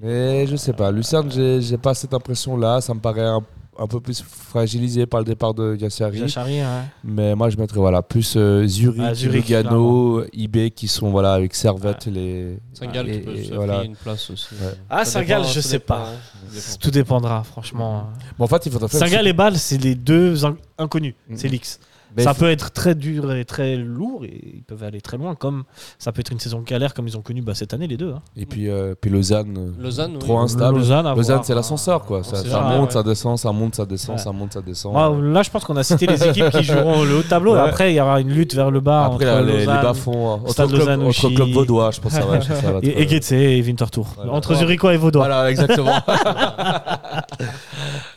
Mais 0.01 0.47
je 0.47 0.57
sais 0.57 0.73
pas. 0.75 0.91
Lucerne, 0.91 1.31
j'ai 1.31 1.61
j'ai 1.63 1.79
pas 1.79 1.95
cette 1.95 2.13
impression-là. 2.15 2.81
Ça 2.83 2.93
me 2.95 3.01
paraît 3.01 3.25
un, 3.27 3.41
un 3.79 3.87
peu 3.87 4.01
plus 4.01 4.23
fragilisé 4.23 5.07
par 5.07 5.21
le 5.21 5.25
départ 5.27 5.55
de 5.55 5.77
Yassari. 5.77 6.19
Jachari, 6.19 6.61
ouais. 6.61 6.65
Mais 7.05 7.35
moi, 7.35 7.49
je 7.49 7.57
mettrais 7.57 7.79
voilà, 7.81 8.03
plus 8.03 8.35
euh, 8.37 8.67
Zurich, 8.67 9.01
Ah, 9.03 9.15
Zurich, 9.15 9.49
Lugano, 9.49 10.25
IB 10.33 10.71
qui 10.75 10.89
sont 10.89 11.11
voilà, 11.11 11.33
avec 11.33 11.55
Servette. 11.55 12.05
Les... 12.07 12.59
Saint-Gall 12.75 13.09
et- 13.09 13.13
qui 13.13 13.19
peut 13.21 13.43
se 13.43 13.55
voilà. 13.55 13.83
une 13.83 13.97
place 13.97 14.31
aussi. 14.31 14.49
Ouais. 14.61 14.75
Ah, 14.91 15.05
Saint-Gall, 15.07 15.45
je 15.47 15.61
sais 15.61 15.79
pas. 15.79 16.09
hein. 16.11 16.17
Dépend. 16.53 16.77
Tout 16.81 16.91
dépendra, 16.91 17.43
franchement. 17.45 18.09
Bon, 18.39 18.45
en 18.45 18.49
fait, 18.49 18.67
il 18.67 18.73
faire. 18.73 18.89
Saint-Gall 18.91 19.27
et 19.27 19.33
Bâle, 19.33 19.57
c'est 19.59 19.79
les 19.79 19.95
deux 19.95 20.45
in- 20.45 20.57
inconnus. 20.79 21.15
C'est 21.35 21.49
l'X. 21.49 21.81
Mais 22.17 22.23
ça 22.23 22.35
peut 22.35 22.51
être 22.51 22.71
très 22.73 22.95
dur 22.95 23.33
et 23.35 23.45
très 23.45 23.77
lourd, 23.77 24.25
et 24.25 24.41
ils 24.57 24.63
peuvent 24.63 24.83
aller 24.83 25.01
très 25.01 25.17
loin, 25.19 25.35
comme 25.35 25.65
ça 25.99 26.11
peut 26.11 26.21
être 26.21 26.33
une 26.33 26.41
saison 26.41 26.61
galère, 26.63 26.95
comme 26.95 27.07
ils 27.07 27.17
ont 27.17 27.23
connu 27.23 27.43
bah, 27.43 27.55
cette 27.55 27.75
année, 27.75 27.87
les 27.87 27.97
deux. 27.97 28.13
hein. 28.13 28.23
Et 28.37 28.47
puis, 28.47 28.69
euh, 28.69 28.95
puis 29.01 29.11
Lausanne, 29.11 29.55
euh, 29.59 29.83
Lausanne, 29.83 30.13
oui. 30.15 30.19
trop 30.19 30.39
instable. 30.39 30.79
Lausanne, 30.79 31.41
c'est 31.43 31.55
l'ascenseur, 31.55 32.05
quoi. 32.05 32.21
On 32.21 32.23
Ça, 32.23 32.61
monte, 32.61 32.87
ouais. 32.89 32.93
ça 32.93 33.03
descend, 33.03 33.39
ça 33.39 33.53
monte, 33.53 33.75
ça 33.75 33.85
descend, 33.87 34.17
Ouais. 34.17 34.23
ça 34.23 34.33
monte, 34.33 34.53
ça 34.55 34.63
descend. 34.63 34.93
Moi, 34.93 35.17
là, 35.23 35.43
je 35.43 35.51
pense 35.51 35.65
qu'on 35.65 35.77
a 35.77 35.83
cité 35.83 36.07
les 36.07 36.23
équipes 36.29 36.51
qui 36.51 36.63
joueront 36.65 37.05
le 37.05 37.19
haut 37.19 37.23
tableau, 37.23 37.55
et 37.57 37.61
après, 37.61 37.93
il 37.93 37.97
y 37.97 38.01
aura 38.01 38.21
une 38.21 38.31
lutte 38.31 38.55
vers 38.55 38.71
le 38.71 38.81
bas 38.81 39.05
Après, 39.05 39.29
entre 39.31 39.41
les, 39.45 39.53
les 39.53 39.59
Lausanne 39.67 39.83
bas-fonds, 39.83 40.33
hein. 40.35 40.41
Stade 40.49 40.67
entre, 40.67 40.75
club, 40.77 40.87
Lausanne, 40.89 41.03
entre 41.07 41.29
club 41.35 41.49
vaudois, 41.51 41.91
je 41.91 42.01
pense 42.01 42.15
que 42.15 42.21
ça 42.21 42.27
va, 42.27 42.41
ça 42.41 42.73
va 42.73 42.79
et, 42.83 43.05
euh, 43.05 43.09
Getse 43.09 43.33
et 43.33 43.61
Winterthur. 43.63 44.07
Voilà. 44.17 44.33
Entre 44.33 44.55
Zurichois 44.55 44.95
et 44.95 44.97
Vaudois. 44.97 45.27
Voilà, 45.27 45.51
exactement. 45.51 45.93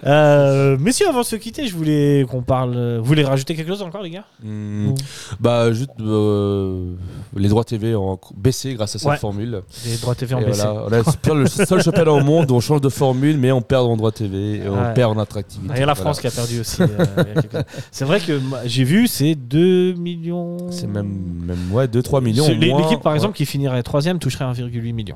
Euh, 0.06 0.78
messieurs, 0.80 1.08
avant 1.10 1.22
de 1.22 1.26
se 1.26 1.36
quitter, 1.36 1.68
je 1.68 1.76
voulais 1.76 2.26
qu'on 2.30 2.42
parle. 2.42 2.98
Vous 2.98 3.04
voulez 3.06 3.24
rajouter 3.24 3.56
quelque 3.56 3.68
chose 3.68 3.82
encore, 3.82 4.02
les 4.02 4.10
gars 4.10 4.24
Hmm, 4.44 4.94
Bah, 5.40 5.72
juste 5.72 5.92
euh, 6.00 6.94
les 7.36 7.50
droits 7.50 7.64
TV 7.64 7.96
ont 7.96 8.20
baissé 8.36 8.74
grâce 8.76 8.96
à 8.96 9.00
cette 9.00 9.08
Ouais. 9.10 9.18
formule. 9.18 9.62
Les 9.86 9.98
droits 9.98 10.16
TV 10.16 10.36
en 10.36 10.40
Et 10.40 10.46
baissé. 10.46 10.64
voilà, 10.68 11.04
on 11.06 11.12
super- 11.12 11.36
le 11.36 11.48
seul 11.48 11.82
championnat 11.82 12.12
au 12.12 12.22
monde 12.24 12.50
où 12.52 12.56
on 12.56 12.60
change 12.60 12.82
de 12.82 12.90
formule, 12.90 13.38
mais 13.38 13.52
on 13.52 13.62
perd 13.62 13.86
en 13.86 13.96
droits 13.98 14.12
TV 14.12 14.58
et 14.58 14.70
on 14.70 14.94
perd 14.94 15.16
en 15.18 15.20
attractivité. 15.20 15.74
Il 15.76 15.80
y 15.80 15.84
a 15.84 15.86
la 15.86 15.94
Voilà. 15.94 15.96
France 15.96 16.20
qui 16.20 16.28
a 16.28 16.32
perdu 16.32 16.60
aussi. 16.60 16.82
euh, 16.82 17.06
a 17.54 17.64
c'est 17.92 18.06
vrai 18.06 18.20
que 18.20 18.40
j'ai 18.66 18.84
vu, 18.84 19.08
c'est 19.08 19.36
2 19.36 19.94
millions. 19.94 20.72
C'est 20.72 20.88
même, 20.88 21.08
même 21.46 21.72
ouais, 21.72 21.88
2-3 21.88 22.22
millions. 22.22 22.48
L'équipe, 22.48 23.02
par 23.02 23.12
Ouais. 23.12 23.18
exemple, 23.18 23.36
qui 23.36 23.46
finirait 23.46 23.84
3 23.84 24.02
toucherait 24.20 24.46
1,8 24.46 24.94
million. 24.94 25.16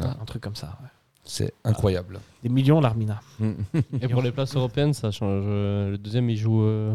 Un 0.00 0.24
truc 0.24 0.42
comme 0.42 0.54
ça. 0.56 0.68
ouais. 0.82 0.88
C'est 1.32 1.52
incroyable. 1.64 2.18
Des 2.42 2.48
millions, 2.48 2.80
l'Armina. 2.80 3.20
Et 4.02 4.08
pour 4.08 4.20
les 4.20 4.32
places 4.32 4.56
européennes, 4.56 4.94
ça 4.94 5.12
change. 5.12 5.44
Euh, 5.46 5.90
Le 5.92 5.98
deuxième, 5.98 6.28
il 6.28 6.36
joue. 6.36 6.62
euh, 6.64 6.92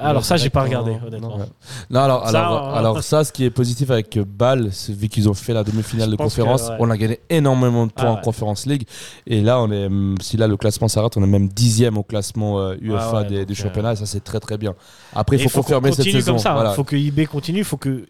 Alors, 0.00 0.24
ça, 0.24 0.38
j'ai 0.38 0.48
pas 0.48 0.62
regardé, 0.62 0.92
honnêtement. 1.06 1.36
non. 1.38 1.46
Non, 1.90 2.00
alors, 2.00 2.28
Ça, 2.28 2.38
alors, 2.46 2.68
euh, 2.68 2.78
alors 2.78 3.02
ça, 3.02 3.22
ce 3.22 3.32
qui 3.32 3.44
est 3.44 3.50
positif 3.50 3.90
avec 3.90 4.18
Bâle, 4.18 4.70
c'est 4.72 4.94
vu 4.96 5.08
qu'ils 5.08 5.28
ont 5.28 5.34
fait 5.34 5.52
la 5.52 5.62
demi-finale 5.62 6.06
Je 6.06 6.12
de 6.12 6.16
pense 6.16 6.32
conférence, 6.34 6.62
que, 6.62 6.68
ouais. 6.70 6.76
on 6.80 6.88
a 6.88 6.96
gagné 6.96 7.20
énormément 7.28 7.86
de 7.86 7.92
points 7.92 8.06
Ah 8.06 8.12
en 8.12 8.14
ouais. 8.16 8.20
Conférence 8.22 8.64
League. 8.64 8.86
Et 9.26 9.42
là, 9.42 9.60
on 9.60 9.70
est, 9.70 9.86
hum, 9.86 10.14
si 10.22 10.38
là 10.38 10.46
le 10.48 10.56
classement 10.56 10.88
s'arrête, 10.88 11.14
on 11.18 11.22
est 11.22 11.26
même 11.26 11.48
dixième 11.48 11.98
au 11.98 12.02
classement 12.02 12.60
euh, 12.60 12.76
UEFA 12.80 13.04
Ah 13.10 13.14
ouais, 13.22 13.28
des, 13.28 13.36
donc, 13.40 13.46
des 13.48 13.52
euh, 13.52 13.56
championnats. 13.56 13.92
Et 13.92 13.96
ça, 13.96 14.06
c'est 14.06 14.24
très 14.24 14.40
très 14.40 14.56
bien. 14.56 14.74
Après, 15.14 15.36
Et 15.36 15.42
il 15.42 15.50
faut, 15.50 15.60
confirmer 15.60 15.90
cette 15.90 15.98
continue 15.98 16.14
saison. 16.14 16.32
comme 16.32 16.38
ça. 16.38 16.50
Il 16.50 16.54
voilà. 16.54 16.70
faut 16.72 16.84
que 16.84 16.96
IB 16.96 17.26
continue. 17.26 17.62
faut 17.62 17.76
que. 17.76 18.06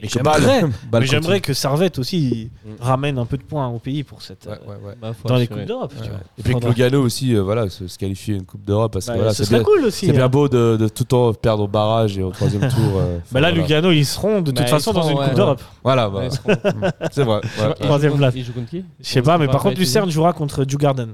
Et 0.00 0.08
J'aimerais, 0.08 0.64
mais 0.92 1.06
j'aimerais 1.06 1.40
que 1.40 1.52
Servette 1.52 1.98
aussi 1.98 2.50
Mm. 2.64 2.70
ramène 2.80 3.18
un 3.18 3.24
peu 3.26 3.36
de 3.36 3.42
points 3.42 3.66
au 3.68 3.78
pays 3.78 4.02
pour 4.04 4.22
cette. 4.22 4.46
Ouais, 4.46 4.52
ouais, 4.66 4.76
ouais. 4.88 4.94
Bah, 5.00 5.12
Dans 5.24 5.36
les. 5.36 5.46
Coupes 5.46 5.64
d'Europe. 5.64 5.92
Et 6.38 6.42
puis 6.42 6.54
que 6.54 6.66
Lugano 6.66 7.02
aussi, 7.02 7.34
euh, 7.34 7.42
voilà, 7.42 7.68
se, 7.68 7.88
se 7.88 7.98
qualifier 7.98 8.36
une 8.36 8.44
Coupe 8.44 8.64
d'Europe 8.64 8.92
parce 8.92 9.06
que 9.06 9.18
Bah, 9.18 9.32
c'est 9.34 9.62
cool 9.62 9.84
aussi. 9.84 10.06
c'est 10.06 10.12
bien 10.12 10.24
hein. 10.24 10.28
beau 10.28 10.48
de, 10.48 10.76
de 10.78 10.88
tout 10.88 11.02
le 11.02 11.08
temps 11.08 11.32
perdre 11.34 11.64
au 11.64 11.68
barrage 11.68 12.16
et 12.18 12.22
au 12.22 12.30
troisième 12.30 12.68
tour. 12.68 12.92
euh, 12.96 13.18
Bah 13.32 13.40
là, 13.40 13.48
voilà. 13.50 13.62
Lugano, 13.62 13.90
ils 13.90 14.04
seront 14.06 14.40
de 14.40 14.50
toute 14.50 14.68
façon 14.68 14.92
dans 14.92 15.02
une 15.08 15.16
Coupe 15.16 15.26
ouais. 15.28 15.34
d'Europe. 15.34 15.62
Voilà, 15.82 16.08
bah, 16.08 16.22
c'est 17.10 17.24
vrai. 17.24 17.40
Troisième 17.80 18.16
place. 18.16 18.34
Je 18.36 19.08
sais 19.08 19.22
pas, 19.22 19.38
mais 19.38 19.46
par 19.48 19.62
contre, 19.62 19.78
Lucerne 19.78 20.10
jouera 20.10 20.32
contre 20.32 20.64
Djurgården. 20.66 21.10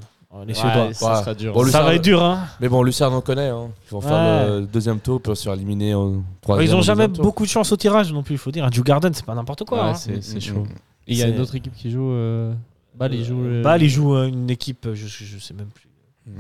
Les 0.47 0.55
Suédois. 0.55 0.87
Ouais, 0.89 0.95
ça 0.95 1.13
Ouais. 1.15 1.21
sera 1.21 1.35
dur. 1.35 1.53
Bon, 1.55 1.61
Ça 1.61 1.67
Lucerne- 1.67 1.85
va 1.87 1.95
être 1.95 2.03
dur, 2.05 2.23
hein. 2.23 2.39
Mais 2.61 2.69
bon, 2.69 2.83
Lucerne, 2.83 3.15
on 3.15 3.21
connaît. 3.21 3.49
Hein. 3.49 3.69
Ils 3.87 3.91
vont 3.93 4.01
faire 4.01 4.11
Ouais. 4.49 4.61
le 4.61 4.67
deuxième 4.67 4.99
tour 5.01 5.21
pour 5.21 5.37
se 5.37 5.43
faire 5.45 5.53
éliminer 5.55 5.95
au 5.95 6.23
troisième. 6.41 6.67
Ils 6.69 6.75
ont 6.75 6.79
au 6.79 6.83
jamais 6.83 7.03
deuxième 7.07 7.13
tour. 7.17 7.25
beaucoup 7.25 7.45
de 7.45 7.49
chance 7.51 7.71
au 7.73 7.77
tirage 7.77 8.13
non 8.13 8.23
plus, 8.23 8.35
il 8.35 8.39
faut 8.39 8.51
dire. 8.51 8.69
Djurgården, 8.71 9.13
c'est 9.15 9.25
pas 9.25 9.35
n'importe 9.35 9.65
quoi. 9.65 9.79
Ouais, 9.85 9.91
hein. 9.91 9.95
c'est 9.95 10.23
c'est 10.23 10.37
Mm, 10.39 10.41
chaud. 10.41 10.55
mm, 10.61 10.67
Et 11.07 11.13
Il 11.13 11.19
y 11.19 11.23
a 11.23 11.27
C'est- 11.27 11.33
une 11.33 11.41
autre 11.41 11.55
équipe 11.55 11.75
qui 11.75 11.91
joue. 11.91 12.11
euh, 12.11 12.53
Bâle, 12.97 13.15
il 13.15 13.25
joue. 13.25 13.39
euh, 13.45 13.63
Bâle, 13.63 13.83
ils 13.83 13.91
jouent 13.91 14.15
euh, 14.17 14.27
une 14.27 14.49
équipe, 14.51 14.89
je, 14.95 15.07
je, 15.07 15.25
je 15.25 15.39
sais 15.39 15.53
même 15.55 15.67
plus. 15.67 15.89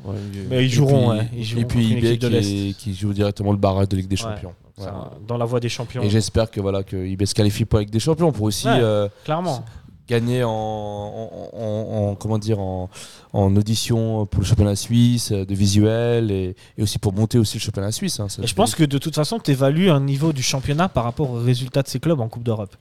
ouais, 0.04 0.14
il- 0.32 0.48
Mais 0.48 0.62
ils 0.62 0.66
Et 0.66 0.68
joueront, 0.70 1.10
puis- 1.10 1.18
ouais. 1.18 1.28
Ils 1.36 1.44
joueront 1.44 1.62
Et 1.62 1.64
puis 1.66 1.78
contre 1.82 1.90
une 1.92 1.98
IB 1.98 2.06
équipe 2.08 2.20
de 2.22 2.28
l'Est. 2.28 2.40
qui, 2.42 2.74
qui 2.78 2.94
joue 2.94 3.12
directement 3.12 3.52
le 3.52 3.58
barrage 3.58 3.88
de 3.90 3.96
Ligue 3.96 4.08
des 4.08 4.16
Ouais. 4.16 4.22
Champions. 4.30 4.54
Ça. 4.78 5.10
Dans 5.28 5.36
la 5.36 5.44
voie 5.44 5.60
des 5.60 5.68
champions. 5.68 6.02
Et 6.02 6.08
j'espère 6.10 6.50
que 6.50 6.60
voilà 6.60 6.82
que 6.82 6.96
IB 6.96 7.26
se 7.26 7.34
qualifie 7.34 7.64
pour 7.64 7.78
la 7.78 7.84
Ligue 7.84 7.92
des 7.92 8.00
Champions 8.00 8.32
pour 8.32 8.46
aussi 8.46 8.66
Ouais. 8.66 8.74
euh, 8.80 9.08
Clairement. 9.24 9.64
Gagner 10.08 10.44
en, 10.44 10.50
en, 10.50 11.50
en- 11.52 12.08
en- 12.10 12.14
comment 12.14 12.38
dire 12.38 12.58
en, 12.60 12.88
audition 13.32 14.26
pour 14.26 14.40
le 14.40 14.46
championnat 14.46 14.76
suisse 14.76 15.32
de 15.32 15.54
visuel 15.54 16.30
et, 16.30 16.54
et 16.78 16.82
aussi 16.82 16.98
pour 16.98 17.12
monter 17.12 17.38
aussi 17.38 17.56
le 17.58 17.62
championnat 17.62 17.90
suisse. 17.92 18.20
hein, 18.20 18.26
Et 18.42 18.46
je 18.46 18.54
pense 18.54 18.74
que 18.74 18.84
de 18.84 18.98
toute 18.98 19.14
façon, 19.14 19.38
tu 19.38 19.50
évalues 19.50 19.90
un 19.90 20.00
niveau 20.00 20.32
du 20.32 20.42
championnat 20.42 20.88
par 20.88 21.04
rapport 21.04 21.30
aux 21.30 21.40
résultats 21.40 21.82
de 21.82 21.88
ces 21.88 22.00
clubs 22.00 22.20
en 22.20 22.28
Coupe 22.28 22.42
d'Europe. 22.44 22.76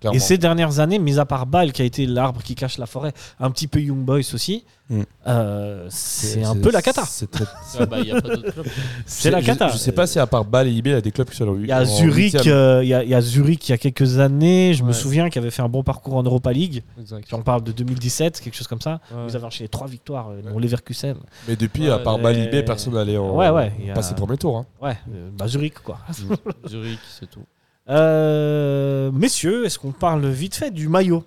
clairement. 0.00 0.16
Et 0.16 0.20
ces 0.20 0.38
dernières 0.38 0.78
années, 0.80 0.98
mis 0.98 1.18
à 1.18 1.26
part 1.26 1.46
Bâle, 1.46 1.72
qui 1.72 1.82
a 1.82 1.84
été 1.84 2.06
l'arbre 2.06 2.42
qui 2.42 2.54
cache 2.54 2.78
la 2.78 2.86
forêt, 2.86 3.12
un 3.40 3.50
petit 3.50 3.66
peu 3.66 3.80
Young 3.80 4.04
Boys 4.04 4.32
aussi, 4.34 4.64
Mm. 4.90 5.02
euh, 5.26 5.86
c'est 5.90 6.42
un 6.44 6.56
peu 6.56 6.70
la 6.70 6.80
cata. 6.80 7.04
c'est 7.04 7.30
très- 7.30 7.44
Ah 7.78 7.84
bah, 7.84 7.98
la 8.02 9.40
je- 9.40 9.46
cata. 9.46 9.68
Je, 9.68 9.76
sais 9.76 9.92
pas 9.92 10.06
si 10.06 10.18
à 10.18 10.26
part 10.26 10.44
Bâle 10.46 10.68
et 10.68 10.70
IB, 10.72 10.86
il 10.86 10.92
y 10.92 10.94
a 10.94 11.00
des 11.02 11.10
clubs 11.12 11.28
qui 11.28 11.36
sont 11.36 11.56
Il 11.60 11.66
y 11.66 11.72
a 11.72 11.84
Zurich, 11.84 12.34
euh, 12.46 12.80
il 12.82 12.88
y, 12.88 12.94
a, 12.94 13.02
il 13.04 13.10
y 13.10 13.14
a 13.14 13.20
Zurich 13.20 13.68
il 13.68 13.72
y 13.72 13.74
a 13.74 13.78
quelques 13.78 14.18
années, 14.18 14.72
je 14.72 14.82
me 14.82 14.88
Ouais. 14.88 14.94
souviens, 14.94 15.28
qui 15.28 15.38
avait 15.38 15.50
fait 15.50 15.60
un 15.60 15.68
bon 15.68 15.82
parcours 15.82 16.14
en 16.16 16.22
Europa 16.22 16.52
League. 16.52 16.82
Exact. 16.98 17.26
J'en 17.28 17.42
parle 17.42 17.62
de 17.64 17.72
2017, 17.72 18.40
quelque 18.40 18.54
chose 18.56 18.66
comme 18.66 18.80
ça. 18.80 19.00
Ouais. 19.12 19.24
Vous 19.28 19.36
avez 19.36 19.44
enchaîné 19.44 19.68
trois 19.68 19.86
victoires, 19.88 20.30
euh, 20.30 20.40
dont 20.40 20.58
Leverkusen. 20.58 21.16
Mais 21.48 21.56
depuis, 21.56 21.90
à 21.90 21.98
Ouais, 21.98 22.02
part 22.02 22.18
et- 22.18 22.22
Bâle 22.22 22.38
IB, 22.38 22.62
personne 22.64 22.94
n'allait 22.94 23.18
en 23.18 23.36
Ouais, 23.36 23.50
ouais, 23.50 23.72
a- 23.90 23.94
passer 23.94 24.14
le 24.14 24.16
premier 24.24 24.38
tour. 24.38 24.56
hein. 24.56 24.66
Ouais, 24.80 24.96
bah 25.36 25.46
Zurich 25.48 25.74
quoi. 25.84 25.98
Zurich, 26.66 26.98
c'est 27.20 27.28
tout. 27.30 27.44
Euh, 27.90 29.10
messieurs, 29.12 29.64
est-ce 29.66 29.78
qu'on 29.78 29.92
parle 29.92 30.26
vite 30.28 30.54
fait 30.54 30.70
du 30.70 30.88
maillot? 30.88 31.24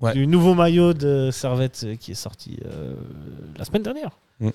Ouais. 0.00 0.14
Du 0.14 0.26
nouveau 0.26 0.54
maillot 0.54 0.94
de 0.94 1.30
Servette 1.30 1.82
euh, 1.84 1.96
qui 1.96 2.12
est 2.12 2.14
sorti 2.14 2.58
euh, 2.64 2.94
la 3.58 3.64
semaine 3.64 3.82
dernière. 3.82 4.10
Mhm. 4.40 4.52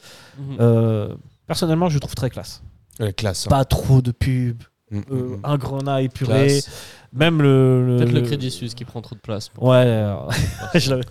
Euh, 0.59 1.15
personnellement, 1.45 1.87
je 1.89 1.93
le 1.95 1.99
trouve 1.99 2.15
très 2.15 2.29
classe. 2.31 2.63
Ouais, 2.99 3.13
classe. 3.13 3.45
hein. 3.45 3.49
Pas 3.49 3.65
trop 3.65 4.01
de 4.01 4.11
pub, 4.11 4.63
Mm, 4.91 4.97
mm, 4.97 5.01
euh, 5.11 5.15
mm. 5.15 5.39
un 5.43 5.57
grenat 5.57 6.01
épuré. 6.03 6.47
Classe. 6.47 6.69
Même 7.13 7.41
le. 7.41 7.87
le- 7.87 7.97
Peut-être 7.97 8.11
le 8.11 8.19
le- 8.19 8.25
Crédit 8.27 8.51
Suisse 8.51 8.73
qui 8.75 8.83
prend 8.83 9.01
trop 9.01 9.15
de 9.15 9.21
place. 9.21 9.49
Ouais, 9.57 9.83
euh, 9.85 10.15
je 10.75 10.89
l'avais- 10.91 11.03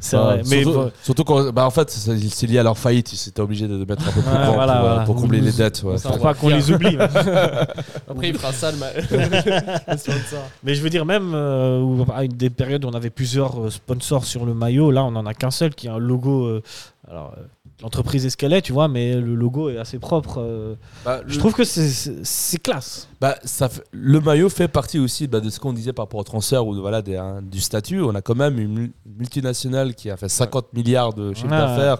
c'est 0.00 0.16
Bah, 0.16 0.22
vrai. 0.24 0.42
Mais 0.48 0.62
surtout, 0.62 0.72
bon, 0.78 0.92
surtout 1.02 1.24
quand, 1.24 1.52
bah 1.52 1.66
en 1.66 1.70
fait, 1.70 1.90
c'est 1.90 2.46
lié 2.46 2.58
à 2.58 2.62
leur 2.62 2.78
faillite. 2.78 3.12
Ils 3.12 3.28
étaient 3.28 3.42
obligés 3.42 3.68
de 3.68 3.76
mettre 3.84 4.08
un 4.08 4.12
peu 4.12 4.22
plus 4.22 4.30
Ouais, 4.30 4.36
grand 4.46 4.54
voilà, 4.54 4.72
pour, 4.76 4.84
euh, 4.84 4.88
voilà. 4.88 5.04
pour 5.04 5.16
combler 5.16 5.40
les 5.42 5.52
dettes. 5.52 5.82
ouais. 5.84 5.96
On 6.06 6.18
pas 6.18 6.32
qu'on 6.32 6.48
les 6.48 6.72
oublie. 6.72 6.96
Après, 8.08 8.28
il 8.30 8.34
fera 8.38 8.52
ça 8.52 8.72
le. 8.72 8.78
Mais 10.64 10.74
je 10.74 10.82
veux 10.82 10.90
dire, 10.90 11.04
même 11.04 11.32
euh, 11.34 11.80
où- 11.80 12.06
à 12.12 12.24
une 12.24 12.32
des 12.32 12.50
périodes 12.50 12.84
où 12.84 12.88
on 12.88 12.94
avait 12.94 13.10
plusieurs 13.10 13.60
euh, 13.66 13.70
sponsors 13.70 14.24
sur 14.24 14.46
le 14.46 14.54
maillot, 14.54 14.90
là 14.90 15.04
on 15.04 15.14
en 15.14 15.26
a 15.26 15.34
qu'un 15.34 15.50
seul 15.50 15.74
qui 15.74 15.88
a 15.88 15.94
un 15.94 15.98
logo. 15.98 16.46
euh, 16.46 16.62
alors, 17.10 17.34
euh, 17.38 17.42
l'entreprise 17.82 18.26
est 18.26 18.30
ce 18.30 18.36
qu'elle 18.36 18.52
est, 18.52 18.62
tu 18.62 18.72
vois, 18.72 18.88
mais 18.88 19.14
le 19.14 19.34
logo 19.34 19.70
est 19.70 19.78
assez 19.78 19.98
propre. 19.98 20.38
euh. 20.40 20.74
Bah, 21.04 21.20
Je 21.26 21.34
le- 21.34 21.38
trouve 21.38 21.54
que 21.54 21.64
c'est- 21.64 22.58
classe. 22.62 23.08
Bah, 23.20 23.36
ça 23.44 23.68
fait- 23.68 23.82
le 23.92 24.20
maillot 24.20 24.48
fait 24.48 24.68
partie 24.68 24.98
aussi 24.98 25.26
bah, 25.26 25.40
de 25.40 25.48
ce 25.50 25.58
qu'on 25.60 25.72
disait 25.72 25.92
par 25.92 26.04
rapport 26.06 26.20
au 26.20 26.24
transfert 26.24 26.66
ou 26.66 26.74
de, 26.74 26.80
voilà, 26.80 27.00
des- 27.02 27.16
hein, 27.16 27.40
du 27.42 27.60
statut. 27.60 28.00
On 28.02 28.14
a 28.14 28.22
quand 28.22 28.34
même 28.36 28.58
une 28.58 28.72
mul- 28.72 28.92
multinationale 29.18 29.94
qui 29.94 30.10
a 30.10 30.16
fait 30.16 30.28
50 30.28 30.72
milliards 30.74 31.12
de 31.14 31.32
chiffre 31.34 31.48
d'affaires, 31.48 31.98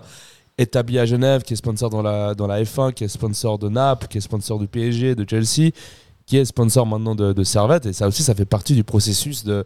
établie 0.58 0.98
à 0.98 1.06
Genève, 1.06 1.42
qui 1.42 1.54
est 1.54 1.56
sponsor 1.56 1.88
dans 1.88 2.02
la, 2.02 2.34
dans 2.34 2.46
la 2.46 2.62
F1, 2.62 2.92
qui 2.92 3.04
est 3.04 3.08
sponsor 3.08 3.58
de 3.58 3.68
Naples, 3.68 4.06
qui 4.08 4.18
est 4.18 4.20
sponsor 4.20 4.58
du 4.58 4.68
PSG, 4.68 5.14
de 5.14 5.26
Chelsea, 5.28 5.70
qui 6.30 6.36
est 6.38 6.44
sponsor 6.44 6.86
maintenant 6.86 7.16
de, 7.16 7.32
de 7.32 7.42
Servette. 7.44 7.86
Et 7.86 7.92
ça 7.92 8.06
aussi, 8.06 8.22
ça 8.22 8.34
fait 8.36 8.44
partie 8.44 8.74
du 8.76 8.84
processus 8.84 9.42
de, 9.44 9.64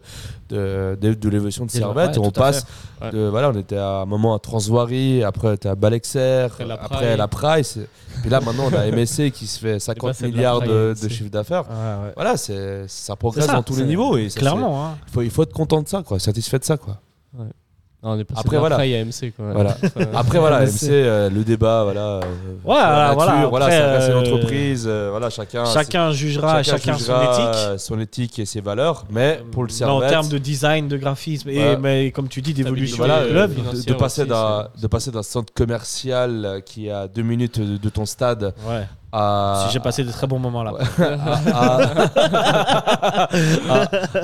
de, 0.49 0.97
de, 0.99 1.13
de 1.13 1.29
l'évolution 1.29 1.65
de 1.65 1.71
Ouais, 1.71 1.77
Servette. 1.77 2.17
on 2.17 2.31
passe 2.31 2.65
Ouais. 3.01 3.11
de, 3.11 3.27
voilà, 3.27 3.49
on 3.51 3.55
était 3.55 3.77
à 3.77 3.97
un 3.99 4.05
moment 4.05 4.33
à 4.33 4.39
Transvoirie, 4.39 5.23
après 5.23 5.49
on 5.49 5.53
était 5.53 5.69
à 5.69 5.75
Balexer, 5.75 6.45
Après 6.47 6.65
la 6.65 6.73
après 6.75 6.87
Praille. 6.87 7.17
la 7.17 7.27
Price. 7.27 7.77
Puis 8.21 8.29
là, 8.31 8.39
maintenant, 8.41 8.63
on 8.71 8.73
a 8.73 8.87
MSC 8.89 9.29
qui 9.33 9.45
se 9.45 9.59
fait 9.59 9.79
50 9.79 10.13
c'est 10.15 10.23
de 10.23 10.31
la 10.31 10.35
milliards 10.37 10.61
de, 10.61 10.95
de 10.99 11.07
chiffre 11.09 11.29
d'affaires. 11.29 11.65
Voilà, 12.15 12.35
c'est 12.37 12.85
ça 12.87 13.15
progresse 13.15 13.45
ça, 13.45 13.53
dans 13.53 13.63
tous 13.63 13.75
les 13.77 13.85
niveaux 13.85 14.17
et 14.17 14.29
ça, 14.29 14.39
Clairement. 14.39 14.85
hein. 14.85 14.97
il 15.07 15.13
faut 15.13 15.21
il 15.21 15.29
faut 15.29 15.43
être 15.43 15.53
content 15.53 15.83
de 15.83 15.87
ça 15.87 16.01
quoi, 16.03 16.17
satisfait 16.19 16.57
de 16.57 16.63
ça 16.65 16.77
quoi. 16.77 16.97
Non, 18.05 18.11
on 18.11 18.19
est 18.19 18.23
passé 18.23 18.39
Après, 18.39 18.49
de 18.51 18.53
la 18.55 18.59
voilà. 18.59 18.75
Praille 18.75 18.95
à 18.95 19.03
MC. 19.03 19.33
Quoi. 19.35 19.45
Voilà. 19.51 19.77
Après 20.13 20.37
voilà, 20.39 20.59
Mais 20.59 20.65
MC 20.67 20.71
c'est- 20.77 20.89
euh, 20.91 21.29
le 21.31 21.43
débat 21.43 21.83
voilà 21.85 22.01
euh, 22.01 22.21
Voilà, 22.63 22.83
nature, 23.07 23.15
voilà, 23.15 23.47
voilà, 23.47 23.65
après, 23.65 24.09
euh, 24.11 24.19
entreprises, 24.19 24.85
euh, 24.87 25.07
voilà, 25.09 25.29
chacun 25.31 25.65
Chacun 25.65 26.11
jugera, 26.11 26.61
chacun 26.61 26.77
chacun, 26.77 26.97
jugera, 26.97 27.25
son 27.25 27.31
éthique. 27.31 27.55
euh, 27.55 27.77
son 27.79 27.99
éthique 27.99 28.39
et 28.39 28.45
ses 28.45 28.61
valeurs, 28.61 29.05
mais 29.09 29.41
pour 29.51 29.63
le 29.63 29.69
Servette 29.69 29.95
en 30.05 30.07
termes 30.07 30.29
de 30.29 30.37
design, 30.37 30.87
de 30.87 30.97
graphisme, 30.97 31.49
et, 31.49 31.57
Ouais. 31.57 31.77
mais 31.77 32.11
comme 32.11 32.27
tu 32.27 32.41
dis, 32.43 32.53
d'évolution 32.53 32.97
voilà, 32.97 33.21
du 33.23 33.29
euh, 33.29 33.47
club. 33.47 33.51
de- 33.73 33.81
de, 33.81 33.93
passer 33.95 34.25
d'un 34.25 34.67
de 34.79 34.87
passer 34.87 35.09
d'un 35.09 35.23
centre 35.23 35.51
commercial 35.53 36.45
euh, 36.45 36.59
qui 36.61 36.87
est 36.87 36.91
à 36.91 37.07
deux 37.07 37.23
minutes 37.23 37.59
de, 37.59 37.77
de 37.77 37.89
ton 37.89 38.05
stade 38.05 38.53
Ouais. 38.69 38.83
À 39.17 39.63
Si 39.67 39.73
j'ai 39.73 39.79
passé 39.79 40.03
de 40.03 40.11
très 40.11 40.27
bons 40.27 40.39
moments 40.39 40.63
là. 40.63 40.73
Ouais. 40.73 40.81
à, 41.53 41.79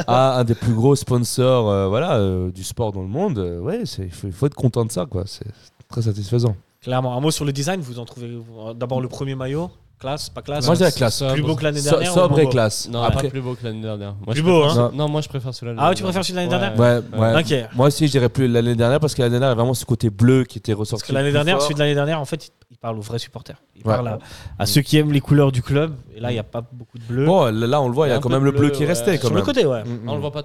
à- 0.07 0.35
à 0.35 0.39
un 0.39 0.43
des 0.43 0.55
plus 0.55 0.73
gros 0.73 0.95
sponsors 0.95 1.69
euh, 1.69 1.87
voilà, 1.87 2.15
euh, 2.15 2.51
du 2.51 2.63
sport 2.63 2.91
dans 2.91 3.01
le 3.01 3.07
monde, 3.07 3.37
euh, 3.39 3.59
ouais, 3.59 3.81
c'est- 3.85 4.03
il 4.03 4.11
faut, 4.11 4.27
il 4.27 4.33
faut 4.33 4.45
être 4.47 4.55
content 4.55 4.85
de 4.85 4.91
ça, 4.91 5.05
quoi. 5.05 5.23
C'est 5.25 5.45
très 5.89 6.01
satisfaisant. 6.01 6.55
Clairement. 6.81 7.15
Un 7.15 7.19
mot 7.19 7.31
sur 7.31 7.45
le 7.45 7.51
design, 7.53 7.79
vous 7.81 7.99
en 7.99 8.05
trouvez 8.05 8.29
d'abord 8.75 9.01
le 9.01 9.07
premier 9.07 9.35
maillot 9.35 9.69
Classe, 9.99 10.29
pas 10.31 10.41
classe? 10.41 10.65
Moi, 10.65 10.73
je 10.73 10.79
dirais 10.79 10.91
classe. 10.91 11.21
Plus 11.31 11.43
beau 11.43 11.55
que 11.55 11.63
l'année 11.63 11.79
dernière 11.79 12.11
sobre 12.11 12.39
et 12.39 12.49
classe. 12.49 12.89
Non, 12.89 13.03
Après, 13.03 13.25
pas 13.25 13.29
plus 13.29 13.41
beau 13.41 13.53
que 13.53 13.63
l'année 13.63 13.83
dernière. 13.83 14.15
Moi, 14.25 14.33
Plus 14.33 14.39
je 14.39 14.43
beau, 14.43 14.61
préfère- 14.65 14.81
hein? 14.85 14.91
Non, 14.95 15.07
moi 15.07 15.21
je 15.21 15.29
préfère 15.29 15.53
celui-là. 15.53 15.73
de 15.75 15.79
Ah, 15.79 15.83
l'année 15.83 15.95
tu 15.95 16.01
préfères 16.01 16.23
celui 16.25 16.33
de 16.33 16.37
l'année 16.39 16.49
dernière? 16.49 16.79
ouais, 16.79 17.19
ouais. 17.19 17.39
Ok. 17.39 17.75
Moi 17.75 17.85
aussi, 17.85 18.07
je 18.07 18.11
dirais 18.11 18.29
plus 18.29 18.47
l'année 18.47 18.73
dernière 18.73 18.99
parce 18.99 19.13
que 19.13 19.21
l'année 19.21 19.33
dernière, 19.33 19.49
il 19.49 19.51
y 19.51 19.53
a 19.53 19.55
vraiment 19.57 19.75
ce 19.75 19.85
côté 19.85 20.09
bleu 20.09 20.43
qui 20.43 20.57
était 20.57 20.71
Parce 20.71 20.79
ressorti. 20.89 21.05
que 21.09 21.13
l'année 21.13 21.31
dernière, 21.31 21.57
fort. 21.57 21.61
celui 21.65 21.75
de 21.75 21.79
l'année 21.81 21.93
dernière, 21.93 22.19
en 22.19 22.25
fait, 22.25 22.51
parle 22.81 22.97
aux 22.97 23.01
vrais 23.01 23.19
supporters. 23.19 23.61
Il 23.75 23.79
Ouais. 23.87 23.93
parle 23.93 24.07
à, 24.07 24.19
à 24.59 24.65
ceux 24.65 24.81
qui 24.81 24.97
aiment 24.97 25.11
les 25.11 25.21
couleurs 25.21 25.51
du 25.51 25.61
club. 25.61 25.93
Et 26.15 26.19
là, 26.19 26.31
il 26.31 26.33
n'y 26.33 26.39
a 26.39 26.43
pas 26.43 26.61
beaucoup 26.73 26.97
de 26.97 27.03
bleu. 27.03 27.25
Bon, 27.25 27.45
là, 27.45 27.81
on 27.81 27.87
le 27.87 27.93
voit, 27.93 28.07
il 28.07 28.11
y 28.11 28.13
a 28.13 28.19
quand 28.19 28.29
même 28.29 28.43
le 28.43 28.51
bleu 28.51 28.61
bleu, 28.61 28.69
qui 28.71 28.83
est 28.83 28.87
resté 28.87 29.11
ouais. 29.11 29.17
quand 29.17 29.27
Sur 29.27 29.35
même. 29.35 29.39
le 29.39 29.45
côté, 29.45 29.65
ouais. 29.65 29.83
Mm, 29.83 29.99
on 30.09 30.11
le 30.13 30.17
mm. 30.17 30.21
voit 30.21 30.31
pas, 30.31 30.43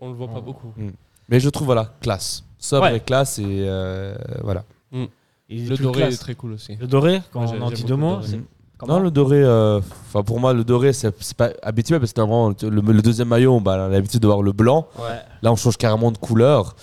on, 0.00 0.08
le 0.08 0.14
voit 0.14 0.28
pas 0.28 0.40
beaucoup. 0.40 0.72
Mais 1.28 1.40
je 1.40 1.48
trouve, 1.48 1.66
voilà, 1.66 1.92
classe. 2.00 2.44
Sobre 2.58 2.84
Ouais. 2.86 2.96
et 2.96 3.00
classe 3.00 3.38
et 3.38 3.44
euh, 3.46 4.16
voilà. 4.42 4.64
Il 5.48 5.66
est 5.66 5.68
Le 5.70 5.76
doré 5.76 6.00
classe. 6.02 6.14
est 6.14 6.18
très 6.18 6.34
cool 6.34 6.52
aussi. 6.54 6.74
Le 6.76 6.88
doré, 6.88 7.22
quand 7.32 7.46
on 7.52 7.60
en 7.62 7.70
dit 7.70 7.84
deux 7.84 7.90
le 7.90 7.96
mots, 7.96 8.14
doré. 8.16 8.26
c'est 8.26 8.36
Mm. 8.38 8.44
comment 8.78 8.94
Non, 8.94 9.00
le 9.00 9.10
doré, 9.12 9.42
euh, 9.44 9.78
enfin 10.08 10.24
pour 10.24 10.40
moi, 10.40 10.52
le 10.52 10.64
doré, 10.64 10.92
c'est 10.92 11.12
pas 11.36 11.50
habituel 11.62 12.00
parce 12.00 12.12
que 12.12 12.20
normalement, 12.20 12.52
le, 12.62 12.80
le 12.92 13.02
deuxième 13.02 13.28
maillot, 13.28 13.60
bah, 13.60 13.76
on 13.78 13.84
a 13.84 13.88
l'habitude 13.90 14.20
de 14.20 14.26
voir 14.26 14.42
le 14.42 14.50
blanc. 14.52 14.88
Ouais. 14.98 15.20
Là, 15.42 15.52
on 15.52 15.56
change 15.56 15.76
carrément 15.76 16.10
de 16.10 16.18
couleur. 16.18 16.74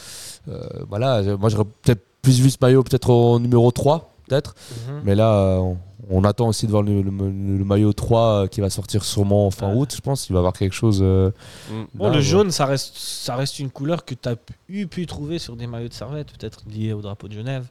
Euh, 0.47 0.62
voilà, 0.88 1.22
moi, 1.38 1.49
j'aurais 1.49 1.66
peut-être 1.82 2.06
plus 2.22 2.39
vu 2.39 2.49
ce 2.49 2.58
maillot 2.62 2.84
peut-être 2.84 3.10
au 3.10 3.38
numéro 3.39 3.70
3, 3.72 4.12
peut-être. 4.28 4.56
Mhm. 4.90 5.02
Mais 5.04 5.16
là, 5.16 5.58
on, 5.62 5.78
on 6.10 6.24
attend 6.24 6.48
aussi 6.48 6.66
de 6.66 6.72
voir 6.72 6.84
le, 6.84 7.02
le- 7.02 7.12
le 7.12 7.64
maillot 7.66 7.94
3 7.94 8.22
euh, 8.44 8.48
qui 8.48 8.62
va 8.62 8.70
sortir 8.70 9.04
sûrement 9.04 9.48
en 9.48 9.52
fin 9.52 9.70
Ouais. 9.70 9.78
août, 9.80 9.94
je 9.96 10.02
pense. 10.02 10.28
Il 10.30 10.34
va 10.34 10.38
y 10.38 10.40
avoir 10.40 10.54
quelque 10.54 10.74
chose. 10.76 11.00
euh, 11.02 11.32
Mm. 11.72 11.84
Bon, 11.94 12.04
là, 12.06 12.10
le 12.12 12.16
ouais. 12.18 12.22
jaune, 12.22 12.52
ça 12.52 12.66
reste, 12.66 12.96
ça 12.98 13.36
reste 13.36 13.60
une 13.60 13.70
couleur 13.70 14.04
que 14.06 14.14
tu 14.16 14.28
as 14.30 14.36
pu, 14.36 14.88
pu 14.88 15.06
trouver 15.06 15.40
sur 15.40 15.56
des 15.56 15.68
maillots 15.68 15.88
de 15.90 15.94
servette, 15.94 16.32
peut-être 16.38 16.62
liés 16.70 16.94
au 16.94 17.02
drapeau 17.02 17.28
de 17.28 17.34
Genève. 17.34 17.66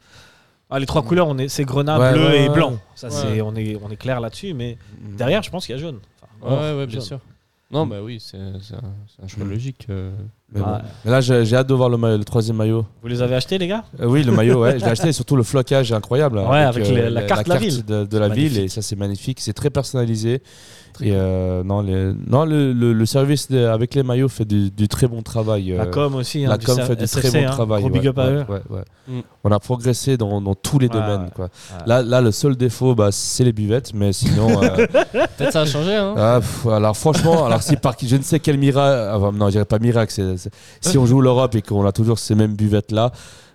Ah, 0.71 0.79
les 0.79 0.87
trois 0.87 1.03
couleurs, 1.03 1.29
on 1.29 1.37
est, 1.37 1.49
c'est 1.49 1.65
grenat, 1.67 1.99
Ouais, 1.99 2.13
bleu 2.15 2.25
ouais, 2.29 2.45
et 2.47 2.49
blanc. 2.49 2.79
Ça, 2.95 3.09
Ouais. 3.09 3.13
c'est, 3.15 3.41
on, 3.43 3.55
est, 3.55 3.79
on 3.85 3.91
est 3.91 3.97
clair 3.97 4.21
là-dessus, 4.21 4.55
mais 4.55 4.79
derrière, 5.19 5.43
je 5.43 5.51
pense 5.51 5.67
qu'il 5.67 5.75
y 5.75 5.79
a 5.79 5.81
jaune. 5.83 5.99
Enfin, 6.41 6.55
Ouais, 6.55 6.79
ouais, 6.79 6.87
bien 6.87 6.95
jaune. 7.01 7.07
sûr. 7.07 7.21
Non, 7.71 7.87
bah 7.87 8.03
oui, 8.03 8.19
c'est 8.21 8.39
c'est 8.63 8.75
un, 8.75 8.93
un 9.23 9.29
choix 9.29 9.45
Mm. 9.45 9.51
logique. 9.51 9.87
euh. 9.91 10.13
Mais, 10.55 10.61
bon. 10.61 10.67
Ouais. 10.67 10.79
Mais 11.05 11.11
là, 11.11 11.21
j'ai 11.21 11.45
j'ai 11.47 11.57
hâte 11.57 11.67
de 11.69 11.75
voir 11.75 11.89
le, 11.89 11.97
maillot- 11.97 12.19
le 12.19 12.25
troisième 12.25 12.57
maillot. 12.57 12.85
Vous 13.03 13.09
les 13.09 13.23
avez 13.23 13.35
achetés, 13.35 13.57
les 13.59 13.67
gars? 13.69 13.85
Euh, 14.01 14.07
oui, 14.07 14.23
le 14.23 14.33
maillot, 14.33 14.61
ouais, 14.63 14.79
je 14.79 14.85
l'ai 14.85 14.91
acheté 14.91 15.09
et 15.09 15.13
surtout 15.13 15.35
le 15.37 15.43
flocage 15.43 15.91
est 15.91 15.95
incroyable. 15.95 16.39
hein, 16.39 16.51
Ouais, 16.51 16.59
avec 16.59 16.87
les- 16.89 17.09
la 17.11 17.23
carte 17.23 17.45
de 17.47 17.53
la 17.53 17.59
ville. 17.59 17.85
de, 17.85 18.05
de 18.05 18.19
la 18.19 18.29
C'est 18.29 18.35
ville 18.35 18.43
magnifique. 18.45 18.65
et 18.65 18.69
ça 18.69 18.83
c'est 18.83 18.97
magnifique, 18.97 19.41
c'est 19.41 19.53
très 19.55 19.71
personnalisé. 19.71 20.43
Et 21.01 21.13
euh, 21.13 21.63
non, 21.65 21.81
les- 21.81 22.13
non 22.29 22.45
le, 22.45 22.73
le- 22.73 22.93
le 22.93 23.07
service 23.07 23.51
de- 23.51 23.65
avec 23.67 23.95
les 23.95 24.03
maillots 24.03 24.29
fait 24.29 24.45
du, 24.45 24.71
du 24.71 24.89
très 24.89 25.07
bon 25.09 25.23
travail. 25.23 25.71
La 25.77 25.85
euh, 25.85 25.87
com 25.87 26.15
aussi. 26.17 26.45
hein, 26.45 26.49
la 26.51 26.59
com 26.59 26.79
fait 26.81 26.97
du 26.97 27.05
SFC, 27.05 27.29
très 27.29 27.41
bon 27.43 27.47
hein. 27.49 27.51
travail. 27.51 27.81
Gros 27.83 27.91
big 27.91 28.03
ouais, 28.03 28.09
up 28.09 28.19
à 28.19 28.27
ouais, 28.27 28.33
eux. 28.33 28.45
ouais, 28.49 28.61
ouais. 28.71 28.85
Mm. 29.09 29.21
On 29.45 29.51
a 29.51 29.59
progressé 29.59 30.17
dans, 30.17 30.41
dans 30.41 30.55
tous 30.55 30.79
les 30.79 30.87
Ouais, 30.89 30.93
domaines. 30.93 31.31
Quoi. 31.35 31.47
Ouais. 31.47 31.83
Là, 31.87 32.03
là, 32.03 32.21
le 32.21 32.31
seul 32.31 32.57
défaut, 32.57 32.95
bah, 32.95 33.09
c'est 33.11 33.43
les 33.45 33.53
buvettes, 33.53 33.93
mais 33.95 34.13
sinon. 34.13 34.63
euh, 34.63 34.87
Peut-être 35.39 35.53
ça 35.53 35.63
a 35.63 35.67
changé, 35.67 35.95
hein. 35.97 36.15
ah, 36.17 36.39
pff, 36.41 36.67
alors 36.67 36.97
franchement, 36.97 37.45
alors 37.47 37.63
si 37.63 37.77
par 37.77 37.95
je 38.05 38.17
ne 38.17 38.23
sais 38.23 38.39
quel 38.41 38.59
miracle, 38.59 39.11
enfin, 39.17 39.33
non, 39.37 39.47
je 39.47 39.53
dirais 39.53 39.65
pas 39.65 39.79
miracle, 39.79 40.13
si 40.81 40.99
on 40.99 41.07
joue 41.07 41.21
l'Europe 41.21 41.55
et 41.55 41.63
qu'on 41.63 41.85
a 41.87 41.93
toujours 41.93 42.19
ces 42.19 42.35
mêmes 42.35 42.55
buvettes 42.55 42.93
là, 42.93 43.11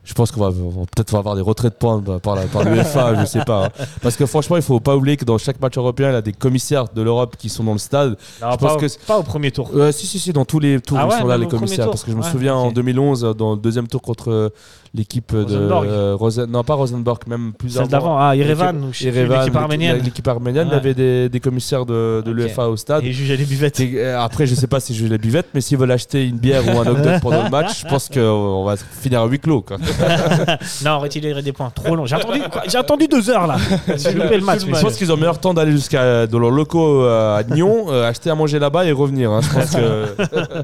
je 0.08 0.14
pense 0.14 0.32
qu'on 0.32 0.39
va, 0.39 0.51
peut-être 0.51 1.14
avoir 1.16 1.36
des 1.36 1.41
retraits 1.41 1.74
de 1.74 1.78
points 1.78 2.01
par, 2.24 2.36
la, 2.36 2.43
par 2.43 2.64
l'UEFA, 2.64 3.16
je 3.20 3.26
sais 3.26 3.43
pas. 3.43 3.66
hein. 3.66 3.70
Parce 4.01 4.16
que 4.16 4.26
franchement, 4.26 4.55
il 4.55 4.62
faut 4.62 4.80
pas 4.80 4.95
oublier 4.95 5.18
que 5.18 5.26
dans 5.26 5.38
chaque 5.38 5.60
match 5.60 5.78
européen, 5.78 6.10
il 6.12 6.14
y 6.14 6.16
a 6.16 6.22
des 6.22 6.32
commissaires 6.32 6.86
de 6.95 7.01
l'Europe 7.01 7.36
qui 7.38 7.49
sont 7.49 7.66
dans 7.66 7.74
le 7.74 7.78
stade. 7.78 8.12
Non, 8.12 8.16
je 8.39 8.39
pas, 8.39 8.58
pense 8.58 8.72
au, 8.74 8.78
que- 8.78 9.05
pas 9.05 9.20
au 9.20 9.24
premier 9.24 9.51
tour. 9.51 9.70
Euh, 9.76 9.91
si, 9.91 10.08
si, 10.08 10.18
si, 10.18 10.32
dans 10.32 10.45
tous 10.45 10.60
les 10.60 10.80
tours, 10.80 10.97
Ah 10.97 11.05
ils 11.08 11.14
ouais, 11.14 11.20
sont 11.20 11.28
là, 11.28 11.38
les 11.38 11.47
commissaires. 11.47 11.86
tour. 11.86 11.91
Parce 11.91 12.03
que 12.05 12.12
je 12.12 12.16
me 12.16 12.24
Ouais, 12.24 12.32
souviens 12.32 12.55
en 12.55 12.68
ok. 12.70 12.74
2011, 12.76 13.26
euh, 13.26 13.34
dans 13.34 13.51
le 13.51 13.58
deuxième 13.60 13.88
tour 13.89 14.01
contre 14.01 14.53
l'équipe 14.93 15.33
de. 15.35 15.43
Rosenborg. 15.43 15.85
euh, 15.88 16.15
Rosen- 16.15 16.45
non, 16.49 16.63
pas 16.63 16.73
Rosenborg, 16.75 17.19
même 17.27 17.53
plus 17.53 17.69
Celle 17.69 17.81
avant. 17.83 17.89
d'avant, 17.89 18.17
ah, 18.19 18.35
Yerevan, 18.35 18.89
l'équipe 19.01 19.55
arménienne. 19.55 20.01
L'équipe 20.03 20.27
arménienne, 20.27 20.67
il 20.67 20.69
y 20.69 20.73
Ouais. 20.73 20.77
avait 20.77 20.93
des, 20.93 21.29
des 21.29 21.39
commissaires 21.39 21.85
de, 21.85 22.21
de 22.25 22.31
l'UEFA 22.31 22.67
au 22.69 22.77
stade. 22.77 23.03
Et 23.03 23.11
juger 23.13 23.38
les 23.38 23.45
buvettes. 23.45 23.79
Euh, 23.79 24.17
Après, 24.19 24.45
je 24.47 24.55
sais 24.55 24.67
pas 24.67 24.79
si 24.79 24.95
je 24.95 25.05
les 25.05 25.17
buvette, 25.17 25.47
mais 25.53 25.61
s'ils 25.61 25.77
veulent 25.77 25.91
acheter 25.91 26.25
une 26.25 26.38
bière 26.38 26.63
ou 26.67 26.79
un 26.79 26.88
hot 26.88 26.95
dog 26.95 27.19
pendant 27.21 27.43
le 27.43 27.49
match, 27.49 27.81
je 27.83 27.88
pense 27.88 28.09
qu'on 28.09 28.63
va 28.65 28.75
finir 28.77 29.21
à 29.21 29.25
huis 29.27 29.39
clos. 29.39 29.61
Quoi. 29.61 29.77
Non, 30.85 30.99
retirer 30.99 31.41
des 31.41 31.51
points. 31.51 31.71
Trop 31.73 31.95
long. 31.95 32.05
J'ai 32.05 32.15
attendu, 32.15 32.41
j'ai 32.67 32.77
attendu 32.77 33.07
deux 33.07 33.29
heures 33.29 33.47
là. 33.47 33.57
J'ai 33.97 34.13
loupé 34.13 34.38
le 34.38 34.43
match. 34.43 34.61
Je 34.65 34.81
pense 34.81 34.95
qu'ils 34.95 35.11
ont 35.11 35.17
meilleur 35.17 35.39
temps 35.39 35.53
d'aller 35.53 35.71
jusqu'à 35.71 36.27
dans 36.27 36.39
leurs 36.39 36.51
locaux 36.51 37.03
euh, 37.03 37.38
à 37.38 37.43
Nyon, 37.43 37.85
euh, 37.89 38.07
acheter 38.09 38.29
à 38.29 38.35
manger 38.35 38.59
là-bas 38.59 38.85
et 38.85 38.91
revenir. 38.91 39.31
hein. 39.31 39.41
Je 39.41 39.53
pense 39.53 39.71
que. 39.75 40.63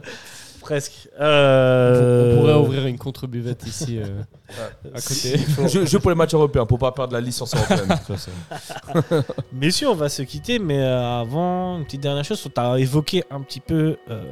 Presque. 0.63 1.09
Euh, 1.19 2.33
On 2.35 2.39
pourrait 2.39 2.53
ouvrir 2.53 2.87
une 2.87 2.97
contre-buvette 2.97 3.67
ici 3.67 3.99
euh, 3.99 4.21
à 4.95 5.01
côté. 5.01 5.37
je, 5.67 5.85
je 5.85 5.97
pour 5.97 6.09
les 6.09 6.15
matchs 6.15 6.33
européens, 6.33 6.65
pour 6.65 6.79
pas 6.79 6.91
perdre 6.91 7.13
la 7.13 7.21
licence 7.21 7.53
européenne. 7.53 7.87
de 7.89 7.93
toute 7.93 8.17
façon. 8.17 8.31
Messieurs, 9.53 9.89
on 9.89 9.95
va 9.95 10.09
se 10.09 10.21
quitter, 10.21 10.59
mais 10.59 10.79
euh, 10.79 11.19
avant, 11.21 11.77
une 11.77 11.85
petite 11.85 12.01
dernière 12.01 12.23
chose. 12.23 12.41
Tu 12.41 12.61
as 12.61 12.79
évoqué 12.79 13.23
un 13.29 13.41
petit 13.41 13.59
peu 13.59 13.97
euh, 14.09 14.23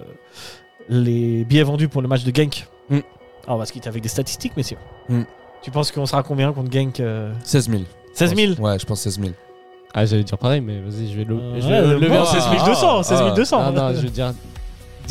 les 0.90 1.44
billets 1.44 1.64
vendus 1.64 1.90
pour 1.90 2.02
le 2.02 2.08
match 2.08 2.24
de 2.24 2.34
Genk. 2.36 2.66
Mm. 2.90 2.96
Alors, 3.46 3.56
on 3.56 3.58
va 3.58 3.66
se 3.66 3.74
quitter 3.74 3.90
avec 3.90 4.02
des 4.02 4.10
statistiques, 4.10 4.56
messieurs. 4.56 4.78
Mm. 5.10 5.24
Tu 5.62 5.70
penses 5.70 5.92
qu'on 5.92 6.06
sera 6.06 6.24
combien 6.24 6.54
contre 6.54 6.72
Genk 6.72 7.00
euh, 7.02 7.34
16 7.44 7.70
000. 7.70 7.84
16 8.14 8.36
000 8.36 8.54
Ouais, 8.60 8.80
je 8.80 8.86
pense 8.86 9.02
16 9.02 9.20
000. 9.20 9.32
Ah, 9.94 10.06
j'allais 10.06 10.24
dire 10.24 10.38
pareil, 10.38 10.62
mais 10.62 10.80
vas-y, 10.80 11.12
je 11.12 11.18
vais 11.18 11.26
le. 11.26 11.36
Euh, 11.36 11.60
je 11.60 11.66
ouais, 11.66 11.72
vais 11.82 11.88
euh, 11.88 11.94
lever 12.00 12.08
bon, 12.10 12.22
un- 12.22 12.26
16 12.26 12.44
200, 12.66 13.04
16 13.04 13.20
200. 13.36 13.58
Ah, 13.60 13.72
non, 13.72 13.94
je 13.94 14.02
vais 14.02 14.10
dire 14.10 14.34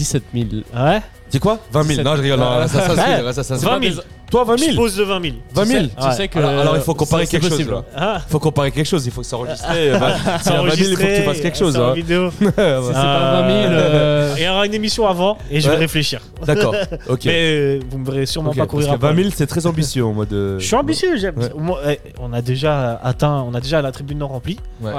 17 0.01 0.22
000. 0.34 0.46
Ouais. 0.74 1.03
C'est 1.28 1.38
quoi? 1.38 1.59
20 1.72 1.82
000. 1.82 2.03
Non, 2.03 2.16
je 2.16 2.22
rigole. 2.22 2.40
non, 2.40 2.66
ça, 2.66 2.80
ça, 2.88 2.92
Ouais. 2.94 3.32
ça, 3.34 3.42
ça, 3.44 3.59
ça, 3.59 3.68
20 3.78 3.80
000. 3.92 4.01
Toi, 4.30 4.44
20 4.44 4.57
Je 4.57 4.64
000 4.64 4.76
pose 4.76 4.96
de 4.96 5.03
20 5.03 5.20
000. 5.22 5.34
20 5.53 5.64
000 5.64 5.84
Tu 5.98 6.05
Ouais. 6.07 6.12
sais 6.12 6.28
que. 6.28 6.38
alors, 6.38 6.51
alors, 6.61 6.76
il 6.76 6.82
faut 6.82 6.94
comparer 6.94 7.26
quelque 7.26 7.48
chose. 7.48 7.68
là. 7.68 7.82
Ah, 7.96 8.20
Il 8.26 8.30
faut 8.30 8.38
comparer 8.38 8.70
quelque 8.70 8.86
chose, 8.86 9.05
il 9.05 9.12
faut 9.12 9.20
que 9.20 9.26
ça 9.26 9.36
enregistre. 9.36 9.66
A 9.68 9.74
20 9.74 10.70
000, 10.76 10.88
il 10.90 10.96
faut 10.96 11.03
que 11.03 11.16
tu 11.16 11.22
fasses 11.22 11.40
quelque 11.40 11.59
chose. 11.59 11.76
hein. 11.76 11.92
vidéo. 11.94 12.30
Si 12.40 12.44
c'est 12.46 12.53
pas 12.55 13.42
20 13.42 13.62
000. 13.62 13.72
euh, 13.72 14.34
Il 14.38 14.44
y 14.44 14.48
aura 14.48 14.66
une 14.66 14.74
émission 14.74 15.07
avant 15.07 15.36
et 15.51 15.61
je 15.61 15.68
vais 15.68 15.76
réfléchir. 15.76 16.20
D'accord, 16.46 16.74
ok. 17.09 17.24
Mais 17.26 17.32
euh, 17.53 17.80
vous 17.90 17.98
me 17.98 18.07
verrez 18.07 18.26
sûrement 18.26 18.51
Ok, 18.51 18.57
pas 18.57 18.62
parce 18.62 18.70
courir 18.70 18.88
que 18.88 18.94
après. 18.94 19.12
20 19.12 19.16
000, 19.22 19.30
c'est 19.36 19.46
très 19.46 19.66
ambitieux 19.66 20.05
en 20.05 20.12
mode. 20.14 20.32
euh, 20.32 20.59
Je 20.59 20.64
suis 20.66 20.76
ambitieux, 20.76 21.16
j'aime. 21.18 21.36
Ouais. 21.36 21.51
Moi, 21.57 21.78
eh, 21.88 21.98
On 22.20 22.32
a 22.32 22.40
déjà 22.40 22.98
atteint, 23.03 23.44
on 23.46 23.53
a 23.55 23.61
déjà 23.61 23.82
la 23.82 23.90
tribune 23.92 24.18
nord 24.18 24.30
remplie. 24.30 24.59
Ouais. 24.80 24.92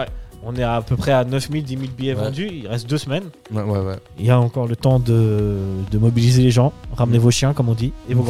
On 0.44 0.56
est 0.56 0.64
à 0.64 0.82
peu 0.82 0.96
près 0.96 1.12
à 1.12 1.24
9000, 1.24 1.64
10 1.64 1.78
000 1.78 1.84
billets 1.96 2.16
Ouais. 2.16 2.24
vendus. 2.24 2.50
Il 2.52 2.68
reste 2.68 2.89
deux 2.89 2.98
semaines. 2.98 3.26
Ouais, 3.54 3.62
ouais, 3.62 3.80
ouais. 3.80 3.96
Il 4.18 4.26
y 4.26 4.32
a 4.32 4.39
encore 4.39 4.66
le 4.68 4.76
temps 4.76 4.98
de, 5.00 5.58
de 5.92 5.98
mobiliser 6.00 6.42
les 6.42 6.50
gens. 6.52 6.74
Ramenez 6.98 7.20
vos 7.20 7.30
chiens, 7.30 7.54
comme 7.54 7.70
on 7.70 7.76
dit, 7.76 7.94
et 8.10 8.14
vos 8.16 8.24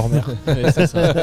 ça. 0.87 1.13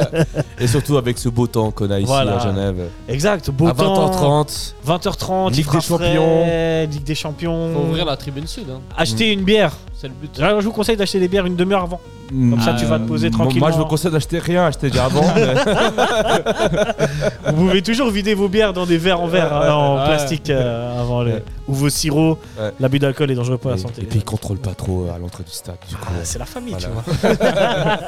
Et 0.58 0.66
surtout 0.66 0.96
avec 0.96 1.18
ce 1.18 1.28
beau 1.28 1.46
temps 1.46 1.70
qu'on 1.70 1.90
a 1.90 1.98
ici 1.98 2.06
Voilà. 2.06 2.36
à 2.40 2.46
Genève. 2.46 2.88
exact, 3.08 3.50
beau 3.50 3.66
à 3.68 3.72
temps. 3.74 4.10
20h30. 4.10 4.74
20h30, 4.86 5.50
il 5.50 5.56
Ligue 5.56 5.66
des 5.72 5.80
Champions. 5.80 6.44
frais, 6.44 6.86
Ligue 6.86 7.04
des 7.04 7.14
Champions. 7.14 7.72
Faut 7.74 7.80
ouvrir 7.80 8.04
la 8.06 8.16
tribune 8.16 8.46
sud. 8.46 8.64
Hein. 8.70 8.80
Acheter 8.96 9.32
une 9.32 9.42
bière. 9.42 9.76
C'est 10.00 10.06
le 10.06 10.14
but. 10.14 10.38
Là, 10.38 10.54
je 10.60 10.64
vous 10.64 10.70
conseille 10.72 10.96
d'acheter 10.96 11.18
des 11.18 11.26
bières 11.26 11.44
une 11.44 11.56
demi-heure 11.56 11.82
avant. 11.82 12.00
Comme 12.28 12.60
ça, 12.60 12.74
tu 12.74 12.84
vas 12.84 12.98
te 13.00 13.04
poser 13.08 13.30
Moi, 13.30 13.38
tranquillement. 13.38 13.66
Moi, 13.66 13.72
je 13.76 13.78
vous 13.82 13.86
conseille 13.86 14.12
d'acheter 14.12 14.38
rien, 14.38 14.66
acheter 14.66 14.90
déjà 14.90 15.06
avant. 15.06 15.24
mais- 15.34 15.54
Vous 17.52 17.64
pouvez 17.66 17.82
toujours 17.82 18.08
vider 18.10 18.34
vos 18.34 18.48
bières 18.48 18.72
dans 18.72 18.86
des 18.86 18.96
verres 18.98 19.20
en 19.20 19.26
verre, 19.26 19.52
hein, 19.52 19.72
en 19.72 19.96
Ouais. 19.98 20.04
plastique 20.04 20.50
euh, 20.50 21.00
avant 21.00 21.22
le... 21.22 21.32
Ouais. 21.32 21.44
ou 21.66 21.74
vos 21.74 21.88
sirops. 21.88 22.38
Ouais. 22.60 22.70
L'abus 22.78 22.98
d'alcool 23.00 23.30
est 23.30 23.34
dangereux 23.34 23.58
pour 23.58 23.70
la 23.72 23.78
santé. 23.78 24.02
et 24.02 24.04
puis, 24.04 24.18
ils 24.20 24.24
contrôlent 24.24 24.58
pas 24.58 24.74
trop 24.74 25.06
euh, 25.06 25.14
à 25.14 25.18
l'entrée 25.18 25.42
du 25.42 25.50
stade. 25.50 25.76
Du 25.88 25.96
coup, 25.96 26.06
Ah, 26.10 26.20
c'est 26.22 26.38
la 26.38 26.44
famille, 26.44 26.76
tu 26.78 26.86
vois. 26.86 27.02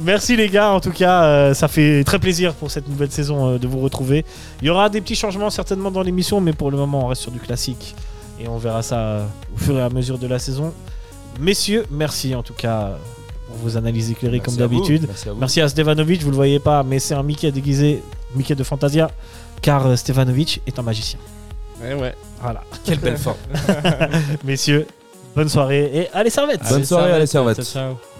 Merci 0.00 0.36
les 0.36 0.48
gars, 0.48 0.70
en 0.70 0.80
tout 0.80 0.90
cas, 0.92 1.24
euh, 1.24 1.54
ça 1.54 1.68
fait 1.68 2.04
très 2.04 2.18
plaisir 2.18 2.54
pour 2.54 2.70
cette 2.70 2.88
nouvelle 2.88 3.10
saison 3.10 3.54
euh, 3.54 3.58
de 3.58 3.66
vous 3.66 3.80
retrouver. 3.80 4.24
Il 4.60 4.66
y 4.66 4.70
aura 4.70 4.88
des 4.88 5.00
petits 5.00 5.16
changements 5.16 5.50
certainement 5.50 5.90
dans 5.90 6.02
l'émission, 6.02 6.40
mais 6.40 6.52
pour 6.52 6.70
le 6.70 6.76
moment, 6.76 7.04
on 7.04 7.08
reste 7.08 7.22
sur 7.22 7.30
du 7.32 7.40
classique 7.40 7.94
et 8.40 8.48
on 8.48 8.58
verra 8.58 8.82
ça 8.82 8.96
euh, 8.98 9.24
au 9.54 9.58
fur 9.58 9.76
et 9.78 9.82
à 9.82 9.88
mesure 9.90 10.18
de 10.18 10.26
la 10.26 10.38
saison. 10.38 10.72
Messieurs, 11.40 11.86
merci 11.90 12.34
en 12.34 12.42
tout 12.42 12.54
cas 12.54 12.98
pour 13.46 13.56
vos 13.56 13.76
analyses 13.76 14.10
éclairées 14.10 14.38
merci 14.38 14.56
comme 14.58 14.68
d'habitude. 14.68 15.04
Merci 15.06 15.28
à 15.28 15.32
vous. 15.32 15.40
Merci 15.40 15.60
à 15.60 15.68
Stevanovic, 15.68 16.22
vous 16.22 16.30
le 16.30 16.36
voyez 16.36 16.58
pas, 16.58 16.82
mais 16.82 16.98
c'est 16.98 17.14
un 17.14 17.22
Mickey 17.22 17.50
déguisé, 17.50 18.02
Mickey 18.34 18.54
de 18.54 18.64
Fantasia, 18.64 19.10
car 19.60 19.86
euh, 19.86 19.96
Stevanovic 19.96 20.62
est 20.66 20.78
un 20.78 20.82
magicien. 20.82 21.18
Ouais, 21.82 21.94
ouais. 21.94 22.14
Voilà. 22.40 22.62
Quelle 22.84 22.98
belle 22.98 23.18
fin. 23.18 23.36
Messieurs, 24.44 24.86
bonne 25.34 25.48
soirée 25.48 25.90
et 25.94 26.08
allez 26.12 26.30
servette 26.30 26.60
Bonne 26.68 26.84
soirée, 26.84 27.12
allez, 27.12 27.26
servette. 27.26 27.62
Ciao, 27.62 27.94
ciao. 27.94 28.11